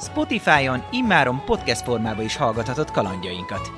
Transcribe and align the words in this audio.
Spotify-on 0.00 0.82
immáron 0.90 1.42
podcast 1.44 1.82
formában 1.82 2.24
is 2.24 2.36
hallgathatod 2.36 2.90
kalandjainkat. 2.90 3.72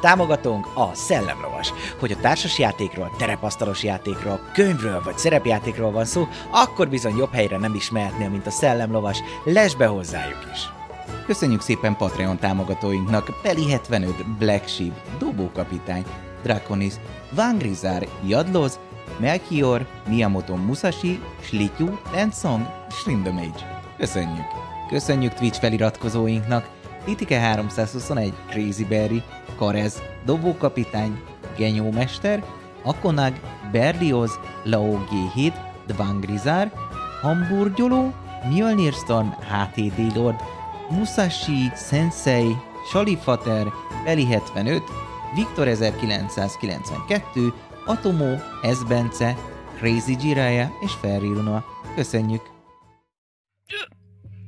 Támogatónk 0.00 0.66
a 0.74 0.94
Szellemlovas. 0.94 1.72
Hogy 1.98 2.12
a 2.12 2.16
társas 2.20 2.58
játékról, 2.58 3.14
terepasztalos 3.18 3.82
játékról, 3.82 4.40
könyvről 4.52 5.02
vagy 5.02 5.18
szerepjátékról 5.18 5.90
van 5.90 6.04
szó, 6.04 6.28
akkor 6.50 6.88
bizony 6.88 7.16
jobb 7.16 7.32
helyre 7.32 7.58
nem 7.58 7.74
is 7.74 7.90
mehetnél, 7.90 8.28
mint 8.28 8.46
a 8.46 8.50
Szellemlovas. 8.50 9.18
Lesz 9.44 9.74
be 9.74 9.86
hozzájuk 9.86 10.46
is! 10.52 10.68
Köszönjük 11.26 11.60
szépen 11.60 11.96
Patreon 11.96 12.38
támogatóinknak 12.38 13.40
Peli 13.42 13.70
75, 13.70 14.26
Black 14.38 14.68
Sheep, 14.68 14.92
Dobókapitány, 15.18 16.04
Draconis, 16.42 16.94
Vangrizár, 17.30 18.08
Jadloz, 18.26 18.78
Melchior, 19.18 19.86
Miyamoto 20.08 20.56
Musashi, 20.56 21.20
Slityu, 21.40 21.98
Song, 22.32 22.66
Shrindamage. 22.90 23.82
Köszönjük! 23.96 24.71
Köszönjük 24.92 25.32
Twitch 25.34 25.60
feliratkozóinknak, 25.60 26.70
Titike 27.04 27.38
321, 27.40 28.32
Crazy 28.48 28.84
Berry, 28.84 29.22
Karez, 29.58 30.02
Dobókapitány, 30.24 31.22
Genyómester, 31.56 32.44
Akonag, 32.82 33.32
Berlioz, 33.70 34.38
Lao 34.64 34.98
G7, 34.98 35.52
Dvangrizár, 35.86 36.72
Hamburgyoló, 37.20 38.12
Mjölnir 38.48 38.92
Storm, 38.92 39.28
HTD 39.28 40.16
Lord, 40.16 40.40
Musashi, 40.90 41.70
Sensei, 41.74 42.56
Salifater, 42.92 43.66
Eli 44.04 44.24
75, 44.24 44.82
Viktor 45.34 45.68
1992, 45.68 47.52
Atomo, 47.86 48.34
Esbence, 48.62 49.36
Crazy 49.78 50.16
Jiraya 50.20 50.70
és 50.80 50.92
Ferriruna. 50.92 51.64
Köszönjük! 51.94 52.42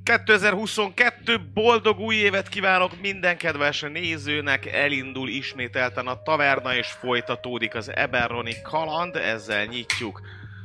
2022 0.05 1.39
boldog 1.55 1.99
új 1.99 2.15
évet 2.15 2.49
kívánok 2.49 3.01
minden 3.01 3.37
kedves 3.37 3.81
nézőnek, 3.81 4.67
elindul 4.67 5.29
ismételten 5.29 6.07
a 6.07 6.23
taverna 6.23 6.75
és 6.75 6.87
folytatódik 6.87 7.75
az 7.75 7.97
Eberroni 7.97 8.55
kaland, 8.63 9.17
ezzel 9.17 9.65
nyitjuk 9.65 10.21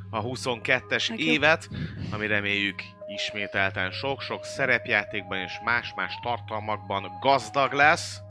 a 0.10 0.22
22-es 0.22 1.16
évet, 1.16 1.70
ami 2.12 2.28
reméljük 2.28 2.82
ismételten 3.08 3.92
sok-sok 3.92 4.46
szerepjátékban 4.46 5.38
és 5.38 5.54
más-más 5.64 6.14
tartalmakban 6.22 7.18
gazdag 7.22 7.74
lesz. 7.74 8.22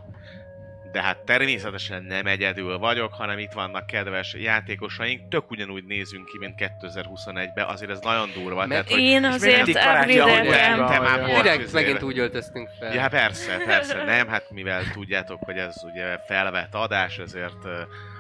De 0.93 1.03
hát 1.03 1.19
természetesen 1.19 2.03
nem 2.03 2.27
egyedül 2.27 2.79
vagyok, 2.79 3.13
hanem 3.15 3.39
itt 3.39 3.53
vannak 3.53 3.87
kedves 3.87 4.35
játékosaink. 4.35 5.29
Tök 5.29 5.51
ugyanúgy 5.51 5.85
nézünk 5.85 6.25
ki, 6.25 6.39
mint 6.39 6.55
2021-ben, 6.83 7.67
azért 7.67 7.91
ez 7.91 7.99
nagyon 8.01 8.31
durva. 8.35 8.67
Mert 8.67 8.91
hogy- 8.91 9.01
én 9.01 9.25
és 9.25 9.29
azért 9.35 9.67
most 9.67 11.43
Direkt 11.43 11.73
megint 11.73 12.03
úgy 12.03 12.19
öltöztünk 12.19 12.69
fel. 12.79 12.95
Ja, 12.95 13.09
persze, 13.09 13.57
persze, 13.67 14.05
nem, 14.05 14.29
hát 14.29 14.51
mivel 14.51 14.83
tudjátok, 14.93 15.43
hogy 15.45 15.57
ez 15.57 15.75
ugye 15.93 16.19
felvett 16.27 16.75
adás, 16.75 17.19
ezért 17.19 17.65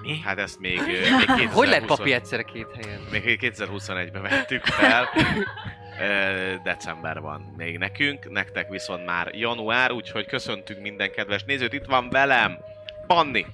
Mi? 0.02 0.20
hát 0.24 0.38
ezt 0.38 0.58
még, 0.60 0.80
még 0.86 1.26
2020 1.26 1.52
Hogy 1.54 1.68
lett 1.68 1.84
papi 1.84 2.12
egyszerre 2.12 2.42
két 2.42 2.66
helyen? 2.82 3.00
még 3.10 3.38
2021-ben 3.42 4.22
vettük 4.22 4.64
fel. 4.64 5.08
December 6.62 7.20
van 7.20 7.54
még 7.56 7.78
nekünk, 7.78 8.30
nektek 8.30 8.68
viszont 8.68 9.04
már 9.04 9.34
január, 9.34 9.92
úgyhogy 9.92 10.26
köszöntünk 10.26 10.80
minden 10.80 11.10
kedves 11.10 11.44
nézőt. 11.44 11.72
Itt 11.72 11.84
van 11.84 12.08
velem 12.10 12.58
Panni, 13.06 13.46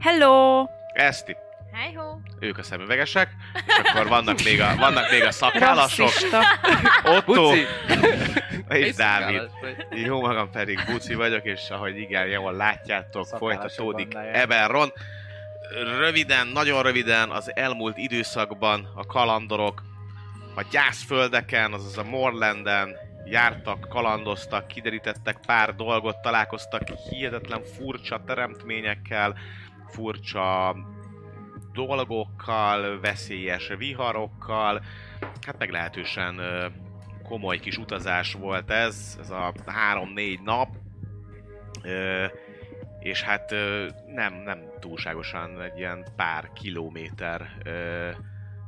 Hello! 0.00 0.66
Eszti, 0.92 1.36
Hi 1.72 1.94
ho! 1.94 2.18
ők 2.40 2.58
a 2.58 2.62
szemüvegesek, 2.62 3.28
és 3.66 3.74
akkor 3.84 4.08
vannak 4.08 4.42
még 4.44 4.60
a, 4.60 4.76
vannak 4.76 5.10
még 5.10 5.22
a 5.22 5.30
szakállasok. 5.30 6.10
Otto 7.04 7.54
és 8.68 8.94
Dávid. 8.94 9.50
Jó 9.90 10.20
magam 10.20 10.50
pedig 10.50 10.80
Buci 10.86 11.14
vagyok, 11.14 11.44
és 11.44 11.70
ahogy 11.70 11.96
igen, 11.96 12.26
jól 12.26 12.52
látjátok, 12.52 13.26
folytatódik. 13.26 14.14
Eberron. 14.32 14.92
Röviden, 15.98 16.46
nagyon 16.46 16.82
röviden 16.82 17.30
az 17.30 17.50
elmúlt 17.54 17.96
időszakban 17.96 18.92
a 18.94 19.06
kalandorok 19.06 19.82
a 20.58 20.66
gyászföldeken, 20.70 21.72
azaz 21.72 21.98
a 21.98 22.04
Morlanden 22.04 22.96
jártak, 23.24 23.88
kalandoztak, 23.88 24.66
kiderítettek 24.66 25.40
pár 25.46 25.74
dolgot, 25.74 26.20
találkoztak 26.22 26.88
hihetetlen 26.88 27.62
furcsa 27.62 28.22
teremtményekkel, 28.26 29.34
furcsa 29.88 30.76
dolgokkal, 31.72 33.00
veszélyes 33.00 33.72
viharokkal, 33.76 34.82
hát 35.46 35.58
meglehetősen 35.58 36.40
komoly 37.22 37.58
kis 37.58 37.76
utazás 37.76 38.32
volt 38.32 38.70
ez, 38.70 39.18
ez 39.20 39.30
a 39.30 39.52
három-négy 39.66 40.40
nap, 40.40 40.68
ö, 41.82 42.26
és 43.00 43.22
hát 43.22 43.50
nem, 44.06 44.34
nem 44.34 44.58
túlságosan 44.78 45.62
egy 45.62 45.78
ilyen 45.78 46.06
pár 46.16 46.52
kilométer 46.52 47.48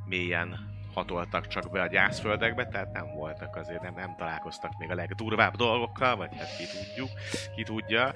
mélyen 0.04 0.69
hatoltak 1.00 1.46
csak 1.46 1.70
be 1.70 1.82
a 1.82 1.86
gyászföldekbe, 1.86 2.66
tehát 2.66 2.92
nem 2.92 3.14
voltak 3.14 3.56
azért, 3.56 3.82
nem, 3.82 3.94
nem 3.94 4.14
találkoztak 4.18 4.78
még 4.78 4.90
a 4.90 4.94
legdurvább 4.94 5.56
dolgokkal, 5.56 6.16
vagy 6.16 6.30
hát 6.38 6.56
ki 6.56 6.64
tudjuk, 6.64 7.10
ki 7.56 7.62
tudja. 7.62 8.12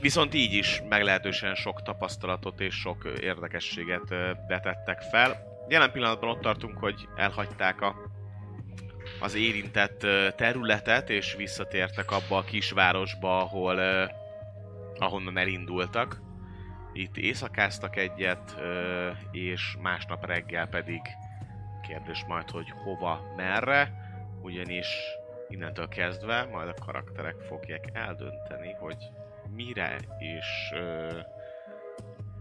Viszont 0.00 0.34
így 0.34 0.52
is 0.52 0.82
meglehetősen 0.88 1.54
sok 1.54 1.82
tapasztalatot 1.82 2.60
és 2.60 2.74
sok 2.74 3.04
érdekességet 3.20 4.10
ö, 4.10 4.30
vetettek 4.48 5.00
fel. 5.00 5.36
Jelen 5.68 5.92
pillanatban 5.92 6.30
ott 6.30 6.40
tartunk, 6.40 6.78
hogy 6.78 7.08
elhagyták 7.16 7.80
a, 7.80 7.94
az 9.20 9.34
érintett 9.34 10.06
területet, 10.36 11.10
és 11.10 11.34
visszatértek 11.34 12.10
abba 12.10 12.36
a 12.36 12.44
kisvárosba, 12.44 13.40
ahol 13.40 13.80
ahonnan 14.98 15.38
elindultak. 15.38 16.20
Itt 16.92 17.16
éjszakáztak 17.16 17.96
egyet, 17.96 18.56
és 19.30 19.76
másnap 19.82 20.26
reggel 20.26 20.66
pedig 20.66 21.00
kérdés 21.88 22.24
majd, 22.28 22.50
hogy 22.50 22.70
hova, 22.70 23.20
merre, 23.36 23.92
ugyanis 24.42 24.86
innentől 25.48 25.88
kezdve 25.88 26.44
majd 26.44 26.68
a 26.68 26.84
karakterek 26.84 27.40
fogják 27.40 27.90
eldönteni, 27.92 28.72
hogy 28.72 29.10
mire 29.54 29.96
és 30.18 30.72
ö, 30.74 31.18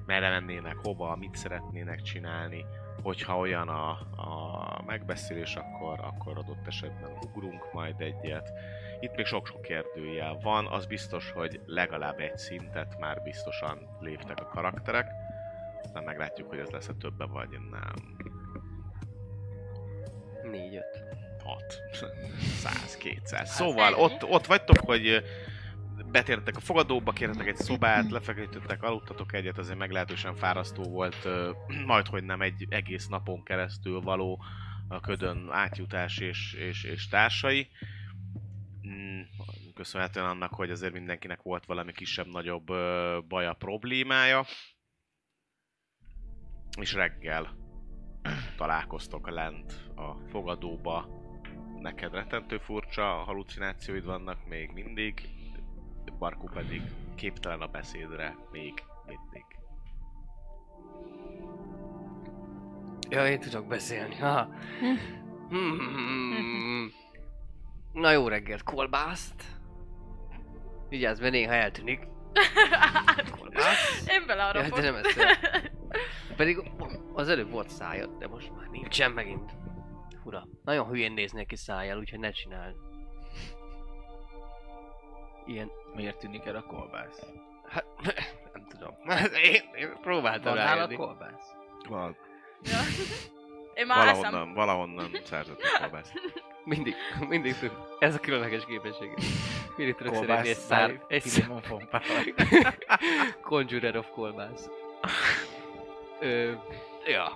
merre 0.05 0.29
mennének, 0.29 0.75
hova, 0.83 1.15
mit 1.15 1.35
szeretnének 1.35 2.01
csinálni. 2.01 2.65
Hogyha 3.01 3.37
olyan 3.37 3.67
a, 3.67 3.89
a 4.15 4.83
megbeszélés, 4.85 5.55
akkor, 5.55 5.99
akkor 5.99 6.37
adott 6.37 6.67
esetben 6.67 7.17
ugrunk 7.21 7.73
majd 7.73 8.01
egyet. 8.01 8.51
Itt 8.99 9.15
még 9.15 9.25
sok-sok 9.25 9.61
kérdőjel 9.61 10.37
van, 10.41 10.67
az 10.67 10.85
biztos, 10.85 11.31
hogy 11.31 11.61
legalább 11.65 12.19
egy 12.19 12.37
szintet 12.37 12.99
már 12.99 13.21
biztosan 13.23 13.97
léptek 13.99 14.39
a 14.39 14.47
karakterek. 14.47 15.07
Aztán 15.83 16.03
meglátjuk, 16.03 16.49
hogy 16.49 16.59
ez 16.59 16.69
lesz-e 16.69 16.93
többe 16.93 17.25
vagy 17.25 17.49
nem. 17.49 18.15
Négy-öt. 20.51 21.03
6. 21.43 21.81
100, 22.39 22.97
200. 22.97 23.49
Szóval 23.49 23.93
ott, 23.93 24.23
ott 24.23 24.45
vagytok, 24.45 24.79
hogy 24.79 25.23
betértek 26.11 26.55
a 26.55 26.59
fogadóba, 26.59 27.11
kértek 27.11 27.47
egy 27.47 27.55
szobát, 27.55 28.11
lefeküdtetek, 28.11 28.83
aludtatok 28.83 29.33
egyet, 29.33 29.57
azért 29.57 29.77
meglehetősen 29.77 30.35
fárasztó 30.35 30.83
volt, 30.83 31.27
majd 31.85 32.07
hogy 32.07 32.23
nem 32.23 32.41
egy 32.41 32.65
egész 32.69 33.07
napon 33.07 33.43
keresztül 33.43 34.01
való 34.01 34.43
a 34.87 34.99
ködön 34.99 35.47
átjutás 35.51 36.17
és, 36.17 36.53
és, 36.53 36.83
és 36.83 37.07
társai. 37.07 37.67
Mm, 38.87 39.21
Köszönhetően 39.73 40.25
annak, 40.25 40.53
hogy 40.53 40.69
azért 40.69 40.93
mindenkinek 40.93 41.41
volt 41.41 41.65
valami 41.65 41.91
kisebb-nagyobb 41.91 42.65
baja, 43.27 43.53
problémája. 43.53 44.45
És 46.79 46.93
reggel 46.93 47.64
találkoztok 48.57 49.29
lent 49.29 49.73
a 49.95 50.29
fogadóba. 50.29 51.07
Neked 51.79 52.13
rettentő 52.13 52.57
furcsa 52.57 53.03
halucinációid 53.03 54.05
vannak 54.05 54.47
még 54.47 54.71
mindig, 54.73 55.29
Barku 56.19 56.47
pedig 56.47 56.81
képtelen 57.15 57.61
a 57.61 57.67
beszédre 57.67 58.35
még 58.51 58.83
mindig. 59.05 59.45
Ja, 63.09 63.27
én 63.27 63.39
tudok 63.39 63.67
beszélni. 63.67 64.15
Ha. 64.15 64.49
Hmm. 65.49 66.91
Na 67.93 68.11
jó 68.11 68.27
reggelt, 68.27 68.63
kolbászt. 68.63 69.43
Vigyázz, 70.89 71.19
mert 71.19 71.31
néha 71.31 71.53
eltűnik. 71.53 71.99
Én 74.07 74.19
Ja, 74.19 74.25
belearapok. 74.25 74.75
de 74.79 74.81
nem 74.81 74.95
ezt 74.95 75.17
Pedig 76.35 76.71
az 77.13 77.29
előbb 77.29 77.51
volt 77.51 77.69
szájad, 77.69 78.17
de 78.17 78.27
most 78.27 78.51
már 78.55 78.67
nincsen 78.67 79.11
megint. 79.11 79.51
Fura. 80.23 80.47
Nagyon 80.63 80.87
hülyén 80.87 81.11
néznék 81.11 81.47
ki 81.47 81.55
szájjal, 81.55 81.97
úgyhogy 81.97 82.19
ne 82.19 82.31
csináld. 82.31 82.75
Ilyen, 85.45 85.71
Miért 85.95 86.17
tűnik 86.19 86.45
el 86.45 86.55
a 86.55 86.63
kolbász? 86.63 87.21
hát 87.67 87.85
nem 88.53 88.65
tudom. 88.69 88.95
Én, 89.53 89.61
én 89.75 89.97
próbáltam 90.01 90.55
Van 90.55 90.63
rájönni. 90.63 90.95
kolbász? 90.95 91.51
Van. 91.89 92.15
Ja. 92.61 92.77
Én 93.75 93.85
már 93.85 94.07
eszem. 94.07 94.21
Valahonnan, 94.21 94.53
valahonnan 94.53 95.09
szerzett 95.23 95.59
a 95.61 95.79
kolbászt. 95.79 96.13
Mindig, 96.63 96.93
mindig 97.29 97.55
tud. 97.57 97.71
Ez 97.99 98.15
a 98.15 98.19
különleges 98.19 98.65
képesség. 98.65 99.09
Mindig 99.77 99.95
tudok 99.95 100.13
szeretni 100.15 100.49
egy 100.49 100.55
Kolbász 100.55 100.65
szár, 100.65 100.89
száj, 100.89 100.99
egy 101.07 101.21
szár. 101.21 102.77
Conjurer 103.41 103.97
of 103.97 104.09
kolbász. 104.09 104.69
Ö, 106.19 106.51
ja. 107.07 107.31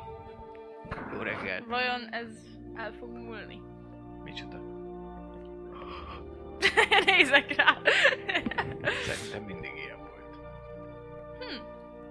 Jó 1.13 1.19
reggelt. 1.21 1.65
Vajon 1.65 2.07
ez 2.13 2.27
el 2.75 2.93
fog 2.99 3.09
múlni? 3.09 3.61
Micsoda? 4.23 4.57
Nézek 7.05 7.55
rá. 7.55 7.77
Szerintem 9.05 9.43
mindig 9.43 9.71
ilyen 9.75 9.97
volt. 9.97 10.37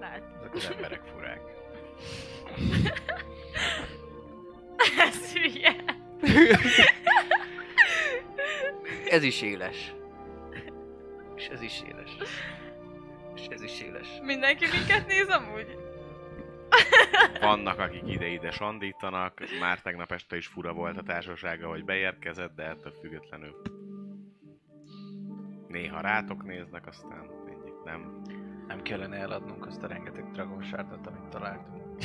Lehet. 0.00 0.22
Ezek 0.40 0.54
az 0.54 0.70
emberek 0.70 1.00
furák. 1.14 1.40
Ez 5.08 5.32
hülye. 5.32 5.76
Ez 9.08 9.22
is 9.22 9.42
éles. 9.42 9.94
És 11.36 11.46
ez 11.48 11.62
is 11.62 11.82
éles. 11.88 12.16
És 13.34 13.46
ez 13.46 13.62
is 13.62 13.80
éles. 13.80 14.08
Mindenki 14.22 14.66
minket 14.72 15.06
néz 15.06 15.28
amúgy? 15.28 15.87
Vannak, 17.40 17.78
akik 17.78 18.02
ide-ide 18.06 18.50
sandítanak, 18.50 19.40
már 19.60 19.80
tegnap 19.80 20.12
este 20.12 20.36
is 20.36 20.46
fura 20.46 20.72
volt 20.72 20.96
a 20.98 21.02
társasága, 21.02 21.68
hogy 21.68 21.84
beérkezett, 21.84 22.54
de 22.54 22.62
ettől 22.62 22.92
függetlenül 23.00 23.54
néha 25.68 26.00
rátok 26.00 26.44
néznek, 26.44 26.86
aztán 26.86 27.30
ennyi, 27.46 27.72
nem. 27.84 28.22
Nem 28.66 28.82
kellene 28.82 29.16
eladnunk 29.16 29.66
azt 29.66 29.82
a 29.82 29.86
rengeteg 29.86 30.30
dragonsárdot, 30.30 31.06
amit 31.06 31.28
találtunk. 31.28 31.98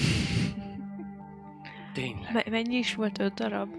Tényleg. 1.94 2.34
Me- 2.34 2.50
mennyi 2.50 2.75
is 2.75 2.96
volt 2.96 3.20
öt 3.20 3.34
darab? 3.34 3.70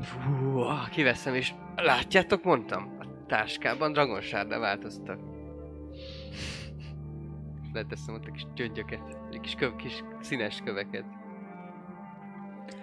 Fú, 0.00 0.58
ah, 0.58 0.88
kiveszem 0.88 1.34
és 1.34 1.52
látjátok, 1.76 2.44
mondtam? 2.44 2.96
A 3.00 3.26
táskában 3.26 3.92
dragonsárda 3.92 4.58
változtak. 4.58 5.18
Leteszem 7.76 8.14
ott 8.14 8.26
a 8.26 8.30
kis 8.30 8.46
gyöngyöket, 8.54 9.18
egy 9.30 9.40
kis, 9.40 9.54
köv, 9.54 9.76
kis 9.76 10.04
színes 10.20 10.60
köveket. 10.64 11.04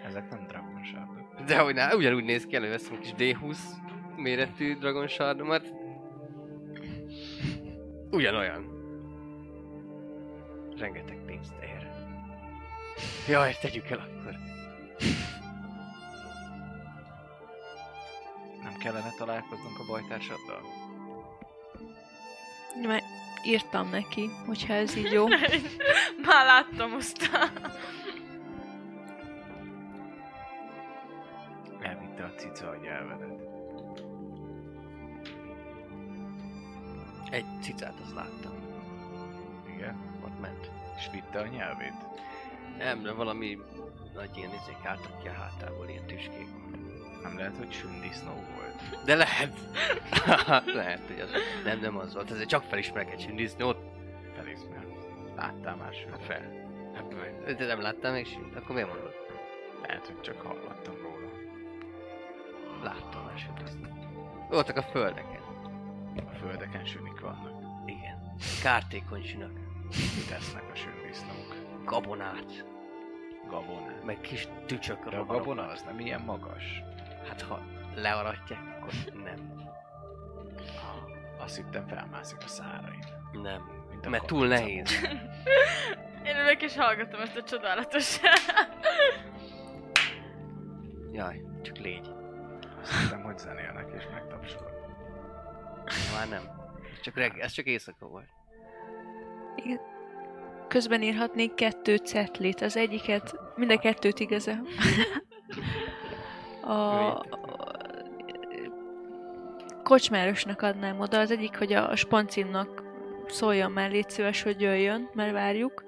ezek 0.04 0.30
nem 0.30 0.46
dragonsárdok. 0.48 1.42
De 1.46 1.60
hogy 1.60 1.74
ná, 1.74 1.94
ugyanúgy 1.94 2.24
néz 2.24 2.46
ki, 2.46 2.56
előveszem 2.56 2.94
a 2.96 3.00
kis 3.00 3.14
D20 3.18 3.58
méretű 4.16 4.78
dragonsárdomat. 4.78 5.74
Ugyanolyan. 8.12 8.72
Rengeteg 10.78 11.18
pénzt 11.26 11.54
ér. 11.62 11.88
Jaj, 13.28 13.56
tegyük 13.62 13.90
el 13.90 14.00
akkor. 14.00 14.36
Nem 18.64 18.78
kellene 18.80 19.10
találkoznunk 19.18 19.80
a 19.80 19.86
bajtársaddal? 19.88 20.62
Már 22.88 23.02
írtam 23.44 23.90
neki, 23.90 24.30
hogyha 24.46 24.74
ez 24.74 24.96
így 24.96 25.12
jó. 25.18 25.28
Már 26.26 26.46
láttam 26.46 26.94
azt. 26.94 27.30
Elvitte 31.82 32.24
a 32.24 32.34
cica 32.36 32.70
a 32.70 32.76
nyelvedet. 32.76 33.42
Egy 37.30 37.46
cicát 37.62 38.00
az 38.06 38.14
láttam. 38.14 38.54
Igen? 39.76 39.96
Ott 40.26 40.40
ment. 40.40 40.72
És 40.98 41.10
vitte 41.12 41.40
a 41.40 41.48
nyelvét? 41.48 41.94
Nem, 42.78 43.02
de 43.02 43.12
valami 43.12 43.58
nagy 44.14 44.38
ilyen 44.38 44.50
izék 44.62 44.86
álltak 44.86 45.22
ki 45.22 45.28
a 45.28 45.32
hátából, 45.32 45.90
ilyen 45.90 46.06
tüskék. 46.06 46.48
Nem 47.24 47.38
lehet, 47.38 47.58
hogy 47.58 47.72
sündisznó 47.72 48.32
volt. 48.34 49.04
De 49.06 49.16
lehet. 49.16 49.54
lehet, 50.82 51.02
hogy 51.08 51.20
az. 51.20 51.30
Nem, 51.64 51.80
nem 51.80 51.98
az 51.98 52.14
volt. 52.14 52.32
Ezért 52.32 52.50
csak 52.50 52.64
felismerek 52.64 53.12
egy 53.12 53.22
sündisznót. 53.22 53.78
Felismer. 54.36 54.86
Láttál 55.36 55.76
már 55.76 55.86
Hát 55.94 55.96
sőt? 55.96 56.24
fel. 56.26 56.42
Hát, 56.96 57.56
De 57.58 57.66
nem 57.66 57.82
láttam 57.82 58.14
még 58.14 58.26
sünd. 58.26 58.56
Akkor 58.56 58.76
miért 58.76 58.90
mondod? 58.94 59.14
Lehet, 59.88 60.06
hogy 60.06 60.22
csak 60.22 60.42
hallottam 60.42 60.96
róla. 61.02 61.32
Láttam 62.84 63.24
már 63.26 63.38
sündisznót. 63.38 63.92
Voltak 64.50 64.78
a 64.78 64.82
földeken. 64.84 65.42
A 66.16 66.36
földeken 66.40 66.86
sünik 66.86 67.20
vannak. 67.20 67.62
Igen. 67.86 68.36
Kártékony 68.64 69.24
sünök. 69.24 69.52
Mit 70.16 70.32
esznek 70.32 70.64
a 70.74 70.76
sündisznók? 70.76 71.56
Gabonát. 71.86 72.66
Gabonát. 73.50 74.04
Meg 74.06 74.22
kis 74.22 74.48
tücsök 74.66 75.10
De 75.10 75.18
a 75.18 75.26
gabona 75.26 75.68
az 75.68 75.82
nem 75.84 76.00
ilyen 76.00 76.22
magas. 76.22 76.82
Hát 77.28 77.42
ha 77.42 77.62
learatják, 77.96 78.62
akkor 78.80 78.94
nem. 79.24 79.54
Azt 81.38 81.56
hittem 81.56 81.88
felmászik 81.88 82.38
a 82.38 82.48
szárain. 82.48 83.06
Nem. 83.32 83.86
Mint 83.90 84.06
a 84.06 84.10
Mert 84.10 84.26
túl 84.26 84.48
nehéz. 84.48 85.02
Én 86.28 86.36
ülök 86.36 86.62
és 86.62 86.76
hallgatom 86.76 87.22
ezt 87.22 87.38
a 87.38 87.44
csodálatos. 87.44 88.20
Jaj, 91.12 91.42
csak 91.62 91.78
légy. 91.78 92.10
Azt 92.82 93.02
hittem, 93.02 93.22
hogy 93.22 93.38
zenélnek 93.38 93.92
és 93.98 94.04
megtapsolnak. 94.12 94.72
Már 96.16 96.30
nem. 96.30 96.42
Csak, 97.02 97.16
reg- 97.16 97.40
ez 97.40 97.52
csak 97.52 97.66
éjszaka 97.66 98.08
volt. 98.08 98.30
Közben 100.68 101.02
írhatnék 101.02 101.54
kettő 101.54 101.96
cetlit, 101.96 102.62
az 102.62 102.78
egyiket, 102.78 103.36
mind 103.56 103.72
a 103.72 103.80
kettőt 103.80 104.20
igaz 104.20 104.50
a, 106.64 107.26
kocsmárosnak 109.84 110.62
adnám 110.62 111.00
oda, 111.00 111.20
az 111.20 111.32
egyik, 111.32 111.58
hogy 111.58 111.74
a, 111.74 111.96
spancinnak 111.96 112.84
szóljon 113.28 113.72
már, 113.72 113.92
légy 113.92 114.10
szíves, 114.10 114.44
hogy 114.44 114.62
jöjjön, 114.62 115.10
mert 115.14 115.32
várjuk. 115.32 115.84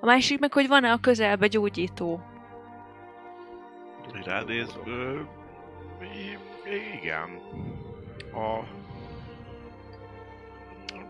A 0.00 0.06
másik 0.06 0.38
meg, 0.38 0.52
hogy 0.52 0.68
van-e 0.68 0.92
a 0.92 1.00
közelbe 1.00 1.46
gyógyító. 1.46 2.20
Ránéz, 4.24 4.78
ö, 4.84 5.20
igen. 7.00 7.40
A 8.32 8.64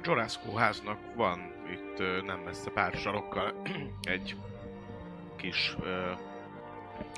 Joraszkó 0.02 0.54
háznak 0.54 0.98
van 1.14 1.52
itt 1.70 1.98
nem 2.24 2.38
messze 2.38 2.70
pár 2.70 2.94
sarokkal 2.94 3.62
egy 4.02 4.36
kis 5.36 5.76
ö, 5.82 6.10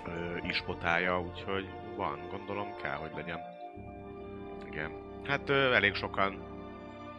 ö, 0.07 0.37
ispotája, 0.49 1.21
úgyhogy 1.21 1.69
van, 1.97 2.29
gondolom 2.31 2.77
kell, 2.83 2.97
hogy 2.97 3.11
legyen. 3.15 3.41
Igen. 4.67 4.91
Hát 5.25 5.49
ö, 5.49 5.73
elég 5.73 5.95
sokan 5.95 6.51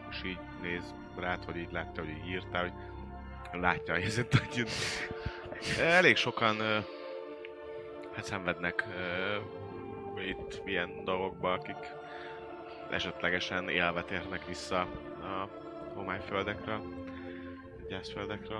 és 0.10 0.24
így 0.26 0.40
néz 0.62 0.96
rád, 1.16 1.44
hogy 1.44 1.56
így 1.56 1.72
látta, 1.72 2.02
hogy 2.02 2.10
így 2.10 2.30
írtál, 2.30 2.62
hogy 2.62 3.60
látja 3.62 3.94
a 3.94 3.98
helyzet, 3.98 4.34
hogy 4.34 4.68
elég 5.80 6.16
sokan 6.16 6.60
ö, 6.60 6.80
hát 8.16 8.26
szenvednek 8.26 8.86
uh, 10.16 10.28
itt 10.28 10.62
ilyen 10.66 11.04
dolgokba, 11.04 11.54
akik 11.54 11.94
esetlegesen 12.90 13.70
élve 13.70 14.04
térnek 14.04 14.46
vissza 14.46 14.80
a 15.22 15.50
homályföldekre, 15.94 16.80
gyászföldekre. 17.90 18.56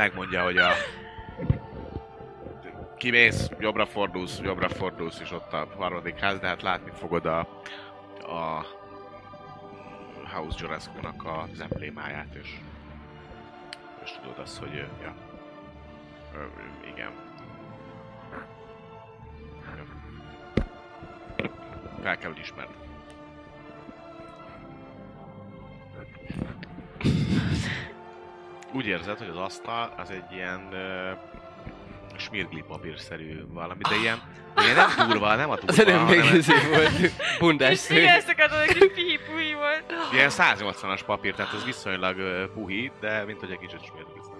Megmondja, 0.00 0.42
hogy 0.42 0.56
a 0.56 0.70
kimész, 2.96 3.50
jobbra 3.58 3.86
fordulsz, 3.86 4.40
jobbra 4.42 4.68
fordulsz, 4.68 5.20
és 5.20 5.32
ott 5.32 5.52
a 5.52 5.68
harmadik 5.76 6.18
ház, 6.18 6.38
de 6.38 6.46
hát 6.46 6.62
látni 6.62 6.90
fogod 6.90 7.26
a, 7.26 7.38
a 8.26 8.66
House 10.32 10.56
Jurassic-nak 10.60 11.24
az 11.26 11.60
emblémáját, 11.60 12.34
és, 12.34 12.58
és 14.04 14.10
tudod 14.10 14.38
azt, 14.38 14.58
hogy 14.58 14.74
ja, 15.02 15.14
Ö, 16.34 16.44
igen. 16.92 17.10
Fel 22.02 22.18
kell, 22.18 22.30
hogy 22.30 22.40
ismerd. 22.40 22.80
Úgy 28.72 28.86
érzed, 28.86 29.18
hogy 29.18 29.28
az 29.28 29.36
asztal 29.36 29.94
az 29.96 30.10
egy 30.10 30.32
ilyen 30.32 30.72
ö, 30.72 31.10
smirgli 32.16 32.64
papírszerű 32.68 33.46
valami, 33.48 33.80
de 33.88 33.94
ilyen, 33.94 34.22
ilyen 34.56 34.74
nem 34.74 35.08
durva, 35.08 35.34
nem 35.34 35.50
a 35.50 35.54
durva, 35.60 35.72
Az 35.72 35.80
előbb 35.88 36.08
még 36.08 36.34
izé 36.34 36.52
volt. 36.70 37.12
Bundás 37.38 37.78
szőny. 37.78 37.96
Igen, 37.96 38.14
ezt 38.14 38.28
akartam, 38.28 38.58
hogy 38.58 38.68
kis 38.68 38.92
pihi-puhi 38.94 39.54
volt. 39.54 39.84
ilyen 40.12 40.30
180-as 40.32 41.00
papír, 41.06 41.34
tehát 41.34 41.54
ez 41.54 41.64
viszonylag 41.64 42.18
ö, 42.18 42.44
puhi, 42.54 42.92
de 43.00 43.24
mint 43.24 43.40
hogy 43.40 43.50
egy 43.50 43.58
kicsit 43.58 43.84
smirgliznek. 43.84 44.38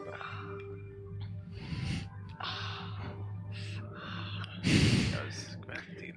Az 5.26 5.58
Quentin. 5.66 6.14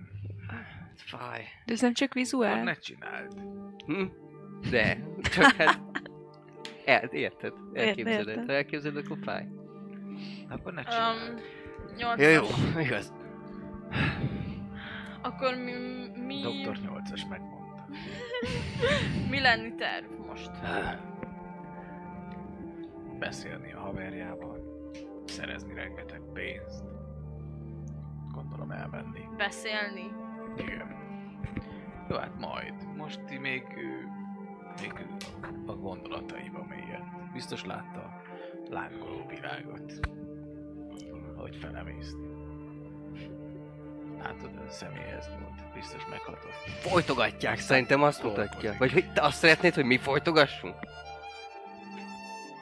Fáj. 1.05 1.43
De 1.65 1.73
ez 1.73 1.81
nem 1.81 1.93
csak 1.93 2.13
vizuál. 2.13 2.63
ne 2.63 2.73
csináld. 2.73 3.33
Hm? 3.85 4.03
De, 4.69 4.97
csak 5.35 5.51
hát... 5.51 5.79
El, 6.85 7.03
érted? 7.11 7.53
Elképzeled. 7.73 8.27
értem. 8.27 8.47
Ha 8.47 8.53
elképzeled, 8.53 9.05
akkor 9.05 9.17
fáj. 9.21 9.47
Akkor 10.49 10.73
ne 10.73 10.81
Um, 10.81 10.87
csináld. 10.87 11.41
nyolc. 11.97 12.19
Ja, 12.19 12.29
jó, 12.29 12.43
igaz. 12.81 13.13
Akkor 15.21 15.55
mi, 15.55 15.71
mi, 16.25 16.41
Doktor 16.41 16.77
8-as 16.77 17.29
megmondta. 17.29 17.85
mi 19.31 19.39
lenni 19.39 19.75
terv 19.75 20.05
most? 20.27 20.51
Beszélni 23.19 23.73
a 23.73 23.79
haverjával. 23.79 24.59
Szerezni 25.25 25.73
rengeteg 25.73 26.21
pénzt. 26.33 26.83
Gondolom 28.31 28.71
elmenni. 28.71 29.19
Beszélni? 29.37 30.11
Igen. 30.57 30.95
Jó, 32.09 32.15
hát 32.17 32.39
majd. 32.39 32.73
Most 32.97 33.21
ti 33.23 33.37
még, 33.37 33.63
még 34.81 34.93
a 35.65 35.71
gondolataiba 35.71 36.65
mélyen. 36.69 37.29
Biztos 37.33 37.65
látta 37.65 37.99
a 37.99 38.21
lángoló 38.69 39.25
virágot. 39.27 39.93
Ahogy 41.37 41.55
felemész. 41.55 42.11
Látod, 44.23 44.51
a 44.67 44.71
személyhez 44.71 45.29
nyúlt. 45.39 45.73
Biztos 45.73 46.01
meghatott. 46.09 46.51
Folytogatják, 46.79 47.59
szerintem 47.59 48.03
azt 48.03 48.23
mutatja. 48.23 48.75
Vagy 48.79 48.91
hogy 48.91 49.13
te 49.13 49.21
azt 49.21 49.37
szeretnéd, 49.37 49.73
hogy 49.73 49.85
mi 49.85 49.97
folytogassunk? 49.97 50.75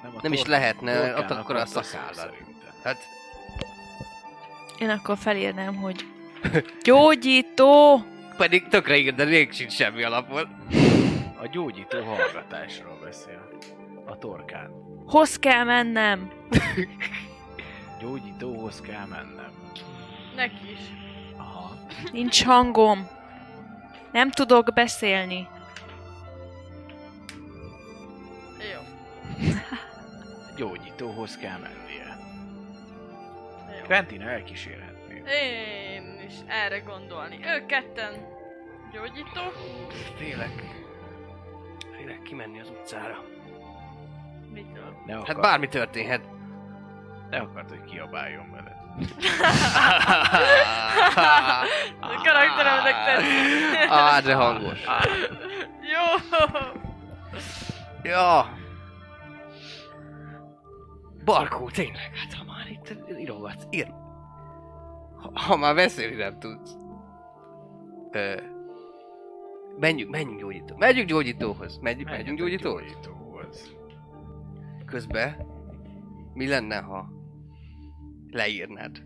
Nem, 0.04 0.14
Nem 0.22 0.34
is 0.34 0.46
lehetne, 0.46 1.18
ott 1.18 1.30
akkor 1.32 1.56
a 1.56 1.66
szerintem. 1.66 2.30
Hát, 2.84 2.98
Én 4.80 4.90
akkor 4.90 5.18
felírnám, 5.18 5.76
hogy 5.76 6.06
gyógyító! 6.84 8.04
pedig 8.38 8.68
tökre 8.68 8.96
igen, 8.96 9.16
de 9.16 9.26
még 9.26 9.52
sincs 9.52 9.74
semmi 9.74 10.04
alapon. 10.04 10.48
A 11.42 11.48
gyógyító 11.48 12.04
hallgatásról 12.04 12.98
beszél. 13.04 13.48
A 14.06 14.18
torkán. 14.18 14.72
Hoz 15.06 15.40
kell 15.40 15.64
mennem! 15.64 16.32
Gyógyítóhoz 18.02 18.82
kell 18.82 19.06
mennem. 19.06 19.52
Neki 20.36 20.72
is. 20.72 20.80
Aha. 21.38 21.78
Nincs 22.12 22.44
hangom. 22.44 23.08
Nem 24.12 24.32
tudok 24.32 24.74
beszélni. 24.74 25.48
Jó. 28.74 28.82
Gyógyítóhoz 30.58 31.38
kell 31.38 31.58
mennie. 31.58 32.18
Jó. 33.80 33.86
Quentin 33.86 34.22
elkísérhetné. 34.22 35.24
Én 35.94 36.24
is 36.28 36.34
erre 36.48 36.80
gondolni. 36.80 37.40
Ők 37.46 37.66
ketten 37.66 38.14
gyógyító. 38.92 39.42
Félek. 40.18 40.81
Félek 42.02 42.22
kimenni 42.22 42.60
az 42.60 42.70
utcára. 42.70 43.24
Mitől? 44.54 44.96
Ne, 45.06 45.14
akar, 45.16 45.28
Hát 45.28 45.42
bármi 45.42 45.68
történhet. 45.68 46.22
ne 47.30 47.38
akart, 47.40 47.70
hogy 47.70 47.84
kiabáljon 47.84 48.52
veled. 48.52 48.76
A 52.00 52.22
karakteremnek 52.24 52.94
tetszik. 53.06 53.90
Á, 53.90 54.20
de 54.20 54.34
hangos. 54.36 54.80
Jó. 55.82 56.38
Ja. 58.04 58.50
Barkó, 61.26 61.70
tényleg, 61.70 62.12
hát 62.16 62.34
ha 62.34 62.44
már 62.44 62.68
itt 62.70 62.96
írogatsz, 63.20 63.66
ír. 63.70 63.88
Ha, 65.22 65.32
ha 65.34 65.56
már 65.58 65.76
beszélni 65.76 66.16
nem 66.16 66.40
tudsz. 66.40 66.76
Ö, 68.12 68.36
menjünk, 69.80 70.12
menjünk 70.12 70.40
gyógyító. 70.40 70.76
Megyünk 70.78 71.08
gyógyítóhoz. 71.08 71.78
Megyünk, 71.82 72.10
megyünk 72.10 72.38
gyógyítóhoz. 72.38 72.82
gyógyítóhoz. 72.82 73.76
Közben 74.86 75.46
mi 76.34 76.48
lenne, 76.48 76.78
ha 76.78 77.12
leírnád, 78.30 79.04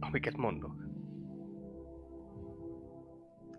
amiket 0.00 0.36
mondok? 0.36 0.84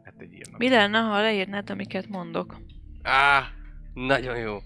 Hát 0.04 0.14
egy 0.18 0.34
írnak. 0.34 0.58
Mi 0.58 0.70
lenne, 0.70 1.00
ha 1.00 1.22
leírnád, 1.22 1.70
amiket 1.70 2.08
mondok? 2.08 2.58
Á, 3.02 3.44
nagyon 3.94 4.38
jó. 4.38 4.58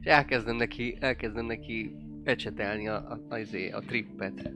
És 0.00 0.06
elkezdem 0.06 0.56
neki, 0.56 0.96
elkezdem 1.00 1.46
neki 1.46 1.96
ecsetelni 2.24 2.88
a, 2.88 2.94
a, 2.94 3.20
a, 3.28 3.38
izé, 3.38 3.70
a 3.70 3.80
trippet. 3.80 4.52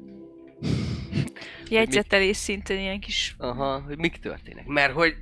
Jegyzetelés 1.71 2.37
szintén 2.37 2.79
ilyen 2.79 3.01
kis... 3.01 3.35
Aha, 3.39 3.81
hogy 3.81 3.99
mik 3.99 4.17
történnek. 4.17 4.67
Mert 4.67 4.93
hogy 4.93 5.17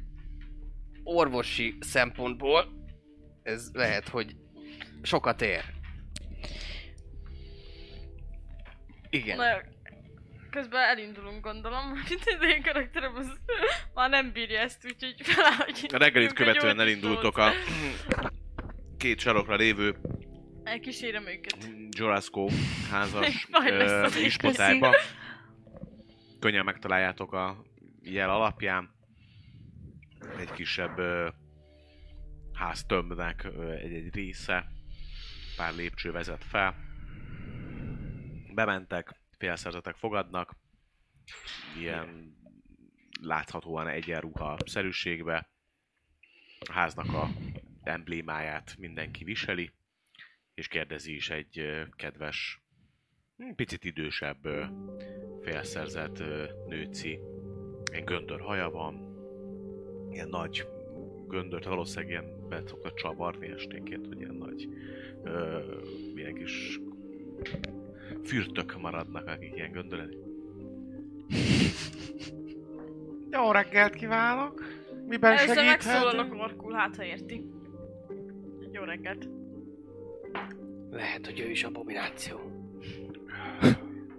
orvosi 1.15 1.77
szempontból 1.81 2.69
ez 3.43 3.71
lehet, 3.73 4.09
hogy 4.09 4.37
sokat 5.03 5.43
ér. 5.43 5.65
Igen. 9.11 9.37
Na, 9.37 9.61
közben 10.51 10.83
elindulunk, 10.83 11.45
gondolom. 11.45 11.89
Mint 12.09 12.23
az 12.25 12.49
én 12.49 12.63
karakterem 12.63 13.15
az 13.15 13.39
már 13.95 14.11
nem 14.11 14.33
bírja 14.33 14.61
ezt, 14.61 14.85
úgyhogy 14.85 15.15
feláll, 15.19 15.57
hogy... 15.57 15.87
A 15.93 15.99
reggelit 15.99 16.33
követően 16.33 16.81
elindultok 16.81 17.39
a 17.39 17.51
két 18.97 19.21
sarokra 19.21 19.57
lévő 19.57 19.97
Elkísérem 20.69 21.27
őket. 21.27 21.71
Jorasco 21.91 22.49
házas 22.91 23.49
ö, 23.67 24.03
az 24.03 24.17
is, 24.17 24.25
ispotárba. 24.25 24.95
Könnyen 26.39 26.65
megtaláljátok 26.65 27.33
a 27.33 27.65
jel 28.03 28.31
alapján. 28.31 28.98
Egy 30.39 30.51
kisebb 30.51 30.99
ö, 30.99 31.29
háztömbnek 32.53 33.45
ö, 33.45 33.73
egy-egy 33.73 34.15
része. 34.15 34.73
Pár 35.57 35.75
lépcső 35.75 36.11
vezet 36.13 36.45
fel. 36.45 36.75
Bementek, 38.55 39.21
félszerzetek 39.39 39.97
fogadnak. 39.97 40.57
Ilyen 41.79 42.37
láthatóan 43.21 43.89
egyenruha 43.89 44.57
szerűségbe. 44.67 45.49
A 46.69 46.73
háznak 46.73 47.13
a 47.13 47.29
emblémáját 47.83 48.77
mindenki 48.79 49.25
viseli 49.25 49.73
és 50.59 50.69
kérdezi 50.69 51.15
is 51.15 51.31
egy 51.31 51.87
kedves, 51.97 52.63
hm, 53.37 53.51
picit 53.55 53.85
idősebb 53.85 54.49
félszerzett 55.43 56.19
nőci. 56.67 57.21
Ilyen 57.93 58.05
göndör 58.05 58.41
haja 58.41 58.71
van, 58.71 59.08
ilyen 60.19 60.31
nagy 60.31 60.67
göndört, 61.29 61.65
valószínűleg 61.65 62.11
ilyen 62.11 62.49
be 62.49 62.63
szokott 62.67 62.95
csavarni 62.95 63.47
esténként, 63.47 64.07
hogy 64.07 64.21
ilyen 64.21 64.35
nagy 64.35 64.69
ö, 65.25 65.59
ilyen 66.15 66.35
kis 66.35 66.81
fürtök 68.25 68.81
maradnak, 68.81 69.27
akik 69.27 69.55
ilyen 69.55 69.73
göndöret. 69.73 70.17
Jó 73.31 73.51
reggelt 73.51 73.95
kívánok! 73.95 74.65
Miben 75.07 75.37
Először 75.37 75.65
megszólalok 75.65 76.27
segíthet? 76.27 76.41
orkul, 76.41 76.73
hát 76.73 76.97
ha 76.97 77.05
érti. 77.05 77.45
Jó 78.73 78.83
reggelt. 78.83 79.29
Lehet, 80.91 81.27
hogy 81.27 81.41
ő 81.41 81.51
is 81.51 81.65
abomináció. 81.65 82.39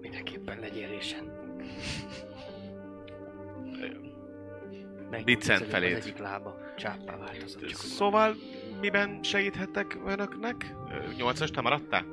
Mindenképpen 0.02 0.60
legyél 0.60 0.88
résen. 0.88 1.38
Viccent 5.24 5.62
Az 5.62 5.68
feléd. 5.68 5.96
egyik 5.96 6.18
lába 6.18 6.58
csáppá 6.78 7.18
változott. 7.18 7.66
Csak 7.66 7.78
Szóval 7.78 8.36
miben 8.82 9.20
segíthettek 9.24 9.98
önöknek? 10.06 10.74
Nyolcas, 11.18 11.52
te 11.52 11.62
maradtál? 11.62 12.04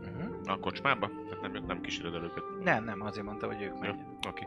Uh-huh. 0.00 0.34
A 0.46 0.58
kocsmába? 0.58 1.10
Tehát 1.30 1.52
nem, 1.52 1.64
nem 1.66 1.80
kíséred 1.80 2.14
el 2.14 2.22
őket. 2.24 2.42
Nem, 2.62 2.84
nem, 2.84 3.00
azért 3.00 3.26
mondta, 3.26 3.46
hogy 3.46 3.62
ők 3.62 3.72
Jó, 3.74 3.78
megy. 3.80 3.94
oké. 4.28 4.46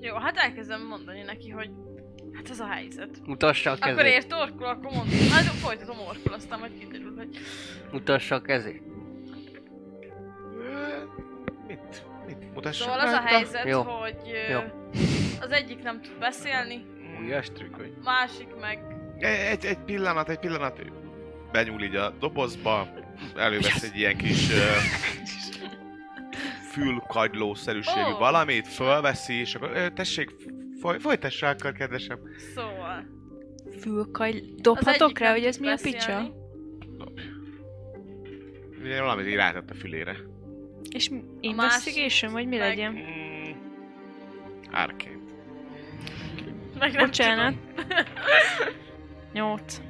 Jó, 0.00 0.14
hát 0.14 0.36
elkezdem 0.36 0.86
mondani 0.86 1.22
neki, 1.22 1.50
hogy 1.50 1.70
hát 2.32 2.50
ez 2.50 2.60
a 2.60 2.66
helyzet. 2.66 3.20
Mutassa 3.26 3.70
a 3.70 3.72
Akkor 3.72 3.94
kezét. 3.94 4.12
ért 4.12 4.32
orkul, 4.32 4.66
akkor 4.66 4.90
mondom. 4.92 5.18
Hát 5.32 5.42
folytatom 5.44 5.96
orkul, 6.08 6.32
aztán 6.32 6.58
majd 6.58 6.78
kiderül, 6.78 7.14
hogy... 7.16 7.38
Mutassa 7.92 8.34
a 8.34 8.40
kezét. 8.40 8.82
Mit? 11.66 12.06
Mit 12.26 12.54
mutassak 12.54 12.88
Szóval 12.88 13.06
az 13.06 13.12
a 13.12 13.20
helyzet, 13.20 13.64
Jó. 13.64 13.82
hogy 13.82 14.16
Jó. 14.50 14.60
az 15.40 15.50
egyik 15.50 15.82
nem 15.82 16.00
tud 16.02 16.18
beszélni, 16.18 16.84
Újas 17.24 17.50
trükk, 17.52 17.74
hogy 17.76 17.92
másik 18.04 18.48
meg... 18.60 18.78
Egy, 19.18 19.64
egy 19.64 19.78
pillanat, 19.78 20.28
egy 20.28 20.38
pillanat. 20.38 20.78
Ő 20.78 20.92
Benyúl 21.52 21.82
így 21.82 21.96
a 21.96 22.10
dobozba, 22.10 22.88
elővesz 23.36 23.82
egy 23.82 23.96
ilyen 23.96 24.16
kis... 24.16 24.50
ö, 24.52 24.56
fülkagylószerűségű 26.72 28.12
Ó. 28.14 28.18
valamit, 28.18 28.68
fölveszi, 28.68 29.34
és 29.34 29.54
akkor 29.54 29.70
ö, 29.74 29.90
tessék, 29.90 30.30
foly, 30.80 30.98
folytassa 30.98 31.48
akkor, 31.48 31.72
kedvesem. 31.72 32.18
Szóval. 32.54 33.04
Fülkaj... 33.80 34.42
Dobhatok 34.56 35.06
egyik 35.06 35.18
rá, 35.18 35.30
nem 35.32 35.32
hogy 35.32 35.44
ez 35.44 35.56
tud 35.56 35.64
mi 35.64 35.66
a 35.66 35.70
beszélni. 35.70 35.96
picsa? 35.96 36.34
Ugye 38.82 39.00
valamit 39.00 39.26
így 39.26 39.34
rátett 39.34 39.70
a 39.70 39.74
fülére. 39.74 40.16
És 40.94 41.10
investigation, 41.40 42.32
vagy 42.32 42.46
mi 42.46 42.56
meg- 42.56 42.68
legyen? 42.68 42.92
Mm, 42.92 43.50
Arcane. 44.72 45.18
Meg 46.78 46.92
nem 46.92 47.04
Bocsánat. 47.06 47.54
Nyolc. 49.32 49.80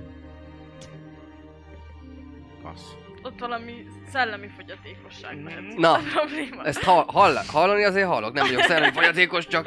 Passz. 2.62 2.90
Ott 3.22 3.38
valami 3.38 3.86
szellemi 4.12 4.48
fogyatékosság 4.56 5.42
lehet. 5.44 5.76
Na, 5.76 5.92
A 5.92 6.00
probléma. 6.14 6.64
ezt 6.64 6.82
ha, 6.82 7.04
hall, 7.12 7.34
hallani 7.46 7.84
azért 7.84 8.06
hallok, 8.06 8.32
nem 8.32 8.46
vagyok 8.46 8.62
szellemi 8.62 8.92
fogyatékos, 8.98 9.46
csak, 9.46 9.66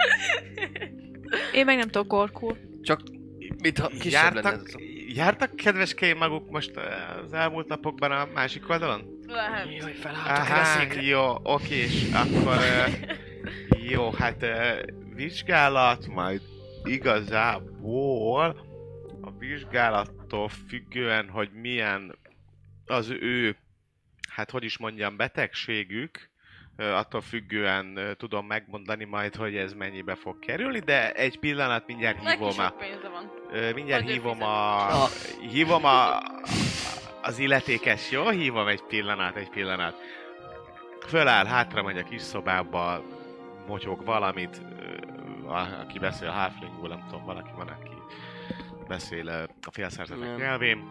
Én 1.54 1.66
meg 1.66 1.78
nem 1.78 1.90
tudok 1.90 2.14
orkul. 2.14 2.58
csak 2.82 3.02
mit 3.62 3.78
ha 3.80 3.88
kisebb 3.88 4.34
lenne 4.34 4.50
ez 4.50 4.54
Jártak, 4.54 4.66
a 4.68 4.70
szó. 4.70 4.78
Jártak 5.18 5.56
kedveskeim 5.56 6.18
maguk 6.18 6.50
most 6.50 6.72
az 7.24 7.34
elmúlt 7.34 7.68
napokban 7.68 8.12
a 8.12 8.28
másik 8.34 8.70
oldalon? 8.70 9.20
Lehet. 9.26 9.68
Jaj, 9.80 9.94
felálltok 9.94 10.46
Aha, 10.46 10.56
reszékre. 10.56 11.02
jó, 11.02 11.36
oké, 11.44 11.76
és 11.76 12.12
akkor... 12.14 12.58
jó, 13.94 14.12
hát 14.12 14.46
vizsgálat, 15.16 16.08
majd 16.08 16.42
igazából 16.84 18.66
a 19.22 19.32
vizsgálattól 19.38 20.50
függően, 20.50 21.30
hogy 21.30 21.50
milyen 21.52 22.16
az 22.86 23.10
ő, 23.10 23.58
hát 24.30 24.52
hogy 24.52 24.64
is 24.64 24.78
mondjam, 24.78 25.18
betegségük, 25.18 26.30
attól 26.78 27.22
függően 27.22 28.00
tudom 28.18 28.46
megmondani 28.46 29.04
majd, 29.04 29.36
hogy 29.36 29.56
ez 29.56 29.74
mennyibe 29.74 30.16
fog 30.16 30.40
kerülni, 30.40 30.80
de 30.80 31.12
egy 31.12 31.40
pillanat 31.40 31.88
mindjárt 31.88 32.22
Neki 32.24 32.38
hívom 32.38 32.60
a... 32.60 32.74
van. 33.12 33.74
Mindjárt 33.74 34.04
Vagy 34.04 34.12
ő 34.12 34.14
hívom 34.14 34.42
a... 34.42 34.88
Ah. 35.04 35.10
Hívom 35.52 35.86
a... 35.86 36.18
Az 37.22 37.40
illetékes, 37.40 38.12
jó? 38.12 38.30
Hívom 38.30 38.68
egy 38.68 38.82
pillanat, 38.82 39.36
egy 39.36 39.50
pillanat. 39.50 39.96
Föláll, 41.08 41.46
hátra 41.46 41.84
megy 41.84 41.98
a 41.98 42.04
kis 42.04 42.22
szobába, 42.22 43.04
motyog 43.68 44.06
valamit, 44.06 44.62
a- 45.48 45.80
aki 45.82 46.00
beszél 46.00 46.30
halflingul, 46.30 46.88
nem 46.88 47.06
tudom, 47.10 47.26
valaki 47.26 47.52
van, 47.56 47.68
aki 47.68 47.96
beszél 48.88 49.28
a 49.62 49.72
félszerzetek 49.72 50.38
nyelvén. 50.38 50.90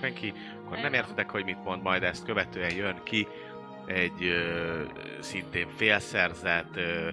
Senki, 0.00 0.32
akkor 0.64 0.78
nem 0.78 0.92
értitek, 0.92 1.30
hogy 1.30 1.44
mit 1.44 1.64
mond, 1.64 1.82
majd 1.82 2.02
ezt 2.02 2.24
követően 2.24 2.74
jön 2.74 3.00
ki 3.02 3.26
egy 3.86 4.24
ö, 4.24 4.82
szintén 5.20 5.68
félszerzet, 5.68 6.76
ö, 6.76 7.08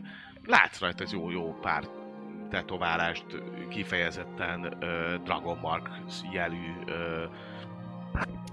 látsz 0.45 0.79
rajta 0.79 1.03
ez 1.03 1.13
jó-jó 1.13 1.53
pár 1.61 1.83
tetoválást, 2.49 3.25
kifejezetten 3.69 4.77
ö, 4.79 5.15
Dragon 5.23 5.57
Mark 5.61 5.89
jelű 6.31 6.73
ö, 6.85 7.23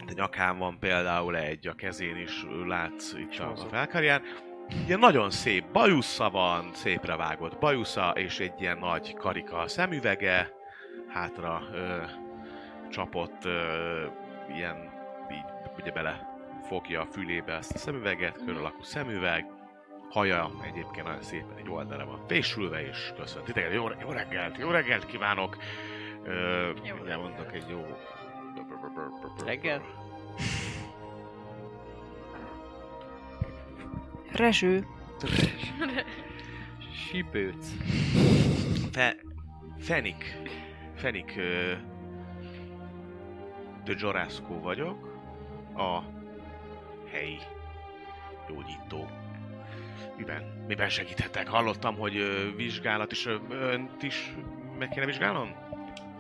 a 0.09 0.13
nyakán 0.15 0.59
van 0.59 0.79
például 0.79 1.37
egy, 1.37 1.69
a 1.69 1.73
kezén 1.73 2.17
is 2.17 2.47
látsz 2.67 3.13
itt 3.13 3.39
a, 3.39 3.51
a 3.51 3.57
felkarján. 3.57 4.23
Ilyen 4.87 4.99
nagyon 4.99 5.31
szép 5.31 5.65
bajusza 5.73 6.31
van, 6.31 6.71
szépre 6.73 7.17
vágott 7.17 7.59
bajusza, 7.59 8.11
és 8.11 8.41
egy 8.41 8.61
ilyen 8.61 8.79
nagy 8.79 9.15
karika 9.15 9.69
szemüvege, 9.69 10.51
hátra 11.09 11.63
ö, 11.73 12.03
csapott 12.91 13.45
ö, 13.45 14.07
ilyen, 14.55 14.77
így 15.33 15.45
ugye 15.79 15.91
bele 15.91 16.28
fogja 16.69 17.01
a 17.01 17.07
fülébe 17.07 17.53
ezt 17.53 17.73
a 17.75 17.79
szemüveget, 17.79 18.45
kör 18.45 18.57
alakú 18.57 18.83
szemüveg, 18.83 19.47
haja 20.11 20.51
egyébként 20.63 21.07
nagyon 21.07 21.23
szépen 21.23 21.57
egy 21.57 21.71
oldalra 21.71 22.07
van 22.07 22.21
fésülve, 22.27 22.87
és 22.87 23.13
köszönt 23.17 23.45
titeket, 23.45 23.73
jó, 23.73 23.89
jó 24.01 24.11
reggelt, 24.11 24.57
jó 24.59 24.71
reggelt 24.71 25.07
kívánok! 25.07 25.57
Ö, 26.25 26.67
Jó 26.85 26.97
reggelt. 26.97 27.21
mondok 27.23 27.53
egy 27.53 27.65
jó... 27.71 27.85
Reggel? 29.45 29.83
Rezső. 34.33 34.87
Sipőc. 37.09 37.67
Fe, 38.93 39.17
Fenik. 39.79 40.37
Fenik 40.95 41.35
ö, 41.37 41.73
de 43.85 43.95
Jorasco 43.97 44.61
vagyok. 44.61 45.07
A 45.77 46.03
helyi 47.13 47.39
gyógyító. 48.49 49.09
Miben? 50.17 50.65
Miben 50.67 50.89
segíthetek? 50.89 51.49
Hallottam, 51.49 51.97
hogy 51.97 52.17
ö, 52.17 52.55
vizsgálat 52.57 53.13
is. 53.13 53.27
Ö, 53.27 53.37
önt 53.51 54.03
is 54.03 54.35
meg 54.79 54.89
kéne 54.89 55.07
vizsgálnom? 55.07 55.55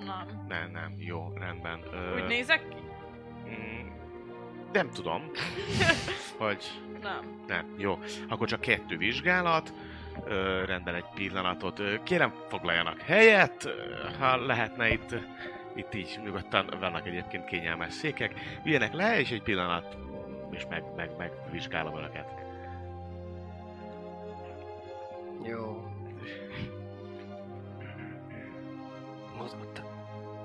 Nem. 0.05 0.44
Nem, 0.48 0.70
nem. 0.70 0.94
Jó, 0.98 1.33
rendben. 1.38 1.81
Ö, 1.92 2.14
Úgy 2.22 2.27
nézek 2.27 2.68
ki? 2.68 2.77
mm, 3.48 3.87
nem 4.72 4.90
tudom. 4.90 5.31
hogy 6.38 6.64
Nem. 7.03 7.42
nem, 7.46 7.74
jó. 7.79 7.98
Akkor 8.29 8.48
csak 8.48 8.61
kettő 8.61 8.96
vizsgálat. 8.96 9.72
Ö, 10.24 10.64
rendben 10.64 10.94
egy 10.94 11.05
pillanatot. 11.14 11.79
Ö, 11.79 12.03
kérem, 12.03 12.33
foglaljanak 12.48 13.01
helyet. 13.01 13.64
Ö, 13.64 13.70
Ha 14.18 14.46
lehetne 14.46 14.88
itt, 14.92 15.14
itt 15.74 15.94
így 15.94 16.20
nyugodtan 16.24 16.66
vannak 16.81 17.07
egyébként 17.07 17.44
kényelmes 17.44 17.92
székek. 17.92 18.35
Üljenek 18.64 18.92
le, 18.92 19.18
és 19.20 19.31
egy 19.31 19.42
pillanat, 19.42 19.96
és 20.50 20.66
meg, 20.68 20.82
meg, 20.96 21.11
meg 21.18 21.32
vizsgálom 21.50 21.96
önöket. 21.96 22.26
Jó. 25.42 25.84
Mozgottak. 29.38 29.84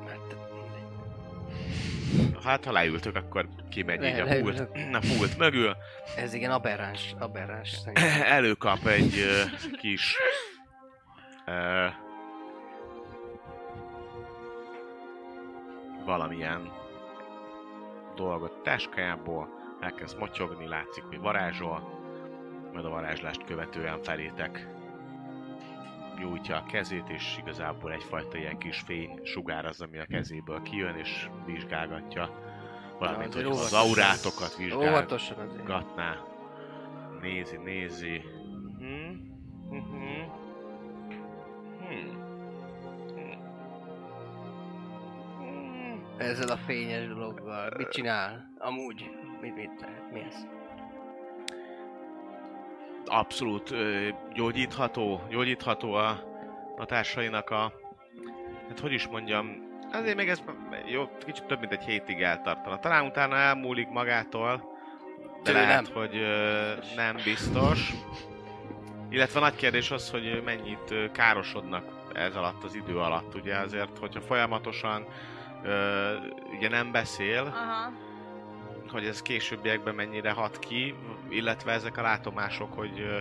Mert. 0.06 0.36
Hát, 2.44 2.66
ha 2.66 2.72
leültök, 2.72 3.16
akkor 3.16 3.48
kimegy 3.70 4.00
Le- 4.00 4.10
így 4.10 4.20
a 4.20 4.42
pult, 4.42 4.60
a 4.94 5.00
pult 5.18 5.38
mögül. 5.38 5.76
Ez 6.18 6.34
igen 6.34 6.52
aberráns, 6.52 7.16
aberráns 7.20 7.70
szerintem. 7.70 8.22
Előkap 8.38 8.86
egy 8.86 9.18
ö, 9.18 9.42
kis... 9.78 10.16
Ö, 11.46 11.88
valamilyen 16.06 16.72
dolgot 18.16 18.63
táskájából, 18.63 19.48
elkezd 19.84 20.19
motyogni, 20.19 20.67
látszik, 20.67 21.04
hogy 21.04 21.19
varázsol, 21.19 22.02
majd 22.74 22.86
a 22.86 22.89
varázslást 22.89 23.43
követően 23.46 24.02
felétek 24.02 24.67
nyújtja 26.19 26.56
a 26.56 26.65
kezét, 26.65 27.10
és 27.10 27.38
igazából 27.39 27.91
egyfajta 27.91 28.38
ilyen 28.38 28.58
kis 28.58 28.80
fény 28.80 29.19
sugár 29.24 29.65
az, 29.65 29.82
ami 29.82 29.98
a 29.98 30.06
kezéből 30.06 30.62
kijön, 30.62 30.96
és 30.96 31.30
vizsgálgatja. 31.46 32.30
Valamint, 33.00 33.34
hogy 33.34 33.43
az 33.43 33.74
aurátokat 33.74 34.56
vizsgálgatja 34.56 34.91
Óvatosan 34.91 35.38
azért. 35.38 35.65
gatná. 35.65 36.24
Nézi, 37.22 37.58
nézi. 37.58 38.22
Ezzel 46.24 46.50
a 46.50 46.58
fényes 46.58 47.08
dologgal. 47.08 47.74
Mit 47.78 47.90
csinál? 47.90 48.54
Amúgy. 48.58 49.10
Mit, 49.42 49.56
mit 49.56 49.72
lehet? 49.82 50.12
Mi 50.12 50.20
ez? 50.20 50.36
Abszolút 53.06 53.74
gyógyítható, 54.34 55.22
gyógyítható 55.30 55.94
a, 55.94 56.10
a 56.78 56.86
társainak 56.86 57.50
a... 57.50 57.74
Hát 58.68 58.80
hogy 58.80 58.92
is 58.92 59.08
mondjam, 59.08 59.68
azért 59.92 60.16
még 60.16 60.30
ez 60.30 60.44
jó, 60.86 61.10
kicsit 61.26 61.46
több 61.46 61.60
mint 61.60 61.72
egy 61.72 61.84
hétig 61.84 62.22
eltartana. 62.22 62.80
Talán 62.80 63.06
utána 63.06 63.36
elmúlik 63.36 63.90
magától, 63.90 64.56
de 65.44 65.52
Tőlem. 65.52 65.68
lehet, 65.68 65.88
hogy 65.88 66.18
ö, 66.18 66.74
nem 66.96 67.16
biztos. 67.24 67.94
Illetve 69.10 69.40
nagy 69.40 69.56
kérdés 69.56 69.92
az, 69.92 70.10
hogy 70.10 70.42
mennyit 70.46 71.12
károsodnak 71.12 71.86
ez 72.14 72.36
alatt 72.36 72.64
az 72.64 72.76
idő 72.76 72.98
alatt, 72.98 73.36
ugye 73.36 73.56
azért, 73.56 73.98
hogyha 73.98 74.22
folyamatosan 74.22 75.06
ö, 75.63 76.13
ugye 76.58 76.69
nem 76.69 76.91
beszél, 76.91 77.41
Aha. 77.41 77.91
hogy 78.88 79.06
ez 79.06 79.21
későbbiekben 79.21 79.95
mennyire 79.95 80.32
hat 80.32 80.60
ki, 80.60 80.95
illetve 81.30 81.71
ezek 81.71 81.97
a 81.97 82.02
látomások, 82.02 82.73
hogy 82.73 82.99
ö, 82.99 83.19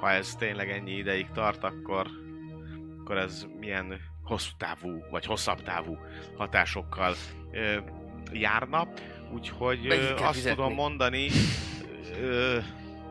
ha 0.00 0.10
ez 0.10 0.34
tényleg 0.34 0.70
ennyi 0.70 0.92
ideig 0.92 1.30
tart, 1.34 1.64
akkor, 1.64 2.06
akkor 3.00 3.16
ez 3.16 3.46
milyen 3.58 4.00
hosszú 4.24 4.50
távú, 4.56 5.04
vagy 5.10 5.24
hosszabb 5.24 5.62
távú 5.62 5.98
hatásokkal 6.36 7.14
ö, 7.52 7.76
járna. 8.32 8.88
Úgyhogy 9.32 9.86
ö, 9.86 10.14
azt 10.14 10.34
fizetni? 10.34 10.56
tudom 10.56 10.74
mondani, 10.74 11.28
ö, 12.20 12.58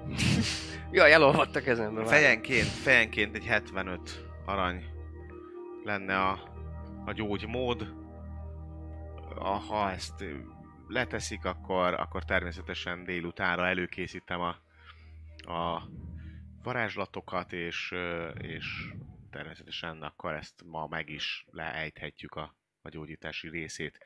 Jaj, 0.92 1.14
elolvadt 1.14 1.56
a 1.56 1.62
kezembe 1.62 2.06
fejenként, 2.06 2.68
fejenként 2.68 3.36
egy 3.36 3.46
75 3.46 4.26
arany 4.46 4.84
lenne 5.84 6.18
a, 6.20 6.40
a 7.06 7.12
gyógymód. 7.12 7.94
Ha 9.40 9.92
ezt 9.92 10.24
leteszik, 10.88 11.46
akkor, 11.46 11.94
akkor 11.94 12.24
természetesen 12.24 13.04
délutánra 13.04 13.68
előkészítem 13.68 14.40
a, 14.42 14.56
a 15.54 15.90
varázslatokat, 16.64 17.54
és, 17.54 17.94
és 18.38 18.66
természetesen 19.30 20.02
akkor 20.02 20.34
ezt 20.34 20.64
ma 20.66 20.88
meg 20.88 21.10
is 21.10 21.46
leejthetjük 21.52 22.36
a, 22.36 22.56
a 22.82 22.90
gyógyítási 22.90 23.50
részét. 23.50 23.98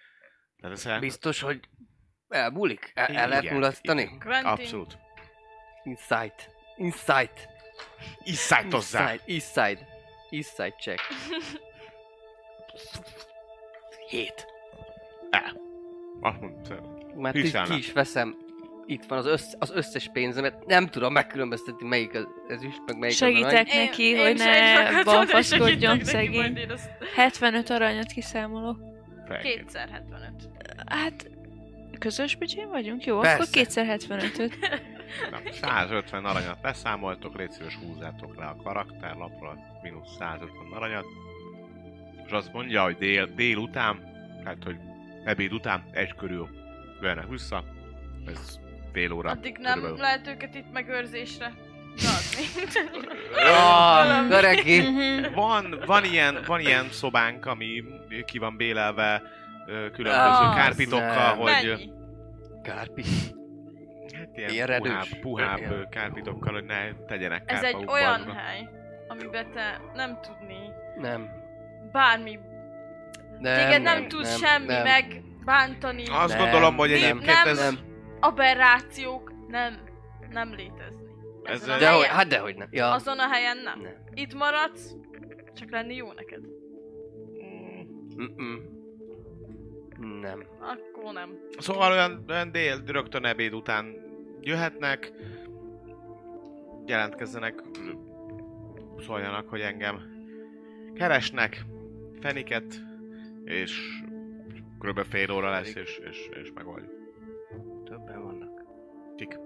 Tehát 0.57 0.77
ez 0.77 0.85
el... 0.85 0.99
Biztos, 0.99 1.41
hogy 1.41 1.69
elmúlik? 2.27 2.91
El, 2.93 3.15
el 3.15 3.27
lehet 3.27 3.49
mulasztani? 3.51 4.17
Abszolút. 4.43 4.97
Insight. 5.83 6.49
Insight. 6.75 7.49
Iszájtozzá! 8.23 9.13
Inside. 9.13 9.33
Eastside. 9.33 9.87
Eastside 10.29 10.75
check. 10.75 11.01
Hét. 14.09 14.54
Azt 16.21 16.41
mondta. 16.41 16.93
Már 17.15 17.33
Hiszelnek. 17.33 17.71
ki 17.71 17.77
is 17.77 17.91
veszem. 17.91 18.35
Itt 18.85 19.03
van 19.03 19.17
az, 19.17 19.25
össz, 19.25 19.53
az 19.59 19.71
összes 19.71 20.09
pénzemet. 20.13 20.65
Nem 20.65 20.87
tudom 20.87 21.13
megkülönböztetni 21.13 21.87
melyik 21.87 22.13
az 22.13 22.27
ezüst, 22.47 22.81
meg 22.85 22.97
melyik 22.97 23.13
az 23.13 23.17
Segítek 23.17 23.51
arany. 23.51 23.65
Én- 23.65 23.85
neki, 23.85 24.03
én 24.03 24.17
hogy 24.17 24.37
segítek, 24.37 24.91
ne 24.91 25.03
balfaszkodjon 25.03 26.03
szegény. 26.03 26.57
én 26.57 26.71
azt 26.71 26.89
75 27.15 27.69
aranyat 27.69 28.11
kiszámolok. 28.11 28.77
Kétszer 29.41 29.89
75. 29.89 30.49
Hát, 30.85 31.29
közös 31.99 32.35
bücsén 32.35 32.69
vagyunk? 32.69 33.05
Jó, 33.05 33.19
Persze. 33.19 33.35
akkor 33.35 33.47
kétszer 33.51 33.85
75-öt. 33.99 34.57
Na, 35.31 35.37
150 35.51 36.25
aranyat 36.25 36.57
leszámoltok, 36.61 37.37
légy 37.37 37.51
szíves 37.51 37.75
húzzátok 37.75 38.35
le 38.37 38.45
a 38.45 38.55
karakterlapról, 38.63 39.79
mínusz 39.81 40.15
150 40.19 40.49
aranyat. 40.73 41.05
És 42.25 42.31
azt 42.31 42.53
mondja, 42.53 42.83
hogy 42.83 42.97
dél, 42.97 43.25
délután, 43.35 43.99
hát 44.43 44.57
hogy 44.63 44.77
ebéd 45.25 45.53
után 45.53 45.83
egy 45.91 46.15
körül 46.15 46.49
jönnek 47.01 47.27
vissza. 47.27 47.63
Ez 48.27 48.59
fél 48.93 49.11
óra. 49.11 49.29
Addig 49.29 49.57
nem 49.57 49.73
körülbelül. 49.73 49.97
lehet 50.05 50.27
őket 50.27 50.55
itt 50.55 50.71
megőrzésre. 50.71 51.53
Ah, 53.35 54.27
Gareki! 54.29 54.79
Mhm. 54.81 55.33
Van, 55.33 55.81
van, 55.85 56.03
ilyen, 56.03 56.37
van 56.45 56.59
ilyen 56.59 56.87
szobánk, 56.91 57.45
ami 57.45 57.83
ki 58.25 58.37
van 58.37 58.57
bélelve 58.57 59.21
különböző 59.65 60.45
Az 60.47 60.55
kárpitokkal, 60.55 61.07
nem. 61.27 61.37
hogy 61.37 61.51
Mennyi? 61.51 61.89
Kárpi. 62.63 63.03
hát 64.17 64.29
ilyen, 64.37 64.49
Ilyen 64.49 64.81
puhább, 64.81 65.05
puhább 65.21 65.89
kárpitokkal, 65.89 66.53
hogy 66.53 66.63
ne 66.65 66.93
tegyenek 67.07 67.51
Ez 67.51 67.63
egy 67.63 67.85
olyan 67.87 68.13
azoknak. 68.13 68.35
hely, 68.37 68.67
amiben 69.07 69.51
te 69.53 69.81
nem 69.95 70.19
tudni 70.21 70.57
Nem. 71.01 71.29
bármi. 71.91 72.39
Nem, 73.39 73.65
Téged 73.65 73.81
nem, 73.81 74.07
tudsz 74.07 74.37
semmi 74.37 74.65
nem. 74.65 74.83
megbántani. 74.83 76.03
Azt 76.07 76.33
Nem, 76.37 76.43
gondolom, 76.43 76.75
hogy 76.75 76.89
nem, 76.89 76.97
egyébként 76.97 77.25
nem. 77.25 77.47
ez... 77.47 77.59
Nem. 77.59 77.77
Aberrációk 78.19 79.31
nem, 79.47 79.79
nem 80.29 80.53
létezni. 80.53 81.03
Ez 81.43 81.61
Ezen 81.61 81.69
a 81.69 81.73
egy- 81.73 81.79
De 81.79 81.89
hogy, 81.89 82.01
helyen. 82.01 82.15
hát 82.15 82.27
dehogy 82.27 82.55
nem. 82.55 82.67
Ja. 82.71 82.91
Azon 82.91 83.19
a 83.19 83.27
helyen 83.27 83.57
nem. 83.57 83.79
Nem. 83.81 83.93
Itt 84.13 84.33
maradsz, 84.33 84.95
csak 85.55 85.69
lenni 85.71 85.95
jó 85.95 86.11
neked. 86.11 86.39
Mm-mm. 88.21 88.73
Nem. 90.21 90.45
Akkor 90.59 91.13
nem. 91.13 91.29
Szóval 91.57 91.91
olyan, 91.91 92.25
olyan 92.29 92.51
dél, 92.51 92.81
rögtön 92.85 93.25
ebéd 93.25 93.53
után 93.53 93.93
jöhetnek, 94.41 95.11
jelentkezzenek, 96.85 97.61
szóljanak, 99.05 99.49
hogy 99.49 99.61
engem 99.61 100.01
keresnek, 100.95 101.65
feniket, 102.21 102.63
és 103.45 104.01
kb. 104.79 105.03
fél 105.03 105.31
óra 105.31 105.49
lesz, 105.49 105.75
és, 105.75 105.97
és, 105.97 106.29
és 106.41 106.51
megoldjuk. 106.55 106.91
Többen 107.83 108.23
vannak. 108.23 108.63
Kik? 109.15 109.39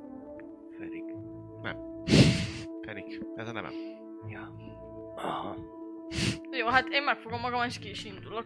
Ferik. 0.78 1.04
Fenik, 2.86 3.20
ez 3.36 3.48
a 3.48 3.52
nevem. 3.52 3.74
Ja. 4.28 4.56
Aha. 5.16 5.56
Jó, 6.52 6.68
hát 6.68 6.88
én 6.90 7.04
megfogom 7.04 7.40
magam, 7.40 7.64
és 7.64 7.80
ki 7.80 7.90
is 7.90 8.06
indulok. 8.06 8.46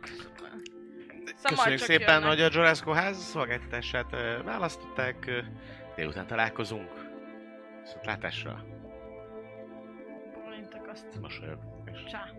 Szóval 1.35 1.49
Köszönjük 1.49 1.79
szépen, 1.79 2.13
jönnek. 2.13 2.29
hogy 2.29 2.41
a 2.41 2.49
Joresco 2.51 2.91
ház 2.91 3.17
szolgáltatását 3.17 4.09
választották. 4.43 5.43
Délután 5.95 6.27
találkozunk. 6.27 6.89
Viszont 7.81 8.05
látásra. 8.05 8.65
Bólintok 10.33 10.87
azt. 10.87 11.19
Mosolyog. 11.21 11.59
Csá. 12.09 12.31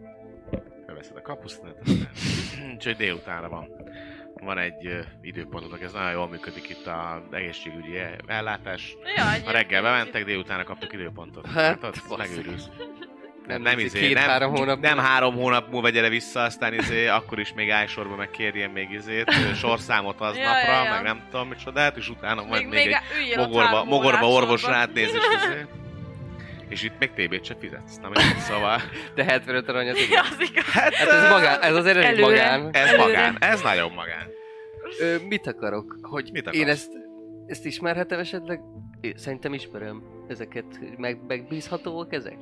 Beveszed 1.05 1.17
a 1.17 1.23
kapusznát, 1.23 1.75
aztán... 1.85 2.11
Úgyhogy 2.75 2.97
délutánra 2.97 3.49
van. 3.49 3.69
Van 4.35 4.59
egy 4.59 4.87
ö, 4.87 5.01
időpontotok, 5.23 5.83
ez 5.83 5.93
nagyon 5.93 6.13
jól 6.13 6.29
működik 6.29 6.69
itt 6.69 6.87
az 6.87 7.21
egészségügyi 7.31 7.99
ellátás. 8.27 8.97
Ja, 9.17 9.25
Ha 9.45 9.51
reggel 9.51 9.83
bementek, 9.83 10.25
délutánra 10.25 10.65
kaptok 10.65 10.93
időpontot. 10.93 11.47
Hát, 11.47 11.83
Hát, 11.83 12.03
ott 12.09 12.17
megőrülsz. 12.19 12.69
Nem, 13.47 13.63
Nem, 13.63 13.79
izé, 13.79 13.99
két-három 14.01 14.53
nem, 14.53 14.59
hónap 14.61 14.81
nem 14.81 14.95
múlva. 14.95 15.09
három 15.09 15.35
hónap 15.35 15.71
múlva 15.71 15.89
gyere 15.89 16.09
vissza, 16.09 16.43
aztán 16.43 16.75
izé, 16.75 17.07
akkor 17.07 17.39
is 17.39 17.53
még 17.53 17.71
állsorba 17.71 18.17
meg 18.17 18.31
kérjen 18.31 18.71
még 18.71 18.91
izét, 18.91 19.31
sorszámot 19.55 20.21
az 20.21 20.37
Ja, 20.37 20.45
napra, 20.45 20.73
ja, 20.73 20.85
ja. 20.85 20.91
meg 20.91 21.03
nem 21.03 21.23
tudom 21.31 21.49
micsodát, 21.49 21.97
és 21.97 22.09
utána 22.09 22.45
majd 22.45 22.63
Még, 22.63 22.71
még, 22.71 22.87
még, 22.87 23.31
egy 23.31 23.37
mogorba, 23.39 23.69
három 23.69 23.89
mogorba 23.89 24.29
orvos 24.29 24.63
rád 24.63 24.93
néz, 24.93 25.15
és 25.15 25.23
izé. 25.37 25.67
És 26.75 26.83
itt 26.83 26.99
még 26.99 27.11
TB-t 27.11 27.45
se 27.45 27.55
fizetsz, 27.61 27.97
na 27.97 28.09
mindegy, 28.09 28.37
szóval 28.39 28.81
De 29.15 29.25
75 29.25 29.69
aranyat 29.69 29.99
igen. 29.99 30.25
az 30.31 30.49
igaz. 30.51 30.65
hát, 30.65 30.95
Hát 30.95 31.09
ez 31.09 31.31
magán, 31.31 31.61
ez 31.63 31.75
az 31.77 31.87
eredeti 31.87 32.23
Előre. 32.23 32.27
magán. 32.59 32.69
ez 32.75 32.87
Előre. 32.89 33.03
magán, 33.07 33.37
ez 33.41 33.61
nagyon 33.63 33.93
magán. 33.93 34.27
Ö, 35.01 35.17
mit 35.29 35.47
akarok? 35.47 35.99
Hogy 36.03 36.31
Mit 36.33 36.47
én 36.51 36.63
akarsz? 36.63 36.69
ezt, 36.81 36.91
ezt 37.47 37.65
ismerhetem 37.67 38.19
esetleg? 38.19 38.61
Én 39.01 39.13
Szerintem 39.17 39.55
ismerem 39.55 40.03
ezeket. 40.29 40.65
Meg, 40.97 41.19
megbízhatóak 41.27 42.13
ezek? 42.13 42.39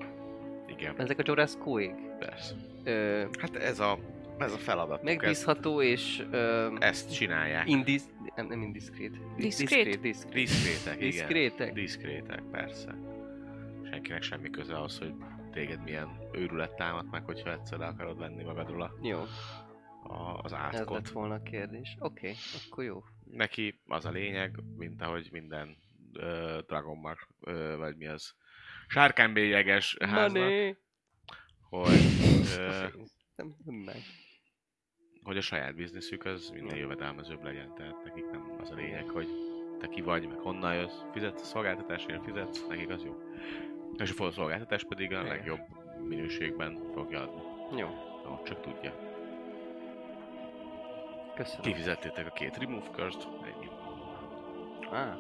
Igen, 0.67 0.95
Ezek 1.01 1.19
a 1.19 1.23
Jorascoig? 1.27 1.91
persze. 2.19 2.55
Ö, 2.85 3.23
Hát 3.41 3.57
ez 3.57 3.81
a, 3.81 3.99
ez 4.39 4.53
a 4.53 4.59
feladat. 4.59 5.03
Megbízható 5.03 5.83
és... 5.83 6.23
Ö, 6.31 6.67
ezt 6.79 7.15
csinálják. 7.15 7.69
indis, 7.69 8.03
nem, 8.37 8.47
nem 8.47 8.63
indiszkrét. 8.63 9.13
Diszkrét? 9.37 9.69
Diszkrét, 9.69 10.01
diszkrét. 10.01 10.33
Diszkrétek, 10.33 10.97
igen. 10.97 11.09
Diszkrétek? 11.11 11.73
Diszkrétek, 11.73 12.43
persze. 12.51 12.95
Senkinek 14.03 14.23
semmi 14.23 14.51
köze 14.51 14.75
ahhoz, 14.75 14.99
hogy 14.99 15.15
téged 15.53 15.83
milyen 15.83 16.29
őrület 16.33 16.77
támad 16.77 17.11
meg, 17.11 17.25
hogyha 17.25 17.53
egyszer 17.53 17.79
le 17.79 17.87
akarod 17.87 18.19
venni 18.19 18.43
magadról 18.43 18.83
a, 18.83 18.95
Jó, 19.03 19.19
a, 20.03 20.39
az 20.43 20.53
ez 20.53 20.59
átkot. 20.59 20.97
lett 20.97 21.09
volna 21.09 21.35
a 21.35 21.43
kérdés. 21.43 21.97
Oké, 21.99 22.29
okay, 22.29 22.39
akkor 22.69 22.85
jó. 22.85 23.05
Neki 23.25 23.81
az 23.87 24.05
a 24.05 24.11
lényeg, 24.11 24.61
mint 24.77 25.03
ahogy 25.03 25.29
minden 25.33 25.77
ö, 26.13 26.59
Dragon 26.67 26.99
Mark, 26.99 27.29
ö, 27.41 27.77
vagy 27.77 27.97
mi 27.97 28.07
az, 28.07 28.35
sárkánybélyeges 28.87 29.97
háznak, 30.01 30.43
Money! 30.43 30.77
hogy, 31.61 32.01
ö, 32.59 32.87
Nem, 33.37 33.55
nem 33.65 33.75
meg. 33.75 34.03
hogy 35.23 35.37
a 35.37 35.41
saját 35.41 35.75
bizniszük 35.75 36.25
az 36.25 36.51
minden 36.51 36.77
jövedelmezőbb 36.77 37.43
legyen. 37.43 37.75
Tehát 37.75 38.05
nekik 38.05 38.31
nem 38.31 38.57
az 38.61 38.71
a 38.71 38.75
lényeg, 38.75 39.09
hogy 39.09 39.29
te 39.79 39.89
ki 39.89 40.01
vagy, 40.01 40.29
meg 40.29 40.39
honnan 40.39 40.75
jössz, 40.75 41.01
fizetsz 41.13 41.43
a 41.43 41.45
szolgáltatásért, 41.45 42.25
fizetsz, 42.25 42.67
nekik 42.69 42.89
az 42.89 43.05
jó. 43.05 43.17
És 43.99 44.15
a 44.19 44.31
szolgáltatás 44.31 44.85
pedig 44.85 45.13
a 45.13 45.23
legjobb 45.23 45.61
minőségben 46.09 46.79
fogja 46.95 47.21
adni. 47.21 47.43
Jó. 47.79 47.87
Ahogy 48.25 48.43
csak 48.43 48.61
tudja. 48.61 48.95
Köszönöm. 51.35 51.63
Kifizettétek 51.63 52.27
a 52.27 52.31
két 52.31 52.57
remove 52.57 52.91
curse-t, 52.91 53.29
ennyi. 53.45 53.69
Á. 54.93 55.17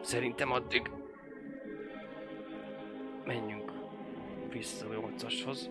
Szerintem 0.00 0.52
addig 0.52 0.90
menjünk 3.24 3.72
vissza 4.50 4.86
a 4.86 4.90
8-ashoz. 4.90 5.70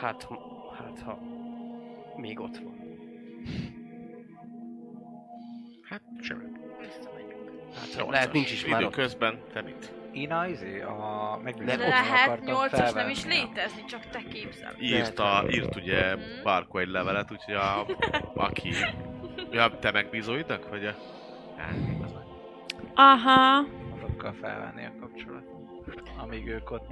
Hát, 0.00 0.22
ha, 0.22 0.38
hát 0.78 1.00
ha 1.00 1.18
még 2.16 2.40
ott 2.40 2.56
van. 2.56 2.74
Hát, 5.82 6.02
semmit. 6.20 6.55
8 7.96 8.10
Lehet 8.10 8.32
nincs 8.32 8.52
is 8.52 8.66
már 8.66 8.80
Időközben, 8.80 9.38
te 9.52 9.62
mit? 9.62 9.92
Én 10.12 10.32
a, 10.32 10.46
izé, 10.46 10.80
a 10.80 11.40
megbízom. 11.42 11.78
Lehet 11.78 12.40
8-as 12.44 12.94
nem 12.94 13.08
is 13.08 13.24
létezni, 13.24 13.84
csak 13.84 14.06
te 14.10 14.22
képzel. 14.32 14.74
Írt, 14.80 15.18
a, 15.18 15.44
írt 15.50 15.76
ugye 15.76 16.12
hmm. 16.12 16.22
Barco 16.42 16.78
egy 16.78 16.88
levelet, 16.88 17.30
úgyhogy 17.32 17.54
a, 17.54 17.86
aki... 18.34 18.70
Ja, 19.50 19.78
te 19.78 19.90
megbízóidak, 19.90 20.68
vagy 20.68 20.86
a... 20.86 20.94
Aha. 22.94 23.66
Azokkal 23.94 24.32
felvenni 24.32 24.84
a 24.84 24.92
kapcsolatot. 25.00 26.10
Amíg 26.18 26.46
ők 26.46 26.70
ott 26.70 26.88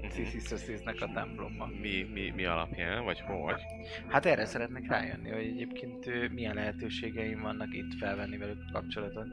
mhm. 0.00 0.10
szisziszoszíznek 0.10 1.00
a 1.00 1.10
templomban. 1.14 1.68
Mi, 1.68 2.06
mi, 2.12 2.32
mi 2.34 2.44
alapján, 2.44 3.04
vagy 3.04 3.20
hogy? 3.20 3.62
Hát 4.08 4.26
erre 4.26 4.44
szeretnék 4.44 4.88
rájönni, 4.88 5.30
hogy 5.30 5.46
egyébként 5.46 6.32
milyen 6.32 6.54
lehetőségeim 6.54 7.40
vannak 7.40 7.74
itt 7.74 7.98
felvenni 7.98 8.36
velük 8.36 8.72
kapcsolatot. 8.72 9.26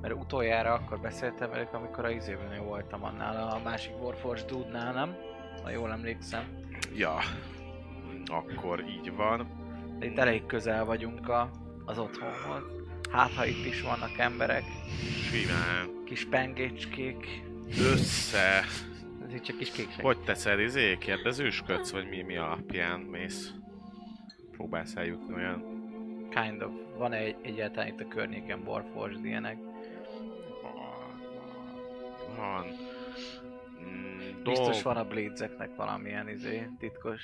Mert 0.00 0.14
utoljára 0.14 0.72
akkor 0.72 1.00
beszéltem 1.00 1.50
velük, 1.50 1.72
amikor 1.72 2.04
a 2.04 2.10
izében 2.10 2.64
voltam 2.64 3.04
annál 3.04 3.48
a 3.48 3.60
másik 3.64 3.92
Warforged 4.02 4.46
dude-nál, 4.50 4.92
nem? 4.92 5.16
Ha 5.62 5.70
jól 5.70 5.90
emlékszem. 5.92 6.44
Ja, 6.96 7.18
akkor 8.26 8.84
így 8.88 9.14
van. 9.16 9.46
De 9.98 10.06
itt 10.06 10.18
elég 10.18 10.46
közel 10.46 10.84
vagyunk 10.84 11.28
a 11.28 11.50
az 11.84 11.98
otthonhoz. 11.98 12.62
Hát, 13.10 13.32
ha 13.32 13.46
itt 13.46 13.64
is 13.66 13.82
vannak 13.82 14.18
emberek, 14.18 14.62
Simán. 15.30 16.04
kis 16.04 16.26
pengécskék, 16.26 17.42
Össze. 17.92 18.64
ez 19.26 19.34
itt 19.34 19.42
csak 19.42 19.56
kis 19.56 19.70
kéksek. 19.70 20.04
Hogy 20.04 20.18
teszed, 20.24 20.60
izé? 20.60 20.98
Kérdezősködsz, 20.98 21.90
vagy 21.90 22.08
mi, 22.08 22.22
mi 22.22 22.36
alapján 22.36 23.00
mész? 23.00 23.52
Próbálsz 24.50 24.96
eljutni 24.96 25.34
olyan... 25.34 25.76
Kind 26.30 26.62
of. 26.62 26.72
Van-e 26.96 27.16
egy, 27.16 27.36
egyáltalán 27.42 27.88
itt 27.88 28.00
a 28.00 28.08
környéken 28.08 28.62
Warforged 28.66 29.24
ilyenek? 29.24 29.56
Van. 32.38 32.66
Mm, 33.82 34.42
Biztos 34.42 34.82
van 34.82 34.96
a 34.96 35.04
Bladezeknek 35.04 35.76
valamilyen 35.76 36.28
izé, 36.28 36.68
titkos 36.78 37.22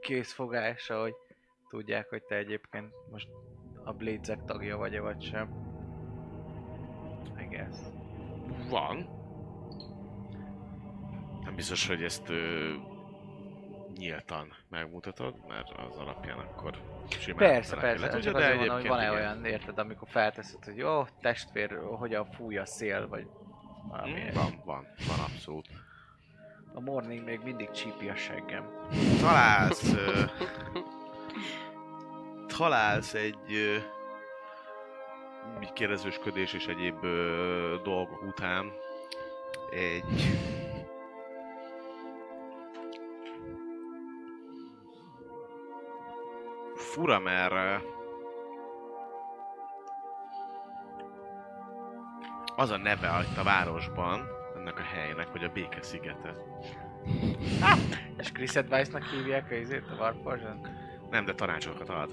készfogása, 0.00 1.00
hogy 1.00 1.14
tudják, 1.68 2.08
hogy 2.08 2.22
te 2.22 2.34
egyébként 2.36 2.92
most 3.10 3.28
a 3.84 3.92
Bladezek 3.92 4.44
tagja 4.44 4.76
vagy-e 4.76 5.00
vagy 5.00 5.22
sem. 5.22 5.48
I 7.38 7.44
guess. 7.56 7.76
Van. 8.70 9.20
Nem 11.44 11.54
biztos, 11.54 11.86
hogy 11.86 12.02
ezt 12.02 12.28
ö, 12.28 12.72
nyíltan 13.96 14.52
megmutatod, 14.68 15.34
mert 15.48 15.70
az 15.70 15.96
alapján 15.96 16.38
akkor 16.38 16.78
simán 17.08 17.36
Persze, 17.38 17.76
persze, 17.76 18.06
le 18.06 18.12
csak 18.12 18.32
tudja, 18.32 18.38
azért 18.38 18.56
mondom, 18.56 18.76
hogy 18.76 18.88
van-e 18.88 19.02
igen. 19.02 19.14
olyan, 19.14 19.44
érted, 19.44 19.78
amikor 19.78 20.08
felteszed, 20.08 20.64
hogy 20.64 20.76
jó, 20.76 21.04
testvér, 21.20 21.78
hogyan 21.98 22.24
fúj 22.24 22.58
a 22.58 22.66
szél, 22.66 23.08
vagy 23.08 23.26
valami 23.88 24.10
Mm, 24.10 24.16
ilyesmi. 24.16 24.40
Van, 24.40 24.62
van, 24.64 24.86
van 25.08 25.18
abszolút. 25.18 25.66
A 26.74 26.80
morning 26.80 27.24
még 27.24 27.40
mindig 27.44 27.70
csípi 27.70 28.08
a 28.08 28.14
seggem. 28.14 28.64
Találsz... 29.20 29.92
ö, 29.92 30.22
találsz 32.56 33.14
egy... 33.14 33.52
ö, 33.52 33.76
kérdezősködés 35.72 36.52
és 36.52 36.66
egyéb 36.66 37.04
ö, 37.04 37.76
dolgok 37.82 38.22
után 38.22 38.72
egy 39.70 40.38
fura, 46.74 47.18
mert 47.18 47.82
az 52.62 52.70
a 52.70 52.76
neve 52.76 53.26
itt 53.30 53.36
a 53.36 53.42
városban, 53.42 54.28
ennek 54.56 54.78
a 54.78 54.82
helynek, 54.82 55.26
hogy 55.26 55.44
a 55.44 55.48
Béke 55.48 55.82
szigete. 55.82 56.36
És 58.18 58.32
Chris 58.32 58.56
Advice-nak 58.56 59.04
hívják 59.04 59.50
a 59.50 59.54
izét, 59.54 59.84
a 59.90 59.94
Warforged? 59.98 60.56
Nem, 61.10 61.24
de 61.24 61.34
tanácsokat 61.34 61.88
ad. 61.88 62.10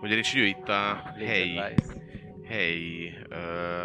Ugyanis 0.00 0.34
ő 0.34 0.44
itt 0.44 0.68
a 0.68 1.12
helyi, 1.18 1.60
helyi 2.48 3.14
ö, 3.28 3.84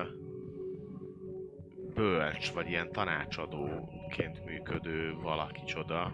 bölcs, 1.94 2.52
vagy 2.52 2.70
ilyen 2.70 2.92
tanácsadóként 2.92 4.46
működő 4.46 5.14
valaki 5.22 5.64
csoda. 5.64 6.12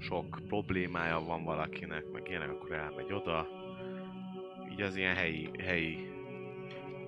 Sok 0.00 0.38
problémája 0.48 1.20
van 1.20 1.44
valakinek, 1.44 2.04
meg 2.12 2.28
ilyenek, 2.28 2.50
akkor 2.50 2.72
elmegy 2.72 3.12
oda. 3.12 3.46
Így 4.70 4.80
az 4.80 4.96
ilyen 4.96 5.14
helyi, 5.14 5.50
helyi 5.58 6.15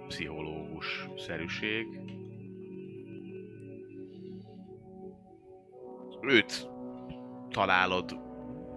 pszichológus 0.08 1.08
szerűség. 1.16 1.86
Őt 6.20 6.68
találod 7.50 8.16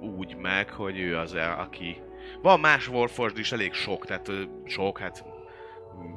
úgy 0.02 0.36
meg, 0.36 0.70
hogy 0.70 1.00
ő 1.00 1.18
az, 1.18 1.34
aki... 1.58 1.98
Van 2.42 2.60
más 2.60 2.88
Warforged 2.88 3.38
is, 3.38 3.52
elég 3.52 3.74
sok, 3.74 4.06
tehát 4.06 4.32
sok, 4.66 4.98
hát 5.00 5.26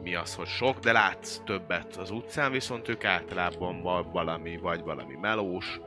mi 0.02 0.14
az, 0.14 0.34
hogy 0.34 0.46
sok, 0.46 0.78
de 0.78 0.92
látsz 0.92 1.40
többet 1.44 1.96
az 1.96 2.10
utcán, 2.10 2.52
viszont 2.52 2.88
ők 2.88 3.04
általában 3.04 3.82
va- 3.82 4.12
valami, 4.12 4.56
vagy 4.56 4.82
valami 4.82 5.14
melós, 5.14 5.80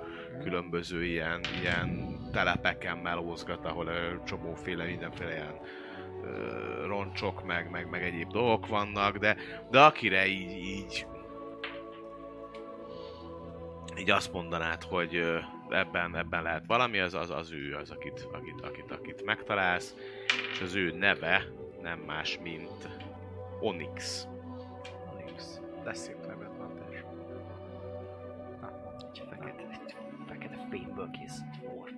különböző 0.43 1.03
ilyen, 1.03 1.41
ilyen 1.61 2.17
telepeken 2.31 2.97
melózgat, 2.97 3.65
ahol 3.65 3.89
csomóféle, 4.25 4.85
mindenféle 4.85 5.31
ilyen 5.31 5.59
roncsok, 6.85 7.45
meg, 7.45 7.69
meg, 7.69 7.89
meg 7.89 8.03
egyéb 8.03 8.31
dolgok 8.31 8.67
vannak, 8.67 9.17
de, 9.17 9.37
de 9.69 9.81
akire 9.81 10.25
így, 10.25 10.51
így 10.51 11.07
így 13.99 14.09
azt 14.09 14.33
mondanád, 14.33 14.83
hogy 14.83 15.15
ebben, 15.69 16.15
ebben 16.15 16.43
lehet 16.43 16.63
valami, 16.67 16.99
az, 16.99 17.13
az, 17.13 17.29
az 17.29 17.51
ő 17.51 17.75
az, 17.75 17.91
akit, 17.91 18.27
akit, 18.31 18.61
akit, 18.61 18.91
akit 18.91 19.25
megtalálsz, 19.25 19.95
és 20.51 20.61
az 20.61 20.75
ő 20.75 20.91
neve 20.91 21.45
nem 21.81 21.99
más, 21.99 22.39
mint 22.43 22.89
Onyx. 23.59 24.27
Onyx. 25.15 25.59
De 25.83 25.93
szép 25.93 26.25
nevet 26.25 26.55
van, 26.57 26.73
tesó. 26.73 27.07
Egy 29.11 29.23
fekete, 29.29 29.63
egy 29.71 29.95
fekete 30.27 30.67
fényből 30.69 31.09
kész 31.11 31.39
orr, 31.63 31.89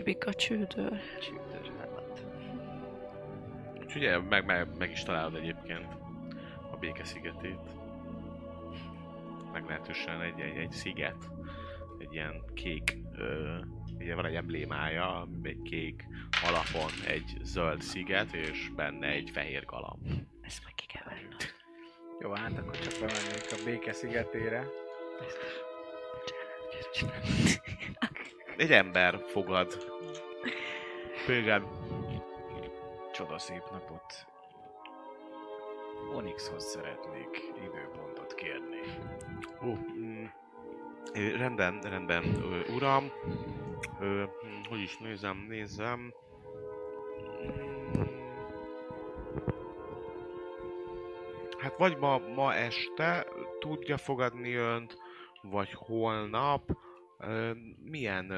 Mit 0.00 0.14
bika 0.14 0.34
csődör? 0.34 1.00
Csődör 1.20 1.72
állat. 1.80 2.26
Úgyhogy 3.80 4.28
meg, 4.28 4.44
meg, 4.44 4.76
meg 4.78 4.90
is 4.90 5.02
találod 5.02 5.34
egyébként 5.34 5.86
a 6.72 6.76
békeszigetét. 6.76 7.60
Meglehetősen 9.52 10.20
egy, 10.20 10.40
egy, 10.40 10.56
egy 10.56 10.70
sziget, 10.70 11.30
egy 11.98 12.12
ilyen 12.12 12.44
kék, 12.54 12.96
ö, 13.16 13.58
ugye 13.98 14.14
van 14.14 14.26
egy 14.26 14.34
emblémája, 14.34 15.28
egy 15.42 15.62
kék 15.62 16.06
alapon 16.42 16.90
egy 17.06 17.38
zöld 17.42 17.80
sziget, 17.80 18.32
és 18.32 18.70
benne 18.76 19.06
egy 19.06 19.30
fehér 19.30 19.64
galamb. 19.64 20.06
Ezt 20.40 20.64
meg 20.64 20.74
ki 20.74 20.86
kell 20.86 21.04
venned. 21.04 21.54
Jó, 22.20 22.32
hát 22.34 22.58
akkor 22.58 22.78
csak 22.78 22.92
bemennék 22.92 23.52
a 23.52 23.64
béke 23.64 23.92
szigetére. 23.92 24.66
Egy 28.60 28.72
ember 28.72 29.20
fogad. 29.26 29.86
Például 31.26 31.68
Csoda 33.12 33.38
szép 33.38 33.62
napot. 33.70 34.26
Onyxhoz 36.14 36.64
szeretnék 36.64 37.52
időpontot 37.64 38.34
kérni. 38.34 38.80
Ó, 39.64 39.74
mm, 39.98 40.24
rendben, 41.36 41.80
rendben, 41.80 42.24
ö, 42.24 42.72
uram. 42.74 43.12
Ö, 44.00 44.24
hogy 44.68 44.80
is 44.80 44.96
nézem, 44.98 45.46
nézem. 45.48 46.14
Hát 51.58 51.76
vagy 51.78 51.96
ma, 51.96 52.18
ma 52.18 52.54
este 52.54 53.26
tudja 53.58 53.96
fogadni 53.96 54.54
önt, 54.54 54.98
vagy 55.42 55.72
holnap. 55.72 56.62
Milyen 57.84 58.32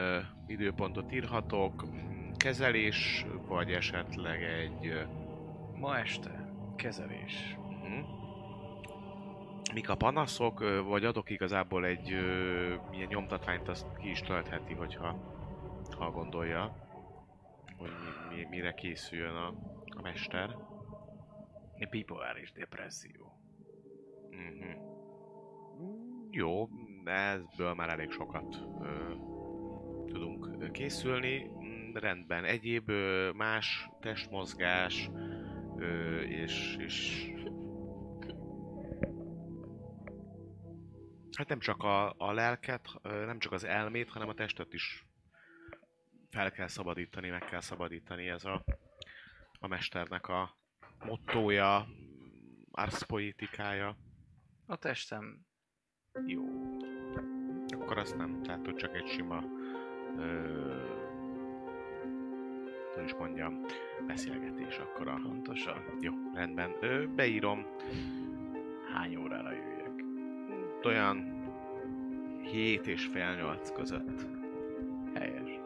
időpontot 0.47 1.12
írhatok? 1.12 1.85
Kezelés, 2.37 3.27
vagy 3.47 3.73
esetleg 3.73 4.42
egy... 4.42 5.07
Ma 5.75 5.99
este 5.99 6.53
kezelés. 6.77 7.57
Mhm. 7.68 8.21
Mik 9.75 9.88
a 9.88 9.97
panaszok, 9.97 10.85
vagy 10.88 11.05
adok 11.05 11.31
igazából 11.31 11.85
egy 11.87 12.11
milyen 12.90 13.09
nyomtatványt, 13.09 13.68
azt 13.68 13.87
ki 13.97 14.11
is 14.11 14.21
töltheti, 14.21 14.73
hogyha 14.75 15.33
ha 15.99 16.11
gondolja, 16.11 16.77
hogy 17.77 17.90
mi, 17.90 18.37
mi, 18.37 18.47
mire 18.51 18.75
készüljön 18.75 19.35
a, 19.35 19.47
a 19.97 20.01
mester. 20.03 20.57
Bipoláris 21.90 22.53
depresszió. 22.53 23.33
Mhm. 24.31 24.90
Jó, 26.31 26.68
ezből 27.05 27.75
már 27.75 27.88
elég 27.88 28.11
sokat 28.11 28.57
ö, 28.83 29.15
tudunk 30.07 30.73
készülni. 30.73 31.51
Mm, 31.65 31.95
Rendben, 31.95 32.45
egyéb 32.45 32.88
ö, 32.88 33.31
más 33.35 33.88
testmozgás 34.01 35.11
ö, 35.77 36.21
és, 36.21 36.77
és 36.79 37.27
Hát 41.37 41.49
nem 41.49 41.59
csak 41.59 41.83
a, 41.83 42.15
a 42.19 42.33
lelket, 42.33 42.88
nem 43.03 43.38
csak 43.38 43.53
az 43.53 43.65
elmét, 43.65 44.09
hanem 44.09 44.29
a 44.29 44.35
testet 44.35 44.73
is 44.73 45.07
fel 46.31 46.51
kell 46.53 46.67
szabadítani, 46.67 47.29
meg 47.29 47.45
kell 47.45 47.61
szabadítani. 47.61 48.29
Ez 48.29 48.45
a, 48.45 48.65
a 49.59 49.67
mesternek 49.67 50.29
a 50.29 50.57
mottója, 51.05 51.88
arszpoétikája. 52.71 53.97
A 54.67 54.77
testem 54.77 55.47
jó. 56.27 56.44
Akkor 57.68 57.98
azt 57.98 58.16
nem, 58.16 58.42
tehát 58.42 58.64
hogy 58.64 58.75
csak 58.75 58.96
egy 58.96 59.07
sima 59.07 59.44
ö, 60.18 60.42
hogy 62.94 63.05
is 63.05 63.14
mondjam, 63.14 63.61
beszélgetés 64.07 64.79
akkor 64.79 65.09
a... 65.09 65.20
Pontosan. 65.22 65.85
Jó, 66.01 66.12
rendben. 66.35 66.70
Ö, 66.81 67.07
beírom 67.07 67.66
Hány 68.92 69.16
órára 69.16 69.51
jöjjek? 69.53 70.05
olyan 70.85 71.42
7 72.42 72.87
és 72.87 73.07
fél 73.07 73.35
8 73.35 73.72
között. 73.72 74.27
Helyes. 75.14 75.61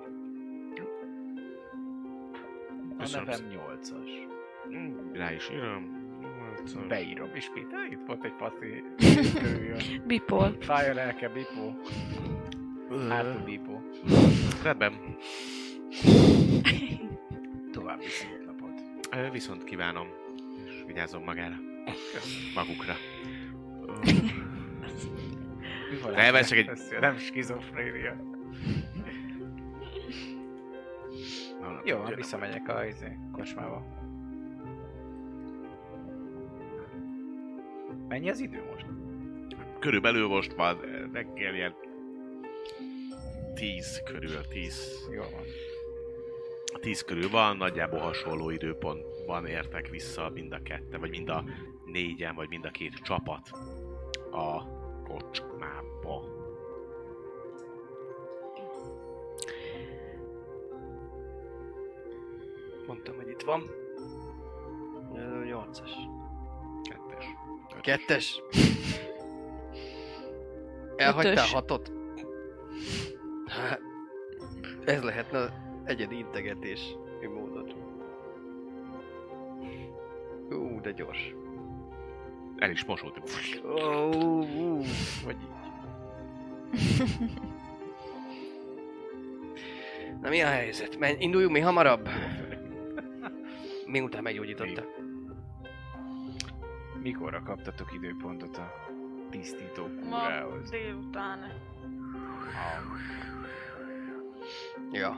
A 2.89 2.97
Köszönöm 2.99 3.27
nevem 3.27 3.47
8-as. 3.51 4.11
Mm, 4.69 5.13
Rá 5.13 5.33
is 5.33 5.51
írom. 5.51 5.96
8-as. 6.67 6.89
Beírom. 6.89 7.29
És 7.35 7.51
Péter, 7.55 7.87
itt 7.91 8.01
volt 8.07 8.25
egy 8.25 8.35
körüljön. 9.33 9.81
Bipol. 10.07 10.57
Fájja 10.61 10.95
lelke, 10.95 11.29
Bipó. 11.29 11.81
Hátul 13.09 13.41
Bipó. 13.45 13.81
Rendben. 14.63 14.93
További 17.73 18.05
szétlapot. 18.09 18.81
Ö, 19.11 19.31
Viszont 19.31 19.65
kívánom. 19.65 20.07
És 20.67 20.83
vigyázzon 20.87 21.23
magára. 21.23 21.55
Köszönöm. 22.13 22.53
Magukra. 22.55 22.95
Mi 25.91 25.97
van? 26.03 26.13
Ne, 26.13 26.33
ez 26.35 26.49
csak 26.49 26.59
egy- 26.59 26.99
Nem 27.01 27.17
skizofrénia. 27.17 28.17
Jó, 31.85 32.03
visszamegyek 32.15 32.69
a 32.69 32.85
izé, 32.87 33.19
kocsmába. 33.33 33.85
Mennyi 38.09 38.31
az 38.31 38.41
idő 38.41 38.63
most? 38.73 38.87
Körülbelül 39.79 40.29
most 40.29 40.55
ö, 40.59 40.75
reggel 41.13 41.55
ilyen 41.55 41.75
10 43.55 44.03
körül, 44.05 44.41
10, 44.49 45.09
Jó 45.15 45.23
van. 45.23 45.45
10 46.81 47.03
körül 47.03 47.31
van, 47.31 47.57
nagyjából 47.57 47.99
hasonló 47.99 48.51
időpontban 48.51 49.47
értek 49.47 49.89
vissza 49.89 50.31
mind 50.35 50.53
a 50.53 50.63
kette, 50.63 50.99
vagy 50.99 51.11
mind 51.11 51.29
a 51.29 51.45
négyen, 51.85 52.35
vagy 52.35 52.49
mind 52.49 52.65
a 52.65 52.71
két 52.71 52.95
csapat 52.95 53.51
a 54.31 54.63
kocsmába. 55.03 56.35
Mondtam, 62.87 63.17
hogy 63.17 63.29
itt 63.29 63.43
van. 63.43 63.63
Ö, 65.15 65.45
Nyolcas. 65.45 65.91
Kettes. 67.81 68.41
ötös. 68.41 68.43
Kettes. 68.51 69.01
Elhagytál 70.97 71.33
Ötös. 71.33 71.53
hatot? 71.53 71.93
Ez 74.85 75.03
lehetne 75.03 75.39
az 75.39 75.51
egyedi 75.85 76.19
integetés 76.19 76.97
módot. 77.35 77.75
Ú, 80.51 80.81
de 80.81 80.91
gyors. 80.91 81.35
El 82.57 82.71
is. 82.71 82.85
Ó, 83.65 84.13
ú, 84.13 84.83
Vagy 85.25 85.37
így. 85.41 85.49
Na 90.23 90.29
mi 90.29 90.41
a 90.43 90.47
helyzet? 90.47 90.99
Menj, 90.99 91.17
induljunk 91.19 91.53
mi 91.53 91.61
hamarabb? 91.61 92.09
Miután 93.87 94.23
meggyógyította. 94.23 94.85
Mikorra 97.07 97.43
kaptatok 97.43 97.93
időpontot 97.93 98.57
a 98.57 98.73
tisztító 99.31 99.87
Ma 99.87 100.21
kúrához? 100.21 100.71
délután. 100.71 101.53
Ja. 104.93 105.17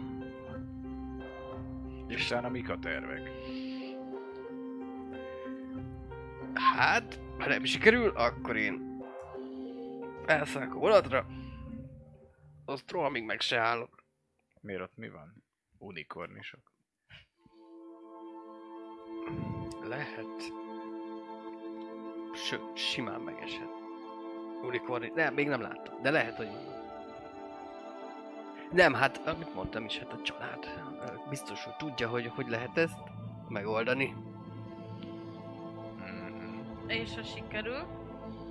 És 2.06 2.26
utána 2.26 2.48
mik 2.48 2.70
a 2.70 2.78
tervek? 2.78 3.30
Hát, 6.54 7.20
ha 7.38 7.46
nem 7.46 7.64
sikerül, 7.64 8.08
akkor 8.08 8.56
én 8.56 9.02
felszállok 10.26 10.74
a 10.74 10.78
vonatra. 10.78 11.26
Azt 12.64 12.90
rohamig 12.90 13.24
meg 13.24 13.40
se 13.40 13.58
állok. 13.58 14.04
Miért 14.60 14.82
ott 14.82 14.96
mi 14.96 15.08
van? 15.08 15.44
Unikornisok. 15.78 16.72
Lehet. 19.82 20.67
Sőt, 22.34 22.76
simán 22.76 23.20
megesett. 23.20 23.76
Unicorn, 24.62 25.12
nem, 25.14 25.34
még 25.34 25.48
nem 25.48 25.60
láttam, 25.60 26.02
de 26.02 26.10
lehet, 26.10 26.36
hogy 26.36 26.48
nem, 28.72 28.94
hát 28.94 29.20
amit 29.26 29.54
mondtam 29.54 29.84
is, 29.84 29.98
hát 29.98 30.12
a 30.12 30.22
család 30.22 30.66
biztos, 31.28 31.64
hogy 31.64 31.76
tudja, 31.76 32.08
hogy 32.08 32.30
hogy 32.34 32.48
lehet 32.48 32.78
ezt 32.78 33.00
megoldani. 33.48 34.14
Mm. 36.10 36.88
És 36.88 37.14
ha 37.14 37.22
sikerül, 37.22 37.86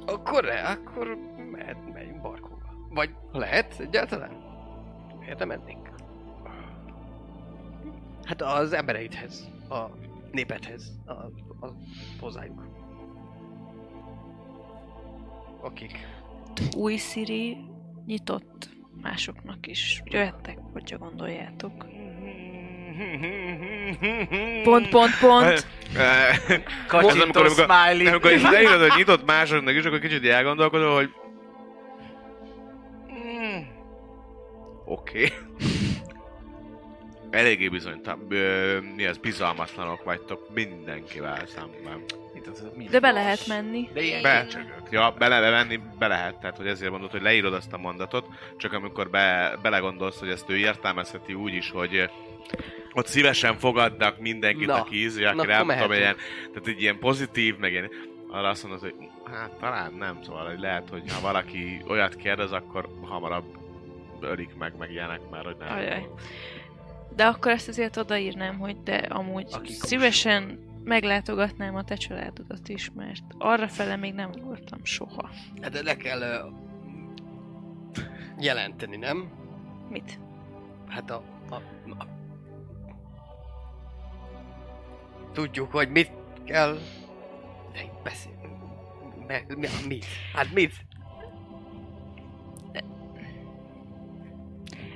Akkor 0.05 0.43
ne, 0.43 0.61
akkor 0.61 1.17
mehet, 1.51 1.93
megyünk 1.93 2.21
barkóba. 2.21 2.55
Vagy 2.89 3.15
lehet 3.31 3.79
egyáltalán? 3.79 4.31
Miért 5.19 5.39
nem 5.39 5.47
mennénk? 5.47 5.89
Hát 8.23 8.41
az 8.41 8.73
embereidhez, 8.73 9.47
a 9.69 9.85
népedhez, 10.31 10.91
a, 11.05 11.11
a 11.65 11.73
hozzájuk. 12.19 12.76
Akik 15.67 16.07
Új 16.75 16.97
Siri 16.97 17.57
nyitott 18.05 18.69
másoknak 19.01 19.67
is. 19.67 20.01
Jöhettek, 20.05 20.57
hogyha 20.73 20.97
gondoljátok. 20.97 21.85
Pont, 24.63 24.89
pont, 24.89 25.19
pont. 25.19 25.67
Kacsintó 26.87 27.21
amikor- 27.21 27.45
amikor- 27.45 27.65
smiley. 27.65 28.07
Amikor 28.07 28.31
is 28.31 28.41
leírod, 28.41 28.79
hogy 28.79 28.97
nyitott 28.97 29.25
másoknak 29.25 29.75
is, 29.75 29.85
akkor 29.85 29.99
kicsit 29.99 30.25
elgondolkodom, 30.25 30.93
hogy... 30.93 31.09
Mm. 33.11 33.61
Oké. 34.85 35.23
Okay. 35.23 35.37
Eléggé 37.39 37.67
bizonytalan, 37.67 38.19
mi 38.95 39.05
az, 39.05 39.17
bizalmatlanok 39.17 40.03
vagytok 40.03 40.53
mindenkivel 40.53 41.45
szemben. 41.45 42.03
Mi 42.75 42.85
De 42.85 42.99
be 42.99 43.11
lehet 43.11 43.47
menni. 43.47 43.89
De 43.93 44.01
ilyen 44.01 44.21
Be. 44.21 44.43
köcsögök. 44.43 44.81
Ja, 44.89 45.15
bele 45.17 45.49
menni, 45.49 45.79
be 45.99 46.07
lehet, 46.07 46.35
tehát 46.35 46.57
hogy 46.57 46.67
ezért 46.67 46.91
mondod, 46.91 47.11
hogy 47.11 47.21
leírod 47.21 47.53
azt 47.53 47.73
a 47.73 47.77
mondatot, 47.77 48.25
csak 48.57 48.73
amikor 48.73 49.09
be, 49.09 49.57
belegondolsz, 49.61 50.19
hogy 50.19 50.29
ezt 50.29 50.49
ő 50.49 50.57
értelmezheti 50.57 51.33
úgy 51.33 51.53
is, 51.53 51.69
hogy 51.69 52.09
ott 52.93 53.07
szívesen 53.07 53.57
fogadnak 53.57 54.19
mindenkit, 54.19 54.67
Na, 54.67 54.75
aki 54.75 54.95
ízli, 54.95 55.23
aki 55.23 55.47
nem 55.47 55.67
tudom, 55.67 55.91
ilyen, 55.91 56.15
tehát 56.53 56.67
egy 56.67 56.81
ilyen 56.81 56.99
pozitív, 56.99 57.57
meg 57.57 57.71
ilyen, 57.71 57.89
arra 58.29 58.49
azt 58.49 58.63
mondod, 58.63 58.81
hogy 58.81 58.95
hát 59.31 59.51
talán 59.59 59.93
nem, 59.93 60.19
szóval 60.23 60.45
hogy 60.49 60.59
lehet, 60.59 60.89
hogy 60.89 61.11
ha 61.13 61.21
valaki 61.21 61.81
olyat 61.87 62.15
kérdez, 62.15 62.51
akkor 62.51 62.89
hamarabb 63.01 63.57
ölik 64.21 64.55
meg, 64.57 64.73
meg 64.77 64.91
ilyenek, 64.91 65.29
mert 65.31 65.45
hogy 65.45 65.55
nem. 65.59 65.77
Ajaj. 65.77 66.09
De 67.15 67.25
akkor 67.25 67.51
ezt 67.51 67.67
azért 67.67 67.97
odaírnám, 67.97 68.57
hogy 68.59 68.83
de 68.83 68.95
amúgy 68.95 69.47
Akik 69.51 69.75
szívesen 69.75 70.59
meglátogatnám 70.87 71.75
a 71.75 71.83
te 71.83 71.95
családodat 71.95 72.69
is, 72.69 72.91
mert 72.95 73.23
arra 73.37 73.67
fele 73.67 73.95
még 73.95 74.13
nem 74.13 74.31
voltam 74.41 74.79
soha. 74.83 75.29
Hát 75.61 75.71
de 75.71 75.83
le 75.83 75.95
kell 75.95 76.21
ö, 76.21 76.47
jelenteni, 78.39 78.95
nem? 78.97 79.31
Mit? 79.89 80.19
Hát 80.87 81.09
a, 81.11 81.23
a, 81.49 81.55
a... 81.97 82.05
Tudjuk, 85.33 85.71
hogy 85.71 85.89
mit 85.89 86.11
kell... 86.45 86.77
De 87.73 87.81
beszél... 88.03 88.31
Me, 89.27 89.41
mi, 89.55 89.67
mit? 89.87 90.05
Hát 90.33 90.53
mit? 90.53 90.85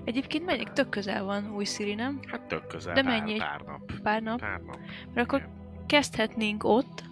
Egyébként 0.04 0.46
megyek, 0.46 0.74
tök 0.74 0.90
közel 0.90 1.24
van 1.24 1.52
új 1.56 1.66
Siri, 1.66 1.94
nem? 1.94 2.20
Hát 2.28 2.42
tök 2.42 2.68
közel, 2.68 2.94
De 2.94 3.04
pár, 3.04 3.20
mennyi? 3.20 3.38
pár 3.38 3.62
nap. 3.62 3.92
Pár 4.04 4.22
nap. 4.22 4.40
Pár 4.40 4.62
nap. 4.62 4.80
Mert 5.14 5.28
akkor 5.28 5.50
kezdhetnénk 5.92 6.64
ott. 6.64 7.04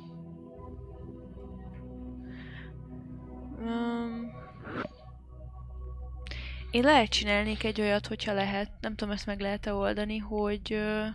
Um, 3.59 4.31
én 6.71 6.83
lehet 6.83 7.09
csinálnék 7.09 7.63
egy 7.63 7.81
olyat, 7.81 8.07
hogyha 8.07 8.33
lehet, 8.33 8.71
nem 8.81 8.95
tudom, 8.95 9.13
ezt 9.13 9.25
meg 9.25 9.39
lehet-e 9.39 9.73
oldani, 9.73 10.17
hogy 10.17 10.73
ö, 10.73 11.05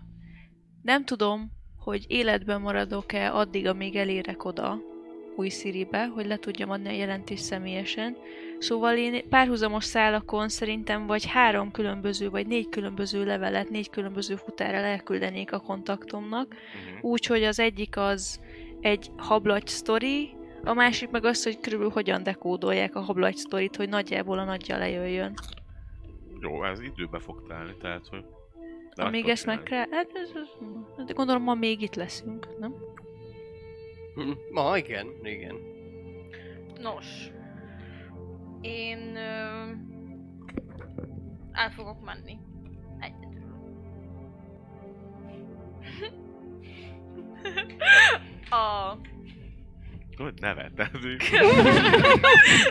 nem 0.83 1.05
tudom, 1.05 1.53
hogy 1.77 2.05
életben 2.09 2.61
maradok-e 2.61 3.33
addig, 3.33 3.67
amíg 3.67 3.97
elérek 3.97 4.45
oda 4.45 4.79
új 5.37 5.49
Siribe, 5.49 6.07
hogy 6.07 6.27
le 6.27 6.37
tudjam 6.37 6.71
adni 6.71 6.89
a 6.89 6.93
jelentést 6.93 7.43
személyesen. 7.43 8.17
Szóval 8.59 8.97
én 8.97 9.29
párhuzamos 9.29 9.85
szálakon 9.85 10.49
szerintem 10.49 11.07
vagy 11.07 11.27
három 11.27 11.71
különböző, 11.71 12.31
vagy 12.31 12.47
négy 12.47 12.69
különböző 12.69 13.25
levelet, 13.25 13.71
négy 13.71 13.91
különböző 13.91 14.37
futára 14.37 14.77
elküldenék 14.77 15.53
a 15.53 15.59
kontaktomnak, 15.59 16.55
Uh-huh. 16.55 17.11
úgy, 17.11 17.27
hogy 17.27 17.43
az 17.43 17.59
egyik 17.59 17.97
az 17.97 18.41
egy 18.81 19.11
hablagy 19.17 19.67
sztori, 19.67 20.31
a 20.65 20.75
másik 20.75 21.11
meg 21.11 21.25
az, 21.25 21.43
hogy 21.45 21.61
körülbelül 21.61 21.93
hogyan 21.93 22.23
dekódolják 22.23 22.95
a 22.95 23.01
hablagy 23.01 23.37
sztorit, 23.37 23.77
hogy 23.77 23.89
nagyjából 23.89 24.39
a 24.39 24.45
nagyja 24.45 24.79
lejöjjön. 24.79 25.35
Jó, 26.41 26.65
ez 26.65 26.81
időbe 26.81 27.19
fog 27.19 27.47
telni, 27.47 27.77
tehát 27.81 28.07
hogy... 28.07 28.25
Amíg 28.95 29.29
ezt 29.29 29.47
meg 29.47 29.63
kell... 29.63 29.87
Hát, 29.91 30.11
ez, 30.15 30.31
ez, 30.35 31.15
gondolom 31.15 31.43
ma 31.43 31.55
még 31.55 31.83
itt 31.83 31.95
leszünk, 31.95 32.59
nem? 32.59 32.75
Hm, 34.15 34.31
Ma 34.51 34.77
igen, 34.77 35.07
igen. 35.23 35.57
nos. 36.81 37.07
Én... 38.61 39.17
Ö, 39.17 39.71
el 41.53 41.71
fogok 41.71 42.05
menni. 42.05 42.39
Egyedül. 43.01 43.43
A... 48.51 48.97
Hogy 50.17 50.35
nevetted? 50.41 50.91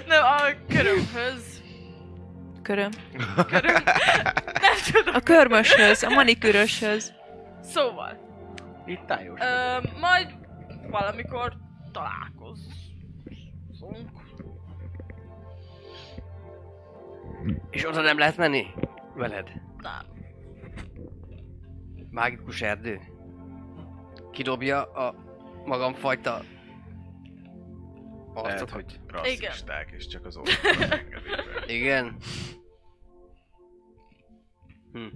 Nem, 0.07 0.23
a 0.23 0.51
körömhöz. 0.67 1.61
Köröm. 2.61 2.89
Köröm. 3.47 3.83
Nem 4.61 4.75
tudom. 4.91 5.13
A 5.15 5.19
körmöshöz, 5.19 6.03
a 6.03 6.09
manikűröshöz. 6.09 7.13
Szóval. 7.61 8.17
Itt 8.85 9.05
tájos. 9.05 9.39
Ö, 9.39 9.77
majd 9.99 10.35
valamikor 10.93 11.57
találkozunk. 11.91 12.71
És 17.69 17.87
oda 17.87 18.01
nem 18.01 18.17
lehet 18.17 18.37
menni? 18.37 18.65
Veled? 19.15 19.51
Nem. 19.77 20.05
Mágikus 22.09 22.61
erdő? 22.61 22.99
Kidobja 24.31 24.91
a 24.91 25.15
magamfajta 25.65 26.41
Lehet, 28.33 28.61
arcot, 28.61 28.69
hogy 28.69 28.99
hogy... 28.99 28.99
rasszisták, 29.07 29.91
és 29.91 30.07
csak 30.07 30.25
az 30.25 30.37
orvosok 30.37 30.65
engedik 30.65 31.09
be. 31.09 31.73
Igen. 31.73 32.17
Hm. 34.91 35.07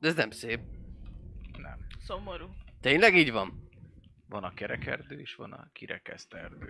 De 0.00 0.08
ez 0.08 0.14
nem 0.14 0.30
szép. 0.30 0.60
Nem. 1.58 1.78
Szomorú. 1.98 2.46
Tényleg 2.80 3.16
így 3.16 3.32
van? 3.32 3.63
Van 4.28 4.44
a 4.44 4.54
kerekerdő, 4.54 5.20
és 5.20 5.34
van 5.34 5.52
a 5.52 5.68
kirekeszt 5.72 6.34
erdő. 6.34 6.68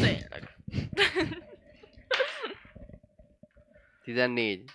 Tényleg. 0.00 0.56
14. 4.02 4.70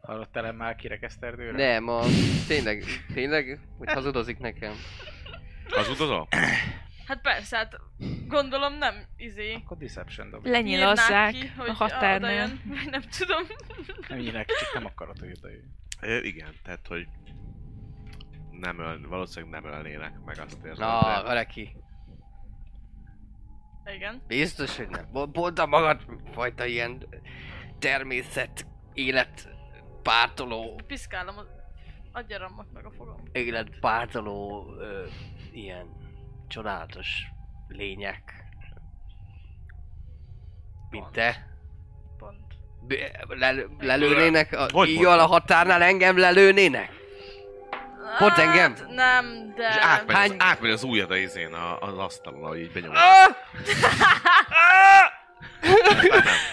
Hallottál 0.00 0.52
már 0.52 0.76
kirekeszt 0.76 1.22
erdőre? 1.22 1.56
Nem, 1.56 1.88
a... 1.88 2.02
Tényleg, 2.46 2.84
tényleg, 3.14 3.60
hogy 3.78 3.92
hazudozik 3.92 4.38
nekem. 4.38 4.74
Hazudozol? 5.68 6.28
Hát 7.06 7.20
persze, 7.20 7.56
hát 7.56 7.76
gondolom 8.26 8.74
nem 8.78 8.94
izé. 9.16 9.52
Akkor 9.52 9.76
Deception 9.76 10.30
dob. 10.30 10.46
Lenyilazzák 10.46 11.32
ki, 11.32 11.52
a 11.56 11.72
határnál. 11.72 12.48
vagy 12.64 12.90
nem 12.90 13.02
tudom. 13.18 13.42
Nem 14.08 14.18
nyilák, 14.18 14.46
csak 14.46 14.74
nem 14.74 14.84
akarod, 14.84 15.18
hogy 15.18 15.32
oda 15.36 15.48
jöjjön. 15.48 15.76
Ö, 16.00 16.16
igen, 16.16 16.54
tehát 16.62 16.86
hogy 16.86 17.06
nem 18.60 18.78
öl, 18.78 19.08
valószínűleg 19.08 19.62
nem 19.62 19.72
ölnének 19.72 20.12
meg 20.24 20.38
azt 20.38 20.64
érzem. 20.64 20.88
Na, 20.88 21.22
de-. 21.22 21.72
Igen. 23.94 24.22
Biztos, 24.26 24.76
hogy 24.76 24.88
nem. 24.88 25.30
Pont 25.32 25.58
a 25.58 25.66
magad 25.66 26.00
fajta 26.32 26.64
ilyen 26.64 27.06
természet, 27.78 28.66
élet 28.92 29.48
pártoló, 30.02 30.80
Piszkálom 30.86 31.38
az 31.38 31.46
agyaramot 32.12 32.72
meg 32.72 32.84
a 32.86 32.90
fogam. 32.90 33.22
élet 33.32 33.78
pártoló, 33.80 34.66
ö, 34.78 35.06
ilyen 35.52 35.86
csodálatos 36.48 37.08
lények. 37.68 38.44
Mint 40.90 41.10
te. 41.12 41.46
Pont. 42.18 42.54
B- 42.80 43.28
le- 43.28 43.66
lelőnének 43.78 44.52
a 44.52 44.84
íjjal 44.86 45.18
a 45.18 45.26
határnál 45.26 45.82
engem 45.82 46.18
lelőnének? 46.18 46.97
Pont 48.18 48.32
Hát, 48.32 48.38
engem? 48.38 48.74
Nem, 48.90 49.52
de... 49.54 49.68
És 49.68 49.76
átmegy, 49.76 50.16
Hány- 50.16 50.30
az, 50.30 50.36
átmegy 50.38 50.70
az 50.70 50.82
ujjad 50.82 51.10
a 51.10 51.16
izén 51.16 51.52
a, 51.52 51.80
az 51.80 51.98
asztalon, 51.98 52.44
ahogy 52.44 52.58
így 52.60 52.72
benyomod. 52.72 52.96
Ah! 52.96 53.34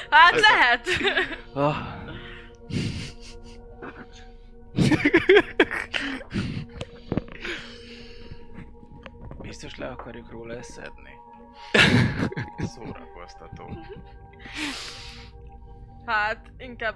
Hát 0.10 0.40
lehet. 0.40 0.88
Ah. 1.54 1.76
Biztos 9.42 9.76
le 9.76 9.88
akarjuk 9.88 10.32
róla 10.32 10.54
ezt 10.54 10.72
szedni? 10.72 11.14
Szórakoztató. 12.58 13.78
Hát, 16.06 16.52
inkább 16.58 16.96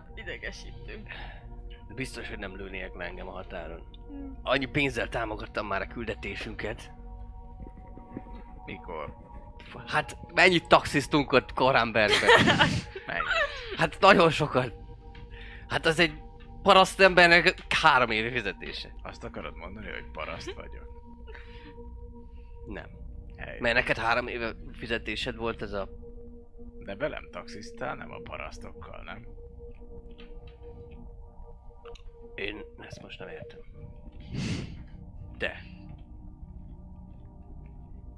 Biztos, 1.96 2.30
hogy 2.30 2.40
nem 2.40 2.56
lőnének 2.56 2.96
le 2.96 3.06
engem 3.06 3.28
a 3.28 3.32
határon. 3.32 3.84
Annyi 4.44 4.66
pénzzel 4.66 5.10
támogattam 5.10 5.68
már 5.68 5.82
a 5.82 5.88
küldetésünket. 5.88 6.92
Mikor? 8.66 9.14
Hát 9.88 10.18
mennyit 10.34 10.68
taxisztunk 10.68 11.32
ott 11.32 11.54
Koránbergben? 11.54 12.30
Hát 13.78 14.00
nagyon 14.00 14.30
sokat. 14.30 14.74
Hát 15.68 15.86
az 15.86 16.00
egy 16.00 16.14
parasztembernek 16.62 17.56
három 17.82 18.12
évi 18.12 18.30
fizetése. 18.30 18.94
Azt 19.02 19.24
akarod 19.24 19.56
mondani, 19.56 19.90
hogy 19.90 20.06
paraszt 20.12 20.54
vagyok? 20.54 20.88
Nem. 22.68 22.86
Hely. 23.38 23.58
Mert 23.60 23.76
neked 23.76 23.98
három 23.98 24.28
éve 24.28 24.56
fizetésed 24.72 25.36
volt 25.36 25.62
ez 25.62 25.72
a... 25.72 25.90
De 26.86 26.96
velem 26.96 27.30
taxisztál, 27.32 27.96
nem 27.96 28.12
a 28.12 28.22
parasztokkal, 28.24 29.02
nem? 29.04 29.28
Én 32.40 32.62
ezt 32.80 33.02
most 33.02 33.20
nem 33.20 33.28
értem. 33.28 33.60
De. 35.38 35.62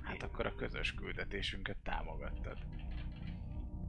Hát 0.03 0.23
akkor 0.23 0.45
a 0.45 0.55
közös 0.55 0.93
küldetésünket 0.93 1.77
támogattad. 1.83 2.57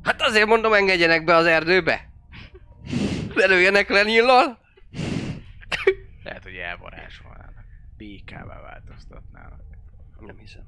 Hát 0.03 0.23
azért 0.23 0.47
mondom, 0.47 0.73
engedjenek 0.73 1.25
be 1.25 1.35
az 1.35 1.47
erdőbe. 1.47 2.11
Lelőjenek 3.35 3.89
le 3.89 4.03
nyillal. 4.03 4.59
Lehet, 6.23 6.43
hogy 6.43 6.57
elvarázsolnának. 6.57 7.65
BK-vel 7.97 8.61
változtatnának. 8.63 9.63
Nem 10.21 10.39
hiszem. 10.39 10.65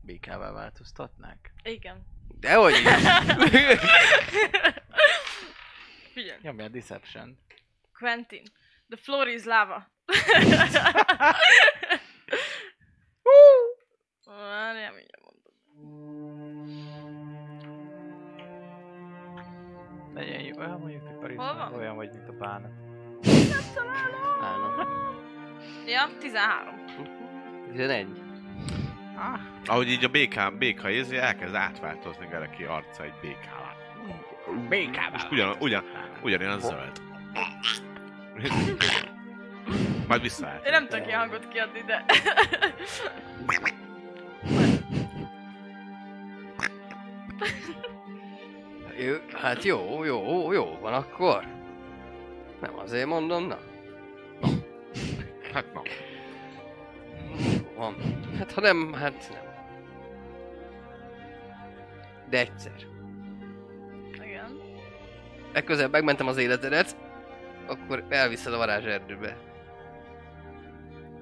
BK-vel 0.00 0.52
változtatnák? 0.52 1.52
Igen. 1.62 2.06
Dehogy 2.40 2.72
is. 2.72 2.82
Figyelj. 6.14 6.38
Nyomja 6.42 6.64
a 6.64 6.68
Deception. 6.68 7.38
Quentin. 7.98 8.42
The 8.94 9.02
floor 9.02 9.26
is 9.28 9.44
lava. 9.44 9.86
Várjál, 14.26 14.92
mindjárt 14.92 15.22
mondom. 15.24 15.52
Legyen 20.14 20.40
jó, 20.40 20.58
olyan 20.58 20.78
mondjuk, 20.80 21.02
hogy 21.02 21.10
Hol 21.10 21.20
Parizsban 21.20 21.56
van? 21.56 21.74
olyan 21.80 21.96
vagy, 21.96 22.10
mint 22.12 22.28
a 22.28 22.32
bánat. 22.32 22.70
Állom. 24.40 24.74
Ja, 25.86 26.08
13. 26.18 26.84
11. 27.72 28.06
Ah, 29.16 29.40
Ahogy 29.66 29.88
így 29.88 30.04
a 30.04 30.08
békán, 30.08 30.58
béka 30.58 30.88
izé 30.90 31.16
elkezd 31.16 31.54
átváltozni 31.54 32.26
Gereki 32.26 32.64
arca 32.64 33.02
egy 33.02 33.14
békává. 33.20 33.72
BK-vel 34.68 35.14
És 35.14 35.30
ugyan, 35.30 35.56
ugyan, 35.60 35.84
ugyanilyen 36.22 36.52
a 36.52 36.58
zöld. 36.58 37.00
Majd 40.08 40.22
visszaállt. 40.22 40.66
Én 40.66 40.72
nem 40.72 40.86
tudok 40.88 41.06
ilyen 41.06 41.18
hangot 41.18 41.48
kiadni, 41.48 41.82
de... 41.86 42.04
Jó, 48.98 49.14
hát 49.32 49.64
jó, 49.64 50.04
jó, 50.04 50.52
jó 50.52 50.78
van 50.80 50.92
akkor. 50.92 51.46
Nem 52.60 52.78
azért 52.78 53.06
mondom, 53.06 53.46
na. 53.46 53.58
Hát 55.52 55.72
na. 55.72 55.82
Van. 57.76 57.94
Hát 58.38 58.52
ha 58.52 58.60
nem, 58.60 58.92
hát 58.92 59.28
nem. 59.32 59.42
De 62.30 62.38
egyszer. 62.38 62.72
Igen. 64.12 64.60
Legközelebb 65.52 65.92
megmentem 65.92 66.26
az 66.26 66.36
életedet, 66.36 66.96
akkor 67.66 68.04
elviszed 68.08 68.52
a 68.52 68.56
varázserdőbe. 68.56 69.36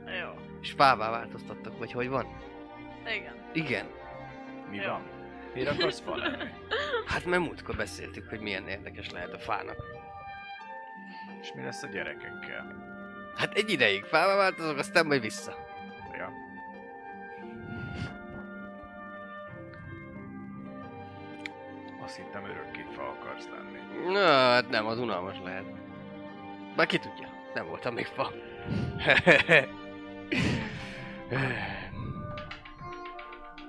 Jó. 0.06 0.28
És 0.60 0.70
fává 0.70 1.10
változtattak, 1.10 1.78
vagy 1.78 1.92
hogy 1.92 2.08
van? 2.08 2.26
Igen. 3.06 3.34
Igen. 3.52 3.86
Mi 4.70 4.76
Jó. 4.76 4.90
van? 4.90 5.02
Miért 5.54 5.70
akarsz 5.70 6.00
fa? 6.00 6.16
Hát 7.06 7.24
mert 7.24 7.42
múltkor 7.42 7.76
beszéltük, 7.76 8.28
hogy 8.28 8.40
milyen 8.40 8.68
érdekes 8.68 9.10
lehet 9.10 9.32
a 9.32 9.38
fának. 9.38 9.76
És 11.40 11.52
mi 11.54 11.62
lesz 11.62 11.82
a 11.82 11.86
gyerekekkel? 11.86 12.90
Hát 13.36 13.54
egy 13.54 13.70
ideig 13.70 14.04
fává 14.04 14.36
változok, 14.36 14.78
aztán 14.78 15.06
majd 15.06 15.20
vissza. 15.20 15.54
Ja. 16.16 16.32
Azt 22.04 22.16
hittem 22.16 22.44
örökké 22.44 22.84
fa 22.94 23.08
akarsz 23.08 23.48
lenni. 23.48 24.12
Na, 24.12 24.26
hát 24.26 24.68
nem, 24.68 24.86
az 24.86 24.98
unalmas 24.98 25.36
lehet. 25.44 25.81
Bár 26.76 26.86
ki 26.86 26.98
tudja, 26.98 27.28
nem 27.54 27.66
voltam 27.66 27.94
még 27.94 28.06
fa. 28.06 28.30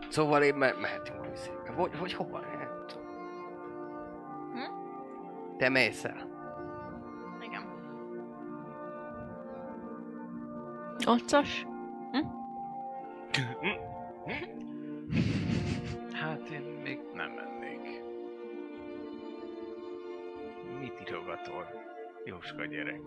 szóval 0.10 0.43
én 0.43 0.56
me- 0.56 0.80
mehetünk 0.82 1.30
vissza. 1.32 1.51
Vagy, 1.76 1.97
vagy 1.99 2.14
hova? 2.14 2.39
Nem 2.39 2.86
tudom. 2.88 3.04
Te 5.58 5.70
mész 5.70 6.04
el. 6.04 6.28
Igen. 7.41 7.66
Otcas? 11.06 11.66
Hát 16.14 16.49
én 16.49 16.80
még 16.84 16.99
nem 17.14 17.32
mennék. 17.32 18.01
Mit 20.80 21.01
írogatol? 21.10 21.66
Jóska 22.26 22.66
gyerek. 22.66 23.00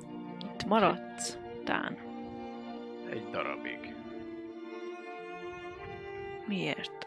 Itt 0.55 0.65
maradsz, 0.65 1.39
Tán. 1.65 1.97
Egy 3.11 3.31
darabig. 3.31 3.95
Miért? 6.47 7.07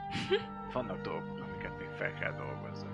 Vannak 0.72 1.00
dolgok, 1.00 1.40
amiket 1.40 1.78
még 1.78 1.88
fel 1.98 2.14
kell 2.14 2.32
dolgozni. 2.32 2.88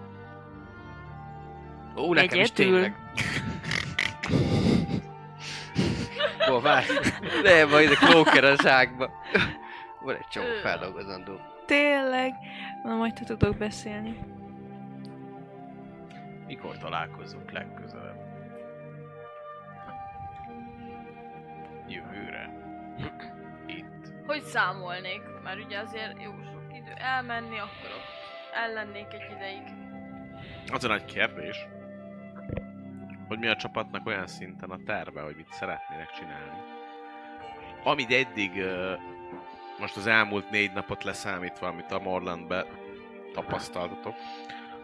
Ó, 1.97 2.15
nekem 2.15 2.41
is 2.41 2.51
Egyedül? 2.51 2.73
tényleg. 2.73 2.95
Ó, 6.51 6.61
várj. 6.61 6.87
Nem, 7.43 7.69
majd 7.69 7.91
a 7.91 8.07
klóker 8.07 8.45
a 8.45 8.57
zsákba. 8.63 9.11
Van 10.01 10.15
egy 10.15 10.27
csomó 10.31 10.47
feldolgozandó. 10.63 11.41
Tényleg? 11.67 12.33
Na 12.83 12.97
majd 12.97 13.15
te 13.15 13.25
tudok 13.25 13.57
beszélni. 13.57 14.19
Mikor 16.47 16.79
találkozunk 16.79 17.51
legközelebb? 17.51 18.04
Jövőre. 21.89 22.51
Itt. 23.78 24.12
Hogy 24.26 24.43
számolnék? 24.43 25.22
Mert 25.43 25.64
ugye 25.64 25.78
azért 25.78 26.22
jó 26.22 26.30
sok 26.30 26.64
idő 26.72 26.93
elmenni, 26.97 27.59
akkor 27.59 27.91
ott 27.97 28.24
ellennék 28.55 29.12
egy 29.12 29.37
ideig. 29.37 29.62
Az 30.72 30.85
a 30.85 30.89
nagy 30.89 31.05
kérdés, 31.05 31.66
hogy 33.28 33.39
mi 33.39 33.49
a 33.49 33.57
csapatnak 33.57 34.07
olyan 34.07 34.26
szinten 34.26 34.70
a 34.70 34.78
terve, 34.87 35.20
hogy 35.20 35.37
mit 35.37 35.53
szeretnének 35.53 36.11
csinálni. 36.11 36.59
Amit 37.85 38.12
eddig, 38.12 38.51
most 39.78 39.97
az 39.97 40.07
elmúlt 40.07 40.51
négy 40.51 40.72
napot 40.72 41.05
leszámítva, 41.05 41.66
amit 41.66 41.93
a 41.93 42.01
Morlandbe 42.01 42.66
tapasztaltatok, 43.32 44.14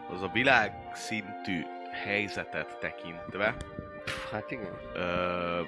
az 0.09 0.21
a 0.21 0.29
világszintű 0.33 1.65
helyzetet 2.03 2.79
tekintve 2.79 3.55
Hát 4.31 4.51
igen. 4.51 4.77
ö, 4.93 5.61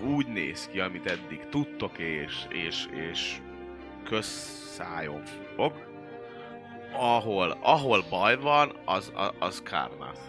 úgy 0.00 0.26
néz 0.26 0.68
ki, 0.68 0.80
amit 0.80 1.10
eddig 1.10 1.48
tudtok, 1.48 1.98
és, 1.98 2.46
és, 2.48 2.86
és 2.92 3.36
közszájon 4.04 5.22
fog, 5.56 5.72
ahol, 6.92 7.58
ahol 7.60 8.04
baj 8.10 8.36
van, 8.36 8.72
az, 8.84 9.12
az, 9.14 9.30
az 9.38 9.62
Karnath. 9.62 10.20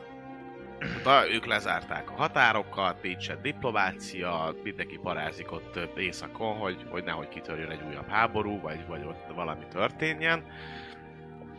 Da, 1.03 1.33
ők 1.33 1.45
lezárták 1.45 2.09
a 2.09 2.13
határokat, 2.13 3.01
nincsen 3.01 3.41
diplomácia, 3.41 4.55
mindenki 4.63 4.99
parázik 5.03 5.51
ott 5.51 5.79
északon, 5.97 6.57
hogy, 6.57 6.85
hogy 6.89 7.03
nehogy 7.03 7.27
kitörjön 7.27 7.69
egy 7.69 7.81
újabb 7.88 8.07
háború, 8.07 8.59
vagy, 8.61 8.88
vagy 8.88 9.03
ott 9.05 9.35
valami 9.35 9.65
történjen. 9.69 10.43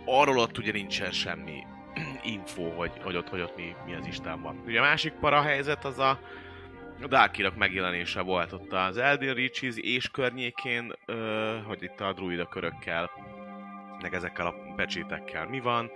Arról 0.05 0.39
ott 0.39 0.59
ugye 0.59 0.73
nincsen 0.73 1.11
semmi 1.11 1.67
info, 2.23 2.71
hogy, 2.71 2.93
hogy 3.03 3.17
ott, 3.17 3.29
hogy 3.29 3.41
ott 3.41 3.57
mi, 3.57 3.75
mi 3.85 3.95
az 3.95 4.07
Isten 4.07 4.43
van. 4.43 4.63
Ugye 4.67 4.79
a 4.79 4.83
másik 4.83 5.13
para 5.13 5.43
helyzet 5.43 5.85
az 5.85 5.99
a, 5.99 6.21
a 7.03 7.07
Darkirok 7.07 7.57
megjelenése 7.57 8.21
volt 8.21 8.53
ott 8.53 8.73
az 8.73 8.97
Elden 8.97 9.35
Reaches 9.35 9.77
és 9.77 10.11
környékén, 10.11 10.93
ö, 11.07 11.59
hogy 11.65 11.83
itt 11.83 12.01
a 12.01 12.13
druida 12.13 12.47
körökkel, 12.47 13.11
meg 14.03 14.15
ezekkel 14.15 14.47
a 14.47 14.75
pecsétekkel 14.77 15.47
mi 15.47 15.61
van, 15.61 15.91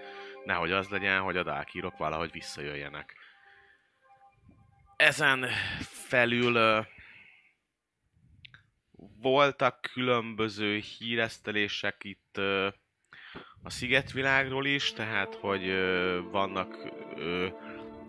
nehogy 0.45 0.73
az 0.73 0.89
legyen, 0.89 1.21
hogy 1.21 1.37
a 1.37 1.43
Darkirok 1.43 1.97
valahogy 1.97 2.33
visszajöjjenek. 2.33 3.15
Ezen 4.97 5.47
felül 5.81 6.55
ö, 6.55 6.81
voltak 9.21 9.81
különböző 9.93 10.77
híresztelések 10.77 12.05
itt 12.05 12.37
ö, 12.37 12.69
a 13.63 13.71
szigetvilágról 13.71 14.67
is, 14.67 14.93
tehát 14.93 15.35
hogy 15.35 15.69
ö, 15.69 16.19
vannak 16.31 16.79
ö, 17.17 17.47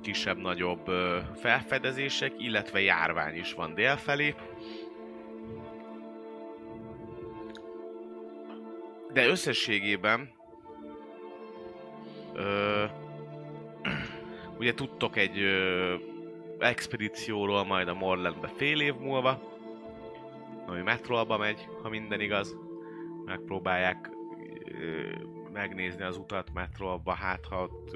kisebb-nagyobb 0.02 0.88
ö, 0.88 1.20
felfedezések, 1.36 2.34
illetve 2.38 2.82
járvány 2.82 3.36
is 3.36 3.54
van 3.54 3.74
délfelé. 3.74 4.36
De 9.14 9.28
összességében 9.28 10.32
ö, 12.34 12.84
ugye 14.60 14.74
tudtok 14.74 15.18
egy 15.18 15.40
ö, 15.40 15.96
expedícióról 16.60 17.66
majd 17.66 17.88
a 17.88 17.94
Morlandbe 17.94 18.48
fél 18.48 18.82
év 18.82 18.96
múlva, 18.96 19.52
ami 20.66 20.82
metrolba 20.82 21.38
megy, 21.38 21.68
ha 21.82 21.90
minden 21.90 22.20
igaz. 22.20 22.56
Megpróbálják 23.26 24.10
ö, 24.66 25.10
megnézni 25.54 26.04
az 26.04 26.18
utat 26.18 26.54
metrolba, 26.54 27.14
hát 27.14 27.46
ha 27.46 27.62
ott 27.62 27.96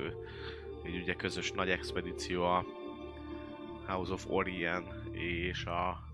egy 0.83 0.95
ugye 1.01 1.13
közös 1.13 1.51
nagy 1.51 1.69
expedíció 1.69 2.43
a 2.43 2.65
House 3.87 4.13
of 4.13 4.25
Orient 4.29 4.93
és 5.11 5.65
a 5.65 6.05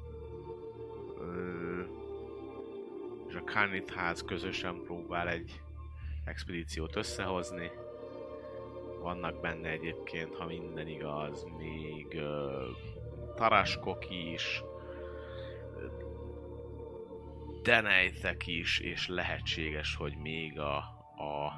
és 3.28 3.36
a 3.36 3.44
Carnit 3.44 3.94
ház 3.94 4.24
közösen 4.24 4.82
próbál 4.84 5.30
egy 5.30 5.62
expedíciót 6.26 6.96
összehozni. 6.96 7.72
Vannak 9.02 9.42
benne 9.42 9.70
egyébként, 9.70 10.36
ha 10.36 10.46
minden 10.46 10.88
igaz, 10.88 11.46
még 11.58 12.08
ö, 12.14 12.66
taraskok 13.36 14.10
is, 14.10 14.64
denejtek 17.64 18.48
is, 18.48 18.80
és 18.80 19.08
lehetséges, 19.08 19.96
hogy 19.96 20.16
még 20.18 20.60
a, 20.60 20.93
a 21.18 21.52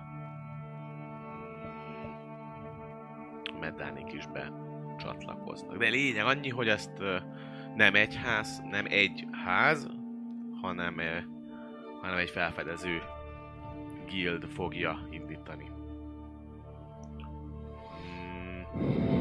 medánik 3.59 4.13
is 4.13 4.27
be 4.27 4.51
csatlakoznak. 4.97 5.77
De 5.77 5.87
lényeg 5.89 6.25
annyi, 6.25 6.49
hogy 6.49 6.67
ezt 6.67 6.91
nem 7.75 7.95
egy 7.95 8.15
ház, 8.15 8.61
nem 8.69 8.85
egy 8.89 9.27
ház, 9.45 9.87
hanem, 10.61 10.95
hanem 12.01 12.17
egy 12.17 12.29
felfedező 12.29 13.01
guild 14.09 14.45
fogja 14.45 15.07
indítani. 15.09 15.71
Mm, 18.77 19.13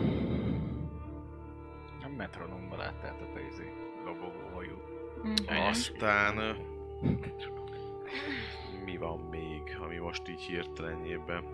A 2.05 2.09
metronomban 2.17 2.79
láttátok 2.79 3.35
a 3.37 3.39
izé, 3.53 3.73
lobogó 4.05 4.55
hajú. 4.55 4.77
Mhm. 5.23 5.57
aztán 5.69 6.57
mi 8.95 9.01
van 9.01 9.19
még, 9.19 9.79
ami 9.83 9.97
most 9.97 10.29
így 10.29 10.41
hirtelenjében? 10.41 11.45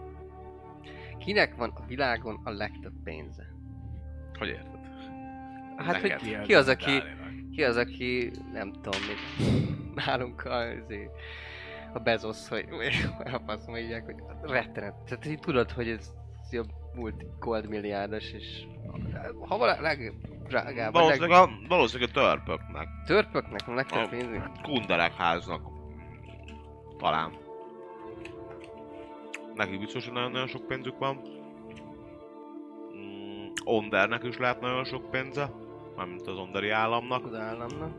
Kinek 1.18 1.56
van 1.56 1.72
a 1.74 1.86
világon 1.86 2.40
a 2.44 2.50
legtöbb 2.50 2.92
pénze? 3.04 3.42
Hogy 4.38 4.48
érted? 4.48 4.80
Hát, 5.76 6.02
Neked. 6.02 6.20
hogy 6.20 6.40
ki 6.40 6.54
az, 6.54 6.68
aki, 6.68 7.02
ki 7.52 7.64
az, 7.64 7.76
aki 7.76 8.30
nem 8.52 8.72
tudom, 8.72 9.00
mit 9.00 9.94
nálunk 9.94 10.44
azért, 10.44 11.10
a 11.92 11.98
Bezos, 11.98 12.48
hogy 12.48 12.66
a 13.24 13.40
fasz 13.46 13.66
mondják, 13.66 14.04
hogy 14.04 14.22
rettenet. 14.42 14.94
Tehát 14.94 15.26
így 15.26 15.40
tudod, 15.40 15.70
hogy 15.70 15.88
ez 15.88 16.10
a 16.52 16.64
multi 16.94 17.26
gold 17.38 17.68
milliárdos, 17.68 18.32
és 18.32 18.66
ha 19.48 19.56
vala 19.56 19.80
legdrágább, 19.80 20.94
a 20.94 21.06
leg... 21.06 21.18
Valószínűleg 21.18 21.30
a, 21.30 21.50
valószínűleg 21.68 22.10
a 22.10 22.12
törpöknek. 22.12 22.88
törpöknek 23.06 23.68
a 23.68 23.74
legtöbb 23.74 24.08
pénzük. 24.08 24.42
kunderek 24.62 25.14
háznak. 25.14 25.69
Talán. 27.00 27.32
Nekik 29.54 29.78
biztos, 29.80 30.04
hogy 30.04 30.12
nagyon-nagyon 30.12 30.46
sok 30.46 30.66
pénzük 30.66 30.98
van. 30.98 31.20
Mm, 32.94 33.46
Ondernek 33.64 34.24
is 34.24 34.38
lehet 34.38 34.60
nagyon 34.60 34.84
sok 34.84 35.10
pénze. 35.10 35.50
Mármint 35.96 36.26
az 36.26 36.36
Onderi 36.36 36.70
államnak. 36.70 37.24
Az 37.24 37.34
államnak. 37.34 37.92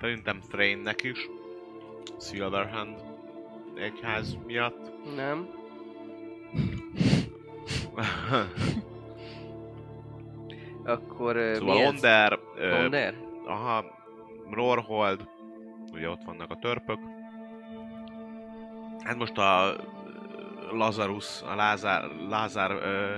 Szerintem 0.00 0.40
Thrainnek 0.48 1.02
is. 1.02 1.28
Silverhand 2.20 3.02
egyház 3.74 4.38
miatt. 4.46 4.92
Nem. 5.16 5.48
Akkor 10.84 11.36
uh, 11.36 11.52
szóval 11.54 11.74
mi 11.74 11.80
ez? 11.80 11.88
Onder, 11.88 12.38
ö, 12.56 12.84
Onder? 12.84 13.14
aha, 13.46 13.84
Rorhold, 14.50 15.28
ugye 15.94 16.10
ott 16.10 16.24
vannak 16.24 16.50
a 16.50 16.56
törpök. 16.56 16.98
Hát 19.04 19.16
most 19.16 19.38
a 19.38 19.76
Lazarus, 20.70 21.42
a 21.42 21.54
Lázár, 21.54 22.10
Lázár 22.28 22.70
ö, 22.70 23.16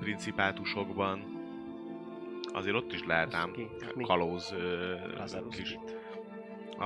principátusokban 0.00 1.32
azért 2.52 2.76
ott 2.76 2.92
is 2.92 3.04
lehet 3.04 3.34
ám? 3.34 3.50
Mi? 3.94 4.04
kalóz 4.04 4.52
ö, 4.52 4.94
Lazarus 5.16 5.56
kis. 5.56 5.78
A, 6.78 6.84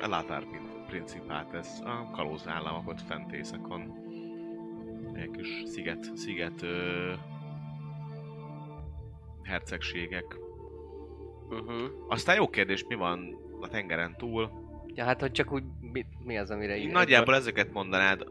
a 0.00 0.08
Lázár 0.08 0.44
prin- 0.44 0.84
principát, 0.86 1.54
ez 1.54 1.80
a 1.84 2.10
kalóz 2.10 2.48
államok 2.48 2.88
ott 2.88 3.00
fent 3.00 3.32
északon. 3.32 3.92
ilyen 5.14 5.32
kis 5.32 5.62
sziget, 5.64 6.16
sziget 6.16 6.62
ö, 6.62 7.12
hercegségek. 9.42 10.36
Uh-huh. 11.48 11.90
Aztán 12.08 12.36
jó 12.36 12.48
kérdés, 12.48 12.84
mi 12.88 12.94
van 12.94 13.38
a 13.66 13.68
tengeren 13.68 14.16
túl? 14.16 14.50
Ja, 14.94 15.04
hát 15.04 15.20
hogy 15.20 15.32
csak 15.32 15.52
úgy, 15.52 15.62
mi, 15.80 16.06
mi 16.24 16.38
az, 16.38 16.50
amire 16.50 16.76
így... 16.76 16.90
Nagyjából 16.90 17.34
ezeket 17.34 17.72
mondanád. 17.72 18.26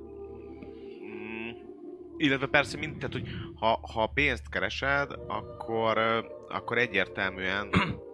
Mm, 1.03 1.49
illetve 2.17 2.47
persze, 2.47 2.77
mind, 2.77 2.97
tehát, 2.97 3.13
hogy 3.13 3.27
ha, 3.55 3.79
ha 3.93 4.11
pénzt 4.13 4.49
keresed, 4.49 5.11
akkor, 5.27 5.97
akkor 6.49 6.77
egyértelműen 6.77 7.69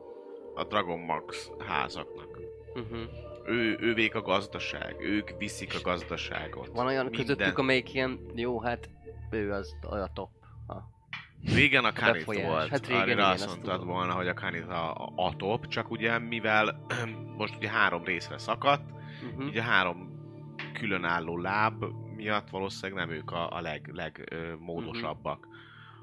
a 0.55 0.63
Dragon 0.63 0.99
Max 0.99 1.49
házaknak. 1.67 2.39
Uh-huh. 2.73 2.99
Ő, 3.45 3.77
ővék 3.79 4.15
a 4.15 4.21
gazdaság, 4.21 4.95
ők 4.99 5.29
viszik 5.37 5.75
a 5.75 5.81
gazdaságot. 5.83 6.67
Van 6.67 6.85
olyan 6.85 7.05
Minden. 7.05 7.25
közöttük, 7.25 7.57
amelyik 7.57 7.93
ilyen, 7.93 8.19
jó, 8.35 8.59
hát 8.59 8.89
ő 9.31 9.51
az 9.51 9.75
a 9.81 10.13
top. 10.13 10.29
Ha. 10.39 10.40
Régen 11.45 11.85
a 11.85 11.93
Kanit 11.93 12.23
volt, 12.23 12.69
Hát 12.69 12.87
régen 12.87 13.17
arra 13.17 13.27
azt 13.27 13.47
mondtad 13.47 13.83
volna, 13.85 14.13
hogy 14.13 14.27
a 14.27 14.33
Kanit 14.33 14.67
a, 14.67 15.11
a, 15.15 15.35
top, 15.35 15.67
csak 15.67 15.91
ugye 15.91 16.19
mivel 16.19 16.85
most 17.37 17.55
ugye 17.55 17.69
három 17.69 18.03
részre 18.03 18.37
szakadt, 18.37 18.99
Uh-huh. 19.23 19.45
így 19.47 19.57
a 19.57 19.61
három 19.61 20.09
különálló 20.73 21.37
láb 21.37 21.85
miatt 22.15 22.49
valószínűleg 22.49 23.07
nem 23.07 23.15
ők 23.17 23.31
a, 23.31 23.55
a 23.55 23.61
leg, 23.61 23.89
leg 23.93 24.27
ö, 24.31 24.55
módosabbak. 24.59 25.47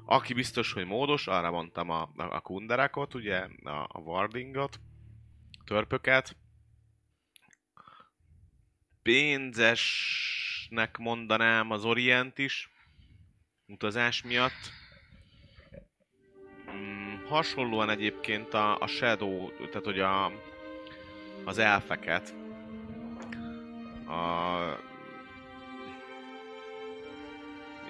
Aki 0.05 0.33
biztos, 0.33 0.71
hogy 0.73 0.85
módos, 0.85 1.27
arra 1.27 1.51
mondtam 1.51 1.89
a, 1.89 2.01
a, 2.01 2.23
a 2.23 2.39
kunderakot, 2.39 3.13
ugye, 3.13 3.47
a, 3.63 3.87
a 3.87 3.99
wardingot, 3.99 4.79
törpöket. 5.65 6.35
Pénzesnek 9.01 10.97
mondanám 10.97 11.71
az 11.71 11.85
Orient 11.85 12.37
is, 12.37 12.69
utazás 13.67 14.23
miatt. 14.23 14.71
Hasonlóan 17.29 17.89
egyébként 17.89 18.53
a, 18.53 18.77
a 18.79 18.87
Shadow, 18.87 19.49
tehát 19.57 19.85
hogy 19.85 19.99
a, 19.99 20.31
az 21.45 21.57
elfeket, 21.57 22.33
a 24.07 24.87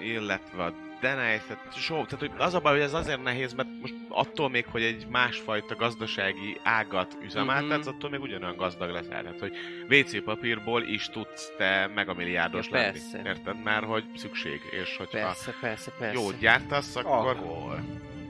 illetve 0.02 0.64
a 0.64 0.72
Denei, 1.00 1.40
tehát, 1.46 1.74
so, 1.76 1.94
tehát 1.94 2.18
hogy 2.18 2.30
az 2.38 2.54
a 2.54 2.60
baj, 2.60 2.72
hogy 2.72 2.80
ez 2.82 2.94
azért 2.94 3.22
nehéz, 3.22 3.52
mert 3.52 3.68
most 3.80 3.94
attól 4.08 4.48
még, 4.48 4.66
hogy 4.70 4.82
egy 4.82 5.06
másfajta 5.08 5.76
gazdasági 5.76 6.60
ágat 6.62 7.16
üzemeltetsz, 7.22 7.86
Mhm. 7.86 7.94
attól 7.96 8.10
még 8.10 8.20
ugyanolyan 8.20 8.56
gazdag 8.56 8.90
leszel. 8.90 9.22
Tehát, 9.22 9.40
hogy 9.40 9.52
WC 9.88 10.24
papírból 10.24 10.82
is 10.82 11.08
tudsz 11.08 11.52
te 11.56 11.90
megamilliárdos 11.94 12.68
Ja, 12.70 12.76
lenni. 12.76 12.90
persze. 12.92 13.22
Érted? 13.24 13.62
Mert 13.62 13.84
hogy 13.84 14.04
szükség, 14.16 14.60
és 14.70 14.96
hogyha 14.96 15.18
Persze, 15.18 15.54
persze, 15.60 15.90
persze. 15.98 16.20
jót 16.20 16.38
gyártasz, 16.38 16.96
akkor 16.96 17.30
Akkor 17.36 17.80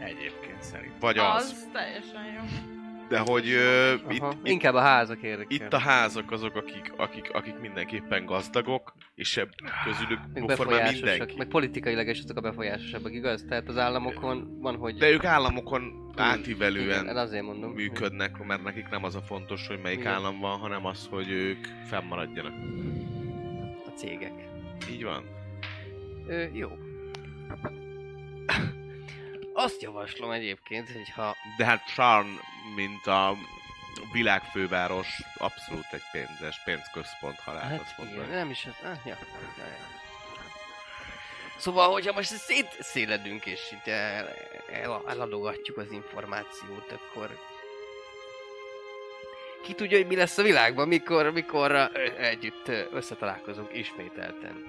egyébként 0.01 0.63
szerint. 0.63 0.93
vagy 1.01 1.19
az. 1.19 1.35
Az 1.43 1.69
teljesen 1.73 2.25
jó. 2.25 2.69
De 3.09 3.19
hogy 3.19 3.49
ö, 3.51 3.95
itt, 4.09 4.25
Inkább 4.43 4.75
a 4.75 4.81
házak 4.81 5.23
érdekel. 5.23 5.57
itt 5.57 5.73
a 5.73 5.79
házak 5.79 6.31
azok, 6.31 6.55
akik, 6.57 6.93
akik, 6.97 7.31
akik 7.33 7.59
mindenképpen 7.59 8.25
gazdagok, 8.25 8.95
és 9.15 9.37
ebb 9.37 9.51
közülük 9.85 10.19
meg 10.35 10.93
mindenki. 10.93 11.35
meg 11.37 11.47
politikailag 11.49 12.09
is 12.09 12.19
azok 12.23 12.37
a 12.37 12.41
befolyásosabbak, 12.41 13.13
igaz? 13.13 13.45
Tehát 13.49 13.69
az 13.69 13.77
államokon 13.79 14.59
van, 14.61 14.77
hogy... 14.77 14.95
De 14.97 15.11
ők 15.11 15.25
államokon 15.25 15.83
Igen, 16.13 16.25
átívelően 16.25 17.17
azért 17.17 17.45
mondom. 17.45 17.71
működnek, 17.73 18.45
mert 18.47 18.63
nekik 18.63 18.89
nem 18.89 19.05
az 19.05 19.15
a 19.15 19.21
fontos, 19.21 19.67
hogy 19.67 19.81
melyik 19.83 19.99
Igen. 19.99 20.13
állam 20.13 20.39
van, 20.41 20.59
hanem 20.59 20.87
az, 20.87 21.07
hogy 21.11 21.31
ők 21.31 21.67
fennmaradjanak. 21.85 22.53
A 23.87 23.91
cégek. 23.95 24.33
Így 24.91 25.05
van. 25.05 25.25
Ö, 26.27 26.45
jó. 26.53 26.69
Azt 29.63 29.83
javaslom 29.83 30.31
egyébként, 30.31 30.93
hogy 30.93 31.11
ha... 31.11 31.37
De 31.57 31.65
hát 31.65 31.87
Charn, 31.95 32.27
mint 32.75 33.07
a 33.07 33.37
világfőváros, 34.13 35.09
abszolút 35.37 35.87
egy 35.93 36.03
pénzes, 36.13 36.61
pénzközpont, 36.65 37.39
ha 37.41 37.53
lehet 37.53 37.81
azt 37.81 37.89
Hát 37.89 37.99
mondani. 37.99 38.23
igen, 38.23 38.37
nem 38.39 38.51
is 38.51 38.67
az... 38.67 38.87
Ah, 38.89 39.07
ja. 39.07 39.17
ja, 39.59 39.65
ja. 39.65 39.99
Szóval, 41.57 41.93
hogyha 41.93 42.13
most 42.13 42.29
szétszéledünk 42.29 43.47
és 43.47 43.61
itt 43.73 43.87
el, 43.87 44.29
el, 44.73 45.03
eladogatjuk 45.07 45.77
az 45.77 45.91
információt, 45.91 46.93
akkor 46.93 47.39
ki 49.63 49.75
tudja, 49.75 49.97
hogy 49.97 50.07
mi 50.07 50.17
lesz 50.17 50.39
a 50.39 50.43
világban, 50.43 50.89
mikor, 50.89 51.31
mikor 51.31 51.73
együtt 52.19 52.69
összetalálkozunk 52.93 53.77
ismételten. 53.77 54.65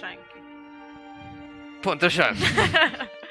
Senki. 0.00 0.51
Pontosan! 1.82 2.36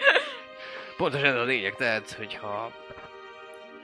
Pontosan 0.98 1.26
ez 1.26 1.36
a 1.36 1.44
lényeg, 1.44 1.76
tehát, 1.76 2.12
hogyha 2.12 2.72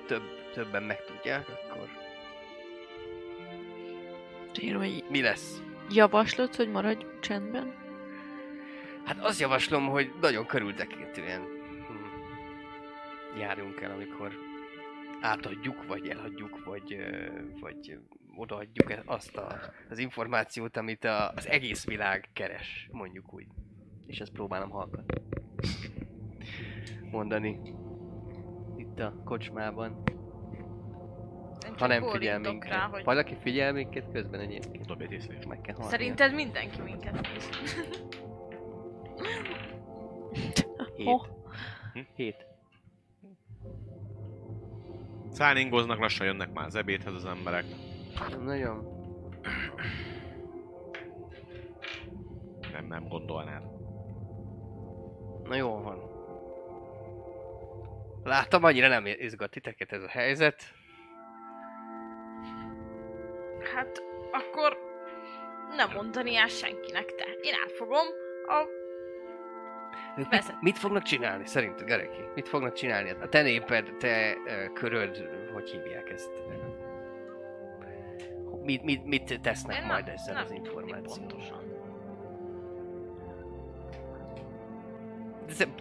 több, 0.07 0.23
többen 0.53 0.83
megtudják, 0.83 1.47
akkor 1.49 1.87
Én 4.59 4.77
hogy 4.77 5.03
mi 5.09 5.21
lesz? 5.21 5.61
javaslod, 5.89 6.55
hogy 6.55 6.69
maradj 6.69 7.05
csendben? 7.19 7.73
Hát 9.05 9.23
azt 9.23 9.39
javaslom, 9.39 9.87
hogy 9.87 10.11
nagyon 10.21 10.45
körültekintően 10.45 11.41
hm, 11.87 13.39
járjunk 13.39 13.81
el, 13.81 13.91
amikor 13.91 14.31
átadjuk, 15.21 15.87
vagy 15.87 16.09
eladjuk, 16.09 16.63
vagy, 16.65 16.97
vagy 17.59 17.99
odaadjuk 18.35 18.93
azt 19.05 19.37
a, 19.37 19.59
az 19.89 19.97
információt, 19.97 20.77
amit 20.77 21.03
a, 21.03 21.31
az 21.35 21.47
egész 21.47 21.85
világ 21.85 22.29
keres, 22.33 22.87
mondjuk 22.91 23.33
úgy. 23.33 23.47
És 24.07 24.19
ezt 24.19 24.31
próbálom 24.31 24.69
halkan 24.69 25.05
mondani 27.11 27.59
itt 28.75 28.99
a 28.99 29.13
kocsmában. 29.25 30.03
Én 31.65 31.73
Ha 31.77 31.87
nem 31.87 32.03
figyel 32.03 32.39
minket. 32.39 32.69
Rá, 32.71 32.87
hogy 32.87 33.03
Valaki 33.03 33.35
figyel 33.41 33.73
minket 33.73 34.11
közben 34.11 34.39
egyébként. 34.39 34.85
Dobj 34.85 35.03
egy 35.03 35.11
észlelést. 35.11 35.47
Meg 35.47 35.61
kell 35.61 35.75
hallani. 35.75 35.91
Szerinted 35.91 36.33
mindenki 36.33 36.81
minket 36.81 37.21
néz. 37.21 37.49
Hét. 40.95 41.07
Oh. 41.07 41.25
Hm? 41.93 41.99
Hét. 42.15 42.45
Szállingoznak, 45.31 45.99
lassan 45.99 46.25
jönnek 46.25 46.53
már 46.53 46.65
az 46.65 46.75
ebédhez 46.75 47.13
az 47.13 47.25
emberek. 47.25 47.65
Nagyon. 48.43 48.95
Nem, 52.71 52.87
nem 52.87 53.07
gondolnád. 53.07 53.76
Na 55.47 55.55
jó 55.55 55.81
van. 55.81 56.15
Látom, 58.23 58.63
annyira 58.63 58.87
nem 58.87 59.05
izgat 59.05 59.49
titeket 59.49 59.91
ez 59.91 60.01
a 60.03 60.07
helyzet. 60.07 60.63
Hát, 63.75 64.03
akkor 64.31 64.77
nem 65.75 65.89
mondani 65.95 66.35
el 66.35 66.47
senkinek 66.47 67.15
te. 67.15 67.25
Én 67.41 67.53
átfogom 67.63 68.05
a... 68.47 68.65
Ők 70.17 70.29
mit, 70.29 70.61
mit 70.61 70.77
fognak 70.77 71.03
csinálni, 71.03 71.45
szerinted, 71.45 71.87
Gereki? 71.87 72.21
Mit 72.35 72.47
fognak 72.47 72.73
csinálni? 72.73 73.09
A 73.09 73.29
te 73.29 73.41
néped, 73.41 73.95
te 73.99 74.33
uh, 74.35 74.73
köröd, 74.73 75.29
hogy 75.53 75.69
hívják 75.69 76.09
ezt? 76.09 76.31
Mit, 78.61 78.83
mit, 78.83 79.05
mit 79.05 79.39
tesznek 79.41 79.77
Én 79.77 79.85
majd 79.85 80.05
nem- 80.05 80.13
ezzel 80.13 80.33
nem 80.33 80.43
az 80.43 80.51
információval? 80.51 81.17
pontosan. 81.27 81.76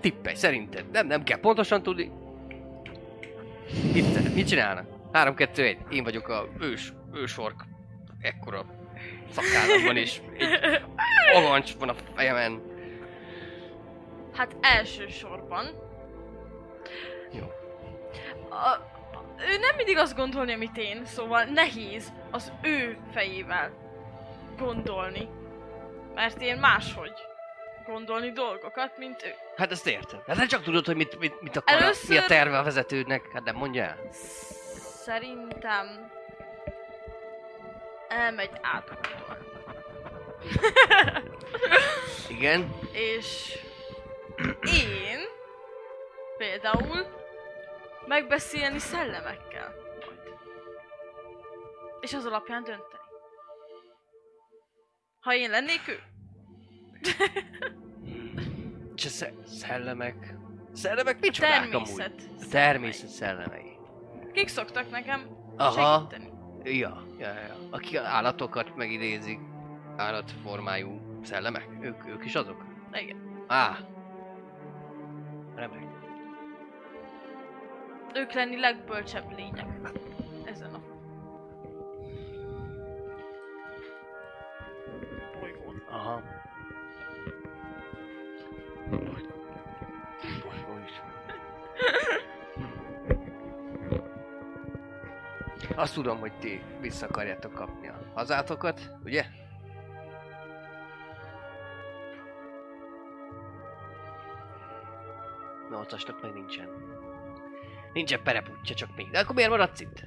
Tippelj, 0.01 0.35
szerinted. 0.35 0.91
Nem, 0.91 1.07
nem 1.07 1.23
kell 1.23 1.41
pontosan 1.41 1.83
tudni. 1.83 2.13
Mit, 3.93 4.35
mit 4.35 4.49
csinálnak? 4.49 4.87
3, 5.13 5.35
2, 5.35 5.65
1. 5.65 5.79
Én 5.91 6.05
vagyok 6.05 6.29
a 6.29 6.49
ős, 6.61 6.93
ősork. 7.15 7.63
Ekkora 8.21 8.65
szakállamban 9.31 9.97
is. 9.97 10.23
Egy 10.39 10.83
alancs 11.35 11.77
van 11.77 11.89
a 11.89 11.95
fejemen. 12.15 12.63
Hát 14.33 14.57
elsősorban... 14.61 15.67
Jó. 17.33 17.45
A, 18.51 18.95
ő 19.39 19.59
nem 19.59 19.77
mindig 19.77 19.97
azt 19.97 20.17
gondolni, 20.17 20.53
amit 20.53 20.77
én, 20.77 21.05
szóval 21.05 21.45
nehéz 21.45 22.13
az 22.31 22.53
ő 22.63 22.99
fejével 23.13 23.73
gondolni. 24.59 25.29
Mert 26.15 26.41
én 26.41 26.57
máshogy 26.57 27.13
gondolni 27.87 28.33
dolgokat, 28.33 28.99
mint 28.99 29.23
ő. 29.25 29.35
Hát 29.57 29.71
ezt 29.71 29.87
értem. 29.87 30.23
Hát 30.27 30.37
te 30.37 30.47
csak 30.47 30.63
tudod, 30.63 30.87
hogy 30.87 30.97
mit, 30.97 31.19
mit, 31.19 31.41
mit 31.41 31.57
akar, 31.57 31.83
Először... 31.83 32.09
Mi 32.09 32.17
a 32.17 32.25
terve 32.27 32.59
a 32.59 32.63
vezetőnek. 32.63 33.33
Hát 33.33 33.45
nem 33.45 33.57
mondja 33.57 33.83
el. 33.83 33.99
Szerintem 35.05 36.11
elmegy 38.09 38.51
átkontól. 38.63 39.39
Igen. 42.37 42.79
És 42.93 43.59
én 44.63 45.19
például 46.37 47.07
megbeszélni 48.07 48.79
szellemekkel. 48.79 49.75
És 52.01 52.15
az 52.15 52.27
alapján 52.27 52.65
dönteni. 52.65 52.95
Ha 55.21 55.35
én 55.35 55.51
lennék 55.51 55.89
ő, 55.89 56.03
sze- 58.97 59.35
szellemek... 59.47 60.35
Szellemek 60.73 61.21
micsodák 61.21 61.75
amúgy? 61.75 61.95
Természet. 61.95 62.31
A 62.41 62.47
természet 62.51 63.09
szellemei. 63.09 63.77
Kik 64.33 64.49
szoktak 64.49 64.91
nekem 64.91 65.21
Aha. 65.57 65.99
segíteni? 66.09 66.33
Ja, 66.79 67.03
ja, 67.19 67.29
ja. 67.29 67.55
Aki 67.71 67.97
állatokat 67.97 68.77
megidézik, 68.77 69.39
állatformájú 69.97 71.01
szellemek, 71.23 71.69
ők, 71.81 72.07
ők 72.09 72.25
is 72.25 72.35
azok? 72.35 72.65
Igen. 72.93 73.45
Á. 73.47 73.79
Remek. 75.55 75.85
Ők 78.15 78.33
lenni 78.33 78.61
legbölcsebb 78.61 79.37
lények. 79.37 79.67
Ezen 80.45 80.75
a... 80.75 80.81
Bolygón. 85.41 85.83
Aha. 85.91 86.23
Azt 95.77 95.95
tudom, 95.95 96.19
hogy 96.19 96.33
ti 96.39 96.63
vissza 96.81 97.07
akarjátok 97.07 97.53
kapni 97.53 97.89
a 97.89 97.99
hazátokat, 98.15 98.93
ugye? 99.05 99.25
Nyolcasnak 105.71 106.23
meg 106.23 106.33
nincsen. 106.33 106.69
Nincsen 107.93 108.23
pereputja, 108.23 108.75
csak 108.75 108.97
még. 108.97 109.11
De 109.11 109.19
akkor 109.19 109.35
miért 109.35 109.51
maradsz 109.51 109.81
itt? 109.81 110.05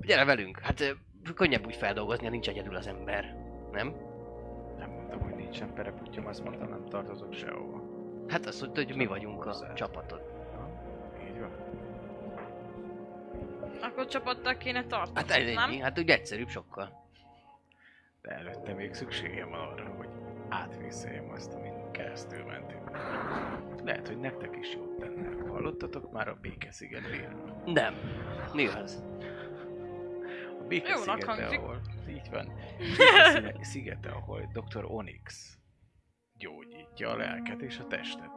Gyere 0.00 0.24
velünk, 0.24 0.58
hát 0.58 0.96
könnyebb 1.34 1.66
úgy 1.66 1.76
feldolgozni, 1.76 2.24
ha 2.24 2.30
nincs 2.30 2.48
egyedül 2.48 2.76
az 2.76 2.86
ember. 2.86 3.36
Nem? 3.72 3.94
Nem 4.78 4.90
mondtam, 4.90 5.20
hogy 5.20 5.34
nincsen 5.34 5.74
pereputyom, 5.74 6.26
azt 6.26 6.44
mondtam, 6.44 6.68
nem 6.68 6.84
tartozok 6.88 7.32
sehova. 7.32 7.85
Hát 8.28 8.46
azt 8.46 8.60
mondta, 8.60 8.84
hogy 8.84 8.96
mi 8.96 9.06
vagyunk 9.06 9.46
a 9.46 9.72
csapatod. 9.74 10.20
Így 11.28 11.38
van. 11.40 11.50
Akkor 13.80 14.06
csapattal 14.06 14.56
kéne 14.56 14.84
tartani, 14.86 15.16
Hát 15.16 15.30
ez 15.30 15.54
nem? 15.54 15.70
ennyi, 15.70 15.78
hát 15.78 15.98
úgy 15.98 16.08
egyszerűbb 16.10 16.48
sokkal. 16.48 17.04
De 18.22 18.30
előtte 18.30 18.72
még 18.72 18.94
szükségem 18.94 19.50
van 19.50 19.60
arra, 19.60 19.84
hogy 19.96 20.08
átvészeljem 20.48 21.30
azt, 21.30 21.54
amin 21.54 21.90
keresztül 21.90 22.44
mentünk. 22.44 22.90
Lehet, 23.84 24.06
hogy 24.06 24.18
nektek 24.20 24.56
is 24.60 24.74
jót 24.74 24.98
tenne. 24.98 25.48
Hallottatok 25.48 26.12
már 26.12 26.28
a 26.28 26.38
Békeszigetről? 26.40 27.28
Nem. 27.64 27.94
Mi 28.52 28.66
az? 28.66 29.04
A 30.60 30.64
Békeszigete, 30.68 31.26
hangzik. 31.26 31.58
ahol... 31.58 31.80
Így 32.08 32.30
van. 32.30 32.52
Békeszigete, 33.42 34.08
ahol 34.10 34.50
Dr. 34.52 34.84
Onyx 34.84 35.58
gyógyítja 36.96 37.10
a 37.10 37.16
lelket 37.16 37.60
és 37.60 37.78
a 37.78 37.86
testet. 37.86 38.30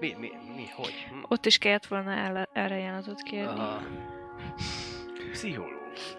Mi, 0.00 0.14
mi, 0.18 0.30
mi, 0.54 0.66
hogy? 0.74 1.06
Hm? 1.10 1.22
Ott 1.28 1.46
is 1.46 1.58
kellett 1.58 1.86
volna 1.86 2.10
el- 2.10 2.48
erre 2.52 2.74
ajánlatot 2.74 3.22
kérni. 3.22 3.60
Aha. 3.60 3.82
Pszichológus. 5.30 6.16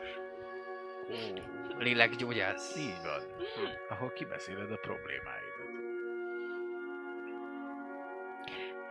Ó, 1.11 1.37
lélekgyógyász. 1.77 2.75
Így 2.77 2.97
van. 3.03 3.21
Ahol 3.89 4.11
kibeszéled 4.11 4.71
a 4.71 4.75
problémáidat. 4.77 5.45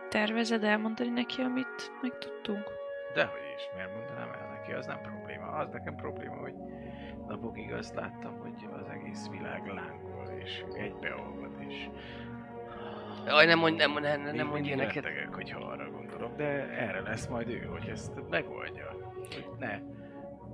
Tervezed 0.09 0.63
elmondani 0.63 1.09
neki, 1.09 1.41
amit 1.41 1.91
megtudtunk? 2.01 2.63
Dehogy 3.13 3.39
is, 3.57 3.63
miért 3.75 3.93
mondanám 3.93 4.31
el 4.31 4.47
neki, 4.47 4.71
az 4.71 4.85
nem 4.85 5.01
probléma. 5.01 5.45
Az 5.47 5.69
nekem 5.71 5.95
probléma, 5.95 6.35
hogy 6.35 6.53
napokig 7.27 7.73
azt 7.73 7.95
láttam, 7.95 8.37
hogy 8.39 8.67
az 8.71 8.87
egész 8.89 9.27
világ 9.29 9.65
lángol, 9.65 10.06
és 10.43 10.63
egybeolvad, 10.73 11.49
és 11.67 11.75
Jaj, 13.25 13.45
nem 13.45 13.59
mondj, 13.59 13.77
nem, 13.77 13.91
nem, 13.91 14.01
nem, 14.21 14.35
nem 14.35 14.47
mondj 14.47 14.51
mindig 14.51 14.65
ilyeneket. 14.65 15.03
rettegek, 15.03 15.33
hogyha 15.33 15.59
arra 15.59 15.89
gondolok, 15.91 16.35
de 16.35 16.45
erre 16.69 17.01
lesz 17.01 17.27
majd 17.27 17.49
ő, 17.49 17.59
hogy 17.71 17.87
ezt 17.89 18.11
megoldja. 18.29 18.97
Hogy 19.19 19.45
ne 19.59 19.79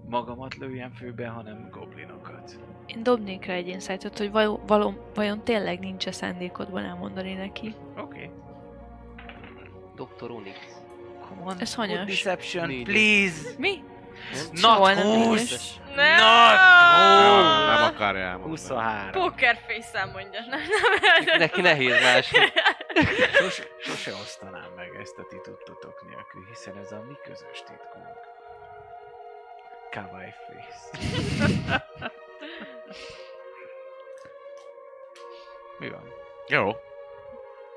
magamat 0.10 0.56
lőjem 0.56 0.92
főbe, 0.92 1.28
hanem 1.28 1.68
goblinokat. 1.72 2.60
Én 2.86 3.04
dobnék 3.04 3.46
rá 3.46 3.54
egy 3.54 3.68
insightot, 3.68 4.18
hogy 4.18 4.32
vajon, 4.32 4.60
való, 4.68 4.94
vajon 5.14 5.44
tényleg 5.44 5.80
nincs-e 5.80 6.12
szándékodban 6.12 6.84
elmondani 6.84 7.34
neki. 7.34 7.76
Oké. 7.98 8.02
Okay. 8.02 8.30
Dr. 9.96 10.32
Onyx. 10.32 10.58
Come 11.28 11.42
on, 11.46 11.60
Ez 11.60 11.76
hanyas. 11.76 12.06
deception, 12.06 12.84
please! 12.84 13.50
Mi? 13.58 13.84
Not 14.52 14.58
Soha 14.58 14.94
nem 14.94 15.06
20! 15.06 15.42
ügyes. 15.42 15.74
Nem! 15.96 16.18
Nem, 16.18 17.66
nem 17.66 17.84
akarja 17.84 18.22
elmondani. 18.22 18.50
23. 18.50 19.12
Pokerface-el 19.12 20.12
mondja. 20.12 20.40
Nem, 20.50 20.60
nem, 21.26 21.38
Neki 21.38 21.62
nehéz 21.62 22.02
más. 22.02 22.32
Sose, 23.40 23.64
sose 23.80 24.12
osztanám 24.14 24.72
meg 24.76 24.96
ezt 25.02 25.18
a 25.18 25.24
ti 25.30 25.40
tudtotok 25.44 26.06
nélkül, 26.10 26.46
hiszen 26.50 26.78
ez 26.78 26.92
a 26.92 27.04
mi 27.08 27.14
közös 27.24 27.58
titkunk. 27.58 28.18
Kawaii 29.92 30.34
face. 30.48 31.08
Mi 35.80 35.90
van? 35.90 36.14
Jó. 36.48 36.72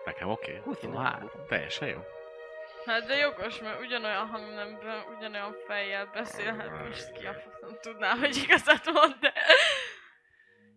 Nekem 0.05 0.31
oké. 0.31 0.61
23. 0.65 1.31
Teljesen 1.49 1.89
jó. 1.89 1.99
Hát 2.87 3.07
de 3.07 3.15
jogos, 3.17 3.61
mert 3.61 3.81
ugyanolyan 3.81 4.27
hangnemben, 4.27 5.03
ugyanolyan 5.19 5.55
fejjel 5.67 6.11
beszélhet, 6.15 6.71
most 6.87 7.13
ki 7.13 7.27
a 7.27 7.33
faszom 7.33 7.77
tudná, 7.81 8.15
hogy 8.17 8.37
igazat 8.45 8.91
mond, 8.93 9.15
de... 9.21 9.33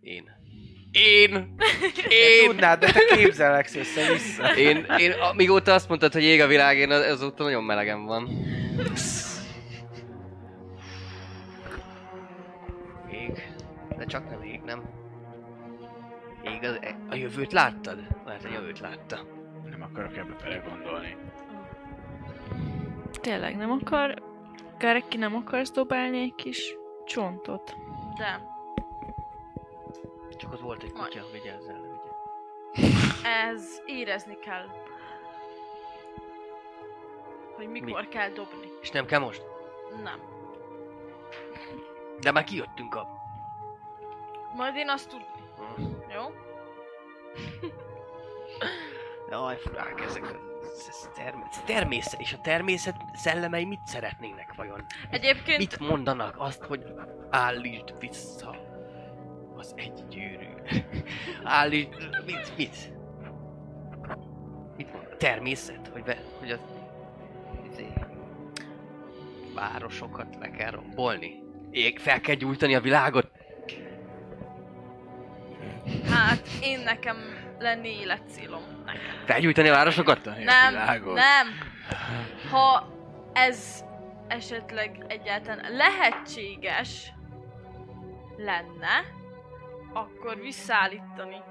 Én. 0.02 0.30
Én! 0.92 1.56
Én 2.10 2.48
tudnád, 2.48 2.80
de 2.80 2.92
te 2.92 3.16
képzeleksz 3.16 3.76
össze-vissza. 3.76 4.56
Én, 4.58 4.86
én, 4.98 5.12
amióta 5.12 5.74
azt 5.74 5.88
mondtad, 5.88 6.14
hogy 6.14 6.24
ég 6.24 6.42
a 6.42 6.48
világ, 6.48 6.78
én 6.78 6.92
az- 6.92 7.06
azóta 7.06 7.44
nagyon 7.44 7.64
melegem 7.64 8.06
van. 8.06 8.28
Ég. 13.12 13.54
De 13.98 14.06
csak 14.06 14.30
nem 14.30 14.44
ég, 14.44 14.62
nem? 14.62 14.90
Ég, 16.44 16.64
az, 16.64 16.80
a 17.10 17.16
jövőt 17.16 17.52
láttad? 17.52 18.00
Lehet, 18.26 18.46
a 18.46 18.50
jövőt 18.50 18.80
látta. 18.80 19.26
Nem 19.70 19.82
akarok 19.82 20.18
ebbe 20.18 20.36
belegondolni. 20.44 21.16
Tényleg 23.12 23.56
nem 23.56 23.72
akar? 23.72 24.24
Gareki 24.78 25.18
nem 25.18 25.36
akarsz 25.36 25.72
dobálni 25.72 26.20
egy 26.20 26.36
kis 26.36 26.76
csontot? 27.06 27.76
De 28.18 28.42
Csak 30.38 30.52
ott 30.54 30.60
volt 30.60 30.84
egy 30.84 30.94
Majd. 30.94 31.06
kutya, 31.12 31.26
vigyázzál, 31.32 31.80
ugye? 31.80 31.98
ez 33.24 33.82
érezni 33.86 34.38
kell. 34.40 34.66
Hogy 37.56 37.68
mikor 37.68 38.08
kell 38.08 38.30
dobni. 38.30 38.68
És 38.82 38.90
nem 38.92 39.06
kell 39.06 39.20
most? 39.20 39.46
Nem. 40.04 40.20
De 42.20 42.32
már 42.32 42.44
kijöttünk 42.44 42.96
a... 42.96 43.08
Majd 44.56 44.76
én 44.76 44.90
azt 44.90 45.10
tudni. 45.10 45.26
Jó? 46.14 46.22
Jaj, 49.30 49.58
furák 49.58 50.02
ezek. 50.02 50.38
Ez 50.88 51.10
természet, 51.16 51.66
természet, 51.66 52.20
és 52.22 52.34
a 52.34 52.40
természet 52.42 52.96
szellemei 53.14 53.66
mit 53.66 53.80
szeretnének 53.86 54.54
vajon? 54.56 54.86
Egyébként 55.10 55.58
Mit 55.58 55.80
mondanak? 55.80 56.36
Azt, 56.38 56.64
hogy 56.64 56.86
állítsd 57.30 58.00
vissza 58.00 58.56
az 59.56 59.74
egy 59.76 60.08
gyűrű. 60.10 60.48
állítsd... 61.44 62.24
Mit? 62.26 62.58
Mit? 62.58 62.94
Mit 64.78 64.94
mond? 64.94 65.08
Természet? 65.18 65.90
Hogy, 65.94 66.04
be, 66.04 66.18
hogy 66.40 66.52
az... 66.52 66.60
izé, 67.72 67.88
városokat 69.56 70.38
le 70.40 70.50
kell 70.50 70.72
rombolni? 70.72 71.44
Ég, 71.72 72.00
fel 72.00 72.22
kell 72.22 72.36
gyújtani 72.36 72.76
a 72.76 72.82
világot? 72.82 73.32
hát 76.10 76.48
én 76.62 76.80
nekem 76.80 77.18
lenni 77.60 77.90
életcélom. 78.00 78.62
Nekem. 78.86 79.02
Felgyújtani 79.26 79.68
a 79.68 79.74
városokat? 79.74 80.28
A 80.28 80.30
Nem, 80.44 80.70
világot. 80.70 81.14
nem. 81.14 81.48
Ha 82.52 82.88
ez 83.34 83.84
esetleg 84.28 85.06
egyáltalán 85.08 85.72
lehetséges 85.72 87.14
lenne, 88.38 89.04
akkor 89.94 90.40
visszaállítani 90.42 91.42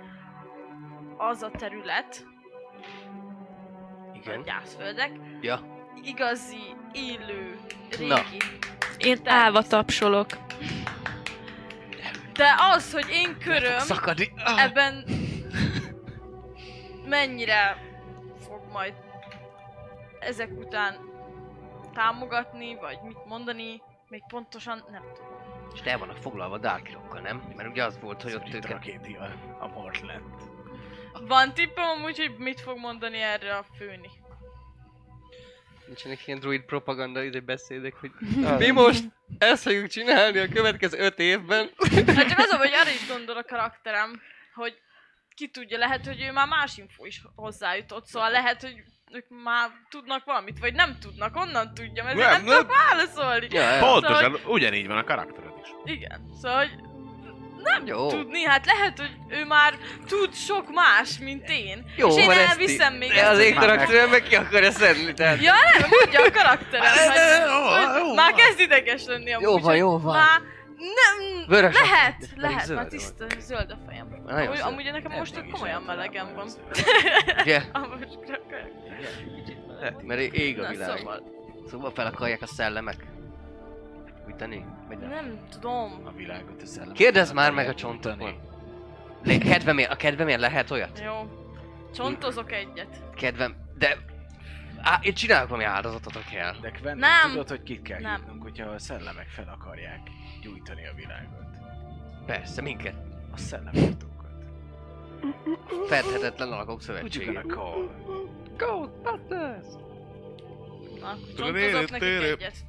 az 1.17 1.43
a 1.43 1.51
terület, 1.51 2.27
a 4.13 4.17
Igen. 4.17 4.43
gyászföldek, 4.43 5.11
Ja. 5.41 5.61
igazi, 6.03 6.75
élő, 6.93 7.59
Na. 7.99 8.15
régi. 8.15 8.37
Én 8.99 9.23
Természet. 9.23 9.29
állva 9.29 9.63
tapsolok. 9.63 10.27
De 12.33 12.55
az, 12.75 12.93
hogy 12.93 13.07
én 13.11 13.37
köröm 13.39 13.79
Szakadni. 13.79 14.33
ebben 14.57 15.05
mennyire 17.09 17.77
fog 18.47 18.61
majd 18.73 18.95
ezek 20.21 20.51
után 20.59 20.95
támogatni, 21.95 22.75
vagy 22.75 22.99
mit 23.03 23.25
mondani, 23.27 23.83
még 24.09 24.23
pontosan 24.29 24.85
nem 24.91 25.03
tudom. 25.15 25.39
És 25.75 25.81
el 25.81 25.99
vannak 25.99 26.17
foglalva 26.17 26.59
Darkirokkal, 26.59 27.21
nem? 27.21 27.53
Mert 27.57 27.69
ugye 27.69 27.85
az 27.85 27.99
volt, 28.01 28.23
hogy 28.23 28.35
ott 28.35 28.47
Itt 28.47 28.53
a 28.53 28.57
őket... 28.57 28.71
rakétia 28.71 29.23
a 29.61 29.67
mort 29.67 30.01
lett. 30.01 30.43
Van 31.27 31.55
tippem 31.55 31.85
amúgy, 31.85 32.19
hogy 32.19 32.37
mit 32.39 32.61
fog 32.61 32.79
mondani 32.79 33.19
erre 33.21 33.57
a 33.57 33.65
főni. 33.77 34.11
Nincsenek 35.87 36.27
ilyen 36.27 36.39
druid 36.39 36.63
propaganda 36.63 37.23
izé 37.23 37.41
beszédek, 37.41 37.95
hogy 37.95 38.11
mi 38.59 38.71
most 38.71 39.05
ezt 39.39 39.63
fogjuk 39.63 39.87
csinálni 39.87 40.39
a 40.39 40.49
következő 40.49 40.99
öt 40.99 41.19
évben. 41.19 41.71
Hát 42.07 42.29
csak 42.29 42.39
az, 42.39 42.51
hogy 42.51 42.73
arra 42.73 42.91
is 42.91 43.09
gondol 43.09 43.37
a 43.37 43.45
karakterem, 43.45 44.21
hogy 44.55 44.79
ki 45.39 45.49
tudja, 45.49 45.79
lehet, 45.79 46.07
hogy 46.07 46.23
ő 46.23 46.33
már 46.33 46.47
más 46.47 46.77
info 46.77 47.05
is 47.05 47.23
hozzájutott, 47.37 48.07
szóval 48.07 48.31
lehet, 48.31 48.61
hogy 48.63 48.75
ők 49.13 49.27
már 49.45 49.69
tudnak 49.91 50.25
valamit, 50.25 50.59
vagy 50.59 50.75
nem 50.75 50.97
tudnak, 51.01 51.37
onnan 51.37 51.75
tudja, 51.75 52.05
mert 52.05 52.17
nem, 52.17 52.31
Nem, 52.31 52.45
nem 52.45 52.57
tudok 52.57 52.77
válaszolni. 52.77 53.47
Ja, 53.51 53.71
ja. 53.71 53.79
Pontosan, 53.79 54.39
ugyanígy 54.47 54.87
van 54.87 54.99
a 54.99 55.05
karaktered 55.05 55.53
is. 55.63 55.93
Igen, 55.95 56.31
szóval, 56.43 56.57
hogy 56.59 56.71
nem 57.63 57.87
Jó. 57.87 58.09
tudni, 58.09 58.43
hát 58.43 58.67
lehet, 58.67 58.99
hogy 58.99 59.11
ő 59.29 59.45
már 59.45 59.75
tud 60.07 60.35
sok 60.35 60.73
más, 60.73 61.19
mint 61.19 61.49
én. 61.49 61.85
Jó, 61.97 62.09
és 62.09 62.17
én 62.17 62.31
ezt 62.31 62.51
elviszem 62.51 62.93
í- 62.93 62.99
még 62.99 63.11
ezt, 63.11 63.31
az 63.31 63.39
én 63.39 63.55
karakterem 63.55 64.11
meg 64.11 64.23
ki 64.23 64.35
akarja 64.37 64.71
szedni, 64.71 65.13
tehát... 65.13 65.43
Ja, 65.43 65.53
nem, 65.79 65.89
mondja 66.01 66.23
a 66.23 66.31
karakterem, 66.31 68.15
már 68.15 68.33
kezd 68.33 68.61
ideges 68.61 69.05
lenni 69.05 69.33
amúgy. 69.33 69.49
Jó 69.49 69.59
van, 69.59 69.77
jó 69.77 69.99
van. 69.99 70.17
Már 70.17 70.41
nem, 70.79 71.45
Vörös 71.47 71.77
a- 71.77 71.81
lehet, 71.85 72.17
pedig 72.19 72.37
lehet, 72.39 72.65
zöld 72.65 72.79
már 72.79 72.89
van. 72.89 72.99
tiszta, 72.99 73.27
zöld 73.39 73.71
a 73.71 73.79
fejem. 73.87 74.09
Nagyon 74.27 74.47
Amúgy, 74.47 74.61
amúgy 74.61 74.93
nekem 74.93 75.13
most 75.13 75.37
Mégis 75.37 75.53
komolyan 75.53 75.83
melegem 75.83 76.35
van. 76.35 76.49
Ugye? 77.41 77.63
Amúgy 77.73 78.19
krak- 78.27 78.47
Lehet, 79.79 80.03
Mert 80.03 80.21
ég 80.21 80.61
a 80.61 80.69
világ. 80.69 80.97
szóval, 80.99 81.23
Szóval 81.69 81.91
fel 81.91 82.07
akarják 82.07 82.43
a 82.43 82.47
szellemek. 82.47 83.07
Újtani? 84.27 84.65
Vagy 84.89 84.99
nem? 84.99 85.09
nem 85.09 85.39
tudom. 85.51 86.03
a 86.05 86.11
világot 86.13 86.63
a 86.63 86.67
szellem. 86.67 86.93
Kérdezd 86.93 87.35
már 87.35 87.53
meg 87.53 87.69
a 87.69 87.75
csontokon. 87.75 88.35
Kedvemért, 89.25 89.91
a 89.91 89.97
kedvemért 89.97 90.41
lehet 90.41 90.71
olyat? 90.71 91.01
Jó. 91.05 91.29
Csontozok 91.95 92.53
egyet. 92.53 93.03
Kedvem, 93.17 93.57
de... 93.79 93.97
Á, 94.83 94.99
én 95.03 95.15
csinálok 95.15 95.49
valami 95.49 95.67
áldozatot, 95.69 96.13
ha 96.13 96.21
kell. 96.31 96.53
De 96.61 96.71
Quentin, 96.71 96.97
Nem. 96.97 97.31
tudod, 97.31 97.49
hogy 97.49 97.63
kit 97.63 97.83
kell 97.83 98.01
Nem. 98.01 98.17
hívnunk, 98.17 98.43
hogyha 98.43 98.71
a 98.71 98.79
szellemek 98.79 99.27
fel 99.29 99.57
akarják 99.61 100.01
gyújtani 100.41 100.87
a 100.87 100.95
világot. 100.95 101.47
Persze, 102.27 102.63
minket. 102.63 102.95
A 103.33 103.37
szellemírtókat. 103.37 104.31
Fedhetetlen 105.89 106.53
alakok 106.53 106.75
Úgy 106.75 106.81
szövetsége. 106.81 107.39
a 107.39 107.43
call. 107.43 107.89
Ghostbusters! 108.57 109.67
Akkor 111.01 111.35
csontozok 111.37 111.91
nekik 111.91 112.09
egyet. 112.09 112.65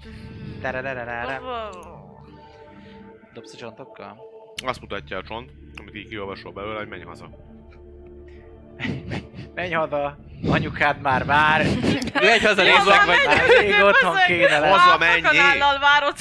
Dobsz 3.33 3.53
a 3.53 3.57
csontokkal? 3.57 4.17
Azt 4.65 4.81
mutatja 4.81 5.17
a 5.17 5.23
csont, 5.23 5.51
amit 5.75 5.95
így 5.95 6.07
kiolvasol 6.07 6.51
belőle, 6.51 6.77
hogy 6.77 6.87
menj 6.87 7.03
haza. 7.03 7.29
Menj 9.55 9.71
haza! 9.71 10.17
Anyukád 10.47 11.01
már 11.01 11.25
vár! 11.25 11.65
Megy 12.13 12.41
haza, 12.41 12.63
van, 12.63 13.05
vagy... 13.05 13.17
Már 13.25 13.47
rég 13.59 13.83
otthon 13.83 14.15
kéne 14.27 14.59
lenni. 14.59 14.77
Haza 14.77 14.97
menjél! 14.97 15.23
fakanállal 15.23 15.79
várod. 15.79 16.15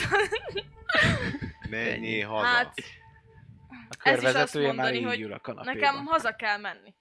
Menjél 1.70 2.28
haza. 2.28 2.46
Hát, 2.46 2.74
A 2.76 4.08
Ez 4.08 4.18
is 4.18 4.28
azt 4.28 4.32
körvezetője 4.32 4.66
már 4.66 4.76
mondani, 4.76 4.96
így 4.98 5.04
hogy 5.04 5.20
ül 5.20 5.32
a 5.32 5.38
kanapéban. 5.38 5.74
nekem 5.74 6.06
haza 6.06 6.32
kell 6.36 6.58
menni. 6.58 6.94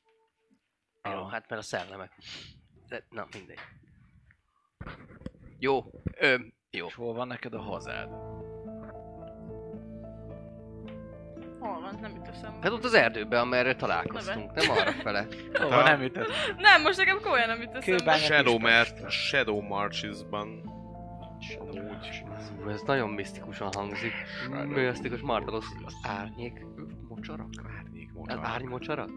Jó, 1.03 1.23
hát 1.25 1.49
mert 1.49 1.61
a 1.61 1.65
szellemek. 1.65 2.11
De, 2.87 3.03
na, 3.09 3.27
mindegy. 3.33 3.59
Jó, 5.59 5.83
ö, 6.19 6.37
jó. 6.71 6.87
És 6.87 6.95
hol 6.95 7.13
van 7.13 7.27
neked 7.27 7.53
a 7.53 7.61
hazád? 7.61 8.09
Hol 11.59 11.81
van? 11.81 11.97
Nem 12.01 12.15
jut 12.15 12.27
eszembe. 12.27 12.57
Hát 12.61 12.71
ott 12.71 12.83
az 12.83 12.93
erdőben, 12.93 13.39
amerre 13.39 13.75
találkoztunk, 13.75 14.53
nem 14.53 14.69
arra 14.69 14.91
fele. 14.91 15.27
Van, 15.69 15.83
nem 15.83 16.01
ütött? 16.01 16.31
Nem, 16.57 16.81
most 16.81 16.97
nekem 16.97 17.19
komolyan 17.21 17.47
nem 17.47 17.61
jut 17.61 17.75
eszembe. 17.75 18.17
Shadow. 18.17 18.59
Mar- 18.59 19.09
Shadow 19.11 19.61
Marches-ban 19.61 20.75
Úgy. 21.71 22.23
Ez 22.69 22.81
nagyon 22.81 23.09
misztikusan 23.09 23.69
hangzik. 23.75 24.11
Misztikus 24.65 25.21
Martalos 25.21 25.65
az 25.85 25.93
árnyék 26.03 26.65
mocsarak? 27.07 27.49
Árnyék 27.77 28.09
Az 28.09 28.15
mocsarak. 28.15 28.45
árnymocsarak? 28.45 29.09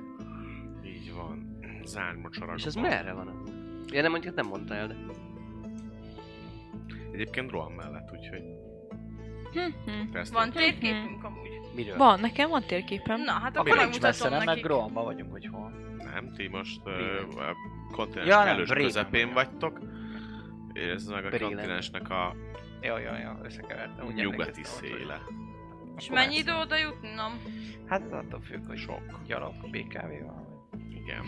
Így 0.85 1.13
van. 1.15 1.59
Az 1.83 1.97
árnymocsarak. 1.99 2.59
És 2.59 2.65
ez 2.65 2.75
merre 2.75 3.13
van? 3.13 3.43
Ja, 3.93 4.03
nem 4.03 4.11
mondjuk 4.11 4.35
nem 4.35 4.47
mondta 4.47 4.75
el, 4.75 4.87
de... 4.87 4.95
Egyébként 7.13 7.51
Rohan 7.51 7.73
mellett, 7.73 8.11
úgyhogy 8.13 8.43
Hm-hm. 9.53 10.17
ezt 10.17 10.33
Van 10.33 10.51
térképünk 10.51 11.25
amúgy. 11.25 11.49
Miről? 11.75 11.97
Van, 11.97 12.21
nekem 12.21 12.49
van 12.49 12.63
térképem. 12.67 13.21
Na, 13.23 13.33
hát 13.33 13.57
akkor 13.57 13.77
megmutatom 13.77 14.29
nem? 14.29 14.39
Meg 14.39 14.47
nekik. 14.47 14.65
Grohanban 14.65 15.05
vagyunk, 15.05 15.31
hogy 15.33 15.49
hol. 15.53 15.71
Nem, 15.97 16.33
ti 16.37 16.49
most 16.49 16.81
a 16.87 17.57
kontinens 17.93 18.29
Ja, 18.29 18.47
elős 18.47 18.69
közepén 18.71 19.33
vagyok. 19.33 19.51
vagytok. 19.51 19.79
És 20.73 20.83
ez 20.93 21.07
meg 21.07 21.25
a 21.25 21.29
Bremen. 21.29 21.49
kontinensnek 21.53 22.11
a 22.11 22.37
Jó, 22.81 22.97
jó, 22.97 23.13
jó, 23.25 23.31
összekevertem. 23.45 24.07
úgy 24.07 24.15
nyugati 24.15 24.63
széle. 24.65 25.21
És 25.97 26.11
mennyi 26.11 26.37
idő 26.37 26.53
oda 26.55 26.77
jutni? 26.77 27.09
Nem. 27.15 27.33
Hát 27.87 28.03
ez 28.03 28.13
attól 28.13 28.41
függ, 28.41 28.67
hogy 28.67 28.79
Sok. 28.79 29.21
gyalog, 29.27 29.55
BKV-val. 29.71 30.69
Igen. 30.91 31.25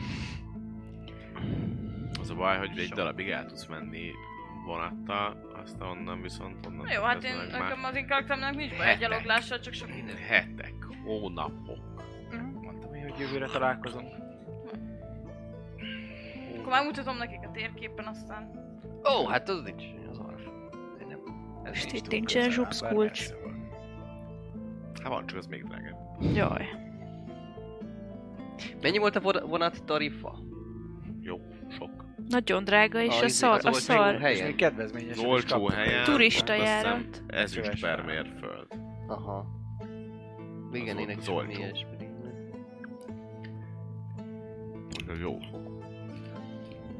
Az 2.20 2.30
a 2.30 2.34
baj, 2.34 2.58
hogy 2.58 2.78
egy 2.78 2.86
Sok. 2.86 2.96
darabig 2.96 3.28
el 3.28 3.46
tudsz 3.46 3.66
menni 3.66 4.10
vonattal, 4.66 5.50
aztán 5.62 5.88
onnan 5.88 6.22
viszont 6.22 6.66
onnan 6.66 6.84
Na 6.86 6.92
jó, 6.92 7.02
hát 7.02 7.24
én, 7.24 7.34
nekem 7.50 7.84
az 7.84 7.94
én 7.96 8.06
karakteremnek 8.06 8.54
nincs 8.54 8.70
baj 8.70 8.78
a 8.80 8.82
Hetek. 8.82 9.00
gyaloglással, 9.00 9.58
csak 9.60 9.72
sok 9.72 9.88
idő. 9.96 10.14
hetek, 10.14 10.74
hónapok. 11.04 11.78
Mondtam, 12.62 12.90
hogy 12.90 13.18
jövőre 13.18 13.46
találkozunk. 13.46 14.12
Akkor 16.58 16.72
megmutatom 16.72 17.16
nekik 17.16 17.40
a 17.42 17.50
térképen, 17.50 18.06
aztán... 18.06 18.61
Ó, 19.04 19.26
hát 19.26 19.48
az 19.48 19.62
nincs, 19.62 19.82
az 20.10 20.18
arra. 20.18 20.36
Én 21.00 21.06
nem. 21.08 21.18
Ez 21.62 21.72
És 21.74 21.92
itt 21.92 22.08
nincsen 22.10 22.50
zsupszkulcs. 22.50 23.28
Hát 25.02 25.08
van, 25.12 25.26
csak 25.26 25.38
az 25.38 25.46
még 25.46 25.64
drágább. 25.64 25.96
Jaj. 26.34 26.66
Mennyi 28.82 28.98
volt 28.98 29.16
a 29.16 29.20
vo- 29.20 29.42
vonat 29.46 29.84
tarifa? 29.84 30.38
Jó, 31.20 31.36
sok. 31.68 31.90
Nagyon 32.28 32.64
drága, 32.64 33.00
és 33.02 33.08
A 33.18 33.22
a 33.22 33.24
izé, 33.24 33.26
szar, 33.34 33.60
a 33.62 33.72
szar. 33.72 34.18
Helyen? 34.18 34.46
még 34.46 34.54
kedvezményes. 34.56 35.18
Olcsó 35.24 35.68
helyen. 35.68 36.04
Turista 36.04 36.54
járat. 36.54 37.22
Ezüst 37.26 37.54
Csöves 37.62 37.80
per 37.80 38.04
mérföld. 38.04 38.66
Aha. 39.06 39.46
Igen, 40.72 40.98
ének 40.98 41.16
az 41.18 41.24
sem 41.24 41.34
olcsó. 41.34 41.50
ilyesmi. 41.58 41.96
Jó. 45.20 45.38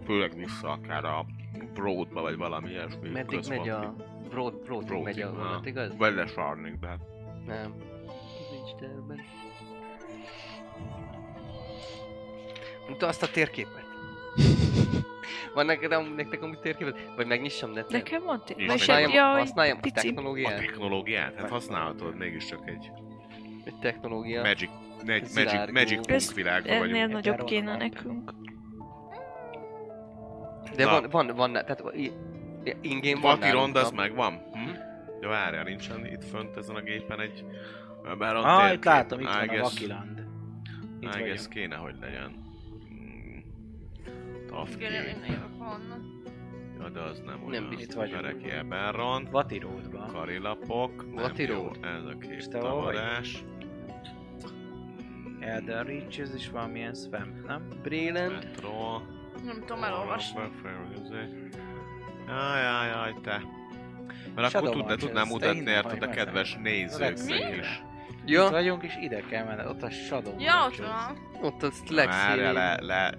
Főleg 0.04 0.34
vissza 0.36 0.68
akár 0.68 1.04
a 1.04 1.26
Broadba, 1.74 2.20
vagy 2.20 2.36
valami 2.36 2.70
ilyesmi. 2.70 3.08
Meddig 3.08 3.40
megy 3.48 3.68
a... 3.68 3.94
Broad, 4.28 4.54
broad, 4.54 4.84
Broad, 4.84 5.02
megy 5.02 5.20
a 5.20 5.32
vonat, 5.32 5.66
igaz? 5.66 5.96
Vagy 5.96 6.14
lesarnig, 6.14 6.78
de 6.78 6.98
Nem. 7.46 7.74
Nincs 8.50 8.74
terben. 8.80 9.20
Mutatod 12.88 13.08
azt 13.08 13.22
a 13.22 13.30
térképet. 13.30 13.84
Van 15.54 15.66
neked 15.66 15.92
amúgy, 15.92 16.14
nektek 16.14 16.42
amúgy 16.42 16.58
térképet? 16.58 16.96
Vagy 17.16 17.26
megnyissam 17.26 17.70
neten? 17.70 17.98
Nekem 17.98 18.22
van 18.24 18.36
És 18.38 18.44
térkép. 18.46 18.70
Használjam, 18.70 19.10
Jaj, 19.10 19.38
használjam 19.38 19.76
a 19.76 19.80
pici. 19.80 19.98
a 19.98 20.02
technológiát? 20.02 20.56
technológiát, 20.56 21.34
hát 21.34 21.50
használhatod 21.50 22.16
mégiscsak 22.16 22.68
egy 22.68 22.90
Egy 23.64 23.78
technológia. 23.80 24.42
Magic, 24.42 24.70
egy 25.06 25.28
Magic. 25.34 25.72
Magic 25.72 26.06
Punk 26.06 26.34
világban 26.34 26.72
Ennél 26.72 26.88
vagyunk. 26.90 27.12
nagyobb 27.12 27.34
Erről 27.34 27.46
kéne 27.46 27.76
nekünk. 27.76 28.30
De 30.76 30.84
Na. 30.84 30.90
van, 30.90 31.10
van, 31.10 31.36
van, 31.36 31.52
tehát 31.52 31.82
ingame 32.80 33.20
van 33.20 33.38
Vatirond 33.38 33.76
az 33.76 33.90
megvan? 33.90 34.32
Hm? 34.52 34.70
De 35.20 35.26
várjál, 35.26 35.64
nincsen 35.64 36.06
itt 36.06 36.24
fönt 36.24 36.56
ezen 36.56 36.76
a 36.76 36.80
gépen 36.80 37.20
egy... 37.20 37.44
Bár 38.18 38.36
ott 38.36 38.44
Ah, 38.44 38.72
itt 38.72 38.84
látom, 38.84 39.20
itt 39.20 39.26
van 39.26 39.48
a 39.48 39.62
Vakiland. 39.62 40.26
Itt 41.00 41.14
I 41.14 41.22
guess 41.22 41.48
kéne, 41.48 41.76
hogy 41.76 41.94
legyen. 42.00 42.30
Mm, 42.92 43.38
Tough 44.46 44.70
Igen, 44.76 44.92
én 44.92 45.14
game. 45.14 45.26
jövök 45.26 45.60
onnan. 45.60 46.22
Ja, 46.80 46.88
de 46.88 47.00
az 47.00 47.18
nem 47.26 47.38
Nem 47.38 47.48
olyan. 47.48 47.68
biztos. 47.68 47.84
Itt 47.84 47.92
vagyunk. 47.92 48.20
Bereki 48.22 48.50
Eberron. 48.50 49.28
Vati 49.30 49.58
Roadban. 49.58 50.06
Karilapok. 50.06 51.04
nem 51.06 51.14
Vati 51.14 51.42
jó, 51.42 51.54
Road. 51.54 51.78
Ez 51.82 52.04
a 52.04 52.14
vagy? 52.18 52.48
tavarás. 52.48 53.44
Elden 55.40 55.84
Reaches 55.84 56.28
is 56.34 56.50
valamilyen 56.50 56.94
swamp, 56.94 57.46
nem? 57.46 57.68
Breland. 57.82 58.32
Metro. 58.32 59.00
Nem 59.44 59.60
tudom 59.66 59.84
elolvasni. 59.84 60.40
Jaj, 62.26 62.62
jaj, 62.62 62.88
jaj, 62.88 63.14
te. 63.22 63.42
Mert 64.34 64.48
Shadow 64.50 64.68
akkor 64.70 64.82
Marches, 64.82 65.00
tudnám 65.04 65.26
mutatni, 65.26 65.70
érted 65.70 65.98
vagy 65.98 66.08
a 66.08 66.12
kedves 66.12 66.58
nézőknek 66.62 67.56
is. 67.58 67.82
Itt 68.10 68.28
Ja, 68.28 68.50
vagyunk, 68.50 68.82
és 68.82 68.96
ide 69.00 69.20
kell 69.20 69.44
menned. 69.44 69.66
Ott 69.66 69.82
a 69.82 69.90
Shadow 69.90 70.34
Ja, 70.40 70.66
ott 70.66 70.76
van. 70.76 71.18
ott 71.42 71.62
az 71.62 71.82
Várj, 71.90 71.94
legszínűbb. 71.94 72.54
le, 72.54 72.76
le, 72.80 73.14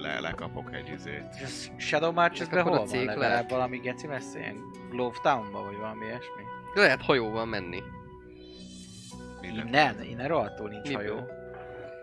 le, 0.00 0.20
lekapok 0.20 0.74
egy 0.74 0.88
izét. 0.88 1.24
És 1.42 1.68
Shadow 1.76 2.12
Marches-ben 2.12 2.62
hol 2.62 2.84
van? 2.86 3.04
Legalább 3.04 3.50
valami 3.50 3.78
geci 3.78 4.06
messze? 4.06 4.38
Ilyen 4.38 4.56
Glove 4.90 5.16
Townba, 5.22 5.62
vagy 5.62 5.76
valami 5.76 6.04
ilyesmi? 6.04 6.42
Lehet 6.74 7.02
hajóval 7.02 7.44
menni. 7.46 7.82
Innen, 9.42 10.02
innen 10.02 10.28
rohadtul 10.28 10.68
nincs 10.68 10.88
Miből? 10.88 11.02
hajó. 11.04 11.26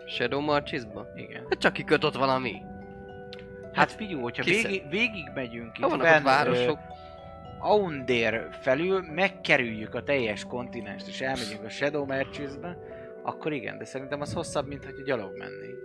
Shadow 0.08 0.40
Marchisba? 0.40 1.06
Igen. 1.16 1.42
Hát 1.48 1.58
csak 1.58 1.72
kiköt 1.72 2.04
ott 2.04 2.16
valami. 2.16 2.62
Hát 3.76 3.92
figyelj, 3.92 4.20
hogyha 4.20 4.42
kisze- 4.42 4.68
végig, 4.68 4.88
végig 4.88 5.30
megyünk 5.34 5.78
itt 5.78 5.84
ott 5.84 6.22
városok. 6.22 6.78
Aundér 7.58 8.48
felül, 8.60 9.12
megkerüljük 9.12 9.94
a 9.94 10.02
teljes 10.02 10.44
kontinenst, 10.44 11.08
és 11.08 11.20
elmegyünk 11.20 11.64
a 11.64 11.68
Shadow 11.68 12.04
Merchants-be, 12.06 12.76
akkor 13.22 13.52
igen, 13.52 13.78
de 13.78 13.84
szerintem 13.84 14.20
az 14.20 14.32
hosszabb, 14.32 14.66
mint 14.66 14.84
hogy 14.84 15.02
gyalog 15.04 15.38
mennénk. 15.38 15.78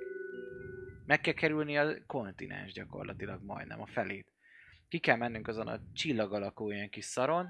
Meg 1.05 1.21
kell 1.21 1.33
kerülni 1.33 1.77
a 1.77 1.87
kontinens 2.07 2.73
gyakorlatilag 2.73 3.39
majdnem, 3.43 3.81
a 3.81 3.85
felét. 3.85 4.27
Ki 4.89 4.97
kell 4.99 5.15
mennünk 5.15 5.47
azon 5.47 5.67
a 5.67 5.79
csillag 5.93 6.33
alakú 6.33 6.71
ilyen 6.71 6.89
kis 6.89 7.05
szaron, 7.05 7.49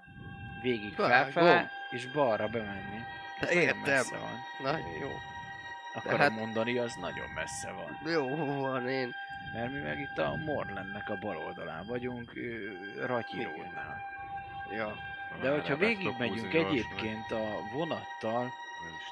végig 0.61 0.95
Vágom. 0.97 1.09
felfele, 1.11 1.69
és 1.91 2.11
balra 2.11 2.47
bemenni. 2.47 2.99
Ez 3.39 3.47
nagyon 3.47 3.63
Értem. 3.63 3.81
messze 3.81 4.15
van. 4.17 4.71
Na, 4.71 4.77
jó. 4.77 5.09
Akarom 5.93 6.19
hát- 6.19 6.39
mondani, 6.39 6.77
az 6.77 6.95
nagyon 7.01 7.29
messze 7.35 7.71
van. 7.71 8.11
Jó 8.13 8.35
van 8.61 8.87
én. 8.87 9.11
Mert 9.53 9.71
mi 9.71 9.79
meg 9.79 9.99
itt 9.99 10.17
a 10.17 10.35
Morlandnek 10.45 11.09
a 11.09 11.17
bal 11.21 11.37
oldalán 11.37 11.85
vagyunk, 11.87 12.33
Ratyirónál. 13.05 14.01
Ja. 14.77 14.95
De 15.41 15.49
hogyha 15.51 15.65
Erre 15.73 15.75
be 15.75 15.85
végig 15.85 16.03
tudok 16.03 16.17
megyünk 16.17 16.37
húzni 16.39 16.51
gyorsan. 16.59 16.71
egyébként 16.71 17.31
a 17.31 17.45
vonattal, 17.73 18.49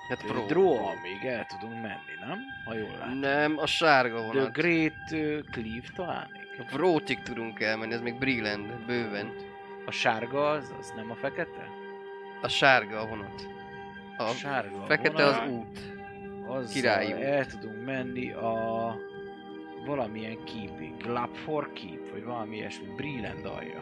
Hát. 0.10 0.46
Drohamig 0.48 1.26
el 1.26 1.46
tudunk 1.46 1.74
menni, 1.82 2.16
nem? 2.28 2.40
Ha 2.66 2.74
jól 2.74 2.98
látom. 3.00 3.18
Nem, 3.18 3.58
a 3.58 3.66
sárga 3.66 4.16
The 4.18 4.26
vonat. 4.26 4.54
Great 4.54 5.12
ö, 5.12 5.40
Cleave 5.52 5.88
talán 5.96 6.28
még? 6.32 6.68
Vrótig 6.72 7.22
tudunk 7.22 7.60
elmenni, 7.60 7.94
ez 7.94 8.02
még 8.02 8.18
Brilland, 8.18 8.86
bőven. 8.86 9.32
A 9.86 9.92
sárga 9.92 10.50
az, 10.50 10.74
az 10.80 10.94
nem 10.96 11.12
a 11.12 11.16
fekete? 11.16 11.68
A 12.42 12.48
sárga 12.48 13.00
a 13.00 13.06
vonat. 13.08 13.48
A 14.18 14.24
A 14.24 14.34
sárga 14.34 14.82
a 14.82 14.86
fekete 14.86 15.24
vonal, 15.26 15.42
az 15.42 15.50
út. 15.50 15.80
azzal 16.48 16.72
királyi 16.74 17.14
út. 17.14 17.20
el 17.22 17.46
tudunk 17.46 17.86
menni 17.86 18.32
a 18.32 18.96
valamilyen 19.86 20.44
keeping, 20.44 20.98
Glapfor 20.98 21.74
Keep, 21.74 22.12
vagy 22.12 22.24
valami 22.24 22.56
ilyesmi, 22.56 22.88
Brilland 22.96 23.46
alja. 23.46 23.82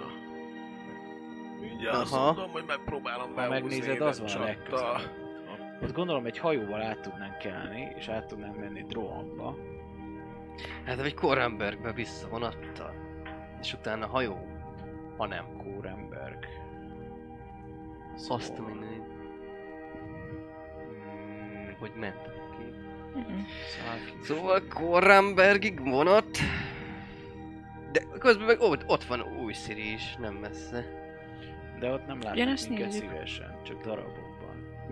Mindjárt 1.62 1.96
azt 1.96 2.14
Aha. 2.14 2.26
mondom, 2.26 2.50
hogy 2.52 2.64
megpróbálom 2.68 3.34
Ha 3.34 3.50
megnézed, 3.50 4.02
az 4.02 4.20
van 4.20 4.42
a 4.42 4.44
legközelebb. 4.44 5.26
Ott 5.82 5.94
gondolom 5.94 6.26
egy 6.26 6.38
hajóval 6.38 6.82
át 6.82 7.00
tudnánk 7.00 7.38
kelni, 7.38 7.88
és 7.96 8.08
át 8.08 8.26
tudnánk 8.26 8.60
menni 8.60 8.84
Drohamba. 8.84 9.56
Hát 10.86 10.96
vagy 11.02 11.14
Korrenbergbe 11.14 11.92
vissza 11.92 12.28
vonattal. 12.28 12.94
És 13.62 13.74
utána 13.74 14.08
hajó. 14.08 14.48
Ha 15.18 15.28
nem. 15.28 15.46
Kórenberg. 15.58 16.46
Azt 18.30 18.60
a 18.60 18.62
mindenit. 18.62 19.04
Mm, 20.84 21.70
Hogy 21.80 21.92
ment 21.96 22.30
Szálki- 23.26 24.24
Szóval 24.24 24.62
Korrenbergig 24.74 25.90
vonat. 25.90 26.38
De 27.92 28.02
közben 28.20 28.46
meg 28.46 28.60
ott, 28.60 28.84
ott 28.88 29.04
van 29.04 29.22
új 29.22 29.54
Siri 29.54 29.94
is, 29.94 30.16
nem 30.20 30.34
messze. 30.34 30.86
De 31.80 31.92
ott 31.92 32.08
nem 32.08 32.20
látnak 32.22 32.36
minket 32.36 32.86
nézzük. 32.86 33.10
szívesen, 33.10 33.60
csak 33.64 33.82
darabokban. 33.82 34.36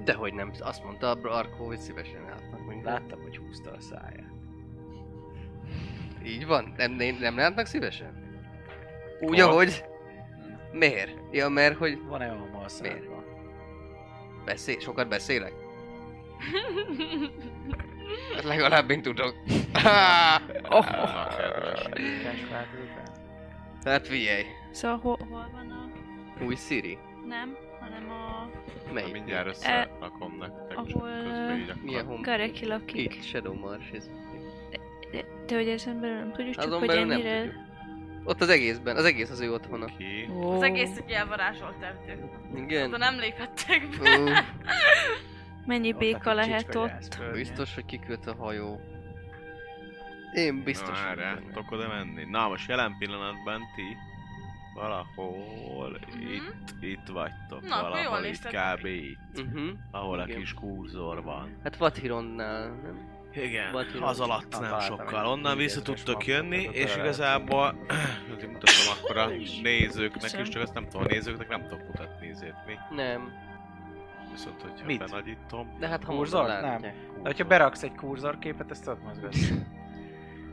Dehogy 0.03 0.33
nem, 0.33 0.51
azt 0.59 0.83
mondta 0.83 1.09
a 1.11 1.17
Arko, 1.37 1.63
hogy 1.65 1.77
szívesen 1.77 2.23
látnak 2.29 2.65
minket. 2.67 2.85
Láttam, 2.85 3.21
hogy 3.21 3.37
húzta 3.37 3.71
a 3.71 3.79
száját. 3.81 4.33
Így 6.25 6.45
van? 6.45 6.73
Nem, 6.77 6.91
nem, 6.91 7.17
nem 7.19 7.37
látnak 7.37 7.65
szívesen? 7.65 8.23
Úgy, 9.21 9.39
Hol? 9.39 9.49
ahogy? 9.51 9.83
Miért? 10.71 11.17
Ja, 11.31 11.49
mert 11.49 11.77
hogy 11.77 12.01
Van-e 12.07 12.29
alma 12.29 12.59
a 12.63 12.67
szádban? 12.67 13.23
beszél, 14.45 14.79
sokat 14.79 15.07
beszélek? 15.07 15.53
Hát 18.35 18.43
legalább 18.43 18.89
én 18.89 19.01
tudok. 19.01 19.35
Oh, 20.69 20.85
hát 23.83 24.07
figyelj, 24.07 24.43
Szóval 24.71 24.97
hol, 24.97 25.17
hol 25.29 25.49
van 25.53 25.69
a... 25.69 26.43
új 26.43 26.55
Siri. 26.55 26.97
Nem, 27.27 27.57
hanem 27.79 28.09
a... 28.09 28.49
Melyik? 28.93 29.13
mindjárt 29.13 29.47
összerakom 29.47 30.37
nektek, 30.39 30.77
csak 30.77 30.95
ahol. 30.95 31.09
Milyen 31.81 32.05
home? 32.05 32.21
Gareki 32.21 32.65
lakik. 32.65 33.15
Itt, 33.15 33.23
Shadow 33.23 33.53
Mars. 33.53 33.89
Ez. 33.93 34.09
De, 35.11 35.25
de 35.47 35.55
hogy 35.55 35.67
ezen 35.67 35.99
belül 35.99 36.15
nem 36.17 36.31
tudjuk, 36.31 36.55
csak 36.55 36.63
Azon 36.65 36.79
hogy 36.79 36.87
belül 36.87 37.05
nem 37.05 37.19
ennyire... 37.19 37.41
tudjuk. 37.41 37.63
Ott 38.23 38.41
az 38.41 38.49
egészben, 38.49 38.95
az 38.95 39.05
egész 39.05 39.29
az 39.29 39.39
ő 39.39 39.53
otthona. 39.53 39.85
Ki? 39.85 40.29
Ó. 40.33 40.51
Az 40.51 40.61
egész 40.61 40.97
egy 40.97 41.11
elvarázsolt 41.11 41.81
erdő. 41.81 42.29
Oda 42.51 42.59
Igen. 42.61 42.89
nem 42.89 43.19
léphettek 43.19 43.87
be. 44.01 44.19
Ó, 44.19 44.23
Mennyi 45.65 45.93
Ott 45.93 45.99
béka 45.99 46.33
lehet 46.33 46.75
ott? 46.75 47.19
biztos, 47.33 47.73
hogy 47.75 47.85
kiköt 47.85 48.27
a 48.27 48.35
hajó. 48.35 48.79
Én 50.33 50.63
biztos. 50.63 51.01
Na, 51.01 51.09
erre 51.09 51.41
tudok 51.47 51.71
oda 51.71 51.87
menni. 51.87 52.23
Na, 52.29 52.47
most 52.47 52.69
jelen 52.69 52.95
pillanatban 52.99 53.61
ti 53.75 53.97
valahol 54.73 55.99
Mhm. 56.15 56.31
itt, 56.31 56.73
itt 56.81 57.07
vagytok. 57.07 57.61
Na, 57.67 57.81
valahol 57.81 58.23
itt, 58.23 58.47
kb. 58.47 58.85
itt. 58.85 59.39
Uh-huh. 59.39 59.69
Ahol 59.91 60.19
a 60.19 60.23
Igen. 60.27 60.39
kis 60.39 60.53
kurzor 60.53 61.23
van. 61.23 61.57
Hát 61.63 61.77
Vathironnál, 61.77 62.67
nem? 62.67 63.13
Igen, 63.43 63.71
hogy 63.71 63.87
az 64.01 64.19
alatt 64.19 64.59
nem 64.59 64.79
sokkal. 64.79 65.25
Onnan 65.25 65.57
vissza 65.57 65.81
tudtok 65.81 66.25
jönni, 66.25 66.69
és 66.71 66.95
igazából 66.95 67.71
mutatom 68.29 68.85
akkor 69.01 69.17
a 69.17 69.27
nézőknek 69.63 70.39
is, 70.41 70.49
csak 70.49 70.61
azt 70.61 70.73
nem 70.73 70.83
tudom, 70.83 71.01
a 71.01 71.05
nézőknek 71.09 71.47
nem 71.47 71.61
tudok 71.67 71.87
mutatni 71.87 72.27
nézét 72.27 72.55
mi. 72.67 72.95
Nem. 72.95 73.33
Viszont, 74.35 74.61
hogyha 74.61 74.85
Mit? 74.85 74.99
benagyítom. 74.99 75.75
De 75.79 75.87
hát 75.87 76.03
ha 76.03 76.13
Kurzor? 76.13 76.41
mondod, 76.41 76.61
Nem. 76.61 76.71
látják. 76.71 76.95
De 77.15 77.21
hogyha 77.21 77.45
beraksz 77.47 77.83
egy 77.83 77.95
kurzorképet, 77.95 78.71
ezt 78.71 78.83
tudod 78.83 79.03
mozgatni. 79.03 79.39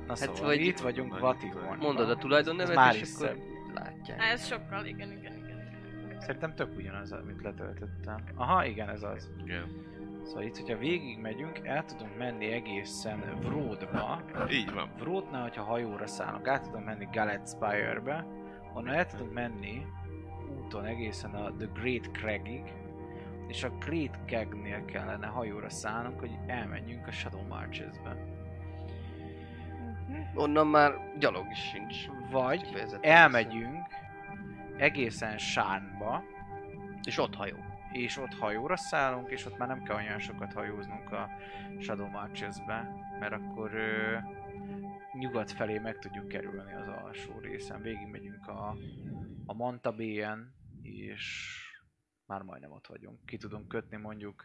Na 0.07 0.15
szóval, 0.15 0.35
Hát 0.37 0.45
vagy- 0.45 0.61
itt 0.61 0.81
vagyunk 0.81 1.19
Vatigornban. 1.19 1.77
Mondod 1.79 2.11
a 2.11 2.17
tulajdonnevet, 2.17 2.75
már 2.75 2.95
és 2.95 3.11
akkor 3.17 3.37
látják. 3.75 4.23
Ez 4.23 4.47
sokkal, 4.47 4.85
igen, 4.85 5.11
igen, 5.13 5.33
igen. 5.37 5.61
Szerintem 6.21 6.55
tök 6.55 6.77
ugyanaz, 6.77 7.13
amit 7.13 7.43
letöltöttem. 7.43 8.17
Aha, 8.35 8.65
igen, 8.65 8.89
ez 8.89 9.03
az. 9.03 9.31
Igen. 9.45 9.91
Szóval 10.25 10.43
itt, 10.43 10.57
hogyha 10.57 10.77
végig 10.79 11.19
megyünk, 11.19 11.61
el 11.63 11.85
tudunk 11.85 12.19
menni 12.19 12.53
egészen 12.53 13.23
Vródba. 13.41 14.23
Így 14.51 14.73
van. 14.73 14.89
Vródnál, 14.99 15.43
hogyha 15.43 15.63
hajóra 15.63 16.07
szállunk, 16.07 16.49
át 16.49 16.63
tudunk 16.63 16.85
menni 16.85 17.09
Gallet 17.13 17.49
Spire-be. 17.49 18.27
Onnan 18.75 18.95
el 18.95 19.07
tudunk 19.07 19.33
menni 19.33 19.87
úton 20.59 20.85
egészen 20.85 21.35
a 21.35 21.53
The 21.59 21.69
Great 21.75 22.11
Cragig. 22.13 22.63
És 23.53 23.63
a 23.63 23.71
Great 23.71 24.19
Cragnél 24.27 24.85
kellene 24.85 25.27
hajóra 25.27 25.71
szállnunk, 25.71 26.21
hogy 26.21 26.39
elmenjünk 26.47 27.07
a 27.07 27.11
Shadow 27.11 27.47
Marches-be. 27.47 28.17
Onnan 30.35 30.67
már 30.67 30.93
gyalog 31.19 31.47
is 31.51 31.59
sincs. 31.59 31.97
Vagy 32.31 32.87
elmegyünk 33.01 33.87
egészen 34.77 35.39
Sánba, 35.39 36.23
És 37.03 37.19
ott 37.19 37.35
hajó. 37.35 37.57
és 37.93 38.19
ott 38.19 38.35
hajóra 38.35 38.77
szállunk, 38.77 39.31
és 39.31 39.47
ott 39.47 39.59
már 39.59 39.69
nem 39.69 39.83
kell 39.83 39.97
olyan 39.97 40.19
sokat 40.19 40.53
hajóznunk 40.53 41.13
a 41.13 41.29
Shadow 41.79 42.09
Marches-be, 42.09 42.95
mert 43.21 43.33
akkor 43.33 43.75
ö, 43.75 44.17
nyugat 45.13 45.51
felé 45.51 45.79
meg 45.79 45.99
tudjuk 45.99 46.29
kerülni 46.29 46.73
az 46.73 46.89
alsó 46.89 47.39
részen. 47.39 47.83
Végig 47.83 48.09
megyünk 48.11 48.47
a, 48.49 48.77
a 49.47 49.55
Manta 49.55 49.93
Bay-en, 49.93 50.55
és 50.83 51.57
már 52.33 52.43
majdnem 52.43 52.71
ott 52.73 52.87
vagyunk. 52.87 53.19
Ki 53.27 53.37
tudunk 53.37 53.69
kötni 53.69 53.97
mondjuk 53.97 54.45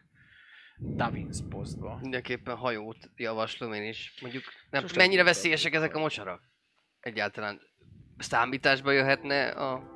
Davins 0.79 1.37
Postba. 1.49 1.97
Mindenképpen 2.01 2.55
hajót 2.55 2.97
javaslom 3.15 3.73
én 3.73 3.83
is. 3.83 4.13
Mondjuk, 4.21 4.43
nem 4.69 4.81
Sose 4.81 4.95
mennyire 4.97 5.23
veszélyesek 5.23 5.73
ezek 5.73 5.95
a 5.95 5.99
mosarak? 5.99 6.41
Egyáltalán 6.99 7.61
számításba 8.17 8.91
jöhetne 8.91 9.47
a... 9.49 9.95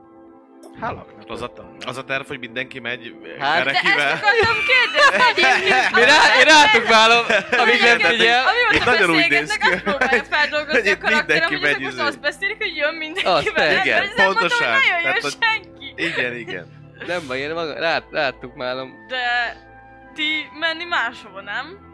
Hálaknak 0.79 1.29
Az 1.29 1.41
a, 1.41 1.51
az 1.85 1.97
a 1.97 2.03
terv, 2.03 2.27
hogy 2.27 2.39
mindenki 2.39 2.79
megy 2.79 3.15
Hát, 3.39 3.63
de 3.63 3.71
De 3.71 3.77
ezt 3.77 3.83
Erekivel. 3.85 4.11
akartam 4.11 4.55
kérdezni! 4.71 5.41
Mi 5.99 6.01
rá, 6.05 6.37
én 6.39 6.43
rátok 6.45 6.87
válom, 6.87 7.25
amíg 7.51 7.81
nem 7.81 7.97
Igen, 7.97 8.11
figyel. 8.11 8.43
Itt 8.71 8.85
nagyon 8.85 9.09
úgy 9.09 9.29
néz 9.29 9.57
ki. 9.57 9.69
azt 9.71 9.83
próbálja 9.83 10.23
feldolgozni 10.23 10.89
a 10.89 10.97
karakterem, 10.97 11.49
mindenki 11.49 11.55
hogy 11.55 11.63
ezek 11.63 11.79
most 11.79 11.93
izé. 11.93 12.01
azt 12.01 12.19
beszélik, 12.19 12.57
hogy 12.57 12.75
jön 12.75 12.87
Azt, 12.89 12.97
mindenkivel. 12.97 13.85
igen, 13.85 14.09
pontosan. 14.15 14.79
Tehát, 15.03 15.19
hogy- 15.19 15.37
senki. 15.41 15.93
Igen, 15.95 16.35
igen. 16.35 16.80
Nem 17.07 17.27
baj, 17.27 17.39
én 17.39 17.53
maga, 17.53 17.79
rá, 17.79 17.99
ráttuk 18.11 18.55
málom. 18.55 19.05
De 19.07 19.55
ti 20.13 20.47
menni 20.59 20.83
máshova, 20.83 21.41
nem? 21.41 21.89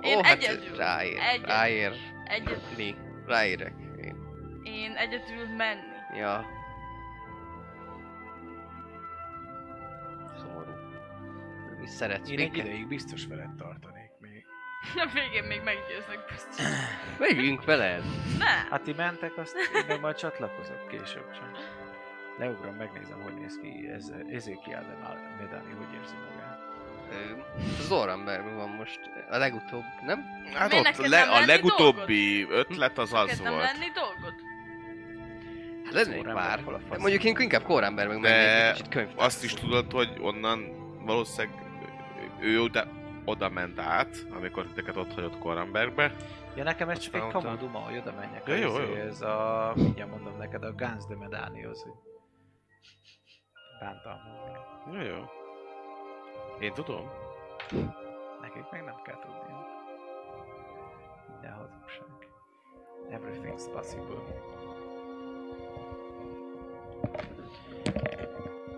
Én 0.00 0.16
Ó, 0.16 0.22
hát 0.22 0.36
egyedül. 0.36 0.76
ráér, 0.76 1.18
Egyedül. 1.18 1.46
ráér. 1.46 1.92
Egyedül. 2.24 2.58
Mi? 2.76 2.94
Ráérek. 3.26 3.72
Én. 4.02 4.16
Én 4.62 4.92
egyedül 4.96 5.46
menni. 5.56 6.18
Ja. 6.18 6.46
Szomorú. 10.38 10.70
Mi 11.80 11.86
szeretsz 11.86 12.30
Én 12.30 12.38
egy 12.38 12.50
minket? 12.50 12.66
ideig 12.66 12.88
biztos 12.88 13.26
veled 13.26 13.54
tartanék 13.58 14.10
még. 14.20 14.44
A 15.04 15.08
végén 15.14 15.44
még 15.44 15.60
meggyőznek 15.64 16.24
biztos. 16.32 16.64
Megyünk 17.18 17.64
veled. 17.64 18.02
Ne! 18.38 18.44
Hát 18.70 18.82
ti 18.82 18.92
mentek, 18.96 19.36
azt 19.36 19.56
én 19.74 19.84
meg 19.88 20.00
majd 20.00 20.16
csatlakozok 20.16 20.88
később 20.88 21.30
csak. 21.32 21.78
Leugrom, 22.40 22.74
megnézem, 22.74 23.20
hogy 23.22 23.34
néz 23.34 23.58
ki 23.62 23.88
ez, 23.94 24.12
Ezekiel 24.30 24.82
de 24.82 24.96
Medani, 25.40 25.72
hogy 25.78 25.94
érzi 26.00 26.14
magát. 26.28 26.58
Zoranberg 27.80 28.54
van 28.54 28.68
most 28.68 29.00
a 29.30 29.36
legutóbb, 29.36 29.82
nem? 30.04 30.24
Hát 30.54 30.70
Miért 30.70 30.98
ott 30.98 31.06
le, 31.06 31.22
a 31.22 31.44
legutóbbi 31.44 32.46
ötlet 32.50 32.98
az 32.98 33.12
az 33.12 33.26
Neked 33.26 33.42
nem 33.42 33.52
volt. 33.52 33.64
lenni 33.64 33.90
dolgod? 33.94 34.34
Hát 35.84 35.92
lennék 35.92 36.16
Zoranberg 36.22 36.64
pár. 36.64 36.80
fasz? 36.88 36.98
mondjuk 36.98 37.24
én 37.24 37.36
inkább 37.38 37.62
Koramber 37.62 38.08
meg 38.08 38.74
kicsit. 38.74 39.08
Azt 39.16 39.44
is 39.44 39.54
tudod, 39.54 39.92
hogy 39.92 40.16
onnan 40.20 40.64
valószínűleg 41.04 41.58
ő 42.40 42.60
oda, 42.60 42.86
oda 43.24 43.48
ment 43.48 43.78
át, 43.80 44.26
amikor 44.36 44.66
titeket 44.66 44.96
ott 44.96 45.14
hagyott 45.14 45.38
Korambergbe. 45.38 46.12
Ja, 46.54 46.64
nekem 46.64 46.88
ez 46.88 46.98
csak 46.98 47.14
egy 47.14 47.26
kamu 47.32 47.56
duma, 47.56 47.78
hogy 47.78 47.96
oda 47.96 48.12
menjek. 48.20 48.42
Ja, 48.46 48.54
jó, 48.54 48.74
az- 48.74 48.88
jó. 48.88 48.94
Ez 48.94 49.22
a... 49.22 49.72
Mindjárt 49.76 50.10
mondom 50.10 50.36
neked, 50.38 50.64
a 50.64 50.72
Guns 50.72 51.04
de 51.08 51.16
Medánihoz, 51.16 51.82
hogy... 51.82 51.92
Bántam. 53.80 54.18
Jó, 54.92 55.00
jó. 55.00 55.24
Én 56.58 56.72
tudom. 56.72 57.10
Nekik 58.40 58.70
meg 58.70 58.84
nem 58.84 59.02
kell 59.02 59.18
tudni. 59.18 59.54
Minden 61.28 61.52
hazugság. 61.52 62.28
Everything's 63.10 63.72
possible. 63.72 64.22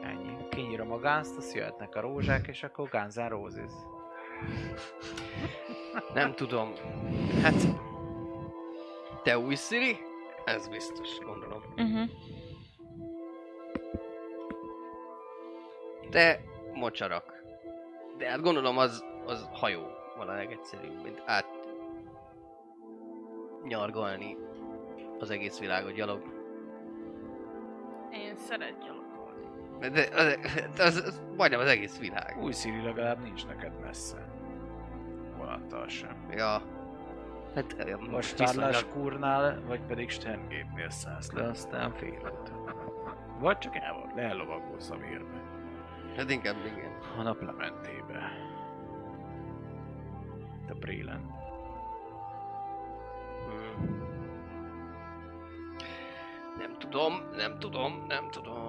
Ennyi. 0.03 0.49
Kinyírom 0.49 0.93
a 0.93 0.99
Guns-t, 0.99 1.37
azt 1.37 1.55
jöhetnek 1.55 1.95
a 1.95 2.01
rózsák, 2.01 2.47
és 2.47 2.63
akkor 2.63 2.89
Guns 2.89 3.15
N' 3.15 3.29
Roses. 3.29 3.73
Nem 6.15 6.35
tudom. 6.35 6.73
Hát... 7.43 7.67
Te 9.23 9.39
új 9.39 9.55
Siri? 9.55 9.97
Ez 10.45 10.69
biztos, 10.69 11.19
gondolom. 11.19 11.63
Uh-huh. 11.77 12.11
Te 16.13 16.41
mocsarak. 16.75 17.43
De 18.19 18.29
hát 18.31 18.41
gondolom 18.41 18.79
az, 18.79 19.05
az 19.27 19.49
hajó 19.53 19.81
van 20.17 20.29
a 20.29 20.35
legegyszerűbb, 20.35 21.03
mint 21.03 21.23
át 21.27 21.47
nyargalni 23.65 24.37
az 25.19 25.31
egész 25.31 25.59
világot 25.59 25.93
gyalog. 25.93 26.23
Én 28.11 28.37
szeret 28.37 28.79
gyalogolni. 28.79 29.89
De, 29.89 30.09
az, 30.15 30.87
az, 30.87 31.03
az, 31.07 31.23
majdnem 31.37 31.61
az 31.61 31.67
egész 31.69 31.99
világ. 31.99 32.39
Új 32.43 32.53
Siri 32.53 32.83
legalább 32.85 33.23
nincs 33.23 33.47
neked 33.47 33.81
messze. 33.81 34.29
Vonattal 35.37 35.89
sem. 35.89 36.27
Ja. 36.31 36.63
Hát 37.55 37.99
Most 38.11 38.39
viszonylag- 38.39 38.73
Tarlás 38.73 38.87
kurnál, 38.93 39.63
vagy 39.67 39.81
pedig 39.81 40.11
Sterngate-nél 40.11 40.91
szállsz 40.91 41.33
le, 41.33 41.49
aztán 41.49 41.93
fél 41.93 42.33
út. 42.33 42.53
Vagy 43.39 43.59
csak 43.59 43.77
el, 43.77 44.13
ellovagolsz 44.17 44.91
a 44.91 44.97
vérbe. 44.97 45.52
Hát 46.17 46.31
inkább 46.31 46.57
igen. 46.67 46.93
A 47.19 47.23
naplementébe. 47.23 48.33
A 50.69 50.75
Breland. 50.75 51.31
Hmm. 53.49 54.01
Nem 56.59 56.79
tudom, 56.79 57.23
nem 57.37 57.59
tudom, 57.59 58.05
nem 58.09 58.31
tudom. 58.31 58.61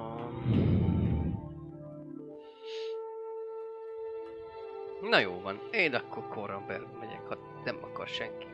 Na 5.10 5.20
jó 5.20 5.40
van, 5.42 5.60
én 5.72 5.94
akkor 5.96 6.28
Korraber 6.28 6.82
megyek, 7.00 7.28
ha 7.28 7.38
nem 7.66 7.78
akar 7.82 8.08
senki 8.08 8.46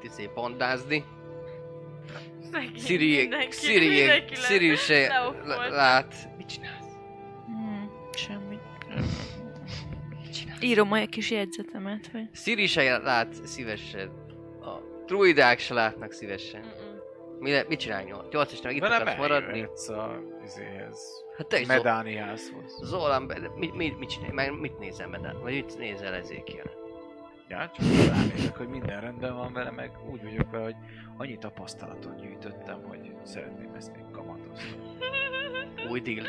tizé 0.00 0.30
bandázni. 0.34 1.04
Mindenki 3.98 4.34
le- 4.34 4.40
Siri 4.40 4.74
se 4.76 5.30
lát. 5.68 6.14
Mit 6.36 6.46
csinálsz? 6.46 6.85
Semmi. 8.16 8.58
Mit 10.08 10.32
csinálsz? 10.32 10.62
Írom 10.62 10.92
a 10.92 11.06
kis 11.06 11.30
jegyzetemet, 11.30 12.06
hogy... 12.12 12.28
Siri 12.32 12.66
se 12.66 12.98
lát 12.98 13.46
szívesen. 13.46 14.08
A 14.60 15.04
druidák 15.06 15.58
se 15.58 15.74
látnak 15.74 16.12
szívesen. 16.12 16.60
Mm-mm. 16.60 16.96
Mi 17.38 17.50
le, 17.50 17.64
mit 17.68 17.78
csinálj 17.78 18.04
nyolc? 18.04 18.32
Nyolc 18.32 18.52
és 18.52 18.58
itt 18.68 18.82
akarsz 18.82 19.16
maradni? 19.16 19.62
a 19.86 20.20
izéhez. 20.44 21.24
Hát 21.36 21.46
te 21.46 21.60
is 21.60 21.66
Medániászhoz. 21.66 22.90
De 23.26 23.50
mit, 23.54 23.74
mit, 23.74 23.98
mit 23.98 24.08
csinálj? 24.08 24.32
Meg 24.32 24.60
mit 24.60 24.78
nézel 24.78 25.08
Medán? 25.08 25.40
Vagy 25.40 25.52
mit 25.52 25.78
nézel 25.78 26.14
ezékkel? 26.14 26.70
Ja, 27.48 27.70
csak 27.74 27.84
ránézek, 28.08 28.56
hogy 28.56 28.68
minden 28.68 29.00
rendben 29.00 29.34
van 29.34 29.52
vele, 29.52 29.70
meg 29.70 29.90
úgy 30.10 30.22
vagyok 30.22 30.50
vele, 30.50 30.64
hogy 30.64 30.76
annyi 31.16 31.38
tapasztalatot 31.38 32.20
gyűjtöttem, 32.20 32.82
hogy 32.82 33.12
szeretném 33.22 33.74
ezt 33.74 33.92
még 33.96 34.04
kamatozni. 34.12 34.76
Új 35.90 36.00
dílt 36.00 36.28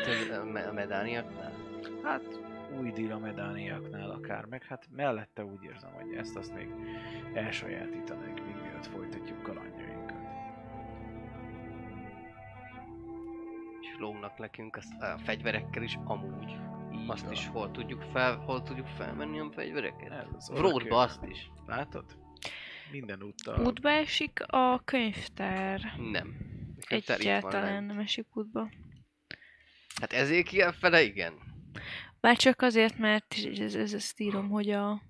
a 0.66 0.72
medániaknál? 0.72 1.67
Hát 2.02 2.40
új 2.78 2.90
díl 2.90 3.12
a 3.12 3.18
medániaknál 3.18 4.10
akár, 4.10 4.44
meg 4.44 4.64
hát 4.64 4.88
mellette 4.90 5.44
úgy 5.44 5.64
érzem, 5.64 5.92
hogy 5.92 6.14
ezt 6.14 6.36
azt 6.36 6.54
még 6.54 6.68
elsajátítanék, 7.34 8.44
míg 8.44 8.54
mielőtt 8.62 8.86
folytatjuk 8.86 9.42
kalandjainkat. 9.42 10.16
És 13.80 13.96
lógnak 13.98 14.38
nekünk 14.38 14.76
azt 14.76 15.00
a 15.00 15.18
fegyverekkel 15.24 15.82
is 15.82 15.98
amúgy. 16.04 16.56
Így 16.92 17.10
Azt 17.10 17.24
van. 17.24 17.32
is 17.32 17.46
hol 17.46 17.70
tudjuk 17.70 18.02
fel, 18.02 18.36
hol 18.36 18.62
tudjuk 18.62 18.86
felmenni 18.86 19.38
a 19.38 19.50
fegyvereket? 19.54 20.26
Oracle. 20.48 20.96
azt 20.96 21.24
is. 21.24 21.50
Látod? 21.66 22.04
Minden 22.90 23.22
úttal. 23.22 23.66
Útba 23.66 23.90
esik 23.90 24.42
a 24.46 24.80
könyvtár. 24.84 25.80
Nem. 25.96 26.36
Itt 26.88 27.06
van 27.06 27.16
Egyáltalán 27.16 27.84
nem 27.84 27.98
esik 27.98 28.36
útba. 28.36 28.70
Hát 30.00 30.12
ezért 30.12 30.52
ilyen 30.52 30.72
fele 30.72 31.02
igen. 31.02 31.47
Bár 32.20 32.36
csak 32.36 32.62
azért, 32.62 32.98
mert 32.98 33.34
ez, 33.58 33.74
ez, 33.74 33.92
ezt 33.92 34.20
írom, 34.20 34.48
hogy 34.48 34.70
a 34.70 35.02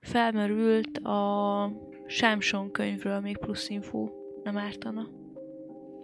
felmerült 0.00 0.98
a 0.98 1.70
Sámson 2.06 2.70
könyvről 2.70 3.20
még 3.20 3.38
plusz 3.38 3.68
info 3.68 4.08
nem 4.42 4.56
ártana. 4.56 5.08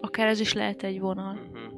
Akár 0.01 0.27
ez 0.27 0.41
is 0.41 0.53
lehet 0.53 0.83
egy 0.83 1.01
vonal. 1.01 1.39
Uh-huh. 1.53 1.73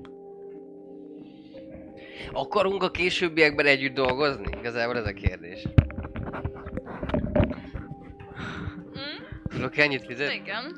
Akarunk 2.33 2.83
a 2.83 2.91
későbbiekben 2.91 3.67
együtt 3.67 3.95
dolgozni? 3.95 4.47
Igazából 4.59 4.97
ez 4.97 5.07
a 5.07 5.13
kérdés. 5.13 5.67
Mm? 8.89 9.25
Tudok 9.49 9.77
ennyit 9.77 10.05
fizetni? 10.05 10.35
Igen. 10.35 10.75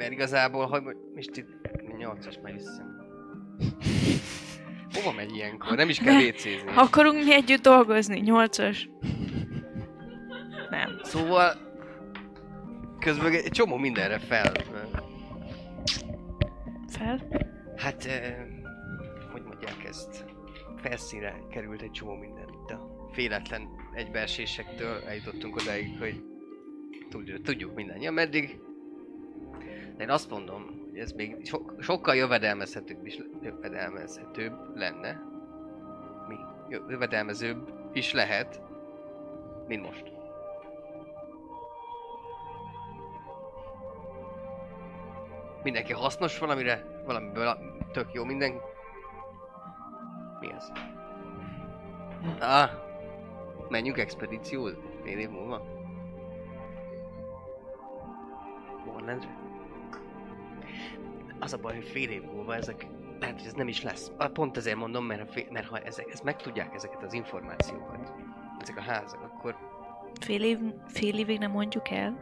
Mert 0.00 0.12
igazából, 0.12 0.66
hogy 0.66 0.82
most 1.14 1.36
itt 1.36 1.48
8-as 1.98 2.42
már 2.42 2.52
vissza. 2.52 2.82
Hova 4.94 5.12
megy 5.12 5.34
ilyenkor? 5.34 5.76
Nem 5.76 5.88
is 5.88 5.98
kell. 5.98 6.20
Ha 6.66 6.80
akarunk 6.80 7.24
mi 7.24 7.32
együtt 7.34 7.62
dolgozni, 7.62 8.20
nyolcas. 8.20 8.90
Nem. 10.70 11.00
Szóval 11.02 11.52
közben 12.98 13.32
egy 13.32 13.50
csomó 13.50 13.76
mindenre 13.76 14.18
fel. 14.18 14.52
Fel? 16.88 17.26
Hát, 17.76 18.04
eh, 18.04 18.36
hogy 19.32 19.42
mondják 19.42 19.84
ezt? 19.84 20.24
Felszínre 20.76 21.34
került 21.50 21.82
egy 21.82 21.90
csomó 21.90 22.14
minden. 22.14 22.48
Itt 22.48 22.70
a 22.70 23.08
féletlen 23.12 23.68
egybeesésektől 23.94 25.02
eljutottunk 25.06 25.56
odáig, 25.56 25.98
hogy 25.98 26.22
tudjuk, 27.10 27.42
tudjuk 27.42 27.74
mindannyian 27.74 28.14
meddig. 28.14 28.58
De 30.00 30.06
én 30.06 30.12
azt 30.12 30.30
mondom, 30.30 30.88
hogy 30.90 30.98
ez 30.98 31.12
még 31.12 31.46
so- 31.46 31.82
sokkal 31.82 32.14
jövedelmezhetőbb 32.14 33.06
is 33.06 33.18
jövedelmezhetőbb 33.42 34.76
lenne. 34.76 35.22
Mi? 36.28 36.36
Jö- 36.68 36.90
Jövedelmezőbb 36.90 37.72
is 37.92 38.12
lehet, 38.12 38.62
mint 39.66 39.82
most. 39.82 40.12
Mindenki 45.62 45.92
hasznos 45.92 46.38
valamire, 46.38 47.02
valamiből 47.04 47.58
tök 47.92 48.12
jó 48.12 48.24
minden. 48.24 48.60
Mi 50.40 50.52
ez? 50.52 50.72
Ah, 52.40 52.70
menjünk 53.68 53.98
expedíciót 53.98 54.76
fél 55.02 55.18
év 55.18 55.30
múlva. 55.30 55.62
Borlandre? 58.84 59.39
Az 61.40 61.52
a 61.52 61.56
baj, 61.58 61.74
hogy 61.74 61.84
fél 61.88 62.10
év 62.10 62.22
múlva 62.22 62.54
ezek, 62.54 62.86
lehet, 63.20 63.36
hogy 63.38 63.46
ez 63.46 63.52
nem 63.52 63.68
is 63.68 63.82
lesz. 63.82 64.10
Ah, 64.16 64.30
Pont 64.30 64.56
ezért 64.56 64.76
mondom, 64.76 65.04
mert, 65.04 65.20
ha 65.20 65.26
fél, 65.26 65.46
mert 65.50 65.66
ha 65.66 65.78
ezek, 65.78 66.06
ezt 66.12 66.24
megtudják 66.24 66.74
ezeket 66.74 67.02
az 67.02 67.12
információkat, 67.12 68.12
ezek 68.60 68.76
a 68.76 68.80
házak, 68.80 69.20
akkor 69.22 69.56
Fél, 70.20 70.42
év, 70.44 70.58
fél 70.86 71.18
évig 71.18 71.38
nem 71.38 71.50
mondjuk 71.50 71.90
el. 71.90 72.18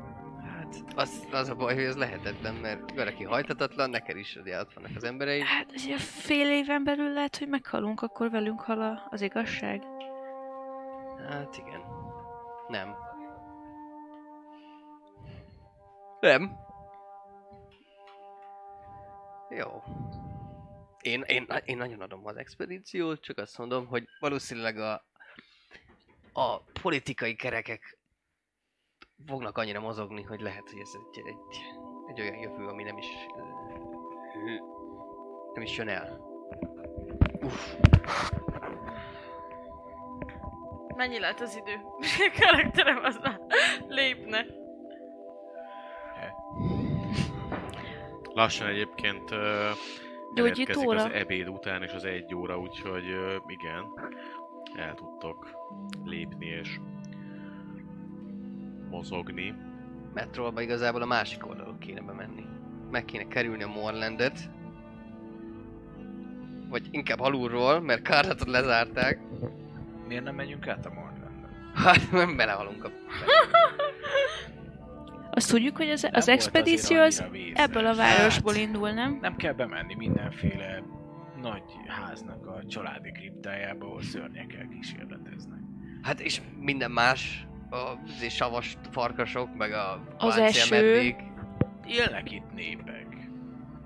hát 0.56 0.76
az, 0.96 1.26
az 1.32 1.48
a 1.48 1.54
baj, 1.54 1.74
hogy 1.74 1.82
ez 1.84 1.96
lehetetlen, 1.96 2.54
mert 2.54 2.94
valaki 2.94 3.24
hajtatatlan, 3.24 3.90
neked 3.90 4.16
is 4.16 4.36
ugye 4.36 4.60
ott 4.60 4.72
vannak 4.72 4.90
az 4.96 5.04
embereid. 5.04 5.42
Hát 5.42 5.66
azért 5.74 6.00
fél 6.00 6.50
éven 6.50 6.84
belül 6.84 7.12
lehet, 7.12 7.36
hogy 7.36 7.48
meghalunk, 7.48 8.02
akkor 8.02 8.30
velünk 8.30 8.60
hal 8.60 9.06
az 9.10 9.20
igazság. 9.20 9.82
Hát 11.28 11.56
igen. 11.66 11.80
Nem. 12.68 12.94
Nem. 16.20 16.56
Jó. 19.50 19.82
Én, 21.00 21.22
én, 21.22 21.46
én 21.64 21.76
nagyon 21.76 22.00
adom 22.00 22.26
az 22.26 22.36
expedíciót, 22.36 23.20
csak 23.20 23.38
azt 23.38 23.58
mondom, 23.58 23.86
hogy 23.86 24.08
valószínűleg 24.20 24.78
a, 24.78 25.04
a 26.32 26.60
politikai 26.82 27.34
kerekek 27.34 27.98
fognak 29.26 29.58
annyira 29.58 29.80
mozogni, 29.80 30.22
hogy 30.22 30.40
lehet, 30.40 30.70
hogy 30.70 30.80
ez 30.80 30.90
egy, 30.94 31.26
egy, 31.26 31.62
egy 32.06 32.20
olyan 32.20 32.38
jövő, 32.38 32.66
ami 32.66 32.82
nem 32.82 32.98
is 32.98 33.06
nem 35.54 35.62
is 35.62 35.76
jön 35.76 35.88
el. 35.88 36.20
Uff, 37.40 37.74
Mennyi 40.96 41.18
lehet 41.18 41.40
az 41.40 41.56
idő? 41.56 41.72
A 42.00 42.40
karakterem 42.40 43.04
az 43.04 43.18
már 43.22 43.40
lépne. 43.88 44.46
Lassan 48.38 48.66
egyébként 48.66 49.30
elérkezik 50.34 50.88
az 50.88 51.08
ebéd 51.12 51.48
után 51.48 51.82
és 51.82 51.92
az 51.92 52.04
egy 52.04 52.34
óra, 52.34 52.58
úgyhogy 52.58 53.10
ö, 53.10 53.36
igen, 53.46 53.84
el 54.76 54.94
tudtok 54.94 55.48
lépni 56.04 56.46
és 56.46 56.80
mozogni. 58.90 59.54
metrólba 60.14 60.60
igazából 60.60 61.02
a 61.02 61.06
másik 61.06 61.46
oldalon 61.46 61.78
kéne 61.78 62.00
bemenni. 62.00 62.44
Meg 62.90 63.04
kéne 63.04 63.28
kerülni 63.28 63.62
a 63.62 63.68
Morlandet. 63.68 64.38
Vagy 66.68 66.88
inkább 66.90 67.20
alulról, 67.20 67.80
mert 67.80 68.02
Kárlatot 68.02 68.48
lezárták. 68.48 69.20
Miért 70.06 70.24
nem 70.24 70.34
megyünk 70.34 70.68
át 70.68 70.86
a 70.86 70.90
Morlandon? 70.90 71.50
Hát 71.74 72.10
nem 72.12 72.36
belehalunk 72.36 72.84
a... 72.84 72.90
Azt 75.38 75.50
tudjuk, 75.50 75.76
hogy 75.76 75.90
az, 75.90 76.08
az 76.12 76.28
expedíció 76.28 77.00
az 77.00 77.24
ebből 77.54 77.86
a 77.86 77.94
városból 77.94 78.52
Hát, 78.52 78.62
indul, 78.62 78.90
nem? 78.90 79.18
Nem 79.20 79.36
kell 79.36 79.52
bemenni 79.52 79.94
mindenféle 79.94 80.82
nagy 81.40 81.62
háznak 81.86 82.46
a 82.46 82.66
családi 82.66 83.12
kriptájába, 83.12 83.86
ahol 83.86 84.02
szörnyekkel 84.02 84.68
kísérleteznek. 84.68 85.58
Hát 86.02 86.20
és 86.20 86.40
minden 86.60 86.90
más, 86.90 87.46
a 87.70 88.08
savas 88.28 88.76
farkasok, 88.90 89.56
meg 89.56 89.72
a 89.72 90.04
Az 90.16 90.36
eső. 90.36 91.14
Élnek 91.86 92.30
itt 92.32 92.52
népek. 92.54 93.06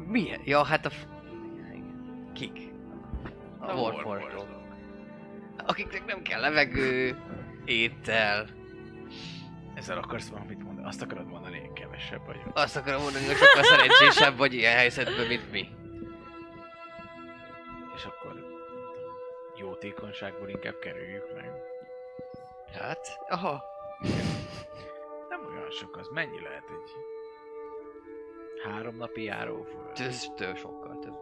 Milyen? 0.07 0.41
Ja, 0.45 0.65
hát 0.65 0.87
a... 0.87 0.91
f-. 0.91 1.07
Kik? 2.33 2.59
A, 3.59 3.71
A. 3.71 3.75
Warforgedok. 3.75 4.49
Akiknek 5.67 6.05
nem 6.07 6.23
kell 6.23 6.41
levegő, 6.41 7.17
étel. 7.65 8.47
Ezzel 9.75 9.99
akarsz 9.99 10.29
valamit 10.29 10.63
mondani? 10.63 10.87
Azt 10.87 11.03
akarod 11.03 11.27
mondani, 11.27 11.42
én 11.73 11.85
kevesebb 11.85 12.27
vagyok. 12.27 12.45
Azt 12.53 12.77
akarom 12.77 13.03
mondani, 13.03 13.27
hogy 13.27 13.37
sokkal 13.37 13.63
szerencsésebb 13.63 14.37
vagy 14.37 14.53
ilyen 14.55 14.77
helyzetben, 14.77 15.27
mint 15.27 15.51
mi. 15.51 15.69
És 17.95 18.05
akkor 18.05 18.35
jótékonyságból 19.57 20.49
inkább 20.49 20.79
kerüljük 20.79 21.35
meg. 21.35 21.51
Hát, 22.81 23.07
aha. 23.29 23.65
Nem 25.29 25.47
olyan 25.47 25.71
sok 25.71 25.97
az. 25.97 26.09
Mennyi 26.09 26.41
lehet 26.41 26.65
egy 26.71 26.91
három 28.65 28.97
napi? 28.97 29.33
Ez 29.95 30.25
től 30.37 30.55
sokkal 30.55 30.99
több. 30.99 31.19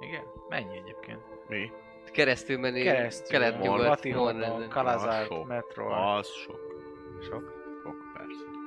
Igen? 0.00 0.24
Mennyi 0.48 0.76
egyébként? 0.76 1.20
Mi? 1.48 1.72
Keresztül 2.12 2.58
menni, 2.58 2.82
Keresztül. 2.82 3.38
kelet-nyugat. 3.38 4.68
Kalazár, 4.68 5.28
metro. 5.46 5.90
Az 5.90 6.28
sok. 6.28 6.60
Sok? 7.30 7.57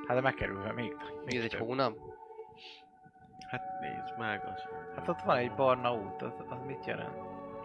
Hát 0.06 0.16
de 0.16 0.20
megkerülve 0.22 0.72
még, 0.72 0.96
még 1.24 1.36
ez 1.36 1.44
egy 1.44 1.54
hónap? 1.54 1.96
Hát 3.48 3.62
nézd 3.80 4.18
meg, 4.18 4.44
az... 4.54 4.62
Hát 4.96 5.08
ott 5.08 5.20
van 5.20 5.36
egy 5.36 5.52
barna 5.54 5.92
út, 5.94 6.22
az, 6.22 6.32
az 6.48 6.58
mit 6.66 6.84
jelent? 6.84 7.16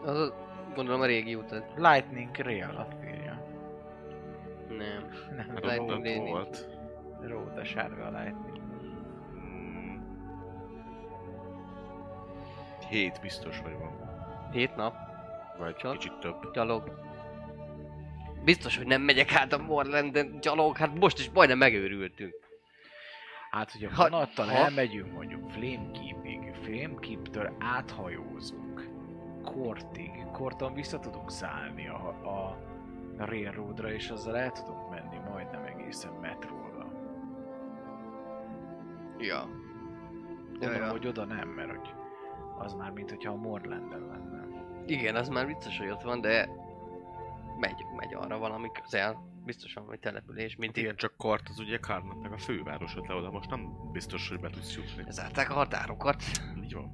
Az 0.06 0.18
a, 0.20 0.34
gondolom 0.76 1.02
a 1.02 1.06
régi 1.06 1.36
utat. 1.36 1.74
Lightning 1.76 2.36
Rail 2.38 2.86
azt 2.88 3.04
írja. 3.04 3.42
Nem. 4.70 5.10
Nem, 5.36 5.50
Hát 5.50 5.66
Lightning 5.66 6.06
Lane. 6.06 6.30
volt. 6.30 6.68
róta 7.22 7.64
sárga 7.64 8.06
a 8.06 8.10
Lightning. 8.10 8.56
Hét 12.90 13.20
biztos, 13.22 13.60
hogy 13.60 13.78
van. 13.80 13.92
Hét 14.52 14.76
nap, 14.76 14.96
Vagy 15.58 15.76
Csak? 15.76 15.92
kicsit 15.92 16.20
több. 16.20 16.52
gyalog. 16.54 17.06
Biztos, 18.48 18.78
hogy 18.78 18.88
nem 18.88 19.02
megyek 19.02 19.34
át 19.36 19.54
a 19.54 19.58
Morlanden 19.58 20.40
gyalog, 20.42 20.78
hát 20.78 21.00
most 21.00 21.20
is 21.20 21.30
majdnem 21.30 21.58
megőrültünk. 21.58 22.34
Hát, 23.52 23.72
hogyha 23.72 23.96
Ha- 23.96 24.10
vonattal 24.10 24.46
ha- 24.46 24.58
elmegyünk 24.58 25.14
mondjuk 25.14 25.50
Flamekeepig, 25.50 26.54
Flamekeep-től 26.62 27.56
áthajózunk 27.60 28.88
Kortig, 29.44 30.12
Korton 30.32 30.74
vissza 30.74 31.00
tudunk 31.00 31.32
szállni 31.32 31.88
a, 31.88 32.08
a 32.08 32.58
Railroadra, 33.18 33.92
és 33.92 34.10
azzal 34.10 34.38
el 34.38 34.52
tudunk 34.52 34.90
menni 34.90 35.18
majdnem 35.30 35.64
egészen 35.64 36.12
metróba. 36.12 36.92
Ja. 39.18 39.50
Gondolom, 40.50 40.82
ja. 40.82 40.92
hogy 40.92 41.08
oda 41.08 41.26
nem, 41.26 41.48
mert 41.48 41.70
hogy 41.70 41.94
az 42.58 42.74
már 42.74 42.92
mint 42.92 43.10
hogyha 43.10 43.32
a 43.32 43.36
Morlanden 43.36 44.02
lenne. 44.02 44.46
Igen, 44.86 45.16
az 45.16 45.30
már 45.30 45.46
vicces, 45.46 45.78
hogy 45.78 45.90
ott 45.90 46.02
van, 46.02 46.22
de 46.22 46.50
megy, 47.60 47.86
megy 47.98 48.14
arra 48.14 48.38
valami 48.38 48.68
közel. 48.82 49.36
Biztosan 49.46 49.84
valami 49.84 50.00
település, 50.02 50.56
mint 50.56 50.70
Hát 50.70 50.78
itt. 50.78 50.84
igen, 50.84 50.96
csak 50.96 51.18
Kart 51.18 51.50
az 51.50 51.60
ugye 51.60 51.78
Karnatnak 51.78 52.32
a 52.32 52.38
főváros 52.38 52.96
le 52.96 53.16
oda, 53.16 53.32
most 53.32 53.50
nem 53.50 53.92
biztos, 53.92 54.30
hogy 54.30 54.40
be 54.40 54.50
tudsz 54.50 54.76
jutni. 54.76 55.12
Zárták 55.12 55.50
a 55.50 55.54
határokat, 55.54 56.24
Így 56.64 56.74
van. 56.74 56.92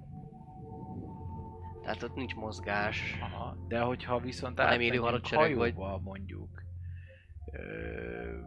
tehát 1.81 2.03
ott 2.03 2.15
nincs 2.15 2.35
mozgás. 2.35 3.17
Aha, 3.21 3.57
de 3.67 3.79
hogyha 3.79 4.19
viszont 4.19 4.59
átmegyünk 4.59 5.03
hadsereg 5.05 5.55
vagy. 5.55 5.73
hajóval 5.73 5.99
mondjuk 5.99 6.63
ö, 7.51 8.39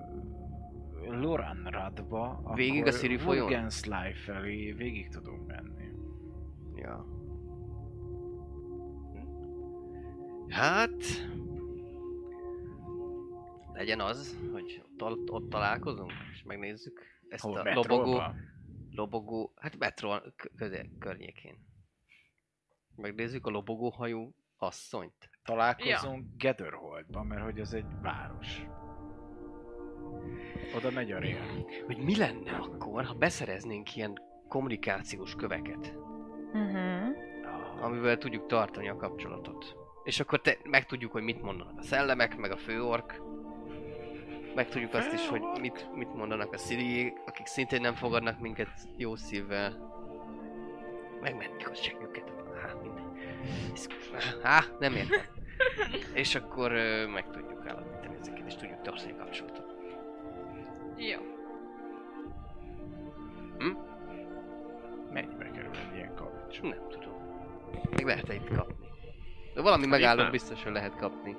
Loranradba, 1.10 2.52
Végig 2.54 2.76
a 2.76 2.86
akkor 2.86 2.92
Sziri 2.92 3.16
folyón? 3.18 3.44
Urgensly 3.44 4.12
felé 4.24 4.72
végig 4.72 5.08
tudunk 5.08 5.46
menni. 5.46 5.88
Ja. 6.74 7.06
Hát... 10.48 10.92
Legyen 13.76 14.00
az, 14.00 14.38
hogy 14.52 14.82
ott, 14.98 15.30
ott 15.30 15.50
találkozunk, 15.50 16.12
és 16.32 16.42
megnézzük 16.42 17.02
ezt 17.28 17.42
Hol, 17.42 17.56
a 17.56 17.62
metróba? 17.62 17.94
lobogó, 17.94 18.22
lobogó, 18.90 19.52
hát 19.56 19.78
metró 19.78 20.14
közel, 20.56 20.86
környékén. 20.98 21.54
Megnézzük 22.96 23.46
a 23.46 23.50
lobogóhajú 23.50 24.34
asszonyt. 24.56 25.30
Találkozunk 25.44 26.26
ja. 26.38 26.48
Gatherholdban, 26.48 27.26
mert 27.26 27.42
hogy 27.42 27.60
az 27.60 27.74
egy 27.74 28.00
város. 28.02 28.66
Oda 30.76 30.90
megy 30.90 31.12
a 31.12 31.18
rail. 31.18 31.66
Hogy 31.86 31.98
mi 31.98 32.16
lenne 32.16 32.52
akkor, 32.52 33.04
ha 33.04 33.14
beszereznénk 33.14 33.96
ilyen 33.96 34.18
kommunikációs 34.48 35.34
köveket, 35.34 35.94
Uh-huh. 36.52 37.84
amivel 37.84 38.18
tudjuk 38.18 38.46
tartani 38.46 38.88
a 38.88 38.96
kapcsolatot. 38.96 39.74
És 40.04 40.20
akkor 40.20 40.40
te, 40.40 40.56
megtudjuk, 40.64 41.12
hogy 41.12 41.22
mit 41.22 41.42
mondanak 41.42 41.78
a 41.78 41.82
szellemek, 41.82 42.36
meg 42.36 42.50
a 42.50 42.56
főork. 42.56 43.20
Megtudjuk 44.56 44.94
azt 44.94 45.12
is, 45.12 45.28
hogy 45.28 45.42
mit, 45.60 45.88
mit 45.94 46.14
mondanak 46.14 46.52
a 46.52 46.58
sziriék, 46.58 47.16
akik 47.26 47.46
szintén 47.46 47.80
nem 47.80 47.94
fogadnak 47.94 48.40
minket 48.40 48.68
jó 48.96 49.16
szívvel. 49.16 49.94
Megmentjük 51.20 51.70
a 51.70 51.74
següket. 51.74 52.32
Há, 52.62 52.72
mindegy. 52.82 53.04
Iszkus. 53.72 54.08
Há, 54.42 54.64
nem 54.78 54.94
értem. 54.94 55.20
És 56.22 56.34
akkor 56.34 56.72
ö, 56.72 57.06
meg 57.06 57.30
tudjuk 57.30 57.66
állapítani 57.66 58.16
ezeket, 58.20 58.46
és 58.46 58.54
tudjuk 58.54 58.82
tartani 58.82 59.12
a 59.12 59.16
kapcsolatot. 59.16 59.74
Jó. 60.96 61.20
Mennyibe 65.12 65.50
kerül 65.50 65.70
egy 65.90 65.94
ilyen 65.96 66.14
kavics? 66.14 66.60
Nem 66.60 66.88
tudom. 66.90 67.14
Még 67.90 68.04
lehet 68.04 68.32
itt 68.32 68.56
kapni. 68.56 68.86
De 69.54 69.60
valami 69.62 69.82
Itt 69.84 69.90
megálló 69.90 70.22
nem. 70.22 70.30
biztos, 70.30 70.62
hogy 70.62 70.72
lehet 70.72 70.96
kapni. 70.96 71.36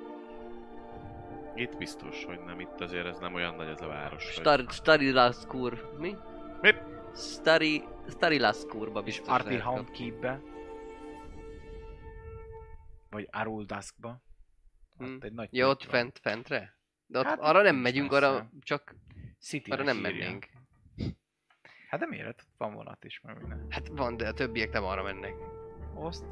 Itt 1.60 1.76
biztos, 1.76 2.24
hogy 2.24 2.40
nem. 2.40 2.60
Itt 2.60 2.80
azért 2.80 3.06
ez 3.06 3.18
nem 3.18 3.34
olyan 3.34 3.54
nagy 3.54 3.68
ez 3.68 3.80
a 3.80 3.86
város. 3.86 4.24
hogy- 4.24 4.32
Star, 4.32 4.64
Starilaskur. 4.68 5.94
Mi? 5.98 6.16
Mi? 6.60 6.70
Stari... 7.14 7.84
Starilaskurba 8.08 8.98
És 8.98 9.04
biztos 9.04 9.28
Arti 9.34 9.46
lehet 9.48 9.62
Hound 9.62 9.86
kapni. 9.86 9.96
Keep-be? 10.10 10.40
Vagy 13.10 13.28
Aruldaskba? 13.30 14.22
Hm. 14.96 15.04
Ott 15.14 15.24
egy 15.24 15.32
nagy 15.32 15.48
Ja, 15.52 15.68
ott 15.68 15.82
van. 15.84 15.90
fent, 15.90 16.18
fentre? 16.22 16.76
De 17.06 17.18
ott 17.18 17.24
Hát, 17.24 17.38
arra 17.40 17.62
nem 17.62 17.76
megyünk, 17.76 18.10
messze. 18.10 18.26
arra 18.26 18.50
csak 18.60 18.94
City 19.40 19.70
arra 19.70 19.82
nem 19.82 19.96
mennénk. 19.96 20.46
Hát 21.88 22.00
de 22.00 22.06
miért? 22.06 22.46
Van 22.56 22.74
vonat 22.74 23.04
is, 23.04 23.20
meg 23.20 23.38
minden. 23.38 23.66
Hát 23.70 23.88
van, 23.88 24.16
de 24.16 24.28
a 24.28 24.32
többiek 24.32 24.70
nem 24.72 24.84
arra 24.84 25.02
mennek. 25.02 25.34
Oszt? 25.94 26.24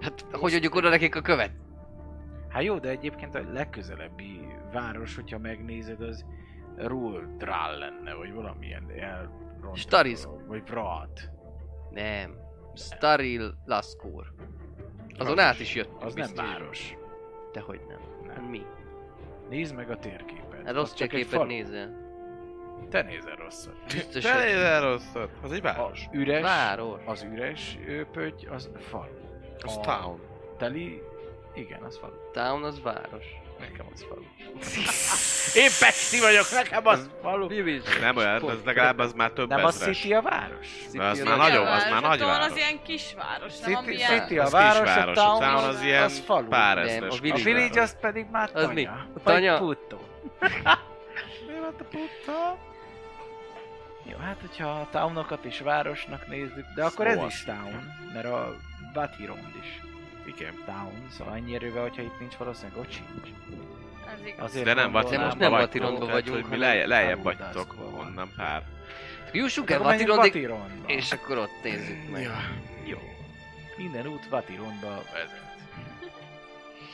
Hát 0.00 0.20
hogy 0.32 0.54
adjuk 0.54 0.74
oda 0.74 0.88
nekik 0.88 1.14
a 1.16 1.20
követ? 1.20 1.52
Hát 2.56 2.64
jó, 2.64 2.78
de 2.78 2.88
egyébként 2.88 3.34
a 3.34 3.40
legközelebbi 3.52 4.46
város, 4.72 5.14
hogyha 5.14 5.38
megnézed, 5.38 6.00
az 6.00 6.24
Ruldral 6.76 7.78
lenne, 7.78 8.14
vagy 8.14 8.32
valamilyen 8.32 8.90
elrontott 8.98 9.76
Stariz. 9.76 10.28
Vagy 10.46 10.62
Vrat. 10.66 11.30
Nem. 11.90 12.34
Starilaskur. 12.74 14.32
Azon 15.18 15.38
át 15.38 15.60
is 15.60 15.74
jött. 15.74 16.02
Az 16.02 16.14
nem 16.14 16.30
város. 16.34 16.96
Dehogy 17.52 17.80
nem. 17.88 17.98
Nem. 18.34 18.44
Mi? 18.44 18.62
Nézd 19.48 19.74
meg 19.74 19.90
a 19.90 19.98
térképet. 19.98 20.58
Hát 20.58 20.68
Az 20.68 20.74
rossz 20.74 20.92
csak 20.94 21.12
egy 21.12 21.18
képet 21.20 21.38
falu. 21.38 21.48
nézel. 21.48 22.04
Te 22.90 23.02
nézel 23.02 23.36
rosszat. 23.36 23.74
Biztos, 23.92 24.22
Te 24.22 24.44
nézel 24.44 24.80
rosszat. 24.80 25.30
Az 25.42 25.52
egy 25.52 25.58
A 25.58 25.62
város. 25.62 26.08
üres, 26.12 26.42
város. 26.42 27.00
az 27.04 27.22
üres 27.32 27.78
pötty, 28.12 28.46
az 28.46 28.70
falu. 28.78 29.12
Az 29.62 29.76
a 29.76 29.80
town. 29.80 30.20
Teli, 30.56 31.02
igen, 31.56 31.82
az 31.82 31.98
falu. 32.00 32.12
Town 32.32 32.64
az 32.64 32.82
város. 32.82 33.24
Nekem 33.60 33.86
az 33.94 34.06
falu. 34.08 34.22
Én 35.62 35.70
Pesti 35.80 36.20
vagyok, 36.20 36.50
nekem 36.52 36.86
az 36.86 37.10
falu. 37.22 37.48
Nem 38.00 38.16
olyan, 38.16 38.42
az 38.42 38.58
legalább 38.64 38.98
az 38.98 39.12
már 39.12 39.30
több 39.30 39.48
Nem 39.48 39.64
a 39.64 39.68
ezres. 39.68 39.96
City 40.00 40.14
a 40.14 40.22
város? 40.22 40.66
De 40.92 41.04
az 41.04 41.16
City 41.18 41.28
már 41.28 41.38
nagyobb, 41.38 41.66
az 41.66 41.86
már 41.90 42.02
nagy 42.02 42.18
Town 42.18 42.30
város. 42.30 42.46
az 42.50 42.56
ilyen 42.56 42.82
kisváros, 42.82 43.58
nem 43.58 43.62
City, 43.70 43.74
amilyen... 43.74 44.20
City 44.20 44.38
a 44.38 44.42
Az 44.44 44.52
város, 44.52 44.78
a 44.78 44.82
kisváros, 44.82 45.16
a 45.16 45.20
town, 45.20 45.40
town 45.40 45.54
az, 45.54 45.74
az 45.74 45.82
ilyen 45.82 46.02
az 46.02 46.18
falu. 46.26 46.48
pár 46.48 46.76
Nem, 46.76 46.86
ezres. 46.86 47.10
a 47.10 47.14
A 47.16 47.20
village 47.20 47.42
village 47.42 47.80
az 47.80 47.96
pedig 48.00 48.26
már 48.30 48.50
Az 48.52 48.66
mi? 48.66 48.88
tanya. 49.24 49.56
Vagy 49.58 49.58
puttó. 49.58 50.00
Mi 51.46 51.52
van 51.60 51.74
a 51.78 51.82
putta? 51.84 52.58
Jó, 54.10 54.16
hát 54.18 54.36
hogyha 54.40 54.68
a 54.68 54.88
townokat 54.90 55.44
is 55.44 55.60
városnak 55.60 56.26
nézzük, 56.28 56.64
de 56.74 56.84
akkor 56.84 57.06
ez 57.06 57.12
Szóval. 57.12 57.28
is 57.28 57.44
town, 57.44 57.92
mert 58.14 58.26
a 58.26 58.56
Batirond 58.92 59.52
is 59.62 59.80
Igen. 60.26 60.54
town, 60.64 61.06
szóval 61.10 61.34
ennyi 61.34 61.54
erővel, 61.54 61.82
hogyha 61.82 62.02
itt 62.02 62.18
nincs 62.20 62.34
valószínűleg 62.34 62.78
ott 62.78 62.90
sincs. 62.90 63.28
Ez 64.12 64.26
igaz. 64.26 64.44
Azért 64.44 64.64
De 64.64 64.74
nem 64.74 64.92
De 64.92 65.18
most 65.18 65.38
nem 65.38 65.50
Vatirondban 65.50 66.10
vagyunk, 66.10 66.40
hogy 66.40 66.50
mi 66.50 66.56
lejjebb 66.56 67.24
Audaszkban 67.26 67.36
vagytok 67.38 67.74
onnan 67.98 68.32
pár. 68.36 68.62
Jussuk 69.32 69.70
el 69.70 69.78
Vatirondig, 69.78 70.50
és 70.86 71.12
akkor 71.12 71.38
ott 71.38 71.62
nézzük 71.62 72.10
meg. 72.10 72.22
Ja. 72.22 72.36
Jó. 72.84 72.98
Minden 73.76 74.06
út 74.06 74.28
Vatirondba 74.28 75.02
vezet. 75.12 75.56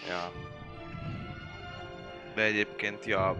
Ja. 0.08 0.32
De 2.34 2.42
egyébként, 2.42 3.04
ja, 3.04 3.36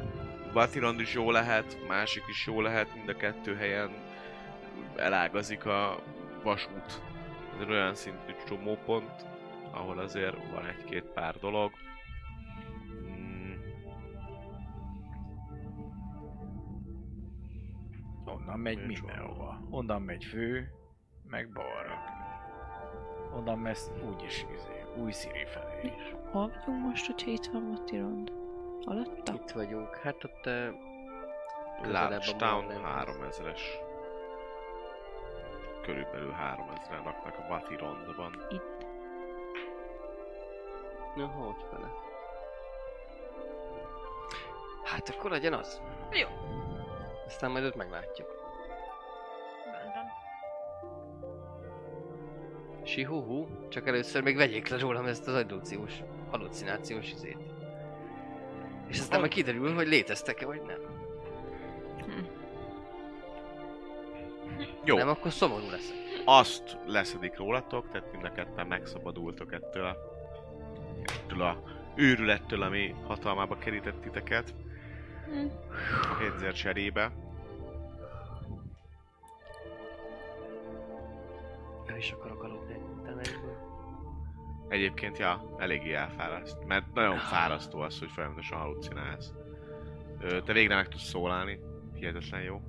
Batirond 0.53 1.01
is 1.01 1.13
jó 1.13 1.31
lehet, 1.31 1.79
másik 1.89 2.23
is 2.29 2.47
jó 2.47 2.61
lehet, 2.61 2.95
mind 2.95 3.09
a 3.09 3.17
kettő 3.17 3.57
helyen 3.57 3.91
elágazik 4.97 5.65
a 5.67 5.99
vasút. 6.43 7.03
Ez 7.61 7.69
olyan 7.69 7.95
szintű 7.95 8.33
csomópont, 8.49 9.27
ahol 9.73 9.99
azért 9.99 10.51
van 10.51 10.67
egy-két 10.67 11.05
pár 11.05 11.37
dolog. 11.39 11.73
Mm, 12.93 13.53
Onnan 18.25 18.59
megy 18.59 18.77
Nincs 18.87 19.03
mindenhova. 19.03 19.61
Onnan 19.71 20.03
megy 20.03 20.25
fő, 20.25 20.73
meg 21.25 21.53
balra. 21.53 21.99
Onnan 23.35 23.59
megy 23.59 23.79
úgyis 24.09 24.47
izé, 24.55 24.85
új 25.03 25.13
Siri 25.13 25.45
felé 25.47 25.81
is. 25.97 26.15
Hol 26.31 26.49
vagyunk 26.49 26.87
most, 26.87 27.07
hogyha 27.07 27.31
itt 27.31 27.47
van 27.47 27.63
Matirond? 27.63 28.33
Alatta? 28.85 29.33
Itt 29.35 29.51
vagyunk. 29.51 29.97
Hát 29.97 30.25
ott... 30.25 30.47
Uh, 30.47 30.91
közelebb 31.83 32.11
Large 32.11 32.31
a 32.33 32.37
Town 32.37 32.65
Mornenhez. 32.65 33.41
3000-es. 33.41 33.61
Körülbelül 35.83 36.33
3000-en 36.33 37.05
laknak 37.05 37.39
a 37.39 37.47
Batirondban. 37.49 38.33
Itt. 38.51 38.82
Na, 41.17 41.27
hogy 41.27 41.65
fele? 41.71 41.93
Hát 44.85 45.09
akkor 45.09 45.31
legyen 45.31 45.53
az. 45.53 45.81
Jó. 46.11 46.29
Aztán 47.27 47.51
majd 47.51 47.65
ott 47.65 47.77
meglátjuk. 47.77 48.29
Rendben. 49.73 50.05
Sihuhu, 52.85 53.47
csak 53.69 53.87
először 53.87 54.23
még 54.23 54.37
vegyék 54.37 54.69
le 54.69 54.79
rólam 54.79 55.07
ezt 55.07 55.29
az 55.29 55.35
adóciós, 55.35 55.93
halucinációs 56.31 57.11
izét. 57.13 57.39
És 58.87 58.99
aztán 58.99 59.19
majd 59.21 59.33
kiderül, 59.33 59.75
hogy 59.75 59.87
léteztek-e 59.87 60.47
vagy 60.47 60.63
nem. 60.63 60.79
Jó, 64.85 64.97
Nem, 64.97 65.09
akkor 65.09 65.33
szomorú 65.33 65.71
leszek. 65.71 65.97
azt 66.25 66.77
leszedik 66.87 67.37
rólatok, 67.37 67.91
tehát 67.91 68.13
mind 68.13 68.25
a 68.25 68.33
ketten 68.33 68.67
megszabadultok 68.67 69.53
ettől 69.53 69.85
a, 69.85 69.97
ettől 71.05 71.43
a 71.43 71.63
őrülettől, 71.95 72.63
ami 72.63 72.95
hatalmába 73.07 73.59
kerített 73.59 74.01
titeket. 74.01 74.55
A 76.03 76.17
Hédzer 76.19 76.53
cserébe. 76.53 77.13
Nem 81.87 81.97
is 81.97 82.11
akarok 82.11 82.43
aludni 82.43 82.77
utána 83.01 83.21
egyből. 83.21 83.57
Egyébként, 84.69 85.19
ja, 85.19 85.55
eléggé 85.59 85.93
elfáraszt. 85.93 86.65
Mert 86.67 86.95
nagyon 86.95 87.17
fárasztó 87.17 87.81
az, 87.81 87.99
hogy 87.99 88.11
folyamatosan 88.11 88.59
halucinálsz. 88.59 89.33
Te 90.45 90.53
végre 90.53 90.75
meg 90.75 90.89
tudsz 90.89 91.09
szólalni. 91.09 91.59
Hihetetlen 91.95 92.43
jó. 92.43 92.61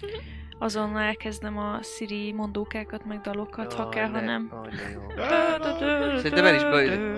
Azonnal 0.62 1.02
elkezdem 1.02 1.58
a 1.58 1.82
Siri 1.82 2.32
mondókákat, 2.32 3.04
meg 3.04 3.20
dalokat, 3.20 3.72
ha 3.72 3.88
kell, 3.88 4.06
ha 4.08 4.20
ne- 4.20 4.24
nem. 4.26 4.52
Szerintem 6.16 6.44
el 6.44 6.54
is 6.54 6.62
be- 6.62 7.08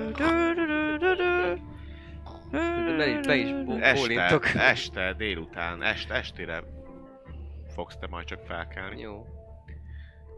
be 2.97 3.06
is, 3.06 3.27
be 3.27 3.35
is 3.36 3.52
bó- 3.64 3.77
Este, 3.81 4.01
bólintok. 4.01 4.47
este, 4.55 5.12
délután, 5.12 5.82
este, 5.82 6.14
estére 6.14 6.62
fogsz 7.74 7.97
te 7.97 8.06
majd 8.10 8.27
csak 8.27 8.40
felkelni. 8.47 9.01
Jó. 9.01 9.27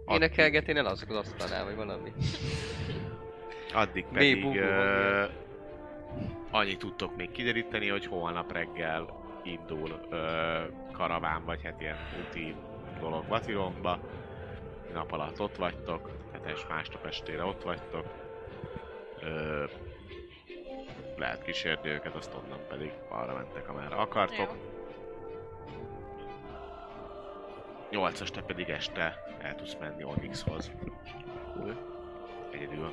Énekelget, 0.07 0.69
én 0.69 0.77
elalszok 0.77 1.11
az 1.11 1.17
asztalnál, 1.17 1.65
vagy 1.65 1.75
valami. 1.77 2.13
Addig 3.75 4.05
pedig 4.13 4.45
ö, 4.57 5.25
annyit 6.51 6.79
tudtok 6.79 7.17
még 7.17 7.31
kideríteni, 7.31 7.89
hogy 7.89 8.07
holnap 8.07 8.53
reggel 8.53 9.23
indul 9.43 10.01
ö, 10.11 10.17
karaván, 10.93 11.45
vagy 11.45 11.61
hát 11.65 11.81
ilyen 11.81 11.97
úti 12.29 12.55
dolog 13.01 13.29
Vatilonba. 13.29 13.99
Nap 14.93 15.13
alatt 15.13 15.41
ott 15.41 15.57
vagytok, 15.57 16.11
és 16.47 16.67
másnap 16.69 17.07
estére 17.07 17.45
ott 17.45 17.63
vagytok. 17.63 18.07
Ö, 19.21 19.65
lehet 21.17 21.43
kísérni 21.43 21.89
őket, 21.89 22.15
azt 22.15 22.35
onnan 22.45 22.61
pedig 22.69 22.93
arra 23.09 23.35
mentek, 23.35 23.69
amerre 23.69 23.97
akartok. 23.97 24.57
Jó. 27.91 28.01
8 28.01 28.31
te 28.31 28.43
pedig 28.43 28.69
este 28.69 29.23
el 29.39 29.55
tudsz 29.55 29.77
menni 29.81 30.05
Onyxhoz. 30.05 30.71
Egyedül. 32.51 32.93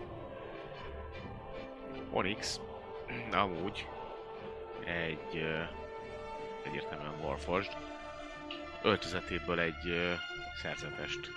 Onyx 2.12 2.60
amúgy 3.32 3.88
egy 4.86 5.46
egyértelműen 6.64 7.20
Warforged 7.24 7.91
öltözetéből 8.84 9.60
egy 9.60 9.88
ö, 9.90 10.12
szerzetest. 10.62 11.32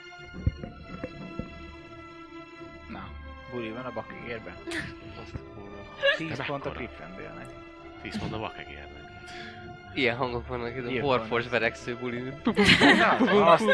Na, 2.88 3.08
buli 3.50 3.70
van 3.70 3.84
a. 3.84 4.56
Azt 5.22 5.34
a 5.34 5.38
kurva. 5.54 5.96
10 6.16 6.36
Te 6.36 6.44
pont 6.44 6.64
a 6.66 6.68
mekkora? 6.68 6.86
Gryffindornek. 6.86 7.46
10 8.02 8.16
mondom 8.18 8.40
vakegérnek. 8.40 9.02
Ilyen 9.94 10.16
hangok 10.16 10.46
vannak 10.46 10.76
itt 10.76 10.86
a 10.86 10.90
Warforged 10.90 11.28
vannak. 11.28 11.50
vereksző 11.50 11.96
buli. 11.96 12.32
Na, 12.98 13.10
azt 13.52 13.64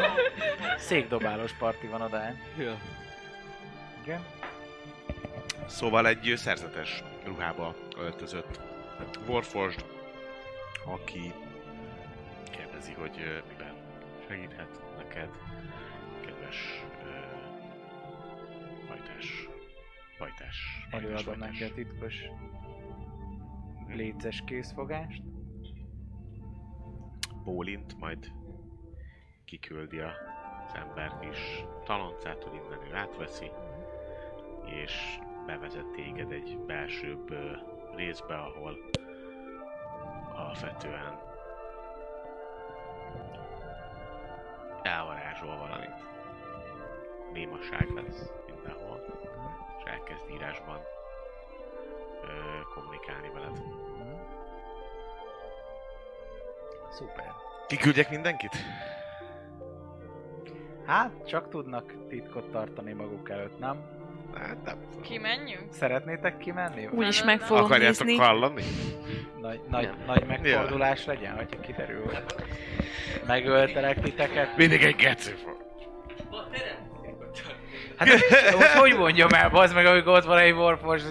székdobálós 0.78 1.52
parti 1.52 1.86
van 1.86 2.00
oda. 2.00 2.20
Ja. 2.58 2.76
Igen. 4.02 4.24
Szóval 5.66 6.06
egy 6.06 6.28
ö, 6.28 6.36
szerzetes 6.36 7.02
ruhába 7.24 7.74
öltözött 7.98 8.60
Warforged, 9.26 9.84
aki 10.84 11.32
kérdezi, 12.80 13.00
hogy 13.00 13.22
ö, 13.22 13.38
miben 13.48 13.74
segíthet 14.28 14.82
neked, 14.96 15.30
kedves 16.20 16.84
ö, 17.04 17.08
bajtás. 18.88 19.48
Bajtás. 20.18 20.86
bajtás, 20.90 21.04
Előadom 21.04 21.38
neki 21.38 21.64
a 21.64 21.74
titkos 21.74 22.14
léces 23.88 24.42
készfogást. 24.46 25.22
bólint, 27.44 27.98
majd 27.98 28.32
kiküldi 29.44 29.98
az 29.98 30.74
embert 30.74 31.24
is. 31.24 31.64
Taloncától 31.84 32.54
innen 32.54 32.86
ő 32.90 32.94
átveszi, 32.94 33.50
és 34.64 35.18
bevezet 35.46 35.86
téged 35.86 36.32
egy 36.32 36.58
belsőbb 36.66 37.30
ö, 37.30 37.56
részbe, 37.96 38.34
ahol 38.36 38.78
alapvetően 40.34 41.29
elvarázsol 44.82 45.56
valamit. 45.56 45.94
Némaság 47.32 47.88
lesz 47.94 48.30
mindenhol, 48.46 49.00
és 49.78 49.90
elkezd 49.90 50.30
írásban 50.30 50.80
ö, 52.22 52.28
kommunikálni 52.74 53.30
veled. 53.34 53.62
Szuper. 56.90 57.32
Kiküldjek 57.66 58.10
mindenkit? 58.10 58.56
Hát, 60.86 61.26
csak 61.26 61.48
tudnak 61.48 62.08
titkot 62.08 62.50
tartani 62.50 62.92
maguk 62.92 63.30
előtt, 63.30 63.58
nem? 63.58 63.99
Hát 64.34 64.56
nem 64.64 64.76
tudom. 64.90 65.02
Kimenjünk? 65.02 65.72
Szeretnétek 65.72 66.36
kimenni? 66.38 66.86
Úgyis 66.92 67.24
meg 67.24 67.40
fogom 67.40 67.64
Akarjátok 67.64 68.06
nézni. 68.06 68.22
hallani? 68.24 68.62
Nagy, 69.40 69.60
nagy, 69.70 69.82
Nem. 69.84 69.96
nagy 70.06 70.26
megfordulás 70.26 71.04
legyen, 71.04 71.36
hogyha 71.36 71.60
kiderül. 71.60 72.10
Megöltelek 73.26 74.00
titeket. 74.00 74.56
Mindig 74.56 74.82
egy 74.82 74.96
geci 74.96 75.30
Hát 77.96 78.08
de 78.08 78.14
mit- 78.14 78.56
most 78.58 78.72
hogy 78.72 78.96
mondjam 78.96 79.28
el, 79.32 79.48
bazd 79.50 79.74
meg, 79.74 79.86
amikor 79.86 80.12
ott 80.12 80.24
van 80.24 80.38
egy 80.38 80.52
warfors... 80.52 81.02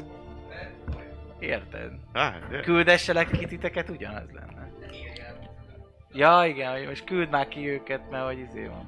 Érted? 1.39 1.91
Ah, 2.13 2.33
Küldesselek 2.61 3.29
ki 3.31 3.45
titeket, 3.45 3.89
ugyanaz 3.89 4.29
lenne. 4.33 4.69
Ja, 6.11 6.43
igen, 6.47 6.71
hogy 6.77 6.87
most 6.87 7.03
küld 7.03 7.29
már 7.29 7.47
ki 7.47 7.69
őket, 7.69 8.09
mert 8.09 8.25
hogy 8.25 8.39
izé 8.39 8.65
van. 8.65 8.87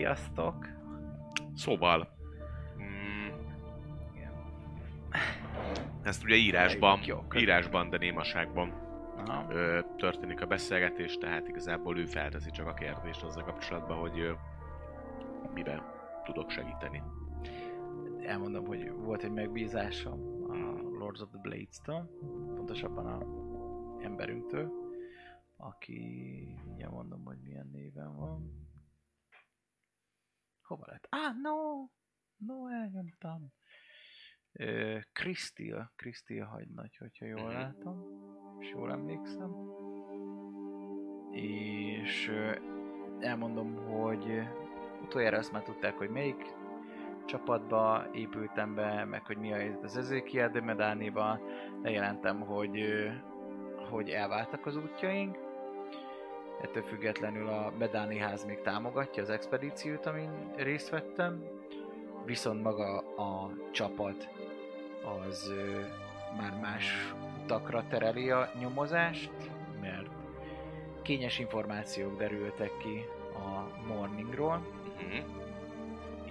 Sziasztok! 0.00 0.66
Szóval... 1.54 2.08
Mm, 2.82 3.28
ezt 6.02 6.24
ugye 6.24 6.34
írásban, 6.34 7.00
írásban, 7.36 7.90
de 7.90 7.98
némaságban 7.98 8.72
ö, 9.50 9.80
történik 9.96 10.40
a 10.42 10.46
beszélgetés, 10.46 11.16
tehát 11.16 11.48
igazából 11.48 11.98
ő 11.98 12.04
felteszi 12.04 12.50
csak 12.50 12.66
a 12.66 12.74
kérdést 12.74 13.22
azzal 13.22 13.44
kapcsolatban, 13.44 13.98
hogy 13.98 14.18
ö, 14.18 14.32
miben 15.54 15.82
tudok 16.24 16.50
segíteni. 16.50 17.02
elmondom, 18.22 18.66
hogy 18.66 18.92
volt 18.92 19.22
egy 19.22 19.32
megbízásom 19.32 20.44
a 20.50 20.54
Lords 20.98 21.20
of 21.20 21.28
the 21.30 21.40
Blades-től, 21.42 22.10
pontosabban 22.54 23.06
a 23.06 23.26
emberünktől, 24.04 24.70
aki, 25.56 26.58
ugye 26.74 26.88
mondom, 26.88 27.24
hogy 27.24 27.38
milyen 27.42 27.70
néven 27.72 28.16
van. 28.16 28.68
Hova 30.70 30.84
lett? 30.86 31.06
Ah, 31.10 31.34
no! 31.42 31.86
No, 32.36 32.68
elnyomtam. 32.68 33.52
Ö, 34.52 34.98
Krisztil, 35.12 35.92
Krisztil 35.96 36.44
hagynagy, 36.44 36.96
hogyha 36.96 37.26
jól 37.26 37.42
Mhm. 37.42 37.52
látom, 37.52 38.04
és 38.58 38.70
jól 38.70 38.90
emlékszem. 38.90 39.54
És 41.30 42.28
ö, 42.28 42.52
elmondom, 43.20 43.74
hogy 43.74 44.42
utoljára 45.02 45.38
azt 45.38 45.52
már 45.52 45.62
tudták, 45.62 45.94
hogy 45.98 46.08
melyik 46.10 46.54
csapatba 47.26 48.06
épültem 48.12 48.74
be, 48.74 49.04
meg 49.04 49.26
hogy 49.26 49.36
mi 49.36 49.52
a 49.52 49.56
helyzet 49.56 49.82
az 49.84 49.96
Ezekiel 49.96 50.50
de 50.50 50.60
Medánival. 50.60 51.40
Lejelentem, 51.82 52.40
hogy, 52.40 52.80
ö, 52.80 53.10
hogy 53.90 54.08
elváltak 54.08 54.66
az 54.66 54.76
útjaink. 54.76 55.38
Ettől 56.62 56.82
függetlenül 56.82 57.48
a 57.48 57.72
Medáni 57.78 58.18
ház 58.18 58.44
még 58.44 58.60
támogatja 58.60 59.22
az 59.22 59.30
expedíciót, 59.30 60.06
amin 60.06 60.30
részt 60.56 60.88
vettem. 60.88 61.44
Viszont 62.24 62.62
maga 62.62 62.98
a 62.98 63.50
csapat 63.70 64.28
az 65.20 65.48
ö, 65.50 65.80
már 66.36 66.58
más 66.60 67.14
utakra 67.42 67.84
tereli 67.88 68.30
a 68.30 68.50
nyomozást, 68.58 69.30
mert 69.80 70.08
kényes 71.02 71.38
információk 71.38 72.18
derültek 72.18 72.76
ki 72.76 73.04
a 73.34 73.66
Morningról, 73.86 74.66
Mhm. 75.00 75.30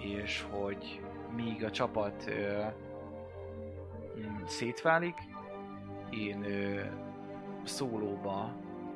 és 0.00 0.44
hogy 0.50 1.00
míg 1.36 1.64
a 1.64 1.70
csapat 1.70 2.24
ö, 2.26 2.62
mm, 4.18 4.44
szétválik, 4.46 5.14
én 6.10 6.42
ö, 6.44 6.80
szólóba 7.64 8.40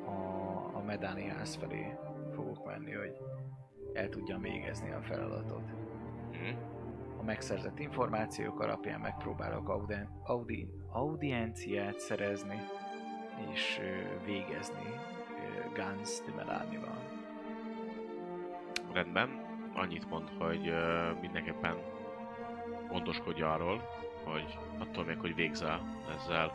a 0.05 0.44
Medáni 0.85 1.27
ház 1.27 1.55
felé 1.55 1.97
fogok 2.33 2.65
menni, 2.65 2.93
hogy 2.93 3.17
el 3.93 4.09
tudjam 4.09 4.41
végezni 4.41 4.91
a 4.91 5.01
feladatot. 5.01 5.71
Mhm. 6.31 6.57
A 7.19 7.23
megszerzett 7.23 7.79
információk 7.79 8.59
alapján 8.59 8.99
megpróbálok 8.99 9.69
audi, 9.69 9.95
audi, 10.23 10.67
audienciát 10.89 11.99
szerezni, 11.99 12.59
és 13.51 13.79
végezni 14.25 14.93
Gans 15.73 16.21
de 16.25 16.33
Medánival. 16.35 16.97
Rendben. 18.93 19.43
Annyit 19.73 20.09
mond, 20.09 20.29
hogy 20.39 20.73
mindenképpen 21.21 21.75
gondoskodj 22.87 23.41
arról, 23.41 23.81
hogy 24.23 24.57
attól 24.77 25.03
még, 25.03 25.17
hogy 25.19 25.35
végzel 25.35 25.81
ezzel 26.15 26.51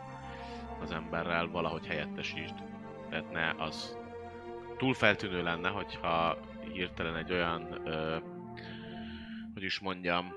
az 0.81 0.91
emberrel, 0.91 1.47
valahogy 1.47 1.87
helyettesítsd. 1.87 2.55
Tehát 3.09 3.31
ne 3.31 3.63
az 3.63 3.97
túl 4.81 4.93
feltűnő 4.93 5.43
lenne, 5.43 5.69
hogyha 5.69 6.37
hirtelen 6.73 7.15
egy 7.15 7.31
olyan, 7.31 7.87
ö, 7.87 8.17
hogy 9.53 9.63
is 9.63 9.79
mondjam, 9.79 10.33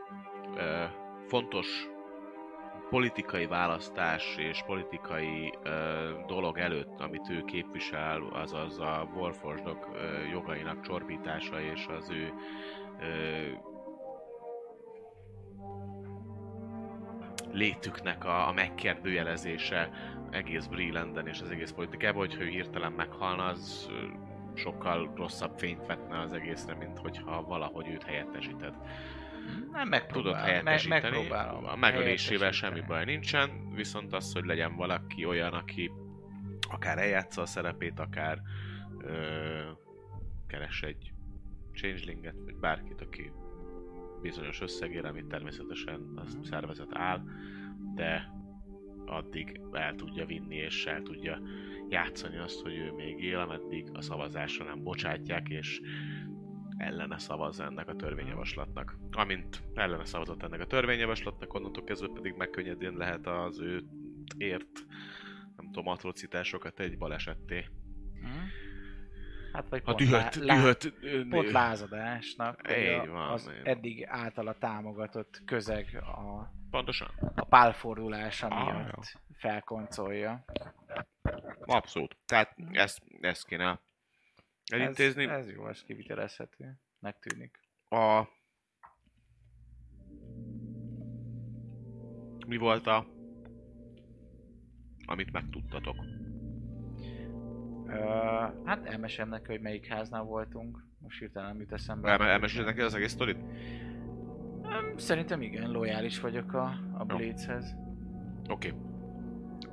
ö, 0.57 0.85
fontos 1.27 1.89
politikai 2.91 3.47
választás 3.47 4.37
és 4.37 4.63
politikai 4.67 5.55
ö, 5.63 6.11
dolog 6.27 6.59
előtt, 6.59 7.01
amit 7.01 7.29
ő 7.31 7.43
képvisel, 7.45 8.23
azaz 8.33 8.79
a 8.79 9.09
Warforgedok 9.15 9.89
jogainak 10.31 10.81
csorbítása 10.81 11.61
és 11.61 11.87
az 11.87 12.11
ő 12.11 12.33
ö, 13.01 13.51
létüknek 17.53 18.25
a, 18.25 18.49
a 18.49 18.53
megkérdőjelezése 18.53 19.91
egész 20.31 20.67
Breelanden 20.67 21.27
és 21.27 21.41
az 21.41 21.51
egész 21.51 21.71
politikában, 21.71 22.27
hogyha 22.27 22.43
ő 22.43 22.49
hirtelen 22.49 22.93
meghalna, 22.93 23.45
az 23.45 23.91
sokkal 24.55 25.13
rosszabb 25.17 25.59
fényt 25.59 25.87
vetne 25.87 26.21
az 26.21 26.33
egészre, 26.33 26.75
mint 26.75 26.99
hogyha 26.99 27.43
valahogy 27.43 27.89
őt 27.89 28.03
helyettesíted. 28.03 28.75
Nem 29.73 29.89
megpróbálom. 29.89 30.23
Tudod 30.23 30.33
meg, 30.33 30.45
helyettesíteni. 30.45 31.01
megpróbálom. 31.17 31.65
A 31.65 31.77
megölésével 31.77 32.51
semmi 32.51 32.81
baj 32.81 33.05
nincsen, 33.05 33.71
viszont 33.75 34.13
az, 34.13 34.33
hogy 34.33 34.45
legyen 34.45 34.77
valaki 34.77 35.25
olyan, 35.25 35.53
aki 35.53 35.91
akár 36.71 36.99
eljátsza 36.99 37.43
a 37.43 37.47
szerepét, 37.47 37.99
akár 37.99 38.39
ö, 38.99 39.13
keres 40.47 40.83
egy 40.83 41.13
changelinget, 41.73 42.35
vagy 42.45 42.57
bárkit, 42.57 43.01
aki 43.01 43.33
bizonyos 44.23 44.61
összegére, 44.61 45.09
amit 45.09 45.27
természetesen 45.27 46.13
a 46.17 46.21
Mhm. 46.23 46.43
szervezet 46.43 46.89
áll, 46.93 47.23
de 47.95 48.33
addig 49.07 49.61
el 49.73 49.95
tudja 49.95 50.27
vinni 50.27 50.57
és 50.57 50.87
el 50.87 51.03
tudja 51.03 51.41
játszani 51.95 52.39
azt, 52.39 52.61
hogy 52.61 52.77
ő 52.77 52.93
még 52.93 53.23
él, 53.23 53.39
ameddig 53.39 53.89
a 53.93 54.03
szavazásra 54.03 54.65
nem 54.65 54.83
bocsátják, 54.83 55.49
és 55.49 55.81
ellene 56.77 57.19
szavaz 57.19 57.61
ennek 57.61 57.89
a 57.89 57.97
törvényjavaslatnak. 57.97 58.97
Amint 59.13 59.63
ellene 59.75 60.05
szavazott 60.05 60.43
ennek 60.43 60.61
a 60.61 60.67
törvényjavaslatnak, 60.67 61.55
onnantól 61.55 61.85
kezdve 61.85 62.09
pedig 62.15 62.35
megkönnyedén 62.37 62.93
lehet 62.93 63.27
az 63.27 63.61
ő 63.61 63.83
ért, 64.39 64.87
nem 65.57 65.67
tudom, 65.73 65.89
atrocitásokat 65.89 66.81
egy 66.81 66.99
balesetté. 66.99 67.65
Hm? 68.21 68.74
Hát 69.55 69.69
vagy 69.69 69.81
A 69.85 69.85
pont, 69.85 69.99
dühött, 69.99 70.35
lá, 70.35 70.55
dühött, 70.57 70.93
pont 71.29 71.51
lázadásnak, 71.51 72.61
Így 72.79 73.09
van, 73.09 73.31
az 73.31 73.45
van. 73.45 73.55
eddig 73.65 74.05
általa 74.09 74.59
támogatott 74.59 75.43
közeg 75.45 75.95
a, 75.97 76.53
Pontosan. 76.71 77.09
a 77.35 77.45
pálfordulása 77.45 78.47
Ah, 78.47 78.65
miatt 78.65 79.21
felkoncolja. 79.37 80.45
Abszolút. 81.61 82.17
Tehát 82.27 82.55
ezt, 82.71 83.03
ezt 83.21 83.47
kéne 83.47 83.81
elintézni. 84.73 85.25
Ez, 85.25 85.31
ez 85.47 85.51
jó, 85.51 85.69
ez 85.69 85.83
kivitelezhető. 85.83 86.81
Megtűnik. 87.01 87.61
A... 87.89 88.23
Mi 92.47 92.57
volt 92.57 92.87
a... 92.87 93.07
Amit 95.07 95.33
megtudtatok? 95.33 95.97
Ö, 97.87 97.93
hát 98.65 98.85
elmesem 98.85 99.29
neki, 99.29 99.51
hogy 99.51 99.61
melyik 99.61 99.87
háznál 99.87 100.23
voltunk. 100.23 100.85
Most 100.99 101.19
hirtelen 101.19 101.49
nem 101.49 101.61
jut 101.61 101.73
eszembe. 101.73 102.11
El, 102.11 102.23
elmeséled 102.23 102.67
neki 102.67 102.81
az 102.81 102.95
egész 102.95 103.11
sztorit? 103.11 103.39
Öm, 104.63 104.97
Szerintem 104.97 105.43
igen, 105.43 105.71
lojális 105.71 106.21
vagyok 106.21 106.53
a, 106.53 106.75
a 106.99 107.05
Blades-hez. 107.05 107.77
Oké, 108.49 108.69
okay. 108.69 108.81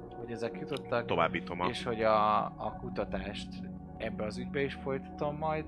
Hogy 0.10 0.32
ezek 0.32 0.60
jutottak. 0.60 1.06
továbbítom 1.06 1.62
a... 1.62 1.68
És 1.68 1.84
hogy 1.84 2.04
a, 2.04 2.46
a 2.46 2.78
kutatást 2.80 3.48
ebbe 3.98 4.24
az 4.24 4.38
ügybe 4.38 4.62
is 4.62 4.74
folytatom 4.74 5.38
majd, 5.38 5.66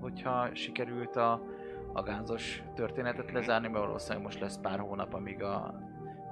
hogyha 0.00 0.54
sikerült 0.54 1.16
a, 1.16 1.42
a 1.92 2.02
gánzos 2.02 2.62
történetet 2.74 3.32
lezárni, 3.32 3.68
mert 3.68 3.84
valószínűleg 3.84 4.24
most 4.24 4.40
lesz 4.40 4.58
pár 4.58 4.78
hónap, 4.78 5.14
amíg 5.14 5.42
a 5.42 5.80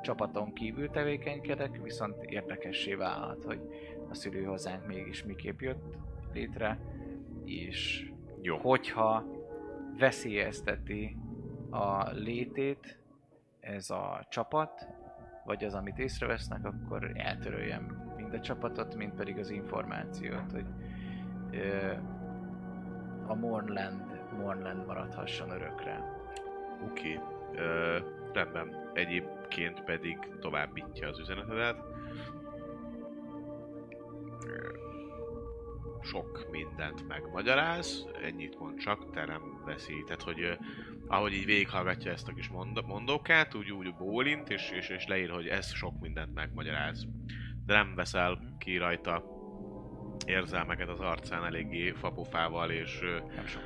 csapaton 0.02 0.52
kívül 0.52 0.90
tevékenykedek, 0.90 1.80
viszont 1.82 2.22
érdekessé 2.22 2.94
válhat, 2.94 3.44
hogy 3.44 3.60
a 4.12 4.14
szülőhozánk 4.14 4.86
mégis 4.86 5.24
miképp 5.24 5.60
jött 5.60 5.96
létre, 6.32 6.78
és 7.44 8.10
Jó. 8.40 8.56
hogyha 8.56 9.24
veszélyezteti 9.98 11.16
a 11.70 12.10
létét 12.10 12.98
ez 13.60 13.90
a 13.90 14.26
csapat, 14.30 14.86
vagy 15.44 15.64
az, 15.64 15.74
amit 15.74 15.98
észrevesznek, 15.98 16.64
akkor 16.64 17.12
eltöröljem 17.14 18.12
mind 18.16 18.34
a 18.34 18.40
csapatot, 18.40 18.94
mind 18.94 19.12
pedig 19.12 19.38
az 19.38 19.50
információt, 19.50 20.52
hogy 20.52 20.66
ö, 21.50 21.92
a 23.26 23.34
Mornland 23.34 24.20
Mornland 24.38 24.86
maradhasson 24.86 25.50
örökre. 25.50 26.04
Oké. 26.90 27.20
Ö, 27.54 27.98
rendben. 28.32 28.90
Egyébként 28.92 29.84
pedig 29.84 30.18
továbbítja 30.40 31.08
az 31.08 31.18
üzenetedet. 31.18 31.76
Sok 36.02 36.46
mindent 36.50 37.08
megmagyaráz, 37.08 38.06
ennyit 38.22 38.58
mond 38.58 38.78
csak, 38.78 39.10
te 39.10 39.24
nem 39.24 39.62
veszi. 39.64 40.02
Tehát, 40.06 40.22
hogy 40.22 40.40
ö, 40.40 40.52
ahogy 41.06 41.32
így 41.32 41.44
végighallgatja 41.44 42.12
ezt 42.12 42.28
a 42.28 42.32
kis 42.32 42.48
mond- 42.48 42.86
mondókát, 42.86 43.54
úgy, 43.54 43.70
úgy 43.70 43.94
bólint, 43.94 44.50
és, 44.50 44.70
és, 44.70 44.88
és 44.88 45.06
leír, 45.06 45.30
hogy 45.30 45.46
ez 45.46 45.72
sok 45.72 46.00
mindent 46.00 46.34
megmagyaráz. 46.34 47.06
De 47.66 47.74
nem 47.74 47.94
veszel 47.94 48.56
ki 48.58 48.76
rajta 48.76 49.24
érzelmeket 50.26 50.88
az 50.88 51.00
arcán 51.00 51.44
eléggé 51.44 51.90
fapofával, 51.90 52.70
és 52.70 52.98
ö, 53.02 53.18
Nem 53.34 53.46
sok. 53.46 53.62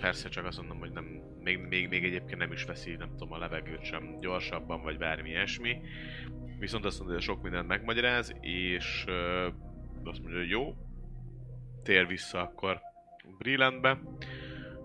Persze, 0.00 0.28
csak 0.28 0.44
azt 0.44 0.58
mondom, 0.58 0.78
hogy 0.78 0.90
nem, 0.90 1.04
még, 1.42 1.58
még, 1.58 1.88
még 1.88 2.04
egyébként 2.04 2.38
nem 2.38 2.52
is 2.52 2.64
veszi, 2.64 2.96
nem 2.96 3.10
tudom, 3.10 3.32
a 3.32 3.38
levegőt 3.38 3.84
sem 3.84 4.20
gyorsabban, 4.20 4.82
vagy 4.82 4.98
bármi 4.98 5.28
ilyesmi. 5.28 5.80
Viszont 6.58 6.84
azt 6.84 6.96
mondja, 6.98 7.16
hogy 7.16 7.24
sok 7.24 7.42
mindent 7.42 7.66
megmagyaráz, 7.66 8.34
és 8.40 9.04
ö, 10.06 10.10
azt 10.10 10.20
mondja, 10.20 10.38
hogy 10.38 10.48
jó, 10.48 10.74
tér 11.82 12.06
vissza 12.06 12.40
akkor 12.40 12.80
Brillandbe, 13.38 14.00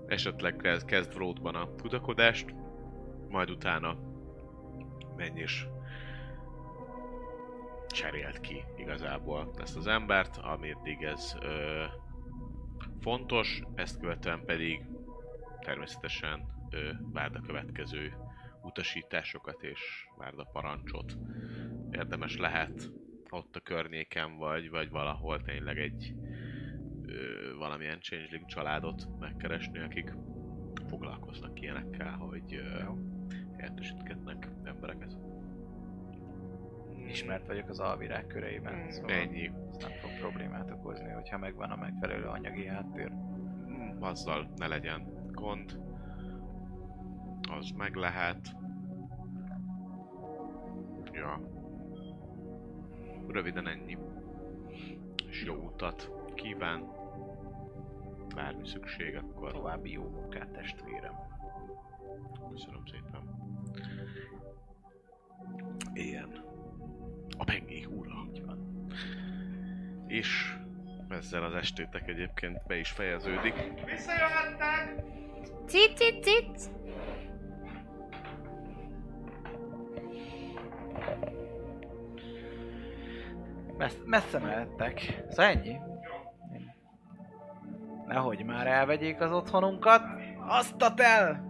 esetleg 0.07 0.55
kezd, 0.85 1.13
Vroadban 1.13 1.55
a 1.55 1.75
kutakodást, 1.75 2.55
majd 3.29 3.49
utána 3.49 3.97
menj 5.15 5.39
és 5.39 5.65
cserélt 7.87 8.39
ki 8.39 8.63
igazából 8.77 9.51
ezt 9.59 9.77
az 9.77 9.87
embert, 9.87 10.37
ameddig 10.37 11.01
ez 11.01 11.35
ö, 11.41 11.83
fontos, 12.99 13.61
ezt 13.75 13.99
követően 13.99 14.45
pedig 14.45 14.85
természetesen 15.59 16.45
ö, 16.69 16.89
várd 17.13 17.35
a 17.35 17.41
következő 17.41 18.13
utasításokat 18.63 19.63
és 19.63 19.79
várd 20.17 20.39
a 20.39 20.49
parancsot. 20.51 21.17
Érdemes 21.91 22.37
lehet 22.37 22.91
ott 23.31 23.55
a 23.55 23.59
környéken 23.59 24.37
vagy, 24.37 24.69
vagy 24.69 24.89
valahol 24.89 25.41
tényleg 25.41 25.77
egy 25.77 26.15
ö, 27.05 27.13
valamilyen 27.57 27.99
changeling 28.01 28.45
családot 28.45 29.07
megkeresni, 29.19 29.79
akik 29.79 30.13
foglalkoznak 30.87 31.61
ilyenekkel, 31.61 32.11
hogy 32.11 32.53
ö, 32.53 32.83
értesítgetnek 33.59 34.47
embereket. 34.63 35.17
Ismert 37.07 37.47
vagyok 37.47 37.69
az 37.69 37.79
alvirág 37.79 38.27
köreiben, 38.27 38.91
szóval 38.91 39.11
Ennyi. 39.11 39.45
ez 39.45 39.77
nem 39.77 39.91
fog 39.91 40.11
problémát 40.19 40.71
okozni, 40.71 41.09
hogyha 41.09 41.37
megvan 41.37 41.71
a 41.71 41.75
megfelelő 41.75 42.25
anyagi 42.25 42.65
háttér. 42.67 43.11
Mm, 43.11 44.01
azzal 44.01 44.51
ne 44.55 44.67
legyen 44.67 45.29
gond. 45.31 45.79
Az 47.57 47.69
meg 47.77 47.95
lehet. 47.95 48.55
Ja. 51.11 51.60
Röviden 53.31 53.67
ennyi. 53.67 53.97
És 55.29 55.43
jó 55.43 55.53
utat 55.55 56.11
kíván. 56.33 56.89
Bármi 58.35 58.67
szükség, 58.67 59.15
akkor 59.15 59.51
További 59.51 59.91
jó 59.91 60.09
munkát, 60.09 60.49
testvérem. 60.51 61.13
köszönöm 62.51 62.83
szépen. 62.85 63.49
Ilyen. 65.93 66.43
A 67.37 67.43
pengék. 67.43 67.89
Így 68.33 68.45
van. 68.45 68.85
És 70.07 70.57
ezzel 71.09 71.43
az 71.43 71.53
estétek 71.53 72.07
egyébként 72.07 72.63
be 72.67 72.77
is 72.77 72.89
fejeződik. 72.89 73.53
Cit, 75.65 75.97
cit, 75.97 76.23
cit. 76.23 76.69
Messze, 83.81 84.01
messze 84.05 84.39
mehettek. 84.39 85.23
Szóval 85.29 85.45
ennyi. 85.45 85.79
Nehogy 88.07 88.45
már 88.45 88.67
elvegyék 88.67 89.21
az 89.21 89.31
otthonunkat. 89.31 90.01
Azt 90.47 90.81
a 90.81 90.93
tel! 90.93 91.49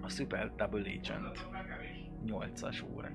A 0.00 0.08
Super 0.08 0.54
Double 0.54 0.80
Agent 0.80 1.48
8-as 2.26 2.94
úr. 2.94 3.10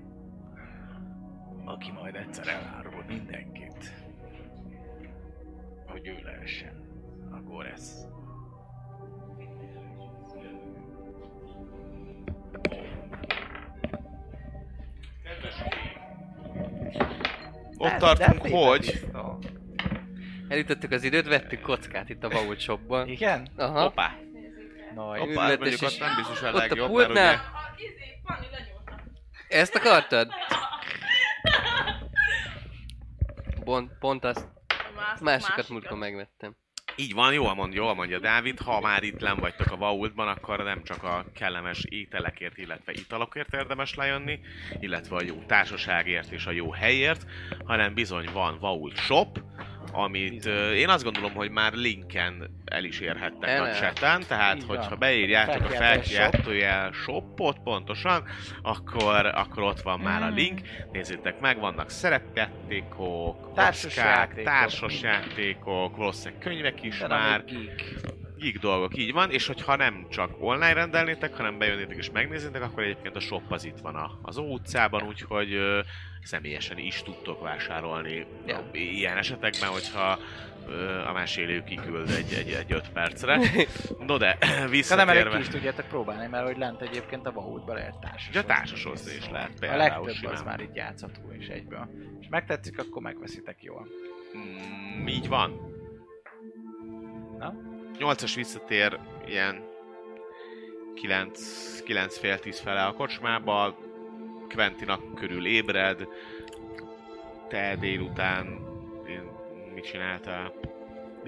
Aki 1.65 1.91
majd 1.91 2.15
egyszer 2.15 2.47
elárul 2.47 3.03
mindenkit 3.07 4.10
hogy 5.91 6.07
ő 6.07 6.19
lehessen 6.23 6.73
a 7.31 7.41
Goresz. 7.41 8.05
Ott 17.77 17.97
tartunk, 17.97 18.47
hogy... 18.47 19.05
Elütöttük 20.47 20.91
az 20.91 21.03
időt, 21.03 21.27
vettük 21.27 21.61
kockát 21.61 22.09
itt 22.09 22.23
a 22.23 22.29
Vault 22.29 22.59
Shopban. 22.59 23.07
Igen? 23.07 23.47
Aha. 23.57 23.81
Hoppá! 23.81 24.15
Nagy. 24.95 25.19
Hoppá, 25.19 25.29
Üzletes 25.29 25.57
mondjuk 25.59 25.81
ott 25.81 25.99
nem 25.99 26.15
biztos 26.15 26.41
a 26.41 26.47
Ott 26.47 26.53
a 26.53 26.57
legjobb, 26.57 26.77
mert 26.91 27.05
pultnál. 27.05 27.33
ugye... 27.33 27.85
A. 28.23 28.41
Ezt 29.47 29.75
akartad? 29.75 30.31
Pont, 33.63 33.91
pont 33.99 34.23
azt. 34.23 34.47
Másikat, 35.01 35.21
Másikat 35.21 35.69
múltkor 35.69 35.97
megvettem. 35.97 36.55
Így 36.95 37.13
van, 37.13 37.33
jól 37.33 37.53
mond, 37.53 37.73
jól 37.73 37.95
mondja 37.95 38.19
Dávid, 38.19 38.59
ha 38.59 38.79
már 38.79 39.03
itt 39.03 39.19
len 39.19 39.39
vagytok 39.39 39.71
a 39.71 39.77
vaultban, 39.77 40.27
akkor 40.27 40.63
nem 40.63 40.83
csak 40.83 41.03
a 41.03 41.25
kellemes 41.35 41.83
ételekért, 41.89 42.57
illetve 42.57 42.91
italokért 42.91 43.53
érdemes 43.53 43.95
lejönni, 43.95 44.39
illetve 44.79 45.15
a 45.15 45.23
jó 45.23 45.43
társaságért 45.47 46.31
és 46.31 46.45
a 46.45 46.51
jó 46.51 46.71
helyért, 46.71 47.25
hanem 47.65 47.93
bizony 47.93 48.29
van 48.33 48.59
Vault 48.59 48.97
Shop, 48.97 49.39
amit 49.91 50.45
ö, 50.45 50.71
én 50.73 50.89
azt 50.89 51.03
gondolom, 51.03 51.33
hogy 51.33 51.49
már 51.49 51.73
linken 51.73 52.59
el 52.65 52.83
is 52.83 52.99
érhettek 52.99 53.49
El 53.49 53.63
a 53.63 53.71
chaten, 53.73 54.23
tehát 54.27 54.55
Így 54.55 54.63
hogyha 54.67 54.89
van. 54.89 54.99
beírjátok 54.99 55.55
a 55.55 55.67
Felkiáltás 55.67 56.11
felkiáltójel 56.11 56.91
shopot 56.91 57.59
pontosan, 57.63 58.23
akkor, 58.61 59.25
akkor 59.25 59.63
ott 59.63 59.81
van 59.81 59.99
már 59.99 60.21
a 60.23 60.29
Mm. 60.29 60.35
link, 60.35 60.61
nézzétek 60.91 61.39
meg, 61.39 61.59
vannak 61.59 61.89
szerepjátékok, 61.89 63.53
Társas 63.53 63.95
játékok. 63.95 64.43
társas 64.43 65.01
játékok, 65.01 65.97
valószínűleg 65.97 66.39
könyvek 66.43 66.83
is 66.83 66.99
már, 67.07 67.43
geek. 67.45 67.95
Geek 68.41 68.57
dolgok, 68.59 68.97
így 68.97 69.13
van, 69.13 69.31
és 69.31 69.47
hogyha 69.47 69.75
nem 69.75 70.05
csak 70.09 70.31
online 70.39 70.73
rendelnétek, 70.73 71.35
hanem 71.35 71.57
bejönnétek 71.57 71.97
és 71.97 72.11
megnéznétek, 72.11 72.61
akkor 72.63 72.83
egyébként 72.83 73.15
a 73.15 73.19
shop 73.19 73.51
az 73.51 73.63
itt 73.65 73.77
van 73.77 73.95
a, 73.95 74.19
az 74.21 74.37
Ó 74.37 74.43
utcában, 74.43 75.03
úgyhogy 75.07 75.53
ö, 75.53 75.79
személyesen 76.23 76.77
is 76.77 77.01
tudtok 77.03 77.41
vásárolni 77.41 78.25
Ja. 78.47 78.69
ilyen 78.71 79.17
esetekben, 79.17 79.69
hogyha 79.69 80.19
ö, 80.67 80.99
a 81.07 81.11
mesélő 81.13 81.63
kiküld 81.63 82.09
egy, 82.09 82.33
egy, 82.33 82.51
egy 82.51 82.71
öt 82.73 82.89
percre. 82.89 83.39
No 84.07 84.17
de, 84.17 84.37
Ha 84.39 84.47
nem 84.55 84.69
visszatérve, 84.69 85.39
is 85.39 85.47
tudjátok 85.47 85.87
próbálni, 85.87 86.27
mert 86.27 86.45
hogy 86.45 86.57
lent 86.57 86.81
egyébként 86.81 87.25
a 87.27 87.31
Vahoutba 87.31 87.73
lehet 87.73 87.99
társas. 87.99 88.29
ugye 88.29 88.43
társasozni 88.43 89.11
is 89.15 89.29
lehet 89.29 89.49
A 89.55 89.59
például 89.59 89.79
legtöbb 89.81 90.13
simán. 90.15 90.33
az 90.33 90.41
már 90.41 90.59
így 90.61 90.75
játszható 90.75 91.31
és 91.39 91.47
egyből. 91.47 91.89
És 92.19 92.27
megtetszik, 92.29 92.79
akkor 92.79 93.01
megveszitek 93.01 93.63
jól. 93.63 93.87
Mm, 94.37 95.07
így 95.07 95.27
van. 95.27 95.59
Na? 97.37 97.53
8-as 97.99 98.31
visszatér 98.35 98.99
ilyen 99.25 99.63
9, 100.95 101.81
9 101.81 102.17
fél 102.19 102.39
10 102.39 102.59
fele 102.59 102.83
a 102.85 102.93
kocsmába, 102.93 103.77
Quentinak 104.47 105.15
körül 105.15 105.45
ébred, 105.45 106.07
te 107.47 107.75
délután 107.79 108.45
én 109.07 109.31
mit 109.73 109.83
csináltál? 109.83 110.53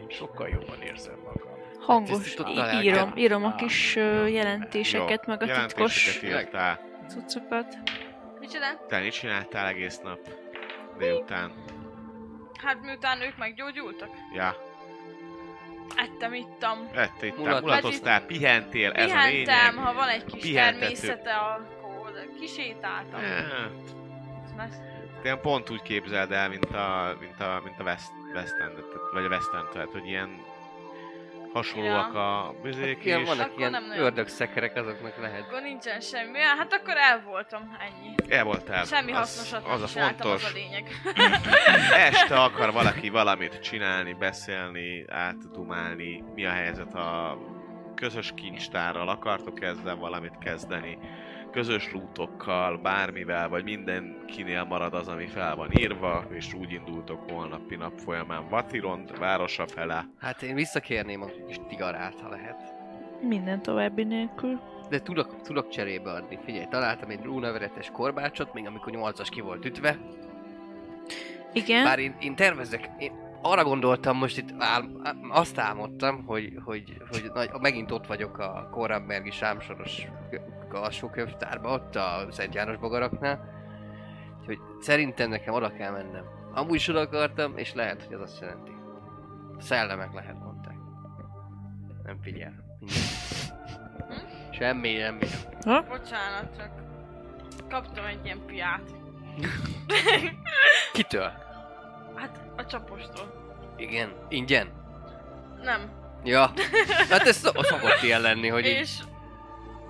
Sokkal 0.07 0.47
jobban 0.49 0.81
érzem 0.81 1.17
magam. 1.25 1.51
Hangos, 1.79 2.35
í- 2.35 2.83
írom, 2.83 3.11
írom 3.15 3.43
a 3.43 3.55
kis 3.55 3.95
jelentéseket, 4.27 5.25
meg 5.27 5.41
a 5.41 5.45
titkos 5.45 6.05
jelentéseket 6.05 6.45
írtál. 6.45 6.79
cuccokat. 7.07 7.77
Micsoda? 8.39 8.85
Te 8.87 8.99
mit 8.99 9.11
csináltál 9.13 9.67
egész 9.67 9.99
nap? 9.99 10.19
Délután. 10.97 11.51
Hát 12.63 12.81
miután 12.81 13.21
ők 13.21 13.37
meggyógyultak, 13.37 14.09
Ja, 14.33 14.55
ettem, 15.95 16.33
ittam. 16.33 16.89
Ette 16.93 17.25
itt, 17.25 17.37
Mulat- 17.37 17.61
mulatoztál, 17.61 18.25
pihentél, 18.25 18.91
ez 18.91 19.11
a 19.11 19.15
lényeg. 19.15 19.31
Pihentem, 19.43 19.77
ha 19.83 19.93
van 19.93 20.07
egy 20.07 20.25
kis 20.25 20.41
Pihentető. 20.41 20.79
természete, 20.79 21.33
akkor 21.33 22.11
kisétáltam. 22.39 23.19
Hát, 23.21 23.71
Mert 24.57 24.73
Ilyen 25.23 25.41
pont 25.41 25.69
úgy 25.69 25.81
képzeld 25.81 26.31
el, 26.31 26.49
mint 26.49 26.65
a, 26.65 27.15
mint 27.19 27.39
a, 27.41 27.61
mint 27.63 27.79
a 27.79 27.83
West, 27.83 28.09
West 28.33 28.53
End, 28.61 28.83
vagy 29.13 29.23
a 29.25 29.27
West 29.27 29.53
End, 29.53 29.67
tehát 29.73 29.91
hogy 29.91 30.07
ilyen 30.07 30.41
hasonlóak 31.53 32.13
a 32.15 32.55
bizék 32.61 33.09
Hát 33.09 33.19
is. 33.19 33.27
vannak 33.27 33.45
Akkor 33.47 33.59
ilyen 33.59 33.77
ördögszekerek, 33.97 34.75
azoknak 34.75 35.17
lehet. 35.17 35.41
Akkor 35.41 35.61
nincsen 35.61 35.99
semmi. 35.99 36.39
Ja, 36.39 36.47
hát 36.57 36.73
akkor 36.73 36.97
el 36.97 37.21
voltam, 37.25 37.77
ennyi. 37.79 38.15
El 38.27 38.43
voltál. 38.43 38.85
Semmi 38.85 39.11
Az- 39.11 39.17
hasznosat 39.17 39.67
Az 39.67 39.81
a 39.81 39.87
fontos. 39.87 40.43
az 40.43 40.49
a 40.49 40.53
lényeg. 40.53 40.89
Este 42.09 42.35
akar 42.43 42.71
valaki 42.71 43.09
valamit 43.09 43.59
csinálni, 43.59 44.13
beszélni, 44.13 45.05
átdumálni, 45.09 46.23
mi 46.35 46.45
a 46.45 46.51
helyzet 46.51 46.93
a 46.93 47.37
közös 47.95 48.31
kincstárral, 48.35 49.09
akartok 49.09 49.61
ezzel 49.63 49.95
valamit 49.95 50.37
kezdeni, 50.39 50.97
közös 51.53 51.91
lútokkal, 51.91 52.77
bármivel, 52.77 53.49
vagy 53.49 53.63
mindenkinél 53.63 54.63
marad 54.63 54.93
az, 54.93 55.07
ami 55.07 55.27
fel 55.27 55.55
van 55.55 55.71
írva, 55.79 56.25
és 56.29 56.53
úgy 56.53 56.71
indultok 56.71 57.31
holnapi 57.31 57.75
nap 57.75 57.99
folyamán 57.99 58.49
Vatiront, 58.49 59.17
városa 59.17 59.67
fele. 59.67 60.07
Hát 60.19 60.41
én 60.41 60.55
visszakérném 60.55 61.21
a 61.21 61.25
kis 61.47 61.55
tigarát, 61.67 62.19
ha 62.21 62.29
lehet. 62.29 62.73
Minden 63.21 63.61
további 63.61 64.03
nélkül. 64.03 64.59
De 64.89 64.99
tudok, 64.99 65.41
tudok 65.41 65.69
cserébe 65.69 66.11
adni. 66.11 66.39
Figyelj, 66.45 66.65
találtam 66.69 67.09
egy 67.09 67.23
rúnaveretes 67.23 67.89
korbácsot, 67.91 68.53
még 68.53 68.65
amikor 68.65 68.93
8-as 68.95 69.27
ki 69.31 69.41
volt 69.41 69.65
ütve. 69.65 69.97
Igen. 71.53 71.83
Bár 71.83 71.99
én, 71.99 72.15
én 72.19 72.35
tervezek, 72.35 72.89
én 72.97 73.11
arra 73.43 73.63
gondoltam 73.63 74.17
most 74.17 74.37
itt, 74.37 74.53
ál, 74.57 74.89
azt 75.29 75.59
álmodtam, 75.59 76.25
hogy, 76.25 76.53
hogy, 76.63 77.01
hogy 77.09 77.31
nagy, 77.33 77.49
megint 77.61 77.91
ott 77.91 78.07
vagyok 78.07 78.37
a 78.37 78.69
Korrenbergi 78.71 79.31
Sámsoros 79.31 80.07
alsó 80.71 81.09
könyvtárban, 81.09 81.71
ott 81.71 81.95
a 81.95 82.27
Szent 82.31 82.53
János 82.53 82.77
bogaraknál. 82.77 83.51
Hogy 84.45 84.59
szerintem 84.79 85.29
nekem 85.29 85.53
oda 85.53 85.73
kell 85.73 85.91
mennem. 85.91 86.25
Amúgy 86.53 86.75
is 86.75 86.87
oda 86.87 86.99
akartam, 86.99 87.57
és 87.57 87.73
lehet, 87.73 88.03
hogy 88.03 88.13
az 88.13 88.21
azt 88.21 88.41
jelenti. 88.41 88.71
Szellemek 89.59 90.13
lehet, 90.13 90.39
mondták. 90.39 90.77
Nem 92.03 92.17
figyel. 92.21 92.53
Mindjárt. 92.79 93.23
Semmi, 94.51 94.95
semmi. 94.95 95.25
Bocsánat, 95.87 96.57
csak 96.57 96.71
kaptam 97.69 98.05
egy 98.05 98.25
ilyen 98.25 98.45
piát. 98.45 98.95
Kitől? 100.93 101.31
Hát 102.15 102.39
a 102.57 102.65
csapostól. 102.65 103.53
Igen, 103.77 104.13
ingyen. 104.29 104.71
Nem. 105.61 105.91
Ja. 106.23 106.51
Hát 107.09 107.27
ez 107.27 107.35
szok- 107.35 107.65
szokott 107.65 108.01
ilyen 108.01 108.21
lenni, 108.21 108.47
hogy 108.47 108.65
így 108.65 108.71
És 108.71 108.99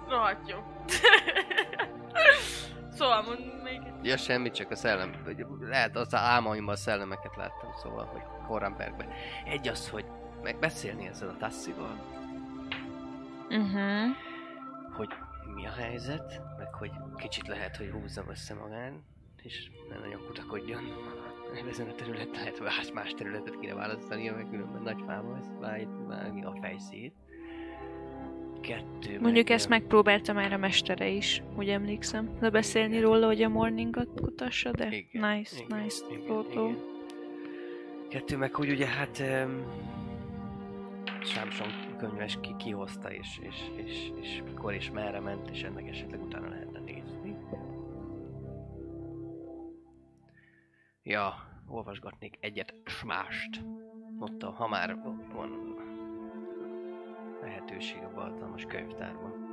rohadt 0.07 0.49
jó. 0.49 0.57
szóval 2.97 3.21
mond 3.21 3.39
még 3.63 3.81
egy... 3.85 4.05
Ja, 4.05 4.17
semmi, 4.17 4.51
csak 4.51 4.71
a 4.71 4.75
szellem. 4.75 5.13
Lehet 5.61 5.95
az 5.95 6.15
álmaimban 6.15 6.73
a 6.73 6.77
szellemeket 6.77 7.35
láttam, 7.35 7.69
szóval, 7.81 8.05
hogy 8.05 8.21
Korrenbergben. 8.47 9.07
Egy 9.45 9.67
az, 9.67 9.89
hogy 9.89 10.05
megbeszélni 10.43 11.07
ezzel 11.07 11.29
a 11.29 11.37
Tassival, 11.37 12.11
Uh-huh. 13.49 14.15
hogy 14.95 15.09
mi 15.55 15.65
a 15.67 15.71
helyzet, 15.71 16.41
meg 16.57 16.73
hogy 16.73 16.91
kicsit 17.15 17.47
lehet, 17.47 17.77
hogy 17.77 17.89
húzzam 17.91 18.29
össze 18.29 18.53
magán, 18.53 19.03
és 19.43 19.69
ne 19.89 19.99
nagyon 19.99 20.25
kutakodjon. 20.27 20.81
Ezen 21.69 21.88
a 21.88 21.93
területen 21.95 22.31
lehet, 22.31 22.59
más, 22.59 22.91
más 22.91 23.13
területet 23.13 23.59
kéne 23.59 23.73
választani, 23.73 24.30
mert 24.30 24.49
különben 24.49 24.81
nagy 24.81 25.03
fába 25.07 25.38
ezt 25.38 25.51
vág- 25.59 26.07
vágni 26.07 26.43
a 26.43 26.55
fejszét. 26.61 27.13
Kettő. 28.61 29.19
Mondjuk 29.19 29.47
meg, 29.47 29.51
ezt 29.57 29.69
megpróbálta 29.69 30.34
már 30.34 30.53
a 30.53 30.57
mestere 30.57 31.07
is, 31.09 31.41
úgy 31.57 31.69
emlékszem. 31.69 32.30
Lebeszélni 32.39 32.99
róla, 32.99 33.25
hogy 33.25 33.41
a 33.41 33.49
morningot 33.49 34.21
kutassa, 34.21 34.71
de 34.71 34.85
Igen, 34.91 35.35
nice, 35.35 35.55
igen, 35.65 35.81
nice 35.81 36.05
igen, 36.09 36.23
photo. 36.23 36.63
igen. 36.65 36.77
Kettő 38.09 38.38
meg, 38.38 38.55
hogy 38.55 38.69
ugye 38.69 38.85
hát 38.85 39.19
um, 39.45 39.63
Sámson 41.23 41.67
könyves 41.97 42.38
ki, 42.41 42.55
kihozta, 42.57 43.11
és, 43.13 43.39
és, 43.41 43.55
és, 43.85 44.11
és 44.21 44.41
mikor 44.45 44.73
és 44.73 44.91
merre 44.91 45.19
ment, 45.19 45.49
és 45.49 45.63
ennek 45.63 45.88
esetleg 45.89 46.21
utána 46.21 46.49
lehetne 46.49 46.80
nézni. 46.80 47.02
Ja, 51.05 51.47
olvasgatnék 51.67 52.38
egyet 52.39 52.73
s 52.85 53.03
mást. 53.03 53.61
Ott, 54.19 54.43
a, 54.43 54.51
ha 54.51 54.67
már 54.67 54.95
van 55.34 55.75
lehetőség 57.41 57.97
a 58.03 58.11
Baltalmas 58.15 58.65
könyvtárban. 58.67 59.51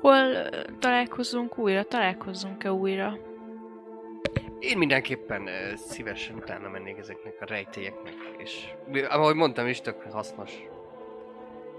Hol 0.00 0.48
találkozunk 0.78 1.58
újra? 1.58 1.84
Találkozzunk-e 1.84 2.72
újra? 2.72 3.18
Én 4.58 4.78
mindenképpen 4.78 5.42
uh, 5.42 5.74
szívesen 5.74 6.36
utána 6.36 6.68
mennék 6.68 6.98
ezeknek 6.98 7.36
a 7.40 7.44
rejtélyeknek, 7.44 8.14
és 8.38 8.74
ahogy 9.08 9.34
mondtam 9.34 9.66
is, 9.66 9.80
tök 9.80 10.02
hasznos 10.02 10.52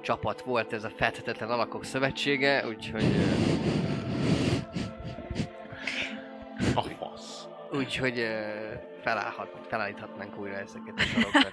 csapat 0.02 0.41
volt 0.41 0.73
ez 0.73 0.84
a 0.84 0.89
Feltetetlen 0.89 1.49
Alakok 1.49 1.84
Szövetsége, 1.84 2.68
úgyhogy, 2.68 3.03
uh, 3.03 3.81
úgyhogy 7.73 8.27
felállhat, 9.02 9.68
felállíthatnánk 9.68 10.38
újra 10.38 10.56
ezeket 10.56 10.93
a 10.98 11.02
sorokat. 11.11 11.52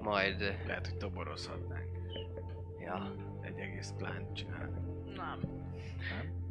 Majd, 0.00 0.40
Lehet, 0.66 0.86
hogy 0.86 0.96
toborozhatnánk. 0.96 1.88
ja, 2.78 3.12
Egy 3.40 3.58
egész 3.58 3.92
plánt 3.96 4.34
csinálni. 4.34 4.78
Nem. 5.16 5.40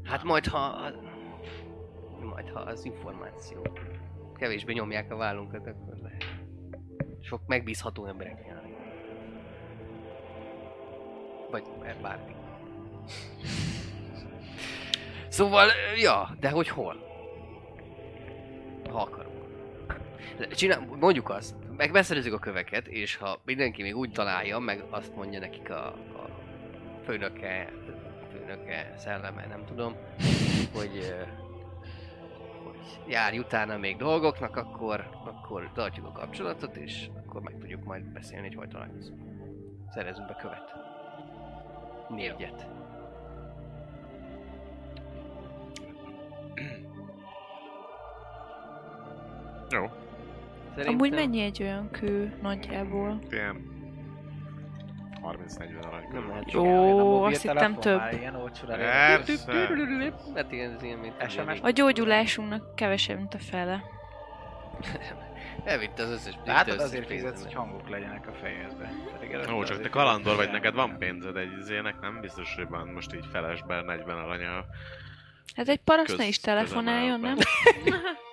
hát 0.03 0.23
majd 0.23 0.45
ha, 0.45 0.91
majd 2.19 2.49
ha 2.49 2.60
az 2.60 2.85
információ 2.85 3.61
kevésbé 4.35 4.73
nyomják 4.73 5.11
a 5.11 5.15
vállunkat, 5.15 5.68
akkor 5.68 5.97
lehet. 6.02 6.26
Sok 7.22 7.41
megbízható 7.47 8.06
emberek 8.06 8.45
járnak. 8.47 8.72
Vagy 11.52 11.64
bármi. 12.02 12.35
Szóval, 15.27 15.68
ja, 16.02 16.35
de 16.39 16.49
hogy 16.49 16.68
hol? 16.68 17.15
Ha 18.91 19.02
akarunk. 19.02 19.44
Csinál, 20.52 20.88
mondjuk 20.99 21.30
azt, 21.30 21.56
megbeszerezzük 21.78 22.34
a 22.34 22.40
köveket, 22.40 22.88
és 22.88 23.16
ha 23.16 23.40
mindenki 23.45 23.82
még 23.82 23.95
úgy 23.95 24.12
találja, 24.12 24.60
meg 24.60 24.84
azt 24.90 25.16
mondja 25.16 25.40
nekik 25.40 25.70
a, 25.70 25.86
a 25.88 26.30
főnöke, 27.03 27.72
főnöke, 28.32 28.94
szelleme, 28.98 29.45
nem 29.45 29.66
tudom, 29.66 29.95
hogy, 30.74 31.16
hogy 32.74 33.07
járj 33.07 33.38
utána 33.38 33.78
még 33.78 33.98
dolgoknak, 33.98 34.56
akkor, 34.56 35.10
akkor 35.26 35.72
tartjuk 35.74 36.06
a 36.06 36.12
kapcsolatot, 36.12 36.76
és 36.76 37.10
akkor 37.26 37.41
meg 37.41 37.57
tudjuk 37.60 37.84
majd 37.84 38.03
beszélni, 38.03 38.48
hogy 38.48 38.56
hol 38.56 38.68
találkozunk. 38.68 39.22
Szerezünk 39.94 40.28
be 40.28 40.36
követ. 40.41 40.76
Négyet. 42.10 42.68
Jó. 49.70 49.90
Szerintem... 50.70 50.94
Amúgy 50.94 51.12
mennyi 51.12 51.42
egy 51.42 51.62
olyan 51.62 51.92
kő 51.92 52.38
nagyjából? 52.42 53.22
Ilyen 53.30 53.74
30-40 55.26 55.86
arany. 55.86 56.08
Nem 56.12 56.28
lehet 56.30 56.52
Jó. 56.52 57.24
A 57.24 57.26
azt 57.26 57.42
hittem 57.42 57.76
több. 57.80 57.98
már 57.98 58.14
Ilyen 58.14 58.36
olcsóra 58.36 58.76
Persze. 58.76 59.68
Hát 60.36 60.52
ilyen, 60.52 60.72
ez 60.72 60.84
ilyen, 60.84 61.00
mint 61.00 61.30
SMS? 61.30 61.60
A 61.62 61.70
gyógyulásunknak 61.70 62.76
kevesebb, 62.76 63.18
mint 63.18 63.34
a 63.34 63.40
fele. 63.40 63.84
Elvitte 65.64 66.04
az 66.04 66.10
összes 66.10 66.34
Látod, 66.46 66.80
azért 66.80 67.08
fizetsz, 67.08 67.44
hogy 67.44 67.54
hangok 67.54 67.90
legyenek 67.90 68.28
a 68.28 68.34
fejedbe. 68.34 68.90
Ó, 69.54 69.64
csak 69.64 69.82
te 69.82 69.90
kalandor 69.90 70.36
vagy, 70.36 70.52
neked 70.52 70.74
van 70.74 70.98
pénzed 70.98 71.36
egy 71.36 71.58
izének, 71.60 72.00
nem 72.00 72.22
biztos, 72.22 72.56
hogy 72.56 72.68
van 72.68 72.88
most 72.88 73.16
így 73.16 73.26
felesben 73.32 73.86
40 73.86 74.18
aranya. 74.18 74.66
Hát 75.56 75.68
egy 75.68 75.80
paraszt 75.80 76.18
ne 76.18 76.28
is 76.28 76.40
telefonáljon, 76.40 77.20
nem? 77.20 77.38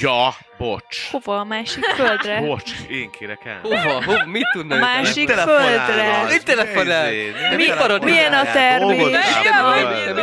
Ja, 0.00 0.34
bocs. 0.58 1.10
Hova? 1.10 1.38
A 1.38 1.44
másik 1.44 1.84
földre? 1.84 2.40
Bocs, 2.46 2.70
én 2.88 3.10
kérek 3.10 3.44
el. 3.44 3.58
Hova? 3.62 4.04
Hova? 4.04 4.26
Mit 4.26 4.46
tudna 4.52 4.74
A 4.74 4.78
másik 4.78 5.30
földre. 5.30 6.24
Mit 6.30 6.44
telefonál? 6.44 7.10
Mi? 7.56 7.64
Milyen 8.02 8.32
a 8.32 8.42
termés? 8.52 9.16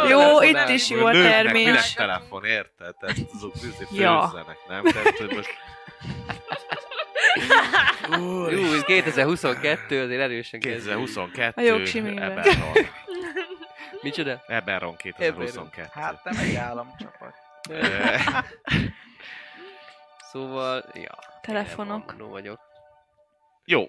Jó, 0.09 0.41
itt 0.41 0.67
is 0.69 0.89
jó 0.89 1.05
a 1.05 1.11
Nőknek 1.11 1.31
termés. 1.31 1.65
Minek 1.65 1.93
telefon, 1.95 2.45
érted? 2.45 2.95
Tehát 2.99 3.17
azok 3.35 3.53
izé 3.55 4.01
Ja. 4.01 4.21
főzzenek, 4.31 4.57
nem? 4.67 4.83
Tehát, 4.83 5.17
hogy 5.17 5.35
most 5.35 5.57
Jó, 8.51 8.73
ez 8.73 8.83
2022, 8.83 10.03
azért 10.03 10.21
erősen 10.21 10.59
kezdődik. 10.59 10.85
2022 10.85 11.61
A 11.61 11.65
jogsiművel. 11.65 12.31
Eberron. 12.31 12.73
Micsoda? 14.01 14.43
Eberron 14.47 14.95
2022. 14.95 15.87
Hát 15.93 16.23
nem 16.23 16.37
egy 16.37 16.55
államcsapat. 16.55 17.33
Szóval, 20.35 20.85
ja. 20.93 21.17
Telefonok. 21.41 22.15
Én 22.19 22.29
vagyok. 22.29 22.59
Jó, 23.65 23.85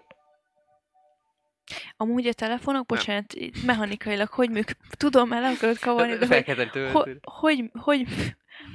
Amúgy 1.97 2.27
a 2.27 2.33
telefonok, 2.33 2.87
bocsánat, 2.87 3.35
így 3.35 3.57
mechanikailag 3.65 4.29
hogy 4.29 4.51
működik? 4.51 4.77
Tudom, 4.91 5.33
el 5.33 5.45
akarod 5.45 5.79
kavarni, 5.79 6.17
de 6.17 6.27
hogy, 6.27 6.93
hogy, 6.93 7.19
hogy, 7.23 7.71
hogy, 7.73 8.07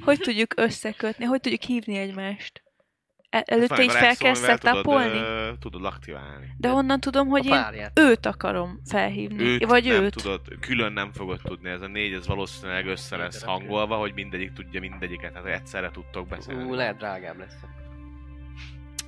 hogy 0.04 0.18
tudjuk 0.18 0.52
összekötni, 0.56 1.24
hogy 1.24 1.40
tudjuk 1.40 1.62
hívni 1.62 1.96
egymást? 1.96 2.62
E- 3.32 3.42
előtte 3.46 3.82
így 3.82 3.90
fel 3.92 4.16
kell 4.16 4.34
setupolni? 4.34 5.10
Tudod, 5.10 5.24
ö, 5.28 5.50
tudod 5.60 5.84
aktiválni. 5.84 6.46
De 6.56 6.68
honnan 6.68 7.00
tudom, 7.00 7.28
hogy 7.28 7.46
én 7.46 7.64
őt 7.94 8.26
akarom 8.26 8.80
felhívni? 8.84 9.42
Őt 9.44 9.64
Vagy 9.64 9.84
nem 9.84 10.02
őt? 10.02 10.14
tudod, 10.22 10.40
külön 10.60 10.92
nem 10.92 11.12
fogod 11.12 11.40
tudni, 11.44 11.70
ez 11.70 11.80
a 11.82 11.86
négy, 11.86 12.12
ez 12.12 12.26
valószínűleg 12.26 12.86
össze 12.86 13.16
lesz 13.16 13.42
hangolva, 13.42 13.96
hogy 13.96 14.12
mindegyik 14.14 14.52
tudja 14.52 14.80
mindegyiket, 14.80 15.32
tehát 15.32 15.48
egyszerre 15.48 15.90
tudtok 15.90 16.26
beszélni. 16.28 16.62
Ú, 16.64 16.74
lehet 16.74 16.96
drágább 16.96 17.38
lesz. 17.38 17.56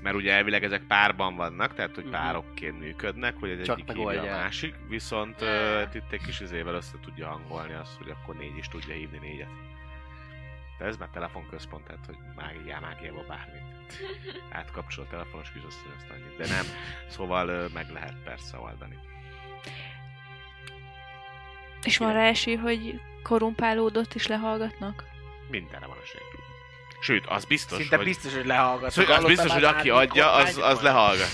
Mert 0.02 0.16
ugye 0.16 0.32
elvileg 0.32 0.64
ezek 0.64 0.82
párban 0.88 1.36
vannak, 1.36 1.74
tehát 1.74 1.94
hogy 1.94 2.04
Mhm. 2.04 2.12
párokként 2.12 2.78
működnek, 2.80 3.34
hogy 3.40 3.50
az 3.50 3.66
Csak 3.66 3.78
egyik 3.78 3.96
hívja 3.96 4.22
a 4.22 4.24
másik, 4.24 4.74
viszont 4.88 5.40
uh, 5.40 5.94
itt 5.94 6.12
egy 6.12 6.20
kis 6.26 6.40
izével 6.40 6.74
össze 6.74 6.94
tudja 7.04 7.26
hangolni 7.28 7.72
azt, 7.74 7.96
hogy 7.96 8.10
akkor 8.10 8.34
négy 8.36 8.56
is 8.58 8.68
tudja 8.68 8.94
hívni 8.94 9.18
négyet. 9.18 9.48
Ez 10.84 10.96
már 10.96 11.08
telefonközpont, 11.12 11.84
tehát 11.84 12.06
hogy 12.06 12.16
mágiá, 12.36 12.78
mágiába 12.78 13.24
bármit. 13.28 13.62
Átkapcsol 14.58 15.04
a 15.04 15.10
telefonos 15.10 15.52
kisasszony, 15.52 15.92
azt 15.96 16.10
annyit. 16.10 16.36
De 16.36 16.46
nem, 16.46 16.64
szóval 17.08 17.68
meg 17.74 17.90
lehet 17.90 18.14
persze 18.24 18.58
oldani. 18.58 18.98
És 21.82 21.98
van 21.98 22.12
rá 22.12 22.28
esély, 22.28 22.54
hogy 22.54 23.00
korumpálódott 23.22 24.14
és 24.14 24.26
lehallgatnak? 24.26 25.04
Mindenre 25.50 25.86
van 25.86 25.96
esély. 26.02 26.20
Sőt, 27.00 27.26
az 27.26 27.44
biztos, 27.44 27.78
Szinte 27.78 27.96
hogy... 27.96 28.04
biztos, 28.04 28.34
hogy 28.34 28.46
lehallgat. 28.46 28.90
Szóval 28.90 29.16
az 29.16 29.24
biztos, 29.24 29.52
hogy 29.52 29.64
aki 29.64 29.90
adja, 29.90 30.32
az, 30.32 30.56
az 30.56 30.80
lehallgat. 30.80 31.28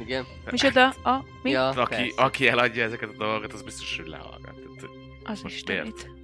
Igen? 0.00 0.26
Micsoda? 0.50 0.88
A 0.88 1.24
mi? 1.42 1.50
Ja, 1.50 1.68
Aki, 1.68 1.94
persze. 1.94 2.22
aki 2.22 2.48
eladja 2.48 2.84
ezeket 2.84 3.08
a 3.08 3.12
dolgokat, 3.12 3.52
az 3.52 3.62
biztos, 3.62 3.96
hogy 3.96 4.06
lehallgat. 4.06 4.54
Az 5.24 5.42
most 5.42 5.54
Istenit. 5.54 6.02
hogy 6.02 6.17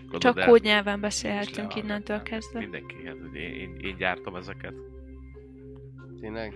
gondold 0.00 0.22
Csak 0.22 0.38
el, 0.38 0.46
kódnyelven 0.46 1.00
beszélhetünk 1.00 1.74
innentől 1.76 2.22
kezdve. 2.22 2.58
Mindenki, 2.58 2.94
hát 3.06 3.16
hogy 3.20 3.34
én, 3.34 3.54
én, 3.54 3.76
én 3.80 3.96
gyártom 3.96 4.36
ezeket. 4.36 4.74
Tényleg? 6.20 6.54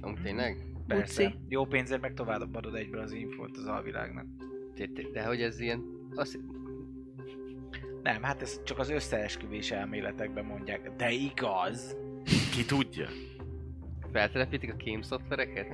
Amúgy 0.00 0.22
tényleg? 0.22 0.64
Persze. 0.86 1.24
Uci. 1.24 1.34
Jó 1.48 1.64
pénzért 1.66 2.00
meg 2.00 2.14
tovább 2.14 2.54
adod 2.54 2.74
egyből 2.74 3.00
az 3.00 3.12
infót 3.12 3.56
az 3.56 3.66
alvilágnak. 3.66 4.26
Té- 4.74 4.92
té- 4.92 5.12
De 5.12 5.24
hogy 5.26 5.42
ez 5.42 5.60
ilyen... 5.60 5.82
Azt... 6.14 6.38
Nem, 8.02 8.22
hát 8.22 8.42
ezt 8.42 8.64
csak 8.64 8.78
az 8.78 8.90
összeesküvés 8.90 9.70
elméletekben 9.70 10.44
mondják. 10.44 10.90
De 10.96 11.10
igaz. 11.10 11.96
Ki 12.54 12.64
tudja? 12.64 13.06
Feltelepítik 14.12 14.72
a 14.72 14.76
kém 14.76 15.02
szoftvereket? 15.02 15.66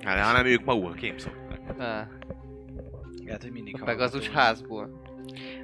Hát, 0.00 0.24
hanem 0.24 0.46
ők 0.46 0.64
maguk 0.64 0.90
a 0.90 0.92
kémszoknak. 0.92 1.80
Á, 1.80 2.08
Lehet, 3.24 3.42
hogy 3.42 3.52
mindig 3.52 3.80
a 3.80 3.84
Pegazus 3.84 4.28
hallgatók. 4.28 4.42
házból. 4.42 5.03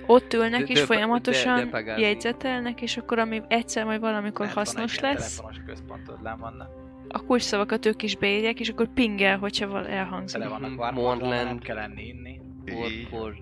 Ott 0.07 0.33
ülnek 0.33 0.61
De- 0.61 0.67
és 0.73 0.79
de- 0.79 0.85
folyamatosan 0.85 1.71
de- 1.71 1.83
de 1.83 1.99
jegyzetelnek, 1.99 2.83
és 2.83 2.97
akkor 2.97 3.19
ami 3.19 3.43
egyszer 3.49 3.85
majd 3.85 4.01
valamikor 4.01 4.45
Mert 4.45 4.55
van 4.55 4.65
hasznos 4.65 4.97
egy 4.97 5.03
ilyen 5.03 5.15
lesz, 5.15 5.41
központod, 5.67 6.19
vannak. 6.23 6.69
a 7.09 7.25
kulcsszavakat 7.25 7.87
ők 7.87 8.03
is 8.03 8.17
beírják, 8.17 8.61
és 8.61 8.69
akkor 8.69 8.89
pingel, 8.95 9.39
hogyha 9.39 9.69
val 9.69 9.87
elhangzik. 9.87 10.39
Tele 10.39 10.51
vannak 10.51 10.71
Mhm. 10.71 10.79
varmorral, 10.79 11.15
Mordland. 11.15 11.45
nem 11.47 11.59
kell 11.59 11.79
enni, 11.79 12.03
inni. 12.07 12.41
Így. 12.67 13.07
Ford, 13.11 13.35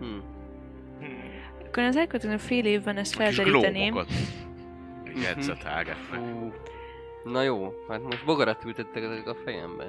Hm. 0.00 0.04
Hmm. 0.04 0.22
Akkor 1.66 1.82
az 1.82 1.96
elkövetkező 1.96 2.36
fél 2.36 2.64
évben 2.64 2.96
ezt 2.96 3.14
felderíteném. 3.14 3.98
edzetelgetnek. 5.36 6.20
Fú. 6.20 6.52
Na 7.24 7.42
jó, 7.42 7.72
hát 7.88 8.02
most 8.02 8.24
bogarat 8.24 8.64
ültettek 8.64 9.02
ezek 9.02 9.28
a 9.28 9.34
fejembe. 9.44 9.84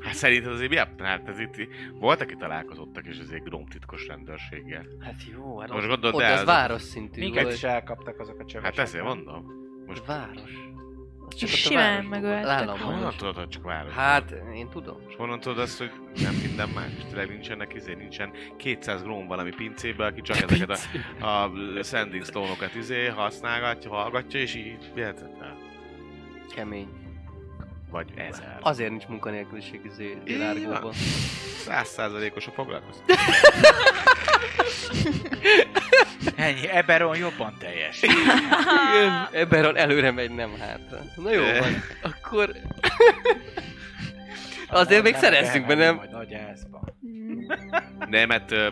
Hát 0.00 0.14
szerinted 0.14 0.52
azért 0.52 0.70
mi? 0.70 0.76
a- 0.76 0.88
Hát 0.98 1.28
ez 1.28 1.38
itt 1.38 1.68
voltak, 2.00 2.26
aki 2.28 2.36
találkozottak, 2.36 3.06
és 3.06 3.18
azért 3.18 3.44
gróm 3.44 3.66
titkos 3.66 4.06
rendőrséggel. 4.06 4.86
Hát 5.00 5.14
jó, 5.32 5.58
hát 5.58 5.70
Most 5.70 5.82
ott, 5.82 5.88
gondold 5.90 6.14
ott 6.14 6.20
el, 6.20 6.32
az 6.32 6.38
az- 6.40 6.46
város 6.46 6.82
szintű 6.82 7.20
Minket 7.20 7.42
volt. 7.42 7.54
is 7.54 7.62
elkaptak 7.62 8.20
azok 8.20 8.38
a 8.40 8.44
csövesek. 8.44 8.74
Hát 8.76 8.86
ezért 8.86 9.04
mondom. 9.04 9.44
Most 9.86 10.06
Város. 10.06 10.50
Az 11.28 11.34
csak 11.38 11.48
És 11.48 11.54
ott 11.54 11.60
simán 11.70 12.04
megöltek. 12.04 12.68
honnan 12.68 13.14
tudod, 13.16 13.34
hogy 13.36 13.48
csak 13.48 13.62
város? 13.62 13.92
Hát, 13.92 14.34
én 14.54 14.68
tudom. 14.68 14.96
És 15.08 15.14
honnan 15.16 15.40
tudod 15.40 15.58
azt, 15.58 15.78
hogy 15.78 15.90
nem 16.22 16.34
minden 16.34 16.68
más? 16.68 16.90
Tényleg 17.08 17.28
nincsenek 17.28 17.74
izé, 17.74 17.94
nincsen 17.94 18.30
200 18.56 19.02
gróm 19.02 19.26
valami 19.26 19.50
pincébe, 19.54 20.04
aki 20.06 20.20
csak 20.20 20.36
ezeket 20.36 20.78
a, 21.20 21.26
a 21.26 21.52
sanding 21.82 22.24
stone-okat 22.24 22.74
izé 22.74 23.06
használgatja, 23.06 23.90
hallgatja, 23.90 24.40
és 24.40 24.54
így 24.54 24.92
jegyzetel. 24.94 25.58
Kemény. 26.54 26.88
Vagy 27.92 28.08
ezer. 28.16 28.58
Azért 28.60 28.90
nincs 28.90 29.06
munkanélküliség 29.06 29.80
izé 29.84 30.18
Lárgóban. 30.38 30.92
Száz 31.64 31.88
százalékos 31.88 32.46
a 32.46 32.50
foglalkoztatás. 32.50 33.42
Ennyi, 36.36 36.68
Eberon 36.68 37.16
jobban 37.16 37.54
teljes. 37.58 38.02
Igen, 38.02 39.28
Eberron 39.32 39.76
előre 39.76 40.10
megy, 40.10 40.30
nem 40.30 40.58
hátra. 40.58 40.98
Na 41.16 41.32
jó 41.32 41.42
van, 41.42 41.82
akkor... 42.02 42.50
Azért 44.68 45.02
még 45.02 45.14
szerezzünk 45.14 45.66
be, 45.66 45.74
nem? 45.74 45.94
Majd 45.94 46.10
nagy. 46.10 46.36
Nem, 48.08 48.28
mert 48.28 48.50
ö, 48.50 48.68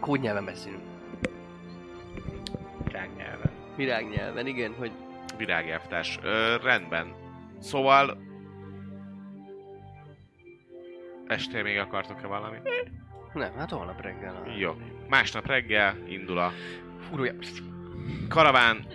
Kódnyelven 0.00 0.44
beszélünk. 0.44 0.82
Rágnyelven. 2.92 3.50
Virágnyelven, 3.76 4.46
igen, 4.46 4.74
hogy 4.78 4.90
virágjelvtárs. 5.36 6.18
Ö, 6.22 6.56
rendben. 6.62 7.19
Szóval... 7.60 8.18
Este 11.26 11.62
még 11.62 11.78
akartok-e 11.78 12.26
valami? 12.26 12.56
nem, 13.34 13.52
hát 13.56 13.70
holnap 13.70 14.00
reggel. 14.00 14.42
a- 14.46 14.50
Jó. 14.58 14.74
Másnap 15.08 15.46
reggel 15.46 15.94
indul 16.08 16.38
a 16.38 16.52
Fúrója. 17.08 17.34
karaván. 18.28 18.86